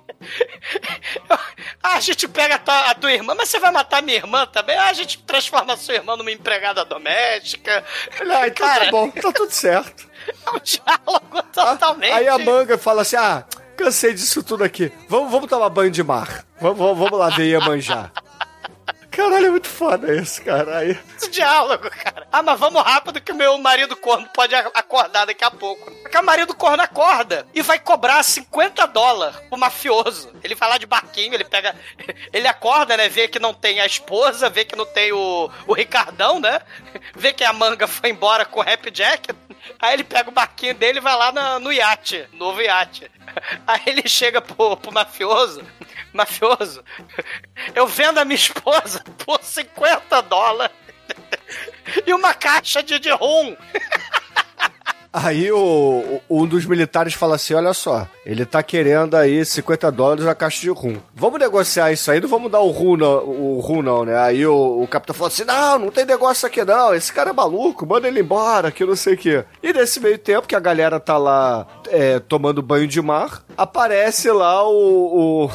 Ah, 1.84 1.98
a 1.98 2.00
gente 2.00 2.28
pega 2.28 2.56
a 2.56 2.60
tua, 2.60 2.80
a 2.90 2.96
tua 2.96 3.12
irmã, 3.12 3.36
mas 3.36 3.50
você 3.50 3.60
vai 3.60 3.72
matar 3.72 4.02
minha 4.02 4.18
irmã 4.18 4.48
também? 4.48 4.76
Ah, 4.76 4.88
a 4.88 4.94
gente 4.94 5.22
transforma 5.24 5.74
a 5.74 5.78
sua 5.78 5.94
irmã 5.94 6.16
numa 6.16 6.32
empregada 6.32 6.84
doméstica. 6.84 7.84
Ah, 8.34 8.48
então 8.48 8.68
tá 8.68 8.92
bom, 8.92 9.12
tá 9.12 9.32
tudo 9.32 9.52
certo. 9.52 10.10
É 10.28 10.50
um 10.50 10.60
diálogo 10.60 11.44
totalmente. 11.54 12.14
Aí 12.14 12.28
a 12.28 12.40
manga 12.40 12.78
fala 12.78 13.04
assim: 13.04 13.18
ah, 13.18 13.46
cansei 13.76 14.14
disso 14.14 14.42
tudo 14.42 14.64
aqui. 14.64 14.92
Vamos, 15.08 15.32
vamos 15.32 15.50
tomar 15.50 15.70
banho 15.70 15.92
de 15.92 16.04
mar. 16.04 16.46
Vamos, 16.60 16.78
vamos, 16.78 16.98
vamos 16.98 17.20
lá 17.20 17.30
ver 17.30 17.46
Iemanjá. 17.46 18.12
Caralho, 19.16 19.48
é 19.48 19.50
muito 19.50 19.70
foda 19.70 20.14
isso, 20.14 20.44
cara. 20.44 20.80
Aí, 20.80 21.00
Esse 21.16 21.30
diálogo, 21.30 21.90
cara. 21.90 22.28
Ah, 22.30 22.44
mas 22.44 22.60
vamos 22.60 22.84
rápido 22.84 23.22
que 23.22 23.32
o 23.32 23.36
meu 23.36 23.58
marido 23.58 23.96
corno 23.96 24.28
pode 24.34 24.54
acordar 24.54 25.26
daqui 25.26 25.44
a 25.44 25.50
pouco. 25.50 25.90
Porque 25.90 26.18
o 26.18 26.24
marido 26.24 26.54
corno 26.54 26.84
acorda 26.84 27.48
e 27.54 27.62
vai 27.62 27.80
cobrar 27.80 28.22
50 28.22 28.86
dólares 28.88 29.38
pro 29.48 29.58
mafioso. 29.58 30.34
Ele 30.44 30.54
vai 30.54 30.68
lá 30.68 30.78
de 30.78 30.86
barquinho, 30.86 31.34
ele 31.34 31.46
pega. 31.46 31.74
Ele 32.34 32.48
acorda, 32.48 32.98
né? 32.98 33.08
Vê 33.08 33.30
que 33.30 33.40
não 33.40 33.54
tem 33.54 33.80
a 33.80 33.86
esposa, 33.86 34.50
vê 34.50 34.66
que 34.66 34.76
não 34.76 34.86
tem 34.86 35.14
o, 35.14 35.50
o 35.66 35.74
Ricardão, 35.74 36.40
né? 36.40 36.60
Vê 37.16 37.32
que 37.32 37.44
a 37.46 37.54
manga 37.54 37.88
foi 37.88 38.10
embora 38.10 38.44
com 38.44 38.60
o 38.60 38.64
Rap 38.64 38.92
Jack. 38.92 39.34
Aí 39.80 39.94
ele 39.94 40.04
pega 40.04 40.30
o 40.30 40.34
barquinho 40.34 40.76
dele 40.76 41.00
e 41.00 41.02
vai 41.02 41.16
lá 41.16 41.60
no 41.60 41.72
iate, 41.72 42.28
novo 42.34 42.62
iate. 42.62 43.10
Aí 43.66 43.82
ele 43.88 44.08
chega 44.08 44.42
pro, 44.42 44.78
pro 44.78 44.92
mafioso. 44.92 45.64
Mafioso, 46.14 46.82
eu 47.74 47.86
vendo 47.86 48.20
a 48.20 48.26
minha 48.26 48.36
esposa 48.36 49.04
por 49.26 49.42
50 49.44 50.22
dólares 50.24 50.72
e 52.06 52.14
uma 52.14 52.34
caixa 52.34 52.82
de, 52.82 52.98
rum. 53.12 53.56
aí 55.14 55.50
o, 55.52 56.20
um 56.30 56.46
dos 56.46 56.66
militares 56.66 57.14
fala 57.14 57.36
assim: 57.36 57.54
olha 57.54 57.74
só, 57.74 58.08
ele 58.26 58.46
tá 58.46 58.62
querendo 58.64 59.16
aí 59.16 59.46
50 59.46 59.92
dólares 59.92 60.26
na 60.26 60.36
caixa 60.36 60.62
de 60.62 60.70
rum. 60.70 60.98
Vamos 61.14 61.40
negociar 61.40 61.92
isso 61.92 62.10
aí, 62.12 62.20
não 62.20 62.28
vamos 62.28 62.52
dar 62.52 62.60
o 62.60 62.72
rum, 62.72 62.98
não, 62.98 63.24
o 63.24 63.60
rum, 63.60 63.82
não, 63.82 64.04
né? 64.04 64.18
Aí 64.18 64.46
o, 64.46 64.82
o 64.82 64.88
capitão 64.88 65.16
falou 65.16 65.28
assim: 65.28 65.46
não, 65.46 65.80
não 65.80 65.92
tem 65.92 66.06
negócio 66.06 66.48
aqui 66.48 66.64
não, 66.66 66.94
esse 66.94 67.14
cara 67.14 67.30
é 67.30 67.34
maluco, 67.34 67.86
manda 67.86 68.08
ele 68.08 68.20
embora, 68.22 68.72
que 68.72 68.84
não 68.86 68.96
sei 68.96 69.14
o 69.14 69.18
quê. 69.18 69.46
E 69.64 69.72
nesse 69.72 70.00
meio 70.00 70.18
tempo 70.18 70.48
que 70.48 70.56
a 70.56 70.60
galera 70.60 71.00
tá 71.00 71.18
lá 71.18 71.66
é, 71.90 72.20
tomando 72.20 72.62
banho 72.62 72.88
de 72.88 73.02
mar, 73.02 73.44
aparece 73.58 74.30
lá 74.32 74.68
o- 74.68 75.46
o 75.46 75.52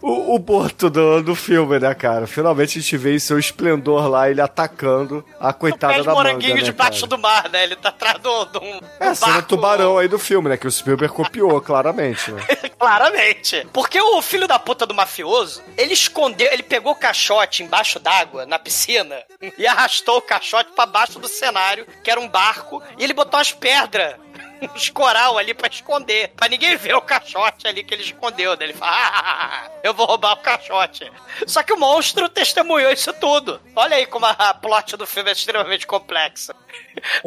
o, 0.00 0.34
o 0.34 0.40
Porto 0.40 0.88
do, 0.88 1.22
do 1.22 1.34
filme, 1.34 1.78
né, 1.78 1.94
cara? 1.94 2.26
Finalmente 2.26 2.78
a 2.78 2.82
gente 2.82 2.96
vê 2.96 3.14
em 3.14 3.18
seu 3.18 3.38
esplendor 3.38 4.08
lá, 4.08 4.30
ele 4.30 4.40
atacando 4.40 5.24
a 5.40 5.52
coitada 5.52 5.94
da 5.94 5.98
manga, 5.98 6.12
moranguinho 6.14 6.56
né, 6.56 6.62
debaixo 6.62 7.06
cara? 7.06 7.16
do 7.16 7.18
mar, 7.18 7.48
né? 7.50 7.64
Ele 7.64 7.76
tá 7.76 7.88
atrás 7.88 8.18
do, 8.20 8.44
do 8.46 8.62
um 8.62 8.80
É, 9.00 9.14
cena 9.14 9.42
tubarão 9.42 9.98
aí 9.98 10.08
do 10.08 10.18
filme, 10.18 10.48
né? 10.48 10.56
Que 10.56 10.66
o 10.66 10.70
Spielberg 10.70 11.14
copiou, 11.14 11.60
claramente, 11.62 12.30
né? 12.30 12.42
Claramente. 12.78 13.66
Porque 13.72 14.00
o 14.00 14.22
filho 14.22 14.46
da 14.46 14.56
puta 14.56 14.86
do 14.86 14.94
mafioso, 14.94 15.60
ele 15.76 15.92
escondeu, 15.92 16.52
ele 16.52 16.62
pegou 16.62 16.92
o 16.92 16.96
caixote 16.96 17.64
embaixo 17.64 17.98
d'água, 17.98 18.46
na 18.46 18.56
piscina, 18.56 19.16
e 19.58 19.66
arrastou 19.66 20.18
o 20.18 20.22
caixote 20.22 20.70
pra 20.72 20.86
baixo 20.86 21.18
do 21.18 21.26
cenário, 21.26 21.86
que 22.04 22.10
era 22.10 22.20
um 22.20 22.28
barco, 22.28 22.80
e 22.96 23.02
ele 23.02 23.14
botou 23.14 23.40
as 23.40 23.50
pedras. 23.52 24.14
Uns 24.62 24.90
coral 24.90 25.38
ali 25.38 25.54
pra 25.54 25.68
esconder. 25.68 26.28
Pra 26.36 26.48
ninguém 26.48 26.76
ver 26.76 26.94
o 26.94 27.00
caixote 27.02 27.66
ali 27.66 27.84
que 27.84 27.94
ele 27.94 28.02
escondeu. 28.02 28.56
Daí 28.56 28.68
ele 28.70 28.78
fala: 28.78 28.92
ah, 28.92 29.70
eu 29.82 29.94
vou 29.94 30.06
roubar 30.06 30.32
o 30.32 30.38
caixote. 30.38 31.10
Só 31.46 31.62
que 31.62 31.72
o 31.72 31.78
monstro 31.78 32.28
testemunhou 32.28 32.90
isso 32.92 33.12
tudo. 33.14 33.60
Olha 33.76 33.96
aí 33.96 34.06
como 34.06 34.26
a, 34.26 34.54
plot 34.54 34.96
do 34.96 35.06
filme 35.06 35.30
é 35.30 35.32
extremamente 35.32 35.86
complexa. 35.86 36.54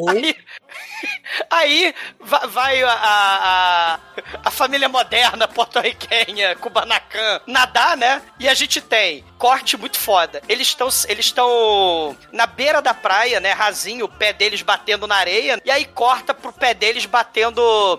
Aí, 0.08 0.36
aí 1.50 1.94
va- 2.20 2.46
vai 2.46 2.82
a, 2.82 2.92
a, 2.92 3.98
a 4.44 4.50
família 4.50 4.88
moderna 4.88 5.48
porto-riquenha, 5.48 6.54
Kubanacan, 6.56 7.40
nadar, 7.46 7.96
né? 7.96 8.22
E 8.38 8.48
a 8.48 8.54
gente 8.54 8.80
tem 8.80 9.24
corte 9.38 9.76
muito 9.76 9.98
foda. 9.98 10.42
Eles 10.48 10.68
estão 10.68 10.88
eles 11.08 11.26
estão 11.26 12.16
na 12.30 12.46
beira 12.46 12.80
da 12.82 12.92
praia, 12.94 13.40
né? 13.40 13.52
Rasinho, 13.52 14.04
o 14.04 14.08
pé 14.08 14.32
deles 14.32 14.62
batendo 14.62 15.06
na 15.06 15.16
areia. 15.16 15.60
E 15.64 15.70
aí 15.70 15.84
corta 15.86 16.34
pro 16.34 16.52
pé 16.52 16.74
deles 16.74 17.06
batendo 17.06 17.21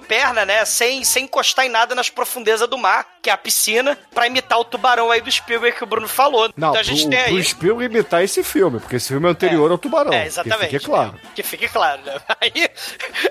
perna, 0.07 0.45
né? 0.45 0.65
Sem, 0.65 1.03
sem 1.03 1.25
encostar 1.25 1.65
em 1.65 1.69
nada 1.69 1.95
nas 1.95 2.09
profundezas 2.09 2.67
do 2.67 2.77
mar, 2.77 3.05
que 3.21 3.29
é 3.29 3.33
a 3.33 3.37
piscina, 3.37 3.97
pra 4.13 4.27
imitar 4.27 4.59
o 4.59 4.65
tubarão 4.65 5.11
aí 5.11 5.21
do 5.21 5.31
Spielberg 5.31 5.77
que 5.77 5.83
o 5.83 5.87
Bruno 5.87 6.07
falou. 6.07 6.51
Não, 6.55 6.69
então 6.69 6.79
a 6.79 6.83
gente 6.83 7.01
pro, 7.01 7.09
tem 7.11 7.19
aí. 7.19 7.33
pro 7.33 7.43
Spielberg 7.43 7.93
imitar 7.95 8.23
esse 8.23 8.43
filme, 8.43 8.79
porque 8.79 8.95
esse 8.97 9.07
filme 9.09 9.27
é 9.27 9.31
anterior 9.31 9.71
ao 9.71 9.77
Tubarão. 9.77 10.13
É, 10.13 10.25
exatamente. 10.25 10.69
Que 10.69 10.79
fique 10.79 10.85
claro. 10.85 11.19
Que 11.35 11.43
fique 11.43 11.67
claro, 11.67 12.01
né? 12.05 12.19
Aí 12.41 12.69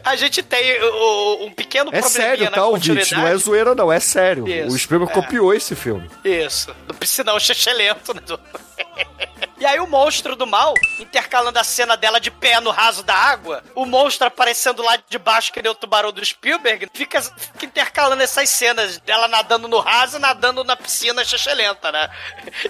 a 0.05 0.17
gente 0.17 0.43
tem 0.43 0.83
o- 0.83 1.45
um 1.47 1.53
pequeno 1.53 1.91
É 1.93 2.03
sério, 2.03 2.51
tá, 2.51 2.67
ouvinte? 2.67 3.15
Não 3.15 3.27
é 3.27 3.37
zoeira, 3.37 3.75
não, 3.75 3.93
é 3.93 4.01
sério. 4.01 4.47
Isso, 4.49 4.75
o 4.75 4.79
Spielberg 4.79 5.13
é. 5.13 5.15
copiou 5.15 5.53
esse 5.55 5.75
filme. 5.75 6.11
Isso, 6.25 6.75
do 6.87 6.95
piscinão 6.95 7.39
xixelento, 7.39 8.15
né? 8.15 8.23
E 9.63 9.67
aí 9.67 9.79
o 9.79 9.87
monstro 9.87 10.35
do 10.35 10.45
mal, 10.45 10.75
intercalando 10.99 11.57
a 11.57 11.63
cena 11.63 11.97
dela 11.97 12.19
de 12.19 12.33
pé 12.33 12.59
no 12.59 12.73
raso 12.73 13.05
da 13.05 13.15
água, 13.15 13.63
o 13.77 13.87
monstro 13.87 14.27
aparecendo 14.27 14.83
lá 14.83 14.99
de 15.09 15.19
baixo, 15.19 15.53
que 15.53 15.63
nem 15.63 15.71
o 15.71 15.75
tubarão 15.75 16.11
do 16.11 16.25
Spielberg, 16.25 16.89
fica, 16.93 17.23
fica 17.23 17.65
intercalando 17.67 18.21
essas 18.25 18.49
cenas 18.51 18.99
dela 18.99 19.29
nadando 19.29 19.69
no 19.69 19.79
raso 19.79 20.17
e 20.17 20.21
nadando 20.21 20.65
na 20.65 20.75
piscina 20.75 21.25
xixelenta, 21.25 21.93
né? 21.93 22.11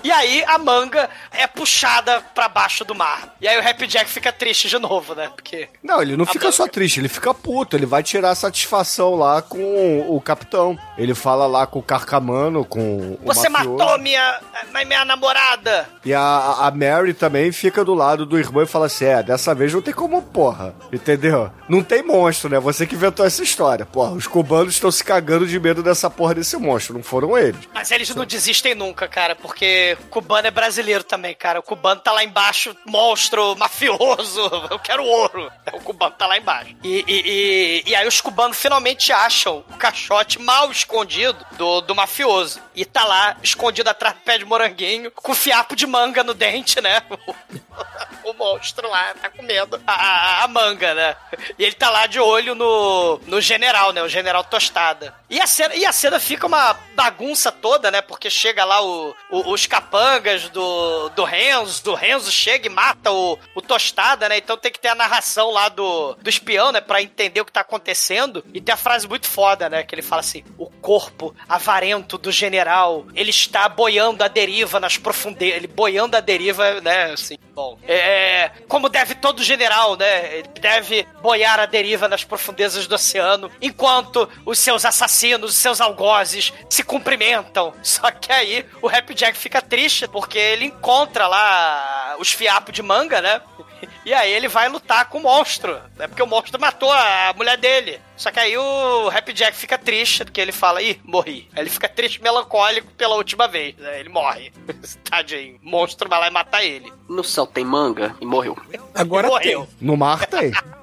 E 0.05 0.13
aí 0.13 0.45
a 0.47 0.59
manga 0.59 1.09
é 1.31 1.47
puxada 1.47 2.21
pra 2.35 2.47
baixo 2.47 2.85
do 2.85 2.95
mar. 2.95 3.37
E 3.41 3.49
aí 3.49 3.57
o 3.59 3.67
Happy 3.67 3.87
Jack 3.87 4.11
fica 4.11 4.31
triste 4.31 4.69
de 4.69 4.79
novo, 4.79 5.15
né? 5.15 5.31
Porque 5.35 5.71
Não, 5.83 6.03
ele 6.03 6.15
não 6.15 6.25
A 6.25 6.29
fica 6.29 6.45
manga- 6.45 6.57
só 6.59 6.69
triste, 6.69 7.01
ele 7.01 7.09
fica 7.09 7.33
puto, 7.33 7.75
ele 7.75 7.87
vai 7.87 8.03
tirar 8.03 8.35
satisfação 8.35 9.15
lá 9.15 9.41
com 9.41 10.05
o 10.15 10.21
capitão. 10.21 10.79
Ele 10.99 11.15
fala 11.15 11.47
lá 11.47 11.67
com 11.67 11.79
o 11.79 11.83
Carcamano, 11.83 12.67
com 12.67 13.13
o 13.15 13.19
você 13.25 13.49
mafioso. 13.49 13.79
matou 13.79 13.99
minha, 13.99 14.41
minha 14.87 15.07
namorada. 15.07 15.89
E 16.05 16.13
a, 16.13 16.21
a 16.67 16.71
Mary 16.83 17.15
também 17.15 17.53
fica 17.53 17.85
do 17.85 17.95
lado 17.95 18.27
do 18.27 18.39
irmão 18.39 18.63
e 18.63 18.67
fala 18.67 18.87
assim: 18.87 19.05
é, 19.05 19.23
dessa 19.23 19.55
vez 19.55 19.73
não 19.73 19.81
tem 19.81 19.95
como, 19.95 20.21
porra. 20.21 20.75
Entendeu? 20.93 21.51
Não 21.69 21.83
tem 21.83 22.03
monstro, 22.03 22.51
né? 22.51 22.59
Você 22.59 22.87
que 22.87 22.95
inventou 22.95 23.25
essa 23.25 23.43
história. 23.43 23.87
Porra, 23.87 24.13
os 24.13 24.27
cubanos 24.27 24.75
estão 24.75 24.91
se 24.91 25.05
cagando 25.05 25.47
de 25.47 25.59
medo 25.61 25.83
dessa 25.83 26.11
porra 26.11 26.35
desse 26.35 26.57
monstro, 26.57 26.95
não 26.95 27.03
foram 27.03 27.39
eles. 27.39 27.69
Mas 27.73 27.91
eles 27.91 28.15
não 28.15 28.25
desistem 28.25 28.75
nunca, 28.75 29.07
cara, 29.07 29.37
porque 29.37 29.97
o 30.05 30.07
cubano 30.09 30.47
é 30.47 30.51
brasileiro 30.51 31.05
também, 31.05 31.35
cara. 31.35 31.61
O 31.61 31.63
cubano 31.63 32.01
tá 32.01 32.13
lá 32.13 32.25
embaixo, 32.25 32.77
monstro, 32.87 33.57
mafioso, 33.57 34.41
eu 34.71 34.79
quero 34.79 35.05
ouro. 35.05 35.51
O 35.73 35.81
cubano 35.81 36.15
tá 36.19 36.27
lá 36.27 36.37
embaixo. 36.37 36.75
E, 36.83 37.05
e, 37.07 37.83
e, 37.87 37.91
e 37.91 37.95
aí 37.95 38.07
os 38.07 38.21
cubanos 38.21 38.59
finalmente 38.59 39.13
acham 39.13 39.65
o 39.71 39.77
caixote 39.77 40.41
mal 40.41 40.71
escondido 40.71 41.39
do, 41.57 41.81
do 41.81 41.95
mafioso. 41.95 42.61
E 42.75 42.85
tá 42.85 43.05
lá, 43.05 43.37
escondido 43.43 43.89
atrás 43.89 44.15
do 44.15 44.21
pé 44.21 44.39
de 44.39 44.45
moranguinho, 44.45 45.11
com 45.11 45.35
fiapo 45.35 45.77
de 45.77 45.87
manga 45.87 46.25
no 46.25 46.35
dente, 46.35 46.72
né? 46.81 47.03
o 48.25 48.33
monstro 48.35 48.89
lá 48.89 49.15
tá 49.21 49.29
comendo 49.29 49.81
a, 49.87 49.93
a, 49.93 50.45
a 50.45 50.49
manga, 50.49 50.95
né? 50.95 51.17
E 51.59 51.65
ele 51.65 51.75
tá 51.75 51.91
lá 51.91 52.07
de 52.07 52.21
olho 52.21 52.55
no, 52.55 53.21
no 53.27 53.41
general, 53.41 53.93
né? 53.93 54.03
O 54.03 54.09
general 54.09 54.45
Tostada. 54.45 55.15
E 55.29 55.41
a, 55.41 55.47
cena, 55.47 55.75
e 55.75 55.85
a 55.85 55.93
cena 55.93 56.21
fica 56.21 56.47
uma 56.47 56.75
bagunça 56.95 57.51
toda, 57.51 57.91
né? 57.91 58.01
Porque 58.01 58.29
chega 58.31 58.65
lá 58.65 58.83
o, 58.85 59.15
o- 59.31 59.53
os 59.53 59.67
capangas 59.67 60.49
do, 60.51 61.09
do 61.11 61.25
Renzo, 61.25 61.83
do 61.83 61.95
Renzo 61.95 62.31
chega 62.31 62.67
e 62.67 62.71
mata 62.71 63.11
o, 63.11 63.39
o 63.55 63.63
Tostada, 63.63 64.29
né? 64.29 64.37
Então 64.39 64.57
tem 64.57 64.71
que 64.71 64.79
ter 64.79 64.89
a 64.89 64.95
narração 64.95 65.51
lá 65.51 65.69
do, 65.69 66.15
do 66.15 66.29
espião, 66.31 66.71
né? 66.71 66.81
Pra 66.81 67.03
entender 67.03 67.41
o 67.41 67.45
que 67.45 67.53
tá 67.53 67.63
acontecendo. 67.63 68.45
E 68.55 68.61
tem 68.61 68.73
a 68.73 68.77
frase 68.77 69.09
muito 69.09 69.27
foda, 69.27 69.69
né? 69.69 69.83
Que 69.83 69.95
ele 69.95 70.03
fala 70.03 70.21
assim: 70.21 70.45
o 70.59 70.67
corpo 70.71 71.35
avarento 71.49 72.19
do 72.19 72.31
general, 72.31 73.07
ele 73.15 73.31
está 73.31 73.69
boiando 73.69 74.23
a 74.23 74.29
deriva 74.29 74.79
nas 74.79 74.97
profundezas. 74.97 75.57
Ele 75.57 75.67
boiando 75.67 76.17
a 76.17 76.21
deriva, 76.21 76.62
né? 76.81 77.13
Assim, 77.13 77.37
bom. 77.55 77.79
É, 77.87 78.51
como 78.69 78.89
deve 78.89 79.15
todo 79.15 79.43
general, 79.43 79.97
né? 79.97 80.39
Ele 80.39 80.49
deve 80.61 81.07
boiar 81.21 81.61
a 81.61 81.67
deriva 81.67 82.09
nas 82.09 82.25
profundezas 82.25 82.87
do 82.87 82.95
oceano, 82.95 83.51
enquanto 83.61 84.29
os 84.45 84.59
seus 84.59 84.85
assassinos, 84.85 85.51
os 85.51 85.57
seus 85.57 85.81
algozes 85.81 86.53
se 86.69 86.83
cumprimentam. 86.83 87.73
Só 87.83 88.11
que 88.11 88.33
aí 88.33 88.67
o 88.81 88.89
Happy 88.89 89.15
Jack 89.15 89.37
fica 89.37 89.61
triste 89.61 90.09
porque 90.09 90.39
ele 90.39 90.67
encontra 90.67 91.27
lá 91.27 92.17
os 92.19 92.33
fiapos 92.33 92.75
de 92.75 92.83
manga, 92.83 93.21
né? 93.21 93.41
E 94.05 94.13
aí 94.13 94.33
ele 94.33 94.49
vai 94.49 94.69
lutar 94.69 95.09
com 95.09 95.19
o 95.19 95.23
monstro, 95.23 95.81
né? 95.97 96.09
Porque 96.09 96.23
o 96.23 96.27
monstro 96.27 96.61
matou 96.61 96.91
a 96.91 97.33
mulher 97.37 97.57
dele. 97.57 98.01
Só 98.17 98.31
que 98.33 98.41
aí 98.41 98.57
o 98.59 99.09
Happy 99.09 99.33
Jack 99.33 99.57
fica 99.57 99.79
triste, 99.79 100.25
porque 100.25 100.41
ele 100.41 100.51
fala, 100.51 100.83
ih, 100.83 101.01
morri. 101.05 101.49
Aí 101.55 101.63
ele 101.63 101.71
fica 101.71 101.89
triste 101.89 102.17
e 102.17 102.23
melancólico 102.23 102.91
pela 102.93 103.15
última 103.15 103.47
vez, 103.47 103.77
né? 103.77 104.01
Ele 104.01 104.09
morre. 104.09 104.53
Tadinho. 105.09 105.59
O 105.63 105.71
monstro 105.71 106.09
vai 106.09 106.19
lá 106.19 106.27
e 106.27 106.31
matar 106.31 106.65
ele. 106.65 106.93
No 107.09 107.23
céu 107.23 107.47
tem 107.47 107.65
manga 107.65 108.17
e 108.21 108.27
morreu. 108.27 108.57
Agora 108.95 109.29
Morreu. 109.29 109.69
No 109.81 109.97
mar 109.97 110.27
tem. 110.27 110.53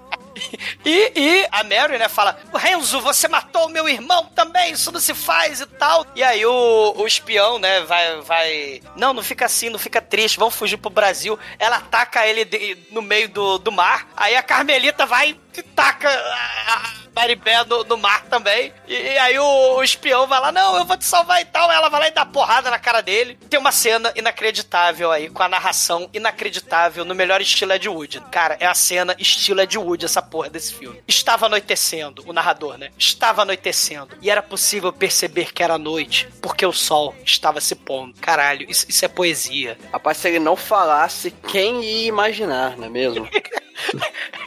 E, 0.85 1.11
e 1.15 1.47
a 1.51 1.63
Mary, 1.63 1.97
né, 1.97 2.07
fala: 2.09 2.39
Renzo, 2.55 3.01
você 3.01 3.27
matou 3.27 3.65
o 3.65 3.69
meu 3.69 3.87
irmão 3.87 4.25
também, 4.35 4.71
isso 4.73 4.91
não 4.91 4.99
se 4.99 5.13
faz 5.13 5.61
e 5.61 5.65
tal. 5.65 6.05
E 6.15 6.23
aí 6.23 6.45
o, 6.45 6.93
o 6.97 7.05
espião, 7.07 7.59
né, 7.59 7.81
vai, 7.81 8.21
vai. 8.21 8.81
Não, 8.95 9.13
não 9.13 9.23
fica 9.23 9.45
assim, 9.45 9.69
não 9.69 9.79
fica 9.79 10.01
triste, 10.01 10.39
vamos 10.39 10.55
fugir 10.55 10.77
pro 10.77 10.89
Brasil. 10.89 11.37
Ela 11.57 11.77
ataca 11.77 12.25
ele 12.25 12.45
de- 12.45 12.77
no 12.91 13.01
meio 13.01 13.29
do, 13.29 13.57
do 13.57 13.71
mar. 13.71 14.07
Aí 14.15 14.35
a 14.35 14.43
Carmelita 14.43 15.05
vai 15.05 15.37
e 15.57 15.63
taca 15.63 16.09
a, 16.09 16.73
a 16.73 16.99
Maribé 17.15 17.63
no, 17.65 17.83
no 17.83 17.97
mar 17.97 18.25
também. 18.25 18.71
E, 18.87 18.93
e 18.93 19.17
aí 19.17 19.37
o, 19.37 19.77
o 19.77 19.83
espião 19.83 20.25
vai 20.27 20.39
lá: 20.39 20.51
Não, 20.51 20.77
eu 20.77 20.85
vou 20.85 20.97
te 20.97 21.05
salvar 21.05 21.41
e 21.41 21.45
tal. 21.45 21.71
Ela 21.71 21.89
vai 21.89 21.99
lá 22.01 22.07
e 22.07 22.11
dá 22.11 22.25
porrada 22.25 22.69
na 22.69 22.79
cara 22.79 23.01
dele. 23.01 23.37
Tem 23.49 23.59
uma 23.59 23.71
cena 23.71 24.11
inacreditável 24.15 25.11
aí, 25.11 25.29
com 25.29 25.43
a 25.43 25.49
narração 25.49 26.09
inacreditável 26.13 27.03
no 27.03 27.13
melhor 27.13 27.41
estilo 27.41 27.73
Ed 27.73 27.89
Wood. 27.89 28.21
Cara, 28.31 28.57
é 28.59 28.65
a 28.65 28.73
cena 28.73 29.15
estilo 29.19 29.61
Ed 29.61 29.77
Wood, 29.77 30.05
essa 30.05 30.21
porra 30.21 30.49
desse 30.49 30.73
filme. 30.73 31.01
Estava 31.07 31.47
anoitecendo, 31.47 32.23
o 32.25 32.33
narrador, 32.33 32.77
né? 32.77 32.89
Estava 32.97 33.41
anoitecendo. 33.41 34.17
E 34.21 34.29
era 34.29 34.41
possível 34.41 34.93
perceber 34.93 35.51
que 35.51 35.63
era 35.63 35.77
noite, 35.77 36.27
porque 36.41 36.65
o 36.65 36.71
sol 36.71 37.15
estava 37.25 37.59
se 37.59 37.75
pondo. 37.75 38.13
Caralho, 38.21 38.69
isso, 38.69 38.85
isso 38.87 39.03
é 39.03 39.07
poesia. 39.07 39.77
Rapaz, 39.91 40.17
se 40.17 40.29
ele 40.29 40.39
não 40.39 40.55
falasse, 40.55 41.31
quem 41.31 41.83
ia 41.83 42.07
imaginar, 42.07 42.77
não 42.77 42.85
é 42.85 42.89
mesmo? 42.89 43.27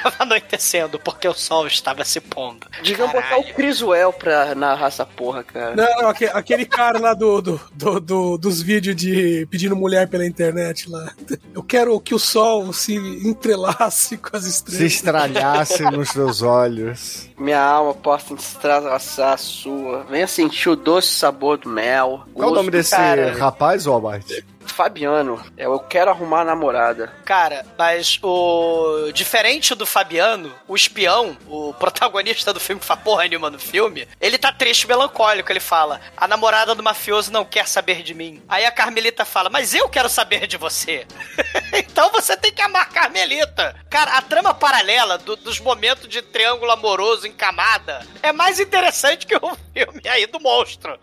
Estava 0.00 0.22
anoitecendo, 0.22 0.98
porque 0.98 1.28
o 1.28 1.34
sol 1.34 1.66
estava 1.66 2.04
se 2.04 2.20
pondo. 2.20 2.66
Deviam 2.82 3.08
botar 3.08 3.36
o 3.38 3.44
Criswell 3.54 4.12
pra 4.12 4.54
narrar 4.54 4.86
essa 4.86 5.04
porra, 5.04 5.42
cara. 5.44 5.76
Não, 5.76 6.02
não, 6.02 6.08
aque- 6.08 6.30
aquele 6.32 6.64
cara 6.64 6.98
lá 6.98 7.12
do, 7.14 7.40
do, 7.42 7.60
do- 7.72 8.00
do- 8.00 8.38
dos 8.38 8.62
vídeos 8.62 8.96
de 8.96 9.46
pedindo 9.50 9.76
mulher 9.76 10.08
pela 10.08 10.26
internet 10.26 10.88
lá. 10.88 11.12
Eu 11.54 11.62
quero 11.62 11.98
que 12.00 12.14
o 12.14 12.18
sol 12.18 12.72
se 12.72 12.94
entrelace 12.96 14.16
com 14.16 14.36
as 14.36 14.44
Se 14.44 14.50
estrelas. 14.50 14.82
estralhasse 14.92 15.82
nos 15.84 16.10
teus 16.12 16.42
olhos. 16.42 17.28
Minha 17.38 17.60
alma 17.62 17.94
possa 17.94 18.34
estraçar 18.34 19.34
a 19.34 19.36
sua. 19.36 20.04
Venha 20.04 20.26
sentir 20.26 20.68
o 20.70 20.76
doce 20.76 21.08
sabor 21.08 21.58
do 21.58 21.68
mel. 21.68 22.22
Qual 22.34 22.50
o 22.50 22.54
nome 22.54 22.70
desse 22.70 22.90
cara. 22.90 23.32
rapaz, 23.36 23.84
Walmart? 23.86 24.24
Fabiano, 24.64 25.42
é 25.56 25.64
Eu 25.66 25.78
Quero 25.80 26.10
Arrumar 26.10 26.44
Namorada. 26.44 27.12
Cara, 27.24 27.64
mas 27.78 28.18
o. 28.22 29.10
Diferente 29.12 29.74
do 29.74 29.86
Fabiano, 29.86 30.54
o 30.68 30.76
espião, 30.76 31.36
o 31.46 31.72
protagonista 31.74 32.52
do 32.52 32.60
filme 32.60 32.80
que 32.80 32.86
faz 32.86 33.00
porra 33.00 33.26
nenhuma 33.26 33.50
no 33.50 33.58
filme, 33.58 34.06
ele 34.20 34.38
tá 34.38 34.52
triste 34.52 34.86
melancólico. 34.86 35.50
Ele 35.50 35.60
fala: 35.60 36.00
A 36.16 36.28
namorada 36.28 36.74
do 36.74 36.82
mafioso 36.82 37.32
não 37.32 37.44
quer 37.44 37.66
saber 37.66 38.02
de 38.02 38.14
mim. 38.14 38.42
Aí 38.48 38.64
a 38.64 38.70
Carmelita 38.70 39.24
fala: 39.24 39.48
Mas 39.50 39.74
eu 39.74 39.88
quero 39.88 40.08
saber 40.08 40.46
de 40.46 40.56
você. 40.56 41.06
então 41.72 42.10
você 42.10 42.36
tem 42.36 42.52
que 42.52 42.62
amar 42.62 42.88
Carmelita. 42.90 43.74
Cara, 43.88 44.12
a 44.18 44.22
trama 44.22 44.54
paralela 44.54 45.18
do- 45.18 45.36
dos 45.36 45.58
momentos 45.58 46.08
de 46.08 46.22
triângulo 46.22 46.70
amoroso 46.70 47.26
em 47.26 47.32
camada 47.32 48.06
é 48.22 48.32
mais 48.32 48.60
interessante 48.60 49.26
que 49.26 49.34
o 49.36 49.40
filme 49.74 50.02
aí 50.08 50.26
do 50.26 50.40
monstro. 50.40 50.98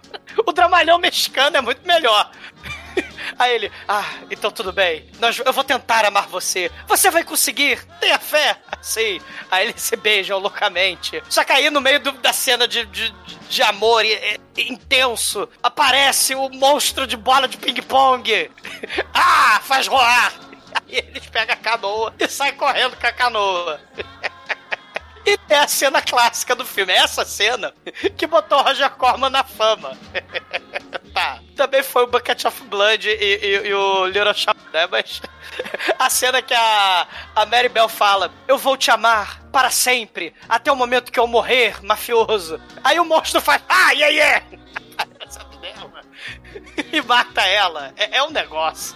O 0.45 0.51
dramalhão 0.51 0.97
mexicano 0.99 1.57
é 1.57 1.61
muito 1.61 1.85
melhor. 1.87 2.31
Aí 3.39 3.53
ele, 3.53 3.71
ah, 3.87 4.03
então 4.31 4.49
tudo 4.49 4.71
bem. 4.73 5.09
Nós, 5.19 5.37
eu 5.39 5.53
vou 5.53 5.63
tentar 5.63 6.03
amar 6.05 6.27
você. 6.27 6.71
Você 6.87 7.09
vai 7.11 7.23
conseguir. 7.23 7.83
Tenha 7.99 8.17
fé. 8.19 8.57
Assim. 8.79 9.19
Aí 9.51 9.67
eles 9.67 9.81
se 9.81 9.95
beijam 9.95 10.39
loucamente. 10.39 11.21
Só 11.29 11.43
que 11.43 11.51
aí 11.51 11.69
no 11.69 11.81
meio 11.81 11.99
do- 11.99 12.11
da 12.13 12.31
cena 12.33 12.67
de, 12.67 12.85
de, 12.85 13.13
de 13.49 13.63
amor 13.63 14.03
e- 14.05 14.39
e- 14.55 14.71
intenso, 14.71 15.47
aparece 15.61 16.33
o 16.35 16.49
monstro 16.49 17.05
de 17.07 17.17
bola 17.17 17.47
de 17.47 17.57
ping-pong. 17.57 18.49
Ah, 19.13 19.59
faz 19.63 19.87
rolar. 19.87 20.31
Aí 20.73 20.97
eles 21.07 21.25
pegam 21.27 21.53
a 21.53 21.57
canoa 21.57 22.13
e 22.19 22.27
saem 22.27 22.53
correndo 22.55 22.95
com 22.97 23.07
a 23.07 23.11
canoa. 23.11 23.81
E 25.27 25.37
é 25.49 25.57
a 25.59 25.67
cena 25.67 26.01
clássica 26.01 26.55
do 26.55 26.65
filme. 26.65 26.93
É 26.93 26.99
essa 26.99 27.25
cena 27.25 27.73
que 28.17 28.25
botou 28.25 28.61
Roger 28.61 28.89
Corman 28.91 29.29
na 29.29 29.43
fama. 29.43 29.97
tá. 31.13 31.39
Também 31.53 31.83
foi 31.83 32.03
o 32.03 32.07
Bucket 32.07 32.45
of 32.45 32.63
Blood 32.63 33.09
e, 33.09 33.13
e- 33.13 33.67
e 33.67 33.73
o 33.73 34.05
Little 34.05 34.33
Shop, 34.33 34.57
né? 34.71 34.87
Mas 34.89 35.21
a 35.99 36.09
cena 36.09 36.41
que 36.41 36.53
a, 36.53 37.07
a 37.35 37.45
Mary 37.45 37.67
Bell 37.67 37.89
fala: 37.89 38.31
Eu 38.47 38.57
vou 38.57 38.77
te 38.77 38.89
amar 38.89 39.41
para 39.51 39.69
sempre, 39.69 40.33
até 40.47 40.71
o 40.71 40.75
momento 40.77 41.11
que 41.11 41.19
eu 41.19 41.27
morrer, 41.27 41.83
mafioso. 41.83 42.57
Aí 42.81 42.97
o 42.97 43.03
monstro 43.03 43.41
faz: 43.41 43.61
Ah, 43.67 43.91
yeah, 43.91 44.07
yeah! 44.07 44.45
E 46.93 47.01
mata 47.01 47.41
ela. 47.45 47.93
É, 47.97 48.17
é 48.17 48.23
um 48.23 48.29
negócio. 48.31 48.95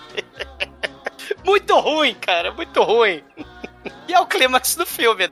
Muito 1.43 1.77
ruim, 1.79 2.13
cara. 2.15 2.51
Muito 2.51 2.81
ruim. 2.83 3.23
E 4.07 4.13
é 4.13 4.19
o 4.19 4.25
clímax 4.25 4.75
do 4.75 4.85
filme. 4.85 5.29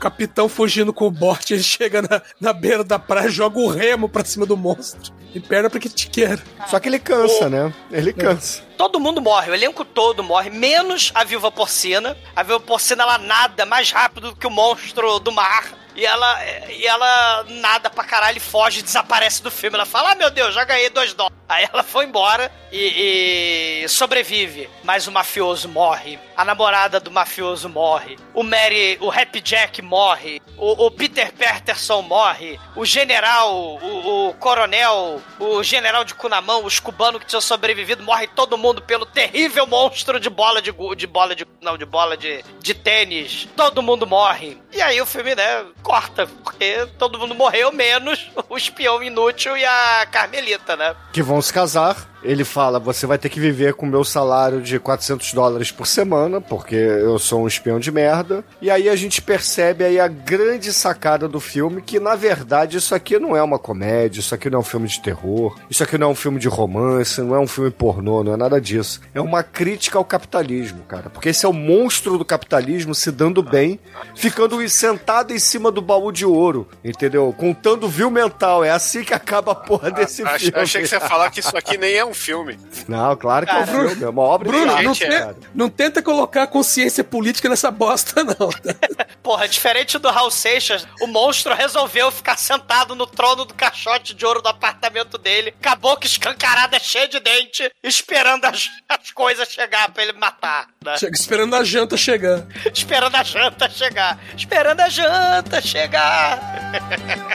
O 0.00 0.08
capitão 0.08 0.48
fugindo 0.48 0.94
com 0.94 1.06
o 1.06 1.10
bote, 1.10 1.52
ele 1.52 1.62
chega 1.62 2.00
na, 2.00 2.22
na 2.40 2.54
beira 2.54 2.82
da 2.82 2.98
praia, 2.98 3.28
joga 3.28 3.58
o 3.58 3.68
remo 3.68 4.08
pra 4.08 4.24
cima 4.24 4.46
do 4.46 4.56
monstro. 4.56 5.12
E 5.34 5.38
perna 5.38 5.68
porque 5.68 5.90
te 5.90 6.08
quer. 6.08 6.42
Só 6.68 6.80
que 6.80 6.88
ele 6.88 6.98
cansa, 6.98 7.50
né? 7.50 7.70
Ele 7.92 8.10
cansa. 8.10 8.62
Todo 8.78 8.98
mundo 8.98 9.20
morre, 9.20 9.50
o 9.50 9.54
elenco 9.54 9.84
todo 9.84 10.22
morre, 10.24 10.48
menos 10.48 11.12
a 11.14 11.22
viúva 11.22 11.52
porcina. 11.52 12.16
A 12.34 12.42
viúva 12.42 12.64
porcina 12.64 13.02
ela 13.02 13.18
nada 13.18 13.66
mais 13.66 13.90
rápido 13.90 14.30
do 14.30 14.36
que 14.36 14.46
o 14.46 14.50
monstro 14.50 15.20
do 15.20 15.30
mar. 15.30 15.64
E 15.94 16.04
ela, 16.04 16.38
e 16.70 16.86
ela 16.86 17.44
nada 17.48 17.90
pra 17.90 18.04
caralho, 18.04 18.40
foge 18.40 18.82
desaparece 18.82 19.42
do 19.42 19.50
filme. 19.50 19.76
Ela 19.76 19.86
fala: 19.86 20.12
Ah, 20.12 20.14
meu 20.14 20.30
Deus, 20.30 20.54
já 20.54 20.64
ganhei 20.64 20.90
dois 20.90 21.14
dólares. 21.14 21.40
Aí 21.50 21.68
ela 21.72 21.82
foi 21.82 22.04
embora 22.04 22.50
e, 22.70 23.82
e 23.82 23.88
sobrevive. 23.88 24.70
Mas 24.84 25.08
o 25.08 25.12
mafioso 25.12 25.68
morre. 25.68 26.16
A 26.36 26.44
namorada 26.44 27.00
do 27.00 27.10
mafioso 27.10 27.68
morre. 27.68 28.16
O 28.32 28.44
Mary, 28.44 28.96
o 29.00 29.10
Happy 29.10 29.40
Jack 29.40 29.82
morre. 29.82 30.40
O, 30.56 30.86
o 30.86 30.90
Peter 30.92 31.32
Peterson 31.32 32.02
morre. 32.02 32.58
O 32.76 32.84
general, 32.84 33.52
o, 33.52 34.28
o 34.28 34.34
coronel, 34.34 35.20
o 35.40 35.60
general 35.64 36.04
de 36.04 36.14
cu 36.14 36.28
na 36.28 36.40
mão, 36.40 36.64
os 36.64 36.78
cubanos 36.78 37.20
que 37.20 37.26
tinham 37.26 37.40
sobrevivido, 37.40 38.04
morre 38.04 38.28
todo 38.28 38.56
mundo 38.56 38.80
pelo 38.80 39.04
terrível 39.04 39.66
monstro 39.66 40.20
de 40.20 40.30
bola 40.30 40.62
de, 40.62 40.72
de 40.96 41.06
bola 41.08 41.34
de. 41.34 41.44
Não, 41.60 41.76
de 41.76 41.84
bola 41.84 42.16
de, 42.16 42.44
de 42.60 42.74
tênis. 42.74 43.48
Todo 43.56 43.82
mundo 43.82 44.06
morre. 44.06 44.56
E 44.72 44.80
aí 44.80 45.00
o 45.00 45.06
filme, 45.06 45.34
né, 45.34 45.66
corta, 45.82 46.26
porque 46.42 46.86
todo 46.98 47.18
mundo 47.18 47.34
morreu, 47.34 47.72
menos 47.72 48.30
o 48.48 48.56
espião 48.56 49.02
inútil 49.02 49.56
e 49.56 49.64
a 49.64 50.06
Carmelita, 50.10 50.76
né? 50.76 50.94
Que 51.12 51.22
vão 51.22 51.40
se 51.40 51.52
casar. 51.52 52.09
Ele 52.22 52.44
fala: 52.44 52.78
você 52.78 53.06
vai 53.06 53.18
ter 53.18 53.28
que 53.28 53.40
viver 53.40 53.74
com 53.74 53.86
o 53.86 53.88
meu 53.88 54.04
salário 54.04 54.60
de 54.60 54.78
400 54.78 55.32
dólares 55.32 55.70
por 55.70 55.86
semana, 55.86 56.40
porque 56.40 56.74
eu 56.74 57.18
sou 57.18 57.42
um 57.42 57.48
espião 57.48 57.78
de 57.78 57.90
merda. 57.90 58.44
E 58.60 58.70
aí 58.70 58.88
a 58.88 58.96
gente 58.96 59.22
percebe 59.22 59.84
aí 59.84 59.98
a 59.98 60.08
grande 60.08 60.72
sacada 60.72 61.26
do 61.26 61.40
filme, 61.40 61.82
que 61.82 61.98
na 61.98 62.14
verdade 62.14 62.76
isso 62.76 62.94
aqui 62.94 63.18
não 63.18 63.36
é 63.36 63.42
uma 63.42 63.58
comédia, 63.58 64.20
isso 64.20 64.34
aqui 64.34 64.50
não 64.50 64.58
é 64.58 64.60
um 64.60 64.64
filme 64.64 64.88
de 64.88 65.00
terror, 65.00 65.58
isso 65.68 65.82
aqui 65.82 65.96
não 65.96 66.08
é 66.08 66.10
um 66.10 66.14
filme 66.14 66.38
de 66.38 66.48
romance, 66.48 67.20
não 67.20 67.34
é 67.34 67.40
um 67.40 67.46
filme 67.46 67.70
pornô, 67.70 68.22
não 68.22 68.34
é 68.34 68.36
nada 68.36 68.60
disso. 68.60 69.00
É 69.14 69.20
uma 69.20 69.42
crítica 69.42 69.98
ao 69.98 70.04
capitalismo, 70.04 70.82
cara. 70.82 71.10
Porque 71.10 71.30
esse 71.30 71.46
é 71.46 71.48
o 71.48 71.52
monstro 71.52 72.18
do 72.18 72.24
capitalismo 72.24 72.94
se 72.94 73.10
dando 73.10 73.42
bem, 73.42 73.78
ficando 74.14 74.60
sentado 74.68 75.32
em 75.32 75.38
cima 75.38 75.70
do 75.70 75.80
baú 75.80 76.12
de 76.12 76.24
ouro, 76.24 76.68
entendeu? 76.84 77.34
Contando 77.36 77.88
vil 77.88 78.10
mental. 78.10 78.64
É 78.64 78.70
assim 78.70 79.02
que 79.02 79.14
acaba 79.14 79.52
a 79.52 79.54
porra 79.54 79.90
desse 79.90 80.24
filme. 80.24 80.52
achei 80.54 80.82
que 80.82 80.88
você 80.88 80.96
ia 80.96 81.00
falar 81.00 81.30
que 81.30 81.40
isso 81.40 81.56
aqui 81.56 81.76
nem 81.76 81.94
é 81.94 82.04
um 82.04 82.09
filme. 82.14 82.58
Não, 82.88 83.16
claro 83.16 83.46
que 83.46 83.52
é 83.52 83.56
um 83.58 83.64
Cara, 83.66 83.88
filme, 83.88 84.04
é 84.04 84.08
uma 84.08 84.22
obra 84.22 84.48
Bruno, 84.48 84.76
de 84.76 84.82
não, 84.82 84.90
arte, 84.90 85.04
te- 85.04 85.08
cara. 85.08 85.36
não 85.54 85.68
tenta 85.68 86.02
colocar 86.02 86.46
consciência 86.46 87.02
política 87.04 87.48
nessa 87.48 87.70
bosta, 87.70 88.22
não. 88.24 88.34
Porra, 89.22 89.46
diferente 89.48 89.98
do 89.98 90.08
Raul 90.10 90.30
Seixas, 90.30 90.86
o 91.02 91.06
monstro 91.06 91.54
resolveu 91.54 92.10
ficar 92.10 92.36
sentado 92.38 92.94
no 92.94 93.06
trono 93.06 93.44
do 93.44 93.54
caixote 93.54 94.14
de 94.14 94.24
ouro 94.24 94.40
do 94.42 94.48
apartamento 94.48 95.18
dele, 95.18 95.54
com 95.62 95.68
a 95.68 95.76
boca 95.76 96.06
escancarada, 96.06 96.78
cheia 96.78 97.06
de 97.08 97.20
dente, 97.20 97.70
esperando 97.82 98.44
as, 98.46 98.68
as 98.88 99.10
coisas 99.10 99.48
chegar 99.48 99.90
pra 99.92 100.02
ele 100.02 100.12
matar. 100.14 100.68
né? 100.84 100.96
Chega 100.96 101.14
esperando 101.16 101.54
a 101.54 101.64
janta 101.64 101.96
chegar. 101.96 102.46
Esperando 102.74 103.14
a 103.16 103.22
janta 103.22 103.68
chegar. 103.70 104.18
Esperando 104.36 104.80
a 104.80 104.88
janta 104.88 105.60
chegar. 105.60 106.40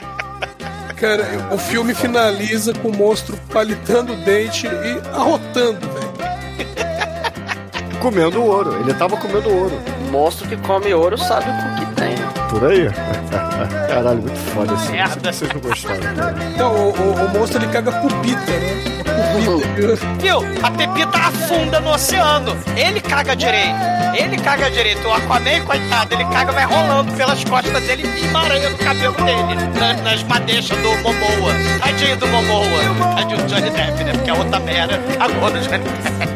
Cara, 0.96 1.24
o 1.52 1.58
filme 1.58 1.94
finaliza 1.94 2.72
com 2.72 2.88
o 2.88 2.96
monstro 2.96 3.36
palitando 3.52 4.14
o 4.14 4.16
dente 4.16 4.66
e 4.66 5.08
arrotando, 5.14 5.86
velho. 5.92 6.06
Comendo 8.00 8.42
ouro, 8.42 8.80
ele 8.80 8.94
tava 8.94 9.16
comendo 9.16 9.50
ouro. 9.50 9.78
Monstro 10.10 10.48
que 10.48 10.56
come 10.56 10.94
ouro 10.94 11.18
sabe 11.18 11.46
o 11.50 11.76
que 11.76 11.94
tem. 11.96 12.25
Né? 12.46 12.50
Por 12.50 12.64
aí. 12.70 12.88
Caralho, 13.88 14.20
muito 14.22 14.38
foda 14.52 14.74
assim. 14.74 14.92
Merda. 14.92 15.32
Vocês 15.32 15.50
não 15.52 15.60
gostaram. 15.60 16.00
cara. 16.00 16.34
Não, 16.58 16.72
o, 16.74 16.90
o- 16.90 17.24
o 17.26 17.28
monstro 17.38 17.58
ele 17.62 17.72
caga 17.72 17.92
pupita, 17.92 18.52
né? 18.52 18.82
Pupita. 19.04 20.06
Viu? 20.20 20.38
A 20.62 20.70
Pepita 20.70 21.18
afunda 21.18 21.80
no 21.80 21.90
oceano. 21.92 22.56
Ele 22.76 23.00
caga 23.00 23.34
direito. 23.34 23.74
Ele 24.14 24.36
caga 24.38 24.70
direito. 24.70 25.06
O 25.06 25.12
Aquaman, 25.14 25.60
coitado, 25.64 26.14
ele 26.14 26.24
caga, 26.26 26.52
vai 26.52 26.64
rolando 26.64 27.12
pelas 27.12 27.42
costas 27.44 27.82
dele 27.84 28.04
e 28.06 28.24
emaranha 28.26 28.70
no 28.70 28.78
cabelo 28.78 29.14
dele. 29.14 29.56
na- 29.78 29.94
nas 30.02 30.22
madeixas 30.24 30.76
do 30.78 30.90
Momoa. 31.02 31.52
Tadinho 31.82 32.16
do 32.16 32.26
Momoa. 32.28 32.66
Tadinho 33.16 33.38
do 33.38 33.46
Johnny 33.46 33.70
Depp, 33.70 34.04
né? 34.04 34.12
Porque 34.12 34.30
a 34.30 34.34
outra 34.34 34.60
mera 34.60 34.98
cagou 35.18 35.50
no 35.50 35.58
Johnny 35.60 35.78
Depp. 35.78 36.35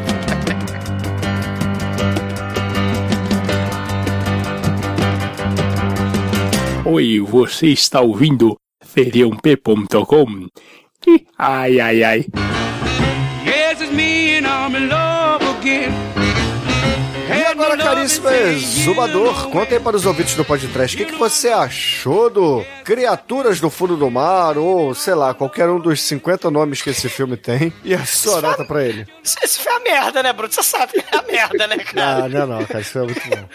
Oi, 6.93 7.21
você 7.21 7.67
está 7.67 8.01
ouvindo 8.01 8.57
feriump.com? 8.83 10.47
Ai, 11.37 11.79
ai, 11.79 12.03
ai. 12.03 12.25
Yes, 13.45 13.79
it's 13.79 13.93
me 13.93 14.35
and 14.35 14.45
I'm 14.45 14.75
in 14.75 14.89
love 14.89 15.41
again. 15.57 15.93
E 17.29 17.43
agora, 17.45 17.77
caríssimo 17.77 18.27
exumador, 18.27 19.47
conta 19.51 19.73
aí 19.73 19.79
para 19.79 19.95
os 19.95 20.05
ouvintes 20.05 20.35
do 20.35 20.43
podcast 20.43 20.97
o 20.97 20.99
que, 20.99 21.13
que 21.13 21.17
você 21.17 21.47
achou 21.47 22.29
do 22.29 22.65
Criaturas 22.83 23.61
do 23.61 23.69
Fundo 23.69 23.95
do 23.95 24.11
Mar, 24.11 24.57
ou 24.57 24.93
sei 24.93 25.15
lá, 25.15 25.33
qualquer 25.33 25.69
um 25.69 25.79
dos 25.79 26.01
50 26.01 26.51
nomes 26.51 26.81
que 26.81 26.89
esse 26.89 27.07
filme 27.07 27.37
tem, 27.37 27.71
e 27.85 27.93
a 27.93 28.05
sua 28.05 28.41
nota 28.41 28.65
pra 28.65 28.83
ele. 28.83 29.07
Isso, 29.23 29.37
isso 29.41 29.61
foi 29.61 29.71
a 29.71 29.79
merda, 29.79 30.21
né, 30.21 30.33
Bruno? 30.33 30.51
Você 30.51 30.61
sabe 30.61 30.91
que 30.91 31.15
é 31.15 31.17
a 31.17 31.21
merda, 31.21 31.67
né, 31.67 31.77
cara? 31.87 32.25
Ah, 32.25 32.27
não, 32.27 32.45
não, 32.47 32.65
cara, 32.65 32.81
isso 32.81 32.91
foi 32.91 33.03
muito 33.03 33.29
bom. 33.29 33.47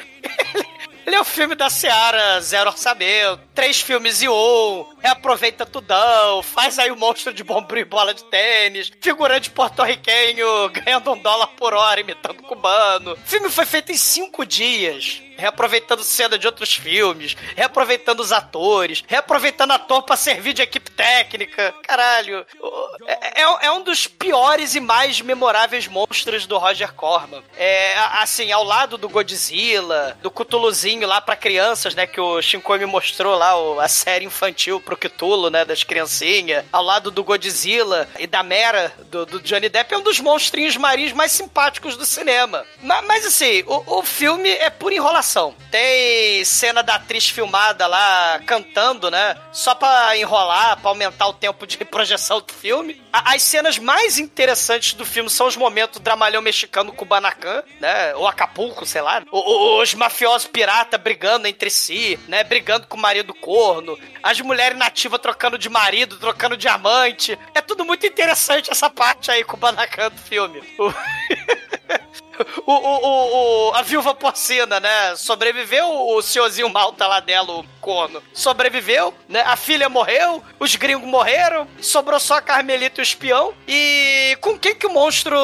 Ele 1.06 1.14
é 1.14 1.20
o 1.20 1.24
filme 1.24 1.54
da 1.54 1.70
Seara, 1.70 2.40
zero 2.40 2.68
orçamento, 2.70 3.40
três 3.54 3.80
filmes 3.80 4.22
e 4.22 4.28
um, 4.28 4.84
reaproveita 5.00 5.64
tudão, 5.64 6.42
faz 6.42 6.78
aí 6.80 6.90
o 6.90 6.96
monstro 6.96 7.32
de 7.32 7.44
bombril 7.44 7.82
e 7.82 7.84
bola 7.84 8.12
de 8.12 8.24
tênis, 8.24 8.90
figurante 9.00 9.48
porto-riquenho 9.50 10.68
ganhando 10.70 11.12
um 11.12 11.18
dólar 11.18 11.46
por 11.56 11.72
hora 11.74 12.00
imitando 12.00 12.42
cubano. 12.42 13.12
O 13.12 13.16
filme 13.24 13.48
foi 13.50 13.64
feito 13.64 13.92
em 13.92 13.96
cinco 13.96 14.44
dias. 14.44 15.22
Reaproveitando 15.38 16.02
cena 16.02 16.38
de 16.38 16.46
outros 16.46 16.74
filmes, 16.74 17.36
reaproveitando 17.54 18.20
os 18.20 18.32
atores, 18.32 19.04
reaproveitando 19.06 19.74
ator 19.74 20.02
pra 20.02 20.16
servir 20.16 20.54
de 20.54 20.62
equipe 20.62 20.90
técnica. 20.90 21.74
Caralho. 21.86 22.46
o- 22.58 22.86
É, 23.06 23.42
é- 23.42 23.66
é 23.66 23.70
um 23.70 23.82
dos 23.82 24.06
piores 24.06 24.74
e 24.74 24.80
mais 24.80 25.20
memoráveis 25.20 25.86
monstros 25.86 26.46
do 26.46 26.56
Roger 26.56 26.90
Corman. 26.94 27.42
É, 27.54 27.94
assim, 28.14 28.50
ao 28.50 28.64
lado 28.64 28.96
do 28.96 29.10
Godzilla, 29.10 30.16
do 30.22 30.30
Cthulhuzinho 30.30 30.95
desenho 30.96 31.06
lá 31.08 31.20
pra 31.20 31.36
crianças, 31.36 31.94
né? 31.94 32.06
Que 32.06 32.20
o 32.20 32.40
Shinkoi 32.40 32.78
me 32.78 32.86
mostrou 32.86 33.36
lá, 33.36 33.56
o- 33.58 33.78
a 33.80 33.88
série 33.88 34.24
infantil 34.24 34.80
pro 34.80 34.96
Cthulhu, 34.96 35.50
né? 35.50 35.64
Das 35.64 35.82
criancinhas. 35.84 36.64
Ao 36.72 36.82
lado 36.82 37.10
do 37.10 37.22
Godzilla 37.22 38.08
e 38.18 38.26
da 38.26 38.42
Mera, 38.42 38.92
do, 39.10 39.26
do 39.26 39.40
Johnny 39.40 39.68
Depp, 39.68 39.92
é 39.94 39.98
um 39.98 40.02
dos 40.02 40.20
monstrinhos 40.20 40.76
marinhos 40.76 41.12
mais 41.12 41.32
simpáticos 41.32 41.96
do 41.96 42.04
cinema. 42.06 42.64
Ma- 42.82 43.02
Mas, 43.02 43.26
assim, 43.26 43.62
o, 43.66 43.98
o 43.98 44.02
filme 44.02 44.48
é 44.50 44.70
pura 44.70 44.94
enrolação. 44.94 45.54
Tem 45.70 46.44
cena 46.44 46.82
da 46.82 46.94
atriz 46.94 47.28
filmada 47.28 47.86
lá 47.86 48.40
cantando, 48.46 49.10
né? 49.10 49.36
Só 49.52 49.74
pra 49.74 50.16
enrolar, 50.16 50.78
pra 50.80 50.90
aumentar 50.90 51.26
o 51.28 51.32
tempo 51.32 51.66
de 51.66 51.76
projeção 51.84 52.40
do 52.40 52.52
filme. 52.52 53.00
A- 53.12 53.34
As 53.34 53.42
cenas 53.42 53.78
mais 53.78 54.18
interessantes 54.18 54.94
do 54.94 55.04
filme 55.04 55.28
são 55.30 55.46
os 55.46 55.56
momentos 55.56 56.00
dramalhão 56.00 56.40
mexicano 56.42 56.92
com 56.92 57.04
o 57.04 57.08
Banacan, 57.08 57.62
né? 57.80 58.14
Ou 58.14 58.26
Acapulco, 58.26 58.86
sei 58.86 59.00
lá. 59.02 59.22
Os 59.30 59.94
mafiosos 59.94 60.46
pirata 60.86 60.96
brigando 60.96 61.46
entre 61.46 61.68
si, 61.68 62.18
né? 62.28 62.44
Brigando 62.44 62.86
com 62.86 62.96
o 62.96 63.00
marido 63.00 63.34
corno. 63.34 63.98
As 64.22 64.40
mulheres 64.40 64.78
nativas 64.78 65.20
trocando 65.20 65.58
de 65.58 65.68
marido, 65.68 66.18
trocando 66.18 66.56
de 66.56 66.68
amante. 66.68 67.38
É 67.54 67.60
tudo 67.60 67.84
muito 67.84 68.06
interessante 68.06 68.70
essa 68.70 68.88
parte 68.88 69.30
aí 69.30 69.44
com 69.44 69.56
o 69.56 69.60
Banacan 69.60 70.10
do 70.10 70.18
filme. 70.18 70.62
O- 72.66 72.72
o, 72.72 73.68
o, 73.70 73.74
a 73.74 73.82
viúva 73.82 74.14
porcina, 74.14 74.80
né? 74.80 75.14
Sobreviveu 75.16 75.88
o 75.88 76.20
senhorzinho 76.22 76.68
malta 76.68 77.06
lá 77.06 77.20
dela, 77.20 77.52
o 77.60 77.64
corno. 77.80 78.22
Sobreviveu, 78.32 79.14
né? 79.28 79.42
A 79.46 79.56
filha 79.56 79.88
morreu, 79.88 80.42
os 80.58 80.74
gringos 80.76 81.08
morreram, 81.08 81.68
sobrou 81.80 82.18
só 82.20 82.34
a 82.36 82.42
Carmelita 82.42 83.00
e 83.00 83.02
o 83.02 83.04
espião. 83.04 83.54
E 83.68 84.36
com 84.40 84.58
quem 84.58 84.74
que 84.74 84.86
o 84.86 84.92
monstro 84.92 85.36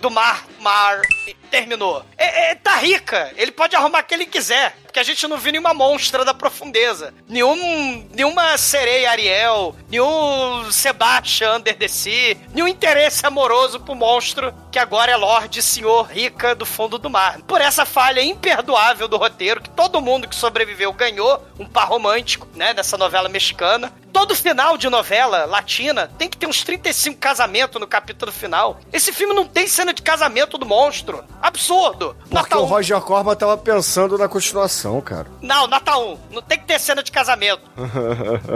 do 0.00 0.10
mar, 0.10 0.46
mar 0.60 1.00
terminou? 1.50 2.04
É, 2.16 2.50
é, 2.50 2.54
tá 2.54 2.76
rica, 2.76 3.32
ele 3.36 3.52
pode 3.52 3.76
arrumar 3.76 4.02
quem 4.02 4.16
ele 4.16 4.26
quiser. 4.26 4.76
Porque 4.84 5.00
a 5.00 5.02
gente 5.04 5.26
não 5.26 5.36
viu 5.36 5.50
nenhuma 5.50 5.74
monstra 5.74 6.24
da 6.24 6.32
profundeza. 6.32 7.12
Nenhum, 7.28 8.08
nenhuma 8.12 8.56
sereia 8.56 9.10
Ariel, 9.10 9.74
nenhum 9.88 10.70
Sebastian 10.70 11.56
Under 11.56 11.76
the 11.76 11.88
Sea, 11.88 12.36
nenhum 12.54 12.68
interesse 12.68 13.26
amoroso 13.26 13.80
pro 13.80 13.94
monstro 13.96 14.54
que 14.70 14.78
agora 14.78 15.10
é 15.10 15.16
Lorde 15.16 15.60
Senhor 15.62 16.08
Do 16.56 16.66
fundo 16.66 16.98
do 16.98 17.10
mar. 17.10 17.40
Por 17.42 17.60
essa 17.60 17.84
falha 17.84 18.22
imperdoável 18.22 19.08
do 19.08 19.16
roteiro, 19.16 19.60
que 19.60 19.70
todo 19.70 20.00
mundo 20.00 20.28
que 20.28 20.34
sobreviveu 20.34 20.92
ganhou 20.92 21.42
um 21.58 21.66
par 21.66 21.88
romântico, 21.88 22.46
né, 22.54 22.72
nessa 22.72 22.96
novela 22.96 23.28
mexicana. 23.28 23.92
Todo 24.14 24.32
final 24.36 24.78
de 24.78 24.88
novela 24.88 25.44
latina 25.44 26.08
tem 26.16 26.28
que 26.28 26.36
ter 26.36 26.46
uns 26.46 26.62
35 26.62 27.18
casamentos 27.18 27.80
no 27.80 27.86
capítulo 27.86 28.30
final. 28.30 28.78
Esse 28.92 29.12
filme 29.12 29.34
não 29.34 29.44
tem 29.44 29.66
cena 29.66 29.92
de 29.92 30.00
casamento 30.02 30.56
do 30.56 30.64
monstro. 30.64 31.24
Absurdo. 31.42 32.14
Porque 32.20 32.34
Natal 32.34 32.62
o 32.62 32.64
Roger 32.64 33.00
Corman 33.00 33.34
tava 33.34 33.58
pensando 33.58 34.16
na 34.16 34.28
continuação, 34.28 35.00
cara. 35.00 35.26
Não, 35.42 35.66
Natal 35.66 36.12
1. 36.30 36.34
Não 36.36 36.40
tem 36.40 36.56
que 36.56 36.64
ter 36.64 36.78
cena 36.78 37.02
de 37.02 37.10
casamento. 37.10 37.62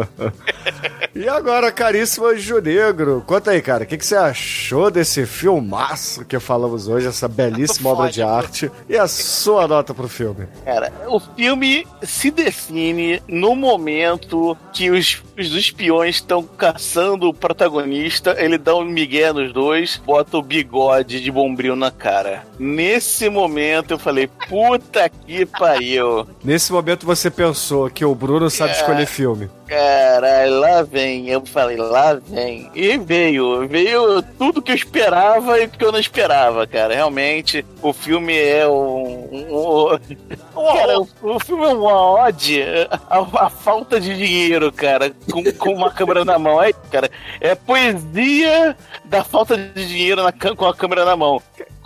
e 1.13 1.29
agora, 1.29 1.73
caríssimo 1.73 2.27
Anjo 2.27 2.61
Negro, 2.61 3.25
conta 3.27 3.51
aí, 3.51 3.61
cara, 3.61 3.83
o 3.83 3.87
que, 3.87 3.99
que 3.99 4.07
você 4.07 4.15
achou 4.15 4.93
desse 4.93 5.27
filmaço 5.27 6.25
que 6.25 6.39
falamos 6.39 6.87
hoje, 6.87 7.09
essa 7.09 7.27
belíssima 7.27 7.91
obra 7.91 8.09
de 8.09 8.23
arte, 8.23 8.71
e 8.89 8.97
a 8.97 9.09
sua 9.09 9.67
nota 9.67 9.93
pro 9.93 10.09
filme? 10.09 10.47
Cara, 10.65 10.93
o 11.09 11.19
filme 11.19 11.85
se 12.05 12.31
define 12.31 13.21
no 13.27 13.57
momento 13.57 14.57
que 14.73 14.89
os, 14.89 15.21
os 15.37 15.48
espiões 15.55 16.17
estão 16.17 16.43
caçando 16.43 17.29
o 17.29 17.35
protagonista, 17.35 18.37
ele 18.39 18.59
dá 18.59 18.75
um 18.75 18.85
migué 18.85 19.33
nos 19.33 19.53
dois, 19.53 19.97
bota 20.05 20.37
o 20.39 20.43
bigode 20.43 21.21
de 21.21 21.31
bombril 21.31 21.75
na 21.77 21.91
cara. 21.91 22.43
Nesse 22.59 23.29
momento 23.29 23.93
eu 23.93 23.99
falei, 23.99 24.29
puta 24.49 25.09
que 25.09 25.45
pariu. 25.47 26.27
Nesse 26.43 26.73
momento 26.73 27.07
você 27.07 27.31
pensou 27.31 27.89
que 27.91 28.05
o 28.05 28.15
Bruno 28.15 28.49
sabe 28.51 28.73
É. 28.73 28.75
escolher 28.77 29.07
filme. 29.07 29.49
Caralho, 29.67 30.61
lá 30.61 30.83
vem. 30.83 31.29
Eu 31.29 31.45
falei, 31.45 31.77
lá 31.77 32.15
vem. 32.15 32.71
E 32.75 32.97
veio. 32.97 33.69
Veio 33.69 34.23
tudo 34.39 34.63
que 34.63 34.73
eu 34.73 34.77
esperava 34.77 35.61
e 35.61 35.69
que 35.69 35.85
eu 35.85 35.93
não 35.93 35.99
esperava, 36.01 36.67
cara. 36.67 36.95
Realmente, 36.95 37.65
o 37.83 37.93
filme 37.93 38.35
é 38.37 38.67
um- 38.67 39.29
um- 39.31 39.99
cara, 40.73 41.01
o, 41.01 41.09
o 41.23 41.41
filme 41.41 41.65
é 41.65 41.69
uma 41.69 42.25
ode 42.25 42.63
à, 43.09 43.51
falta 43.51 44.01
de 44.01 44.17
dinheiro, 44.17 44.73
cara. 44.73 45.15
Com, 45.31 45.45
com 45.53 45.75
uma 45.75 45.91
câmera 45.91 46.25
na 46.25 46.39
mão. 46.39 46.63
É, 46.63 46.73
cara, 46.73 47.11
é 47.41 47.55
poesia 47.55 48.77
da 49.05 49.25
falta 49.25 49.57
de 49.57 49.87
dinheiro 49.87 50.23
na, 50.23 50.33
com 50.33 50.67
a 50.67 50.75
câmera 50.75 51.05
na 51.05 51.17
mão. 51.17 51.41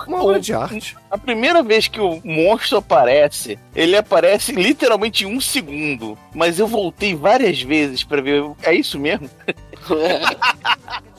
Uma 0.06 0.22
obra 0.24 0.40
de 0.40 0.52
arte. 0.52 0.96
A 1.10 1.16
primeira 1.16 1.62
vez 1.62 1.86
que 1.86 2.00
o 2.00 2.20
monstro 2.24 2.78
aparece, 2.78 3.58
ele 3.74 3.96
aparece 3.96 4.52
literalmente 4.52 5.24
em 5.24 5.36
um 5.36 5.40
segundo. 5.40 6.18
Mas 6.34 6.58
eu 6.58 6.66
voltei 6.66 7.14
várias 7.14 7.62
vezes 7.62 8.02
pra 8.02 8.20
ver. 8.20 8.42
É 8.62 8.74
isso 8.74 8.98
mesmo? 8.98 9.30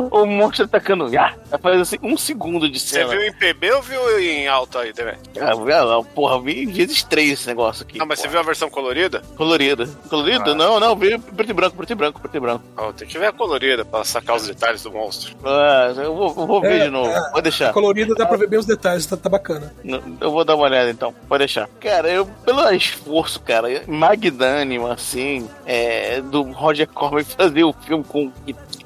o 0.00 0.26
monstro 0.26 0.64
atacando. 0.64 1.10
Ah, 1.18 1.34
faz 1.58 1.80
assim, 1.80 1.98
um 2.02 2.16
segundo 2.16 2.68
de 2.68 2.78
Você 2.78 2.96
cena. 2.96 3.10
viu 3.10 3.22
em 3.22 3.32
PB 3.32 3.72
ou 3.72 3.82
viu 3.82 4.20
em 4.20 4.46
alto 4.48 4.78
aí 4.78 4.92
também? 4.92 5.14
Ah, 5.40 5.52
ah, 5.52 6.02
porra, 6.14 6.40
vi 6.40 6.66
vezes 6.66 7.02
três 7.02 7.32
esse 7.32 7.46
negócio 7.46 7.84
aqui. 7.84 7.98
Não, 7.98 8.06
mas 8.06 8.18
você 8.18 8.24
porra. 8.24 8.32
viu 8.32 8.40
a 8.40 8.44
versão 8.44 8.70
colorida? 8.70 9.22
Colorida. 9.36 9.88
Colorida? 10.08 10.52
Ah. 10.52 10.54
Não, 10.54 10.80
não, 10.80 10.96
vi 10.96 11.18
preto 11.18 11.50
e 11.50 11.52
branco, 11.52 11.76
preto 11.76 11.90
e 11.92 11.94
branco, 11.94 12.20
preto 12.20 12.36
e 12.36 12.40
branco. 12.40 12.64
Ó, 12.76 12.92
tem 12.92 13.06
que 13.08 13.18
ver 13.18 13.26
a 13.26 13.32
colorida 13.32 13.84
pra 13.84 14.04
sacar 14.04 14.36
os 14.36 14.46
detalhes 14.46 14.82
do 14.82 14.90
monstro. 14.92 15.34
Ah, 15.44 15.92
eu 15.96 16.14
vou, 16.14 16.28
eu 16.28 16.46
vou 16.46 16.60
ver 16.60 16.80
É, 16.80 16.84
de 16.84 16.90
novo. 16.90 17.12
Pode 17.30 17.42
deixar. 17.42 17.72
Colorida 17.72 18.14
dá 18.14 18.26
pra 18.26 18.36
ver 18.36 18.48
bem 18.48 18.58
os 18.58 18.66
detalhes, 18.66 19.06
tá, 19.06 19.16
tá 19.16 19.28
bacana. 19.28 19.72
Eu 20.20 20.30
vou 20.30 20.44
dar 20.44 20.54
uma 20.56 20.64
olhada 20.64 20.90
então, 20.90 21.14
pode 21.28 21.40
deixar. 21.40 21.68
Cara, 21.80 22.08
eu, 22.08 22.26
pelo 22.44 22.68
esforço, 22.70 23.40
cara, 23.40 23.68
magnânimo, 23.86 24.86
assim, 24.86 25.48
é, 25.66 26.20
do 26.20 26.42
Roger 26.42 26.88
Corman 26.88 27.24
fazer 27.24 27.64
o 27.64 27.72
filme 27.72 28.04
com 28.04 28.32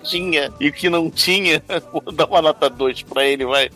tinha 0.02 0.52
e 0.60 0.68
o 0.68 0.72
que 0.72 0.88
não 0.88 1.10
tinha, 1.10 1.62
vou 1.92 2.02
dar 2.12 2.26
uma 2.26 2.42
nota 2.42 2.68
2 2.70 3.02
pra 3.02 3.24
ele, 3.24 3.44
vai. 3.44 3.70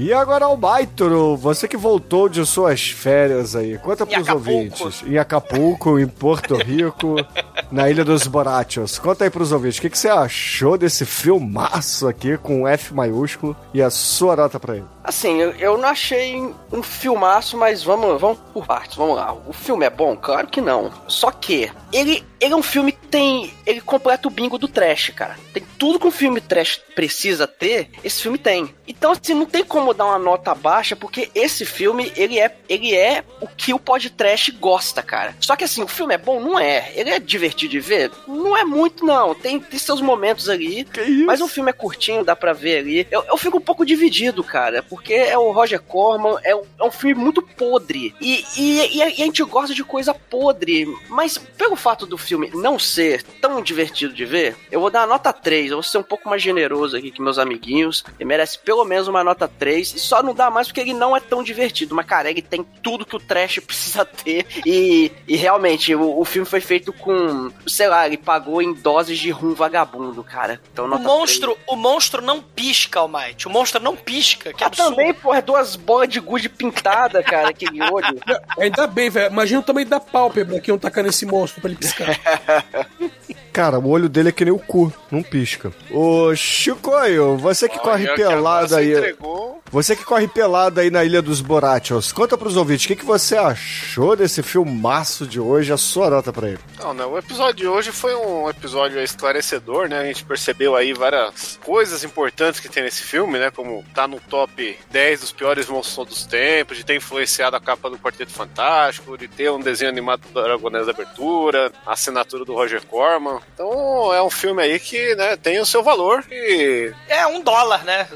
E 0.00 0.12
agora 0.12 0.44
ao 0.44 0.56
Baitoro, 0.56 1.36
você 1.36 1.66
que 1.66 1.76
voltou 1.76 2.28
de 2.28 2.46
suas 2.46 2.88
férias 2.88 3.56
aí, 3.56 3.76
conta 3.78 4.06
pros 4.06 4.28
Acapulco. 4.28 4.50
ouvintes. 4.84 5.02
Em 5.04 5.18
Acapulco, 5.18 5.98
em 5.98 6.06
Porto 6.06 6.54
Rico, 6.54 7.16
na 7.72 7.90
Ilha 7.90 8.04
dos 8.04 8.24
Borachos. 8.28 8.96
Conta 8.96 9.24
aí 9.24 9.30
pros 9.30 9.50
ouvintes, 9.50 9.78
o 9.78 9.80
que, 9.80 9.90
que 9.90 9.98
você 9.98 10.08
achou 10.08 10.78
desse 10.78 11.04
filmaço 11.04 12.06
aqui 12.06 12.38
com 12.38 12.68
F 12.68 12.94
maiúsculo 12.94 13.56
e 13.74 13.82
a 13.82 13.90
sua 13.90 14.36
nota 14.36 14.60
pra 14.60 14.76
ele? 14.76 14.84
Assim, 15.02 15.40
eu, 15.40 15.50
eu 15.52 15.76
não 15.76 15.88
achei 15.88 16.36
um 16.70 16.82
filmaço, 16.82 17.56
mas 17.56 17.82
vamos, 17.82 18.20
vamos 18.20 18.38
por 18.54 18.66
partes, 18.66 18.96
vamos 18.96 19.16
lá. 19.16 19.32
O 19.48 19.52
filme 19.52 19.84
é 19.84 19.90
bom? 19.90 20.16
Claro 20.16 20.46
que 20.46 20.60
não. 20.60 20.92
Só 21.08 21.32
que 21.32 21.72
ele, 21.92 22.22
ele 22.40 22.52
é 22.52 22.56
um 22.56 22.62
filme 22.62 22.92
que 22.92 22.97
tem. 23.10 23.52
Ele 23.66 23.80
completa 23.80 24.28
o 24.28 24.30
bingo 24.30 24.58
do 24.58 24.68
trash, 24.68 25.10
cara. 25.10 25.36
Tem 25.52 25.62
tudo 25.78 25.98
que 25.98 26.06
um 26.06 26.10
filme 26.10 26.40
trash 26.40 26.80
precisa 26.94 27.46
ter, 27.46 27.90
esse 28.02 28.22
filme 28.22 28.38
tem. 28.38 28.74
Então, 28.86 29.12
assim, 29.12 29.34
não 29.34 29.46
tem 29.46 29.62
como 29.64 29.92
dar 29.94 30.06
uma 30.06 30.18
nota 30.18 30.54
baixa, 30.54 30.96
porque 30.96 31.30
esse 31.34 31.64
filme, 31.64 32.12
ele 32.16 32.38
é, 32.38 32.54
ele 32.68 32.94
é 32.94 33.22
o 33.40 33.46
que 33.46 33.72
o 33.74 33.78
podcast 33.78 34.50
gosta, 34.52 35.02
cara. 35.02 35.36
Só 35.40 35.54
que 35.56 35.64
assim, 35.64 35.82
o 35.82 35.88
filme 35.88 36.14
é 36.14 36.18
bom? 36.18 36.40
Não 36.40 36.58
é. 36.58 36.90
Ele 36.94 37.10
é 37.10 37.18
divertido 37.18 37.70
de 37.72 37.80
ver? 37.80 38.10
Não 38.26 38.56
é 38.56 38.64
muito, 38.64 39.04
não. 39.04 39.34
Tem, 39.34 39.60
tem 39.60 39.78
seus 39.78 40.00
momentos 40.00 40.48
ali. 40.48 40.86
Mas 41.26 41.40
o 41.40 41.48
filme 41.48 41.70
é 41.70 41.72
curtinho, 41.74 42.24
dá 42.24 42.34
pra 42.34 42.52
ver 42.52 42.78
ali. 42.78 43.06
Eu, 43.10 43.22
eu 43.24 43.36
fico 43.36 43.58
um 43.58 43.60
pouco 43.62 43.84
dividido, 43.86 44.42
cara, 44.42 44.82
porque 44.82 45.12
é 45.14 45.36
o 45.38 45.50
Roger 45.52 45.80
Corman, 45.80 46.38
é, 46.42 46.54
um- 46.56 46.62
é 46.80 46.84
um 46.84 46.90
filme 46.90 47.14
muito 47.22 47.42
podre. 47.42 48.14
E, 48.20 48.44
e, 48.56 48.96
e 48.96 49.02
a, 49.02 49.08
e 49.08 49.22
a 49.22 49.26
gente 49.26 49.42
gosta 49.44 49.74
de 49.74 49.84
coisa 49.84 50.12
podre. 50.14 50.86
Mas 51.08 51.38
pelo 51.38 51.76
fato 51.76 52.06
do 52.06 52.18
filme 52.18 52.50
não 52.54 52.78
ser 52.78 52.97
tão 53.40 53.62
divertido 53.62 54.12
de 54.12 54.24
ver, 54.24 54.56
eu 54.70 54.80
vou 54.80 54.90
dar 54.90 55.00
uma 55.00 55.14
nota 55.14 55.32
3. 55.32 55.70
Eu 55.70 55.76
vou 55.76 55.82
ser 55.82 55.98
um 55.98 56.02
pouco 56.02 56.28
mais 56.28 56.42
generoso 56.42 56.96
aqui 56.96 57.10
que 57.10 57.20
meus 57.22 57.38
amiguinhos. 57.38 58.04
Ele 58.18 58.28
merece 58.28 58.58
pelo 58.58 58.84
menos 58.84 59.08
uma 59.08 59.22
nota 59.24 59.46
3. 59.48 59.94
E 59.94 59.98
só 59.98 60.22
não 60.22 60.34
dá 60.34 60.50
mais 60.50 60.68
porque 60.68 60.80
ele 60.80 60.94
não 60.94 61.16
é 61.16 61.20
tão 61.20 61.42
divertido. 61.42 61.94
Mas, 61.94 62.06
cara, 62.06 62.30
ele 62.30 62.42
tem 62.42 62.64
tudo 62.82 63.04
que 63.06 63.16
o 63.16 63.20
trash 63.20 63.58
precisa 63.66 64.04
ter. 64.04 64.46
E, 64.64 65.10
e 65.26 65.36
realmente, 65.36 65.94
o, 65.94 66.18
o 66.20 66.24
filme 66.24 66.46
foi 66.48 66.60
feito 66.60 66.92
com, 66.92 67.50
sei 67.66 67.88
lá, 67.88 68.06
ele 68.06 68.16
pagou 68.16 68.60
em 68.62 68.72
doses 68.74 69.18
de 69.18 69.30
rum 69.30 69.54
vagabundo, 69.54 70.22
cara. 70.24 70.60
Então, 70.72 70.84
O 70.84 70.88
nota 70.88 71.02
monstro, 71.02 71.56
o 71.66 71.76
monstro 71.76 72.22
não 72.22 72.40
pisca, 72.42 73.00
Almighty. 73.00 73.46
O 73.46 73.50
monstro 73.50 73.82
não 73.82 73.96
pisca. 73.96 74.52
Que 74.52 74.64
Ah, 74.64 74.66
absurdo. 74.68 74.90
também, 74.96 75.14
porra, 75.14 75.40
duas 75.42 75.76
bolas 75.76 76.08
de 76.08 76.20
gude 76.20 76.48
pintada, 76.48 77.22
cara, 77.22 77.50
aquele 77.50 77.82
olho. 77.82 78.18
Ainda 78.58 78.86
bem, 78.86 79.10
velho. 79.10 79.30
Imagina 79.32 79.60
o 79.60 79.62
tamanho 79.62 79.86
da 79.86 80.00
pálpebra 80.00 80.60
que 80.60 80.70
iam 80.70 80.78
tacar 80.78 81.04
nesse 81.04 81.24
monstro 81.26 81.60
pra 81.60 81.70
ele 81.70 81.78
piscar. 81.78 82.08
Yeah. 82.96 83.08
cara, 83.58 83.76
o 83.76 83.88
olho 83.88 84.08
dele 84.08 84.28
é 84.28 84.32
que 84.32 84.44
nem 84.44 84.54
o 84.54 84.58
cu, 84.58 84.92
não 85.10 85.20
pisca. 85.20 85.72
Ô, 85.90 86.32
Chicoio, 86.36 87.36
você 87.38 87.68
que 87.68 87.76
corre 87.80 88.06
Olha, 88.06 88.14
pelado 88.14 88.68
você 88.68 88.74
aí. 88.76 88.92
entregou. 88.92 89.60
Você 89.72 89.96
que 89.96 90.04
corre 90.04 90.28
pelado 90.28 90.78
aí 90.80 90.90
na 90.90 91.04
Ilha 91.04 91.20
dos 91.20 91.40
Borachos, 91.40 92.12
conta 92.12 92.38
pros 92.38 92.56
ouvintes, 92.56 92.84
o 92.84 92.88
que, 92.88 92.96
que 92.96 93.04
você 93.04 93.36
achou 93.36 94.14
desse 94.14 94.44
filmaço 94.44 95.26
de 95.26 95.40
hoje, 95.40 95.72
a 95.72 95.76
sua 95.76 96.08
nota 96.08 96.32
pra 96.32 96.50
ele? 96.50 96.60
Não, 96.78 96.94
né? 96.94 97.04
O 97.04 97.18
episódio 97.18 97.54
de 97.56 97.66
hoje 97.66 97.90
foi 97.90 98.14
um 98.14 98.48
episódio 98.48 99.02
esclarecedor, 99.02 99.88
né? 99.88 99.98
A 99.98 100.04
gente 100.04 100.24
percebeu 100.24 100.76
aí 100.76 100.94
várias 100.94 101.58
coisas 101.64 102.04
importantes 102.04 102.60
que 102.60 102.68
tem 102.68 102.84
nesse 102.84 103.02
filme, 103.02 103.40
né? 103.40 103.50
Como 103.50 103.84
tá 103.92 104.06
no 104.06 104.20
top 104.20 104.78
10 104.90 105.20
dos 105.20 105.32
piores 105.32 105.68
monstros 105.68 106.06
dos 106.06 106.24
tempos, 106.24 106.76
de 106.76 106.84
ter 106.84 106.94
influenciado 106.94 107.56
a 107.56 107.60
capa 107.60 107.90
do 107.90 107.98
Quarteto 107.98 108.32
Fantástico, 108.32 109.18
de 109.18 109.26
ter 109.26 109.50
um 109.50 109.60
desenho 109.60 109.90
animado 109.90 110.20
do 110.32 110.42
Dragonés 110.42 110.86
da 110.86 110.92
Abertura, 110.92 111.72
a 111.84 111.92
assinatura 111.92 112.44
do 112.44 112.54
Roger 112.54 112.86
Corman. 112.86 113.40
Então 113.54 114.14
é 114.14 114.22
um 114.22 114.30
filme 114.30 114.62
aí 114.62 114.78
que, 114.78 115.14
né, 115.16 115.36
tem 115.36 115.58
o 115.60 115.66
seu 115.66 115.82
valor 115.82 116.24
e... 116.30 116.92
É 117.08 117.26
um 117.26 117.40
dólar, 117.40 117.84
né? 117.84 118.08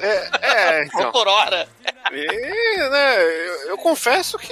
É, 0.00 0.30
é 0.42 0.84
então... 0.84 1.12
Por 1.12 1.26
hora. 1.26 1.68
E, 2.12 2.88
né, 2.90 3.22
eu, 3.22 3.68
eu 3.70 3.78
confesso 3.78 4.38
que, 4.38 4.46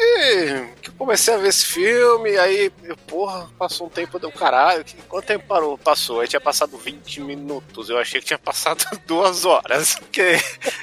que 0.82 0.90
eu 0.90 0.94
comecei 0.98 1.34
a 1.34 1.38
ver 1.38 1.48
esse 1.48 1.66
filme, 1.66 2.36
aí, 2.38 2.70
eu, 2.84 2.96
porra, 2.96 3.48
passou 3.58 3.86
um 3.86 3.90
tempo 3.90 4.18
do 4.18 4.30
caralho. 4.30 4.84
Que, 4.84 4.94
quanto 5.02 5.26
tempo 5.26 5.46
parou, 5.46 5.76
passou? 5.78 6.20
Aí 6.20 6.28
tinha 6.28 6.40
passado 6.40 6.76
20 6.76 7.20
minutos. 7.20 7.88
Eu 7.88 7.98
achei 7.98 8.20
que 8.20 8.26
tinha 8.26 8.38
passado 8.38 8.84
duas 9.06 9.44
horas. 9.44 9.94
Porque 9.96 10.36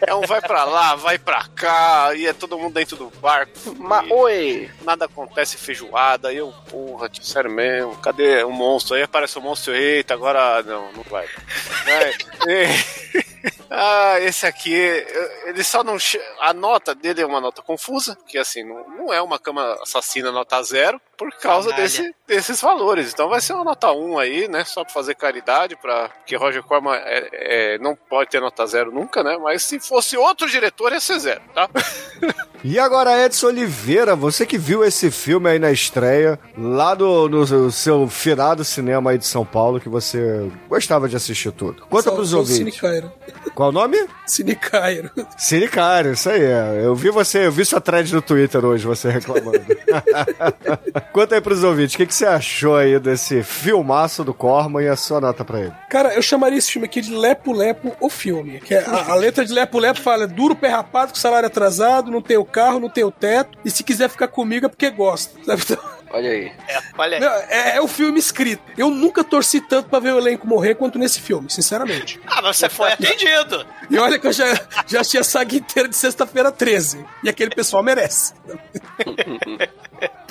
é 0.05 0.13
um 0.15 0.21
vai 0.21 0.41
pra 0.41 0.63
lá, 0.65 0.95
vai 0.95 1.17
pra 1.17 1.45
cá, 1.55 2.13
e 2.15 2.25
é 2.27 2.33
todo 2.33 2.57
mundo 2.57 2.73
dentro 2.73 2.95
do 2.97 3.09
barco. 3.19 3.51
Mas, 3.77 4.09
oi! 4.11 4.69
Nada 4.83 5.05
acontece 5.05 5.57
feijoada, 5.57 6.29
aí 6.29 6.37
eu, 6.37 6.53
porra, 6.69 7.09
tio, 7.09 7.23
sério 7.23 7.51
mesmo, 7.51 7.95
cadê 7.97 8.43
o 8.43 8.51
monstro? 8.51 8.95
Aí 8.95 9.03
aparece 9.03 9.37
o 9.37 9.41
monstro, 9.41 9.75
eita, 9.75 10.13
agora 10.13 10.61
não, 10.63 10.91
não 10.93 11.03
vai. 11.03 11.25
Né? 11.85 12.13
E- 12.47 13.23
Ah, 13.75 14.19
esse 14.19 14.45
aqui, 14.45 14.71
ele 14.71 15.63
só 15.63 15.83
não. 15.83 15.97
A 16.41 16.53
nota 16.53 16.93
dele 16.93 17.21
é 17.21 17.25
uma 17.25 17.41
nota 17.41 17.59
confusa, 17.63 18.15
que 18.27 18.37
assim, 18.37 18.63
não, 18.63 18.87
não 18.87 19.13
é 19.13 19.19
uma 19.19 19.39
cama 19.39 19.79
assassina 19.81 20.31
nota 20.31 20.61
zero, 20.61 21.01
por 21.31 21.39
causa 21.39 21.71
desse, 21.73 22.13
desses 22.27 22.59
valores. 22.61 23.11
Então 23.13 23.29
vai 23.29 23.39
ser 23.41 23.53
uma 23.53 23.63
nota 23.63 23.91
1 23.91 24.17
aí, 24.19 24.47
né? 24.47 24.63
Só 24.65 24.83
pra 24.83 24.93
fazer 24.93 25.15
caridade, 25.15 25.75
pra, 25.75 26.09
porque 26.09 26.35
Roger 26.35 26.63
Corman 26.63 26.95
é, 26.95 27.29
é- 27.75 27.77
não 27.79 27.95
pode 27.95 28.29
ter 28.29 28.39
nota 28.41 28.65
zero 28.65 28.91
nunca, 28.91 29.23
né? 29.23 29.37
Mas 29.41 29.63
se 29.63 29.79
fosse 29.79 30.17
outro 30.17 30.49
diretor, 30.49 30.91
ia 30.91 30.99
ser 30.99 31.19
zero, 31.19 31.41
tá? 31.53 31.69
E 32.65 32.79
agora, 32.79 33.21
Edson 33.25 33.47
Oliveira, 33.47 34.15
você 34.15 34.45
que 34.45 34.57
viu 34.57 34.85
esse 34.85 35.11
filme 35.11 35.49
aí 35.49 35.59
na 35.59 35.69
estreia, 35.69 36.39
lá 36.57 36.95
no, 36.95 37.27
no 37.27 37.69
seu 37.69 38.07
finado 38.07 38.63
cinema 38.63 39.11
aí 39.11 39.17
de 39.17 39.25
São 39.25 39.45
Paulo, 39.45 39.81
que 39.81 39.89
você 39.89 40.49
gostava 40.69 41.09
de 41.09 41.15
assistir 41.17 41.51
tudo. 41.51 41.85
Conta 41.87 42.03
Só- 42.03 42.15
pros 42.15 42.31
ouvintes. 42.31 42.55
Cine 42.55 42.71
Cairo. 42.71 43.11
Qual 43.53 43.67
o 43.67 43.71
nome? 43.73 44.07
Cine 44.25 44.55
Cairo. 44.55 45.11
Cine 45.37 45.67
Cairo, 45.67 46.13
isso 46.13 46.29
aí. 46.29 46.41
é. 46.41 46.85
Eu 46.85 46.95
vi 46.95 47.09
você, 47.09 47.47
eu 47.47 47.51
vi 47.51 47.65
sua 47.65 47.81
thread 47.81 48.13
no 48.15 48.21
Twitter 48.21 48.63
hoje, 48.63 48.87
você 48.87 49.09
reclamando. 49.09 49.59
Conta 51.13 51.35
aí 51.35 51.41
pros 51.41 51.63
ouvintes, 51.63 51.93
o 51.93 51.97
que, 51.97 52.07
que 52.07 52.15
você 52.15 52.25
achou 52.25 52.75
aí 52.75 52.97
desse 52.99 53.43
filmaço 53.43 54.23
do 54.23 54.33
Corman 54.33 54.83
e 54.83 54.87
a 54.87 54.95
sua 54.95 55.21
nota 55.21 55.45
pra 55.45 55.59
ele? 55.59 55.73
Cara, 55.87 56.15
eu 56.15 56.23
chamaria 56.23 56.57
esse 56.57 56.71
filme 56.71 56.87
aqui 56.87 57.01
de 57.01 57.13
Lepo 57.13 57.53
Lepo, 57.53 57.95
o 58.01 58.09
filme. 58.09 58.59
Que 58.59 58.73
é 58.73 58.83
a, 58.83 59.11
a 59.11 59.15
letra 59.15 59.45
de 59.45 59.53
Lepo 59.53 59.77
Lepo 59.77 60.01
fala: 60.01 60.25
duro 60.25 60.55
pé 60.55 60.69
rapado, 60.69 61.11
com 61.13 61.19
salário 61.19 61.45
atrasado, 61.45 62.09
não 62.09 62.19
tenho 62.19 62.43
carro, 62.43 62.79
não 62.79 62.89
tenho 62.89 63.11
teto, 63.11 63.59
e 63.63 63.69
se 63.69 63.83
quiser 63.83 64.09
ficar 64.09 64.27
comigo 64.27 64.65
é 64.65 64.69
porque 64.69 64.89
gosta. 64.89 65.37
Sabe? 65.45 65.61
Então, 65.61 65.77
Olha 66.13 66.29
aí. 66.29 66.51
Olha 66.97 67.17
aí. 67.17 67.19
não, 67.21 67.31
é, 67.49 67.77
é 67.77 67.81
o 67.81 67.87
filme 67.87 68.19
escrito. 68.19 68.61
Eu 68.77 68.89
nunca 68.91 69.23
torci 69.23 69.59
tanto 69.59 69.89
pra 69.89 69.97
ver 69.99 70.13
o 70.13 70.19
elenco 70.19 70.47
morrer 70.47 70.75
quanto 70.75 70.99
nesse 70.99 71.19
filme, 71.19 71.49
sinceramente. 71.49 72.19
Ah, 72.27 72.39
mas 72.41 72.55
você 72.57 72.69
foi 72.69 72.91
atendido. 72.93 73.65
E 73.89 73.97
olha 73.97 74.19
que 74.19 74.27
eu 74.27 74.31
já, 74.31 74.45
já 74.87 75.01
achei 75.01 75.19
a 75.19 75.23
saga 75.23 75.55
inteira 75.55 75.89
de 75.89 75.95
sexta-feira 75.95 76.51
13. 76.51 77.03
E 77.23 77.29
aquele 77.29 77.49
pessoal 77.55 77.81
merece. 77.83 78.33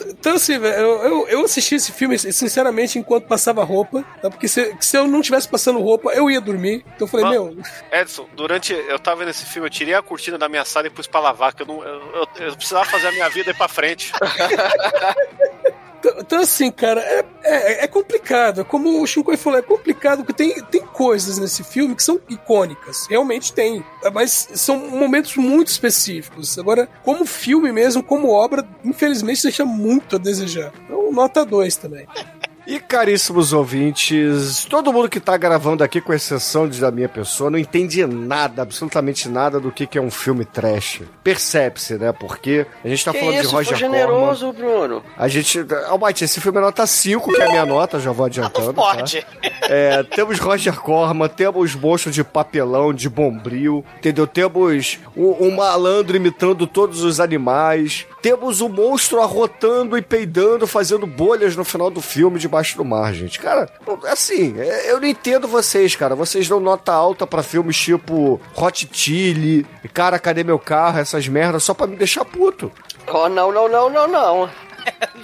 Então, 0.05 0.35
assim, 0.35 0.59
velho, 0.59 0.75
eu, 0.77 1.03
eu, 1.05 1.29
eu 1.29 1.45
assisti 1.45 1.77
esse 1.77 1.93
filme, 1.93 2.19
sinceramente, 2.19 2.99
enquanto 2.99 3.27
passava 3.27 3.65
roupa. 3.65 4.05
tá? 4.21 4.29
Porque 4.29 4.47
se, 4.47 4.75
se 4.81 4.97
eu 4.99 5.07
não 5.07 5.23
tivesse 5.23 5.49
passando 5.49 5.79
roupa, 5.81 6.11
eu 6.13 6.31
ia 6.31 6.41
dormir. 6.41 6.85
Então 6.95 7.07
eu 7.07 7.07
falei, 7.07 7.27
Vamos. 7.27 7.55
meu, 7.57 7.65
Edson, 8.01 8.29
durante. 8.35 8.73
Eu 8.75 8.99
tava 8.99 9.19
vendo 9.21 9.31
esse 9.31 9.47
filme, 9.47 9.67
eu 9.67 9.71
tirei 9.71 9.95
a 9.95 10.03
cortina 10.03 10.37
da 10.37 10.49
minha 10.49 10.65
sala 10.65 10.89
e 10.89 10.91
pus 10.91 11.07
pra 11.07 11.21
lavar, 11.21 11.55
que 11.55 11.63
eu 11.63 11.67
não. 11.67 11.83
Eu, 11.83 11.95
eu- 12.15 12.29
eu 12.49 12.57
precisava 12.57 12.85
fazer 12.85 13.09
a 13.09 13.13
minha 13.13 13.29
vida 13.31 13.51
ir 13.51 13.57
pra 13.57 13.69
frente. 13.69 14.13
Então, 16.19 16.41
assim, 16.41 16.71
cara, 16.71 17.01
é, 17.01 17.25
é, 17.43 17.85
é 17.85 17.87
complicado. 17.87 18.65
Como 18.65 19.01
o 19.01 19.07
Shinkoi 19.07 19.37
falou, 19.37 19.59
é 19.59 19.63
complicado 19.63 20.25
porque 20.25 20.33
tem, 20.33 20.63
tem 20.65 20.81
coisas 20.81 21.39
nesse 21.39 21.63
filme 21.63 21.95
que 21.95 22.03
são 22.03 22.21
icônicas. 22.29 23.07
Realmente 23.09 23.53
tem. 23.53 23.85
Mas 24.13 24.49
são 24.55 24.79
momentos 24.91 25.37
muito 25.37 25.69
específicos. 25.69 26.59
Agora, 26.59 26.89
como 27.03 27.25
filme 27.25 27.73
mesmo, 27.73 28.03
como 28.03 28.31
obra, 28.31 28.67
infelizmente 28.85 29.43
deixa 29.43 29.65
muito 29.65 30.17
a 30.17 30.19
desejar. 30.19 30.73
Então, 30.85 31.13
nota 31.13 31.45
2 31.45 31.77
também. 31.77 32.07
E 32.67 32.79
caríssimos 32.79 33.53
ouvintes, 33.53 34.65
todo 34.71 34.93
mundo 34.93 35.09
que 35.09 35.19
tá 35.19 35.37
gravando 35.37 35.83
aqui, 35.83 36.01
com 36.01 36.13
exceção 36.13 36.69
de- 36.69 36.81
da 36.81 36.91
minha 36.91 37.09
pessoa, 37.09 37.51
não 37.51 37.59
entende 37.59 38.07
nada, 38.07 38.63
absolutamente 38.63 39.29
nada 39.29 39.59
do 39.59 39.73
que, 39.73 39.87
que 39.87 39.99
é 39.99 40.01
um 40.01 40.11
filme 40.11 40.45
trash. 40.45 41.03
Percebe-se, 41.25 41.95
né? 41.99 42.13
Porque 42.13 42.65
a 42.85 42.89
gente 42.89 43.05
tá 43.05 43.13
que 43.13 43.19
falando 43.19 43.35
isso, 43.35 43.49
de 43.49 43.55
Roger 43.55 43.79
foi 43.79 43.89
Corman. 43.89 43.99
generoso, 44.01 44.53
Bruno. 44.53 45.03
A 45.17 45.27
gente. 45.29 45.59
Almighty, 45.89 46.25
esse 46.25 46.41
filme 46.41 46.59
é 46.59 46.61
nota 46.61 46.87
5, 46.87 47.33
que 47.33 47.41
é 47.43 47.47
a 47.47 47.49
minha 47.51 47.67
nota, 47.67 47.99
já 47.99 48.13
vou 48.13 48.27
adiantando. 48.27 48.73
tá? 48.73 48.81
Pode. 48.83 49.27
É, 49.63 50.03
temos 50.05 50.39
Roger 50.39 50.75
Corman, 50.81 51.29
temos 51.29 51.75
monstro 51.75 52.11
de 52.13 52.23
papelão, 52.23 52.93
de 52.95 53.09
bombril, 53.09 53.85
entendeu? 53.99 54.27
Temos 54.27 54.99
um, 55.17 55.47
um 55.49 55.57
malandro 55.57 56.17
imitando 56.17 56.67
todos 56.67 57.03
os 57.03 57.19
animais. 57.21 58.07
Temos 58.21 58.61
o 58.61 58.69
monstro 58.69 59.21
arrotando 59.21 59.99
e 59.99 60.03
peidando, 60.03 60.65
fazendo 60.67 61.07
bolhas 61.09 61.57
no 61.57 61.65
final 61.65 61.91
do 61.91 62.01
filme 62.01 62.39
debaixo 62.53 62.77
do 62.77 62.85
mar, 62.85 63.15
gente. 63.15 63.39
Cara, 63.39 63.67
assim, 64.09 64.61
é, 64.61 64.91
eu 64.93 65.01
não 65.01 65.09
entendo 65.09 65.49
vocês, 65.49 65.97
cara. 65.97 66.15
Vocês 66.15 66.47
dão 66.47 66.61
nota 66.61 66.93
alta 66.93 67.27
pra 67.27 67.43
filmes 67.43 67.79
tipo 67.79 68.39
Hot 68.55 68.89
Chili, 68.93 69.67
Cara, 69.95 70.19
cadê 70.19 70.45
meu 70.45 70.59
carro? 70.59 70.99
Essas 70.99 71.27
merdas, 71.27 71.65
só 71.65 71.73
pra 71.73 71.87
me 71.87 71.97
deixar 71.97 72.25
puto. 72.27 72.71
Oh, 73.07 73.29
não, 73.29 73.51
não, 73.51 73.69
não, 73.69 73.89
não, 73.89 74.07
não. 74.07 74.51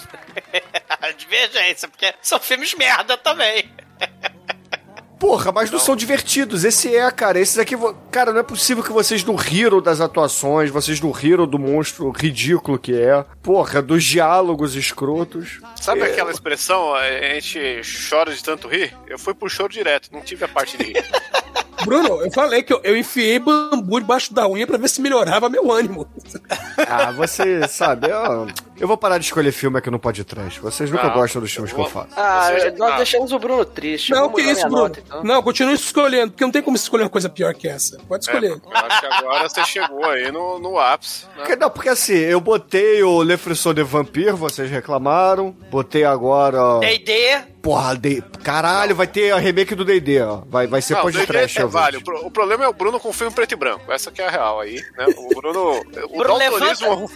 Divergência, 1.18 1.88
porque 1.88 2.14
são 2.22 2.40
filmes 2.40 2.74
merda 2.74 3.16
também. 3.18 3.70
Porra, 5.18 5.50
mas 5.50 5.70
não 5.70 5.78
são 5.78 5.96
divertidos. 5.96 6.64
Esse 6.64 6.94
é, 6.94 7.10
cara. 7.10 7.40
Esses 7.40 7.58
aqui. 7.58 7.74
Cara, 8.10 8.32
não 8.32 8.40
é 8.40 8.42
possível 8.44 8.84
que 8.84 8.92
vocês 8.92 9.24
não 9.24 9.34
riram 9.34 9.82
das 9.82 10.00
atuações, 10.00 10.70
vocês 10.70 11.00
não 11.00 11.10
riram 11.10 11.46
do 11.46 11.58
monstro 11.58 12.10
ridículo 12.10 12.78
que 12.78 12.94
é. 12.94 13.24
Porra, 13.42 13.82
dos 13.82 14.04
diálogos 14.04 14.76
escrotos. 14.76 15.60
Sabe 15.80 16.02
É. 16.02 16.04
aquela 16.04 16.30
expressão, 16.30 16.94
a 16.94 17.34
gente 17.34 17.80
chora 18.08 18.32
de 18.32 18.42
tanto 18.42 18.68
rir? 18.68 18.94
Eu 19.08 19.18
fui 19.18 19.34
pro 19.34 19.48
choro 19.48 19.72
direto, 19.72 20.08
não 20.12 20.20
tive 20.20 20.44
a 20.44 20.48
parte 20.48 20.76
de 20.78 20.84
rir. 20.84 21.04
Bruno, 21.84 22.22
eu 22.24 22.30
falei 22.32 22.62
que 22.62 22.72
eu, 22.72 22.80
eu 22.82 22.96
enfiei 22.96 23.38
bambu 23.38 24.00
debaixo 24.00 24.34
da 24.34 24.48
unha 24.48 24.66
pra 24.66 24.76
ver 24.76 24.88
se 24.88 25.00
melhorava 25.00 25.48
meu 25.48 25.70
ânimo. 25.70 26.08
Ah, 26.88 27.12
você 27.12 27.66
sabe, 27.68 28.08
eu, 28.10 28.48
eu 28.80 28.86
vou 28.88 28.96
parar 28.96 29.18
de 29.18 29.24
escolher 29.24 29.52
filme 29.52 29.78
aqui 29.78 29.90
no 29.90 29.98
podcast. 29.98 30.60
Vocês 30.60 30.90
nunca 30.90 31.08
Não, 31.08 31.14
gostam 31.14 31.40
dos 31.42 31.52
filmes 31.52 31.72
que 31.72 31.78
eu 31.80 31.84
vou- 31.84 31.92
faço. 31.92 32.08
Ah, 32.16 32.50
Você 32.52 32.60
já- 32.60 32.70
nós 32.76 32.92
ah. 32.92 32.96
deixamos 32.96 33.32
o 33.32 33.38
Bruno 33.38 33.64
triste. 33.64 34.10
Não, 34.12 34.22
Vamos 34.28 34.42
que 34.42 34.50
isso, 34.50 34.62
Bruno. 34.62 34.76
nota, 34.82 35.00
então. 35.04 35.24
Não, 35.24 35.42
continue 35.42 35.74
escolhendo, 35.74 36.32
porque 36.32 36.44
não 36.44 36.50
tem 36.52 36.62
como 36.62 36.76
escolher 36.76 37.04
uma 37.04 37.10
coisa 37.10 37.28
pior 37.28 37.54
que 37.54 37.66
essa. 37.68 37.98
Pode 38.08 38.28
É, 38.28 38.32
escolher. 38.32 38.50
eu 38.52 38.60
acho 38.76 39.00
que 39.00 39.06
agora 39.06 39.48
você 39.48 39.64
chegou 39.64 40.04
aí 40.04 40.30
no, 40.30 40.58
no 40.58 40.78
ápice. 40.78 41.24
né? 41.26 41.30
Porque, 41.36 41.56
não, 41.56 41.70
porque 41.70 41.88
assim, 41.88 42.14
eu 42.14 42.40
botei 42.40 43.02
o 43.02 43.22
Le 43.22 43.36
Frisson 43.36 43.74
de 43.74 43.82
Vampire, 43.82 44.32
vocês 44.32 44.70
reclamaram. 44.70 45.54
Botei 45.70 46.04
agora. 46.04 46.78
D&D, 46.80 47.38
Porra, 47.62 47.96
de... 47.96 48.22
caralho, 48.42 48.94
vai 48.94 49.06
ter 49.06 49.32
a 49.32 49.36
remake 49.38 49.74
do 49.74 49.84
DD, 49.84 50.20
ó. 50.22 50.42
Vai, 50.48 50.66
vai 50.66 50.80
ser 50.80 50.94
Não, 50.94 51.02
pós 51.02 51.12
de 51.12 51.18
D&D 51.18 51.32
trash, 51.32 51.56
é 51.56 51.64
vale. 51.66 51.96
O, 51.98 52.04
pro- 52.04 52.26
o 52.26 52.30
problema 52.30 52.64
é 52.64 52.68
o 52.68 52.72
Bruno 52.72 52.98
com 53.00 53.12
filme 53.12 53.32
preto 53.34 53.52
e 53.52 53.56
branco. 53.56 53.90
Essa 53.92 54.10
que 54.10 54.22
é 54.22 54.26
a 54.26 54.30
real 54.30 54.60
aí, 54.60 54.76
né? 54.96 55.06
O 55.16 55.28
Bruno... 55.34 55.80
o 55.80 56.18
Bruno, 56.18 56.38
do 56.38 56.58
Bruno 56.78 57.10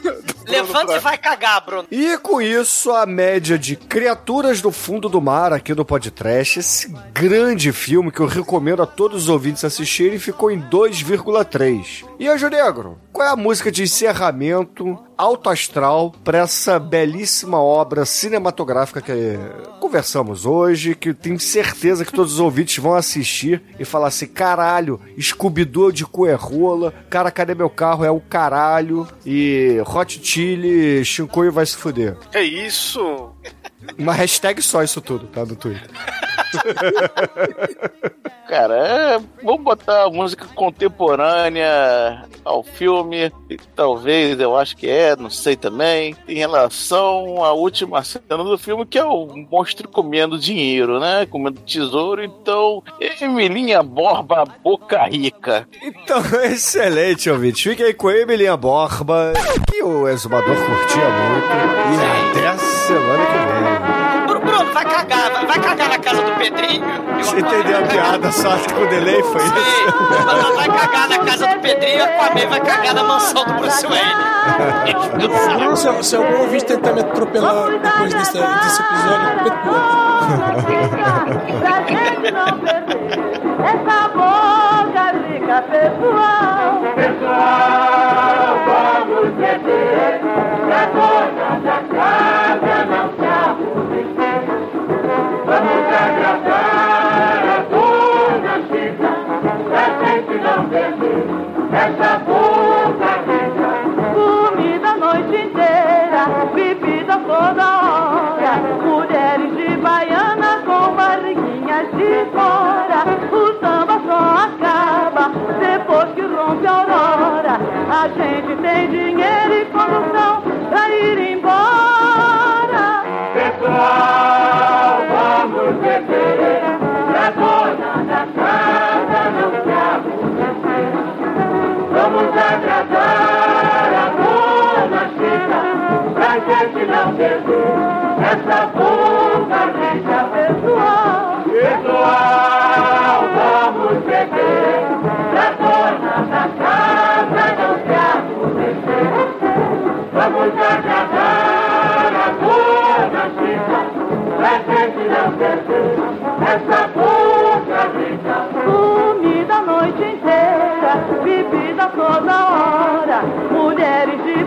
levanta 0.47 0.87
pra- 0.87 0.97
e 0.97 1.01
vai 1.01 1.17
cagar, 1.19 1.52
E 1.91 2.17
com 2.19 2.41
isso, 2.41 2.91
a 2.93 3.05
média 3.05 3.59
de 3.59 3.77
Criaturas 3.77 4.61
do 4.61 4.73
Fundo 4.73 5.09
do 5.09 5.21
Mar 5.21 5.53
aqui 5.53 5.75
no 5.75 5.85
podcast, 5.85 6.59
esse 6.59 6.95
grande 7.13 7.73
filme 7.73 8.11
que 8.11 8.21
eu 8.21 8.27
recomendo 8.27 8.83
a 8.83 8.87
todos 8.87 9.25
os 9.25 9.29
ouvintes 9.29 9.65
assistirem, 9.65 10.19
ficou 10.19 10.51
em 10.51 10.61
2,3. 10.61 12.05
E 12.19 12.29
Anjo 12.29 12.49
Negro, 12.49 12.99
qual 13.13 13.29
é 13.29 13.31
a 13.31 13.37
música 13.37 13.71
de 13.71 13.83
encerramento 13.83 14.99
alto 15.17 15.51
astral 15.51 16.15
para 16.25 16.39
essa 16.39 16.79
belíssima 16.79 17.61
obra 17.61 18.05
cinematográfica 18.05 19.01
que 19.01 19.39
conversamos 19.81 20.47
hoje, 20.47 20.95
que 20.95 21.13
tenho 21.13 21.39
certeza 21.39 22.05
que 22.05 22.13
todos 22.13 22.35
os 22.35 22.41
ouvintes 22.41 22.79
vão 22.79 22.95
assistir 22.95 23.63
e 23.79 23.85
falar 23.85 24.09
assim, 24.09 24.27
caralho, 24.27 25.01
Scooby-Doo 25.21 25.93
de 25.93 26.07
Coerrola, 26.07 26.93
cara, 27.11 27.31
cadê 27.31 27.55
meu 27.55 27.71
carro? 27.71 28.05
É 28.05 28.11
o 28.11 28.21
caralho, 28.21 29.07
e 29.25 29.79
Hot 29.87 30.21
Chili, 30.23 31.05
Shinkoio 31.05 31.53
vai 31.53 31.67
se 31.67 31.77
fuder. 31.77 32.17
É 32.33 32.43
isso. 32.43 33.31
Uma 33.99 34.13
hashtag 34.13 34.63
só 34.63 34.83
isso 34.83 35.01
tudo, 35.01 35.27
tá? 35.27 35.45
No 35.45 35.57
Twitter. 35.57 35.91
Cara, 38.49 38.75
é, 38.77 39.19
vamos 39.43 39.63
botar 39.63 40.11
música 40.11 40.47
contemporânea 40.55 42.27
ao 42.45 42.63
filme, 42.63 43.33
talvez, 43.75 44.39
eu 44.39 44.57
acho 44.57 44.77
que 44.77 44.87
é, 44.89 45.17
não 45.17 45.31
sei 45.31 45.57
também, 45.57 46.15
em 46.29 46.35
relação 46.35 47.43
à 47.43 47.53
última 47.53 48.03
cena 48.05 48.45
do 48.45 48.59
filme, 48.59 48.85
que 48.85 48.99
é 48.99 49.05
o 49.05 49.27
monstro 49.51 49.89
comendo 49.89 50.39
dinheiro, 50.39 51.01
né? 51.01 51.27
Comendo 51.31 51.61
tesouro, 51.61 52.23
então, 52.23 52.83
Emilinha 53.01 53.83
Borba 53.83 54.45
Boca 54.63 55.03
Rica. 55.05 55.67
Então, 55.81 56.21
excelente, 56.45 57.31
ouvinte. 57.31 57.71
Fique 57.71 57.83
aí 57.83 57.95
com 57.95 58.09
a 58.09 58.19
Emilinha 58.19 58.57
Borba, 58.57 59.33
que 59.71 59.83
o 59.83 60.07
exumador 60.09 60.57
curtia 60.57 61.09
muito. 61.09 61.47
E 61.93 62.39
até 62.39 62.49
a 62.49 62.72
semana 62.93 63.27
que 63.27 63.39
vem. 63.39 64.27
Bruno, 64.27 64.41
Bruno, 64.41 64.73
vai 64.73 64.85
cagar, 64.85 65.31
vai, 65.33 65.47
vai 65.47 65.59
cagar 65.61 65.89
na 65.89 65.99
casa 65.99 66.23
do 66.23 66.33
Pedrinho. 66.33 66.85
Você 67.19 67.41
entendeu 67.41 67.79
a 67.79 67.83
piada, 67.83 68.33
só 68.33 68.51
acho 68.53 68.65
que 68.65 68.75
com 68.75 68.87
delay 68.87 69.23
foi 69.23 69.43
isso. 69.43 69.55
Vai, 70.25 70.69
vai 70.69 70.79
cagar 70.79 71.09
na 71.09 71.19
casa 71.19 71.47
do 71.47 71.61
Pedrinho 71.61 71.99
e 71.99 72.01
a 72.01 72.05
Aquaman 72.05 72.49
vai 72.49 72.61
cagar 72.61 72.95
na 72.95 73.05
mansão 73.05 73.45
do 73.45 73.53
Bruce 73.55 73.87
Wayne. 73.87 74.33
Bruno, 75.59 75.77
se, 75.77 76.03
se 76.03 76.17
algum 76.17 76.41
ouvinte 76.41 76.65
tentar 76.65 76.93
me 76.93 77.01
atropelar 77.01 77.71
depois 77.79 78.15
desse, 78.15 78.33
desse 78.33 78.83
episódio, 78.83 79.53
Pra 81.61 81.83
gente 81.83 82.31
não 82.33 82.59
perder 82.61 83.03
essa 83.63 84.09
boca 84.09 85.05
rica 85.29 85.63
pessoal. 85.63 86.83
Pessoal, 86.95 87.92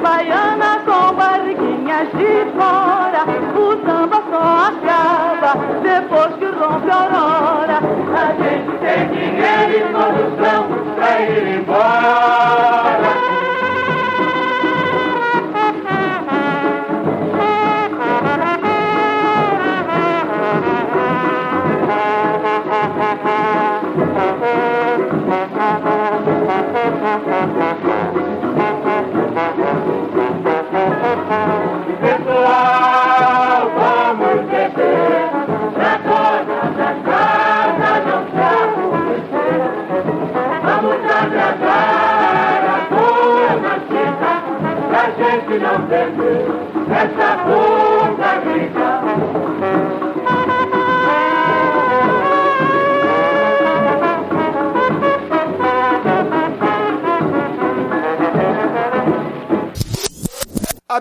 baiana 0.06 0.80
com 0.86 1.16
barriguinhas 1.16 2.08
de 2.10 2.46
fora. 2.56 3.26
O 3.56 3.72
samba 3.84 4.22
só 4.30 4.46
acaba 4.70 5.52
depois 5.82 6.36
que 6.36 6.46
rompe 6.46 6.90
a 6.92 6.96
aurora. 6.96 7.78
A 8.14 8.28
gente 8.44 8.72
tem 8.84 9.02
dinheiro 9.10 9.74
e 9.74 9.82
condução 9.94 10.62
pra 10.96 11.22
ir 11.22 11.60
embora. 11.60 12.75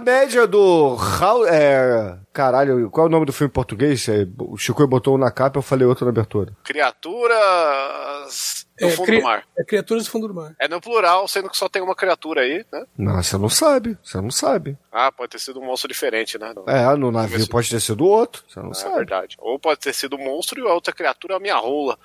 Média 0.05 0.47
do. 0.47 0.97
É, 1.51 2.17
caralho, 2.33 2.91
qual 2.91 3.07
é 3.07 3.09
o 3.09 3.13
nome 3.13 3.27
do 3.27 3.33
filme 3.33 3.49
em 3.51 3.53
português? 3.53 4.09
É, 4.09 4.27
o 4.39 4.57
Chico 4.57 4.87
botou 4.87 5.15
um 5.15 5.19
na 5.19 5.31
capa 5.31 5.59
eu 5.59 5.63
falei 5.63 5.87
outro 5.87 6.05
na 6.05 6.11
abertura. 6.11 6.53
Criaturas 7.65 8.67
do 8.79 8.87
É, 8.87 8.91
fundo 8.91 9.07
cri- 9.07 9.19
do 9.19 9.25
mar. 9.25 9.45
é 9.59 9.65
criaturas 9.65 10.05
do 10.05 10.11
fundo 10.11 10.29
do 10.29 10.35
mar. 10.35 10.55
É 10.59 10.67
no 10.69 10.81
plural, 10.81 11.27
sendo 11.29 11.49
que 11.49 11.57
só 11.57 11.69
tem 11.69 11.83
uma 11.83 11.95
criatura 11.95 12.43
aí, 12.43 12.65
né? 12.73 12.85
Não, 12.99 13.23
você 13.23 13.39
não 13.39 13.49
sabe. 13.49 13.97
Você 14.03 14.21
não 14.21 14.31
sabe. 14.31 14.77
Ah, 14.93 15.11
pode 15.13 15.31
ter 15.31 15.39
sido 15.39 15.61
um 15.61 15.65
monstro 15.67 15.89
diferente, 15.89 16.39
né? 16.39 16.53
No- 16.55 16.65
É, 16.71 16.97
no 16.97 17.11
navio 17.11 17.49
pode 17.49 17.71
ter 17.71 17.81
sido 17.81 18.05
outro. 18.05 18.43
Você 18.49 18.61
não 18.61 18.71
É 18.71 18.75
sabe. 18.75 18.97
verdade. 18.97 19.37
Ou 19.39 19.59
pode 19.59 19.81
ter 19.81 19.93
sido 19.95 20.17
um 20.17 20.25
monstro 20.25 20.61
e 20.61 20.69
a 20.69 20.73
outra 20.73 20.93
criatura 20.93 21.35
é 21.35 21.37
a 21.37 21.41
minha 21.41 21.57
rola. 21.57 21.99